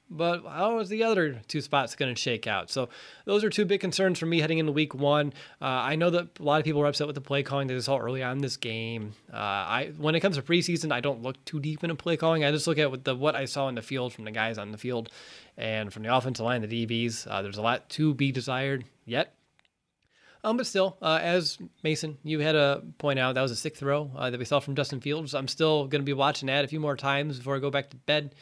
but 0.10 0.44
how 0.44 0.80
is 0.80 0.90
the 0.90 1.04
other 1.04 1.42
two 1.48 1.62
spots 1.62 1.96
going 1.96 2.14
to 2.14 2.20
shake 2.20 2.48
out? 2.48 2.70
So 2.70 2.90
those 3.26 3.44
are 3.44 3.50
two 3.50 3.66
big 3.66 3.80
concerns 3.80 4.18
for 4.18 4.26
me 4.26 4.40
heading 4.40 4.58
into 4.58 4.72
week 4.72 4.96
one. 4.96 5.34
Uh, 5.62 5.66
I 5.66 5.96
know 5.96 6.10
that 6.10 6.40
a 6.40 6.44
lot 6.44 6.60
of 6.60 6.66
people 6.66 6.82
are 6.82 6.88
upset 6.88 7.08
with 7.08 7.16
the 7.16 7.22
play 7.22 7.44
calling 7.44 7.68
that 7.68 7.74
they 7.74 7.80
saw 7.80 7.98
early 7.98 8.24
on 8.24 8.38
in 8.38 8.42
this 8.42 8.58
game. 8.58 9.14
Uh, 9.32 9.38
I 9.38 9.94
when 9.98 10.16
it 10.16 10.20
comes 10.22 10.38
to 10.38 10.42
preseason, 10.42 10.92
I 10.92 11.00
don't 11.00 11.22
look 11.22 11.44
too 11.46 11.60
deep 11.60 11.84
into 11.84 11.96
play 11.96 12.18
calling. 12.18 12.44
I 12.44 12.52
just 12.52 12.68
look 12.68 12.78
at 12.78 12.90
what 12.90 13.04
the 13.04 13.16
what 13.16 13.36
I 13.36 13.46
saw 13.46 13.68
in 13.68 13.76
the 13.76 13.82
field 13.82 14.14
from 14.14 14.26
the 14.26 14.32
guys 14.32 14.58
on 14.58 14.72
the 14.72 14.78
field 14.78 15.10
and 15.58 15.94
from 15.94 16.04
the 16.04 16.16
offensive 16.16 16.46
line, 16.46 16.62
the 16.62 16.86
DBs. 16.86 17.28
Uh, 17.30 17.42
there's 17.42 17.58
a 17.58 17.62
lot 17.62 17.90
to 17.90 18.14
be 18.14 18.32
desired 18.32 18.86
yet. 19.06 19.36
Um, 20.44 20.56
but 20.56 20.66
still, 20.66 20.98
uh, 21.02 21.20
as 21.22 21.58
Mason, 21.84 22.18
you 22.24 22.40
had 22.40 22.56
a 22.56 22.82
point 22.98 23.20
out 23.20 23.36
that 23.36 23.42
was 23.42 23.52
a 23.52 23.58
sixth 23.58 23.82
throw 23.82 24.10
uh, 24.16 24.30
that 24.30 24.40
we 24.40 24.46
saw 24.46 24.60
from 24.60 24.76
Justin 24.76 25.02
Fields. 25.02 25.36
I'm 25.36 25.50
still 25.50 25.88
going 25.88 26.02
to 26.02 26.06
be 26.06 26.14
watching 26.14 26.48
that 26.48 26.64
a 26.64 26.68
few 26.68 26.80
more 26.80 26.96
times 26.96 27.38
before 27.38 27.58
I 27.58 27.60
go 27.60 27.70
back 27.70 27.90
to 27.90 27.98
bed 27.98 28.36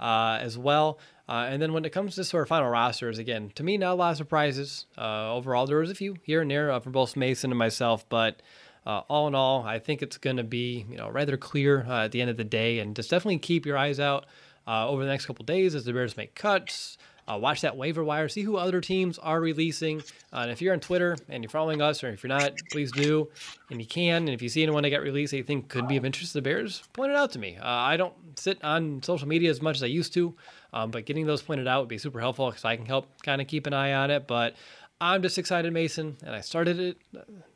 uh, 0.00 0.38
as 0.40 0.58
well. 0.58 0.98
Uh, 1.28 1.46
and 1.48 1.62
then 1.62 1.72
when 1.72 1.84
it 1.84 1.90
comes 1.90 2.14
to 2.14 2.24
sort 2.24 2.42
of 2.42 2.48
final 2.48 2.68
rosters, 2.68 3.18
again, 3.18 3.50
to 3.54 3.62
me, 3.62 3.78
not 3.78 3.92
a 3.92 3.94
lot 3.94 4.10
of 4.10 4.16
surprises. 4.18 4.86
Uh, 4.98 5.32
overall, 5.32 5.66
there 5.66 5.78
was 5.78 5.90
a 5.90 5.94
few 5.94 6.16
here 6.22 6.42
and 6.42 6.50
there 6.50 6.70
uh, 6.70 6.80
for 6.80 6.90
both 6.90 7.16
Mason 7.16 7.50
and 7.50 7.58
myself, 7.58 8.06
but 8.08 8.42
uh, 8.86 9.00
all 9.08 9.26
in 9.26 9.34
all, 9.34 9.62
I 9.62 9.78
think 9.78 10.02
it's 10.02 10.18
going 10.18 10.36
to 10.36 10.44
be 10.44 10.84
you 10.90 10.98
know 10.98 11.08
rather 11.08 11.36
clear 11.36 11.86
uh, 11.88 12.04
at 12.04 12.12
the 12.12 12.20
end 12.20 12.30
of 12.30 12.36
the 12.36 12.44
day, 12.44 12.78
and 12.78 12.94
just 12.94 13.10
definitely 13.10 13.38
keep 13.38 13.64
your 13.64 13.78
eyes 13.78 13.98
out 13.98 14.26
uh, 14.66 14.86
over 14.88 15.02
the 15.02 15.10
next 15.10 15.26
couple 15.26 15.44
days 15.44 15.74
as 15.74 15.84
the 15.84 15.92
Bears 15.92 16.16
make 16.16 16.34
cuts. 16.34 16.98
Uh, 17.26 17.38
watch 17.40 17.62
that 17.62 17.76
waiver 17.76 18.04
wire, 18.04 18.28
see 18.28 18.42
who 18.42 18.56
other 18.56 18.80
teams 18.80 19.18
are 19.18 19.40
releasing. 19.40 20.00
Uh, 20.32 20.40
and 20.40 20.50
if 20.50 20.60
you're 20.60 20.74
on 20.74 20.80
Twitter 20.80 21.16
and 21.28 21.42
you're 21.42 21.50
following 21.50 21.80
us, 21.80 22.04
or 22.04 22.10
if 22.10 22.22
you're 22.22 22.28
not, 22.28 22.52
please 22.70 22.92
do. 22.92 23.28
And 23.70 23.80
you 23.80 23.86
can. 23.86 24.22
And 24.22 24.30
if 24.30 24.42
you 24.42 24.48
see 24.48 24.62
anyone 24.62 24.82
that 24.82 24.90
got 24.90 25.00
released 25.00 25.30
that 25.30 25.38
you 25.38 25.42
think 25.42 25.68
could 25.68 25.88
be 25.88 25.96
of 25.96 26.04
interest 26.04 26.32
to 26.32 26.38
the 26.38 26.42
Bears, 26.42 26.82
point 26.92 27.12
it 27.12 27.16
out 27.16 27.32
to 27.32 27.38
me. 27.38 27.56
Uh, 27.56 27.66
I 27.66 27.96
don't 27.96 28.14
sit 28.38 28.62
on 28.62 29.02
social 29.02 29.26
media 29.26 29.50
as 29.50 29.62
much 29.62 29.76
as 29.76 29.82
I 29.82 29.86
used 29.86 30.12
to, 30.14 30.34
um, 30.74 30.90
but 30.90 31.06
getting 31.06 31.26
those 31.26 31.40
pointed 31.40 31.66
out 31.66 31.80
would 31.80 31.88
be 31.88 31.98
super 31.98 32.20
helpful 32.20 32.50
because 32.50 32.64
I 32.64 32.76
can 32.76 32.86
help 32.86 33.06
kind 33.22 33.40
of 33.40 33.46
keep 33.46 33.66
an 33.66 33.72
eye 33.72 33.94
on 33.94 34.10
it. 34.10 34.26
But 34.26 34.54
I'm 35.00 35.22
just 35.22 35.38
excited, 35.38 35.72
Mason, 35.72 36.16
and 36.24 36.34
I 36.34 36.40
started 36.40 36.78
it 36.78 36.98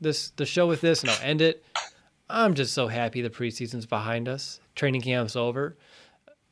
this 0.00 0.30
the 0.30 0.46
show 0.46 0.66
with 0.66 0.80
this, 0.80 1.02
and 1.02 1.10
I'll 1.10 1.22
end 1.22 1.42
it. 1.42 1.64
I'm 2.30 2.54
just 2.54 2.74
so 2.74 2.88
happy 2.88 3.22
the 3.22 3.30
preseason's 3.30 3.86
behind 3.86 4.28
us. 4.28 4.60
Training 4.74 5.00
camp's 5.00 5.36
over 5.36 5.76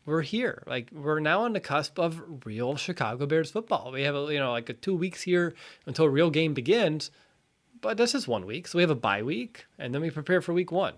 we're 0.06 0.22
here. 0.22 0.62
Like 0.66 0.90
we're 0.92 1.20
now 1.20 1.42
on 1.42 1.52
the 1.52 1.60
cusp 1.60 1.98
of 1.98 2.46
real 2.46 2.76
Chicago 2.76 3.26
Bears 3.26 3.50
football. 3.50 3.90
We 3.92 4.02
have 4.02 4.14
a, 4.14 4.32
you 4.32 4.38
know 4.38 4.52
like 4.52 4.70
a 4.70 4.72
two 4.72 4.96
weeks 4.96 5.22
here 5.22 5.54
until 5.84 6.08
real 6.08 6.30
game 6.30 6.54
begins, 6.54 7.10
but 7.80 7.96
this 7.96 8.14
is 8.14 8.26
one 8.26 8.46
week, 8.46 8.68
so 8.68 8.78
we 8.78 8.82
have 8.82 8.90
a 8.90 8.94
bye 8.94 9.22
week, 9.22 9.66
and 9.78 9.92
then 9.92 10.00
we 10.00 10.10
prepare 10.10 10.40
for 10.40 10.54
week 10.54 10.72
one. 10.72 10.94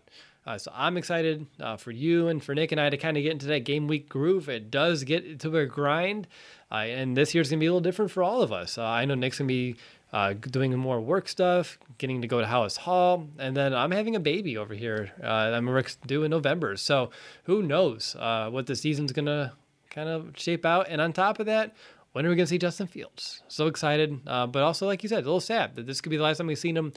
Uh, 0.47 0.57
so 0.57 0.71
I'm 0.75 0.97
excited 0.97 1.47
uh, 1.61 1.77
for 1.77 1.91
you 1.91 2.29
and 2.29 2.43
for 2.43 2.55
Nick 2.55 2.73
and 2.73 2.81
I 2.81 2.89
to 2.89 2.97
kind 2.97 3.19
of 3.19 3.23
get 3.23 3.33
into 3.33 3.47
that 3.49 3.65
game 3.65 3.87
week 3.87 4.09
groove. 4.09 4.49
It 4.49 4.71
does 4.71 5.05
get 5.05 5.41
to 5.41 5.57
a 5.59 5.67
grind, 5.67 6.27
uh, 6.71 6.77
and 6.77 7.17
this 7.17 7.35
year's 7.35 7.51
gonna 7.51 7.61
be 7.61 7.67
a 7.67 7.71
little 7.71 7.81
different 7.81 8.11
for 8.11 8.23
all 8.23 8.41
of 8.43 8.53
us. 8.53 8.79
Uh, 8.79 8.85
I 8.85 9.05
know 9.05 9.15
Nick's 9.15 9.39
gonna 9.39 9.49
be 9.49 9.77
uh, 10.13 10.33
doing 10.33 10.75
more 10.77 11.01
work 11.01 11.29
stuff, 11.29 11.79
getting 11.99 12.23
to 12.23 12.29
go 12.29 12.41
to 12.41 12.47
Halas 12.47 12.77
Hall, 12.77 13.29
and 13.39 13.57
then 13.57 13.75
I'm 13.75 13.91
having 13.91 14.17
a 14.17 14.21
baby 14.21 14.57
over 14.57 14.75
here. 14.75 15.13
Uh, 15.23 15.27
I'm 15.27 15.85
due 16.07 16.25
in 16.25 16.31
November, 16.31 16.77
so 16.77 17.11
who 17.45 17.63
knows 17.63 18.17
what 18.19 18.67
the 18.67 18.77
season's 18.77 19.13
gonna 19.13 19.53
kind 19.91 20.09
of 20.09 20.33
shape 20.37 20.65
out. 20.65 20.87
And 20.89 21.01
on 21.01 21.13
top 21.13 21.41
of 21.41 21.47
that, 21.47 21.75
when 22.13 22.27
are 22.27 22.31
we 22.31 22.37
going 22.37 22.47
to 22.47 22.51
see 22.51 22.59
Justin 22.59 22.87
Fields? 22.87 23.43
So 23.49 23.67
excited, 23.67 24.21
uh, 24.27 24.47
but 24.47 24.63
also, 24.63 24.87
like 24.87 25.03
you 25.03 25.09
said, 25.09 25.19
a 25.19 25.27
little 25.27 25.41
sad 25.41 25.77
that 25.77 25.87
this 25.87 26.01
could 26.01 26.11
be 26.11 26.17
the 26.17 26.23
last 26.23 26.39
time 26.39 26.47
we've 26.47 26.59
seen 26.59 26.77
him 26.77 26.93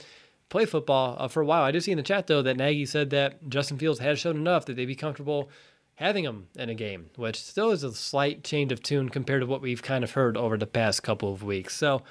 play 0.50 0.66
football 0.66 1.16
uh, 1.20 1.28
for 1.28 1.42
a 1.42 1.46
while. 1.46 1.64
I 1.64 1.72
did 1.72 1.84
see 1.84 1.92
in 1.92 1.98
the 1.98 2.04
chat 2.04 2.28
though 2.28 2.42
that 2.42 2.58
Nagy 2.58 2.86
said 2.86 3.10
that 3.12 3.50
Justin 3.50 3.78
Fields 3.78 4.00
has 4.00 4.20
shown 4.20 4.36
enough 4.36 4.66
that 4.66 4.76
they'd 4.76 4.86
be 4.86 4.96
comfortable 4.96 5.50
having 5.96 6.24
him 6.24 6.48
in 6.56 6.70
a 6.70 6.76
game, 6.76 7.10
which 7.16 7.42
still 7.42 7.72
is 7.72 7.84
a 7.84 7.94
slight 7.94 8.44
change 8.44 8.72
of 8.72 8.82
tune 8.82 9.10
compared 9.10 9.42
to 9.42 9.48
what 9.48 9.62
we've 9.62 9.84
kind 9.84 10.04
of 10.04 10.12
heard 10.12 10.36
over 10.36 10.58
the 10.58 10.68
past 10.68 11.04
couple 11.04 11.32
of 11.32 11.44
weeks. 11.44 11.76
So 11.76 12.02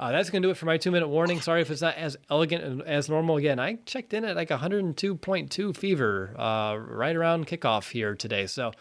uh, 0.00 0.10
that's 0.12 0.30
going 0.30 0.40
to 0.42 0.46
do 0.46 0.50
it 0.50 0.56
for 0.56 0.64
my 0.64 0.78
two 0.78 0.90
minute 0.90 1.08
warning. 1.08 1.42
Sorry 1.42 1.60
if 1.60 1.70
it's 1.70 1.82
not 1.82 1.94
as 1.96 2.16
elegant 2.30 2.82
as 2.86 3.10
normal. 3.10 3.36
Again, 3.36 3.60
I 3.60 3.74
checked 3.84 4.14
in 4.14 4.24
at 4.24 4.34
like 4.34 4.48
102.2 4.48 5.76
fever 5.76 6.34
uh, 6.38 6.76
right 6.76 7.14
around 7.14 7.46
kickoff 7.46 7.90
here 7.90 8.14
today. 8.14 8.46
So 8.46 8.72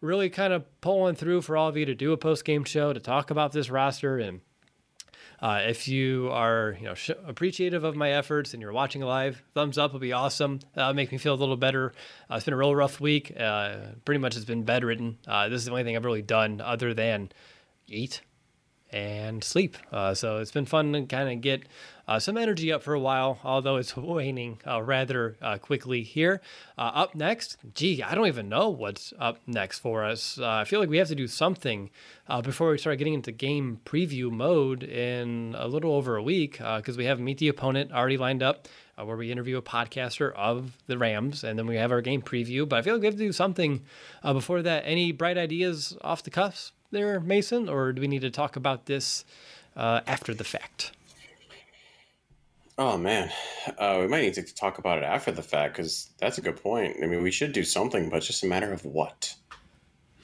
really 0.00 0.30
kind 0.30 0.52
of 0.52 0.64
pulling 0.80 1.16
through 1.16 1.42
for 1.42 1.56
all 1.56 1.68
of 1.68 1.76
you 1.76 1.84
to 1.84 1.96
do 1.96 2.12
a 2.12 2.16
post 2.16 2.44
game 2.44 2.62
show 2.62 2.92
to 2.92 3.00
talk 3.00 3.32
about 3.32 3.50
this 3.50 3.70
roster 3.70 4.18
and 4.18 4.40
uh, 5.40 5.60
if 5.66 5.86
you 5.86 6.30
are, 6.32 6.76
you 6.80 6.86
know, 6.86 6.94
sh- 6.94 7.10
appreciative 7.24 7.84
of 7.84 7.94
my 7.94 8.10
efforts 8.10 8.54
and 8.54 8.60
you're 8.60 8.72
watching 8.72 9.02
live, 9.02 9.40
thumbs 9.54 9.78
up 9.78 9.92
would 9.92 10.02
be 10.02 10.12
awesome. 10.12 10.58
That'll 10.74 10.94
make 10.94 11.12
me 11.12 11.18
feel 11.18 11.34
a 11.34 11.36
little 11.36 11.56
better. 11.56 11.92
Uh, 12.28 12.34
it's 12.34 12.44
been 12.44 12.54
a 12.54 12.56
real 12.56 12.74
rough 12.74 13.00
week. 13.00 13.32
Uh, 13.38 13.76
pretty 14.04 14.18
much 14.18 14.34
it's 14.34 14.44
been 14.44 14.64
bedridden. 14.64 15.16
Uh, 15.28 15.48
this 15.48 15.60
is 15.60 15.66
the 15.66 15.70
only 15.70 15.84
thing 15.84 15.94
I've 15.94 16.04
really 16.04 16.22
done 16.22 16.60
other 16.60 16.92
than 16.92 17.30
eat 17.86 18.20
and 18.90 19.44
sleep. 19.44 19.76
Uh, 19.92 20.14
so 20.14 20.38
it's 20.38 20.50
been 20.50 20.64
fun 20.64 20.92
to 20.92 21.02
kind 21.02 21.30
of 21.30 21.40
get 21.40 21.64
uh, 22.06 22.18
some 22.18 22.38
energy 22.38 22.72
up 22.72 22.82
for 22.82 22.94
a 22.94 23.00
while, 23.00 23.38
although 23.44 23.76
it's 23.76 23.96
waning 23.96 24.58
uh, 24.66 24.82
rather 24.82 25.36
uh, 25.42 25.58
quickly 25.58 26.02
here. 26.02 26.40
Uh, 26.78 26.90
up 26.94 27.14
next, 27.14 27.58
gee, 27.74 28.02
I 28.02 28.14
don't 28.14 28.26
even 28.26 28.48
know 28.48 28.70
what's 28.70 29.12
up 29.18 29.40
next 29.46 29.80
for 29.80 30.04
us. 30.04 30.38
Uh, 30.38 30.48
I 30.48 30.64
feel 30.64 30.80
like 30.80 30.88
we 30.88 30.96
have 30.98 31.08
to 31.08 31.14
do 31.14 31.28
something 31.28 31.90
before 32.42 32.70
we 32.70 32.78
start 32.78 32.98
getting 32.98 33.14
into 33.14 33.32
game 33.32 33.80
preview 33.84 34.30
mode 34.30 34.82
in 34.82 35.54
a 35.58 35.68
little 35.68 35.94
over 35.94 36.16
a 36.16 36.22
week 36.22 36.58
because 36.58 36.96
we 36.96 37.04
have 37.04 37.20
Meet 37.20 37.38
the 37.38 37.48
Opponent 37.48 37.92
already 37.92 38.18
lined 38.18 38.42
up. 38.42 38.68
where 38.96 39.16
we 39.16 39.30
interview 39.30 39.56
a 39.56 39.62
podcaster 39.62 40.34
of 40.34 40.76
the 40.86 40.98
Rams, 40.98 41.44
and 41.44 41.58
then 41.58 41.66
we 41.66 41.76
have 41.76 41.92
our 41.92 42.00
game 42.00 42.20
preview. 42.20 42.68
But 42.68 42.78
I 42.78 42.82
feel 42.82 42.94
like 42.94 43.00
we 43.00 43.06
have 43.06 43.14
to 43.14 43.18
do 43.18 43.32
something 43.32 43.82
before 44.22 44.62
that. 44.62 44.84
Any 44.86 45.12
bright 45.12 45.38
ideas 45.38 45.96
off 46.02 46.22
the 46.22 46.30
cuffs 46.30 46.72
there, 46.90 47.20
Mason, 47.20 47.68
or 47.68 47.92
do 47.92 48.00
we 48.00 48.08
need 48.08 48.22
to 48.22 48.30
talk 48.30 48.56
about 48.56 48.86
this 48.86 49.24
after 49.76 50.34
the 50.34 50.44
fact? 50.44 50.92
Oh 52.78 52.96
man, 52.96 53.28
uh, 53.76 53.98
we 54.00 54.06
might 54.06 54.22
need 54.22 54.34
to 54.34 54.54
talk 54.54 54.78
about 54.78 54.98
it 54.98 55.04
after 55.04 55.32
the 55.32 55.42
fact 55.42 55.76
because 55.76 56.10
that's 56.18 56.38
a 56.38 56.40
good 56.40 56.62
point. 56.62 56.96
I 57.02 57.06
mean, 57.06 57.24
we 57.24 57.32
should 57.32 57.52
do 57.52 57.64
something, 57.64 58.08
but 58.08 58.18
it's 58.18 58.28
just 58.28 58.44
a 58.44 58.46
matter 58.46 58.72
of 58.72 58.84
what. 58.84 59.34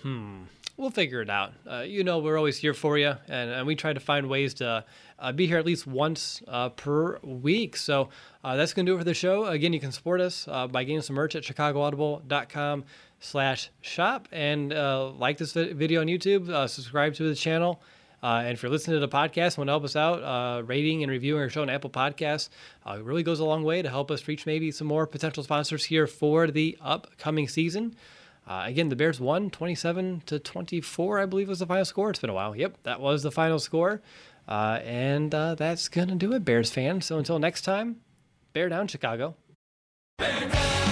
Hmm. 0.02 0.42
We'll 0.76 0.90
figure 0.90 1.20
it 1.20 1.30
out. 1.30 1.52
Uh, 1.68 1.80
you 1.80 2.04
know, 2.04 2.18
we're 2.18 2.36
always 2.36 2.58
here 2.58 2.74
for 2.74 2.96
you, 2.96 3.14
and, 3.28 3.50
and 3.50 3.66
we 3.66 3.74
try 3.74 3.92
to 3.92 4.00
find 4.00 4.28
ways 4.28 4.54
to 4.54 4.84
uh, 5.18 5.32
be 5.32 5.46
here 5.48 5.58
at 5.58 5.66
least 5.66 5.86
once 5.86 6.42
uh, 6.46 6.68
per 6.68 7.18
week. 7.22 7.76
So 7.76 8.08
uh, 8.42 8.56
that's 8.56 8.72
going 8.72 8.86
to 8.86 8.90
do 8.90 8.96
it 8.96 8.98
for 8.98 9.04
the 9.04 9.14
show. 9.14 9.46
Again, 9.46 9.72
you 9.72 9.80
can 9.80 9.92
support 9.92 10.20
us 10.20 10.46
uh, 10.48 10.66
by 10.68 10.84
getting 10.84 11.00
some 11.00 11.16
merch 11.16 11.34
at 11.34 11.42
chicagoaudible.com 11.42 12.84
slash 13.24 13.70
shop 13.80 14.28
and 14.32 14.70
like 15.18 15.38
this 15.38 15.52
video 15.52 16.00
on 16.00 16.06
YouTube, 16.06 16.46
subscribe 16.68 17.14
to 17.14 17.28
the 17.28 17.34
channel. 17.34 17.82
Uh, 18.24 18.38
and 18.38 18.52
if 18.54 18.62
you're 18.62 18.72
listening 18.72 18.96
to 18.96 19.00
the 19.00 19.08
podcast 19.08 19.58
want 19.58 19.68
to 19.68 19.72
help 19.72 19.84
us 19.84 19.96
out, 19.96 20.22
uh, 20.22 20.62
rating 20.62 21.02
and 21.02 21.12
reviewing 21.12 21.42
our 21.42 21.50
show 21.50 21.60
on 21.60 21.68
Apple 21.68 21.90
Podcasts 21.90 22.48
uh, 22.86 22.98
really 23.02 23.22
goes 23.22 23.38
a 23.38 23.44
long 23.44 23.62
way 23.62 23.82
to 23.82 23.90
help 23.90 24.10
us 24.10 24.26
reach 24.26 24.46
maybe 24.46 24.70
some 24.70 24.86
more 24.86 25.06
potential 25.06 25.42
sponsors 25.42 25.84
here 25.84 26.06
for 26.06 26.46
the 26.46 26.78
upcoming 26.80 27.46
season. 27.46 27.94
Uh, 28.48 28.62
again, 28.64 28.88
the 28.88 28.96
Bears 28.96 29.20
won 29.20 29.50
27 29.50 30.22
to 30.24 30.38
24, 30.38 31.20
I 31.20 31.26
believe 31.26 31.48
was 31.48 31.58
the 31.58 31.66
final 31.66 31.84
score. 31.84 32.08
It's 32.08 32.18
been 32.18 32.30
a 32.30 32.34
while. 32.34 32.56
Yep, 32.56 32.78
that 32.84 32.98
was 32.98 33.22
the 33.22 33.30
final 33.30 33.58
score. 33.58 34.00
Uh, 34.48 34.80
and 34.82 35.34
uh, 35.34 35.54
that's 35.54 35.88
going 35.88 36.08
to 36.08 36.14
do 36.14 36.32
it, 36.32 36.46
Bears 36.46 36.70
fans. 36.70 37.04
So 37.04 37.18
until 37.18 37.38
next 37.38 37.60
time, 37.60 37.96
bear 38.54 38.70
down, 38.70 38.88
Chicago. 38.88 39.36
Bears 40.18 40.83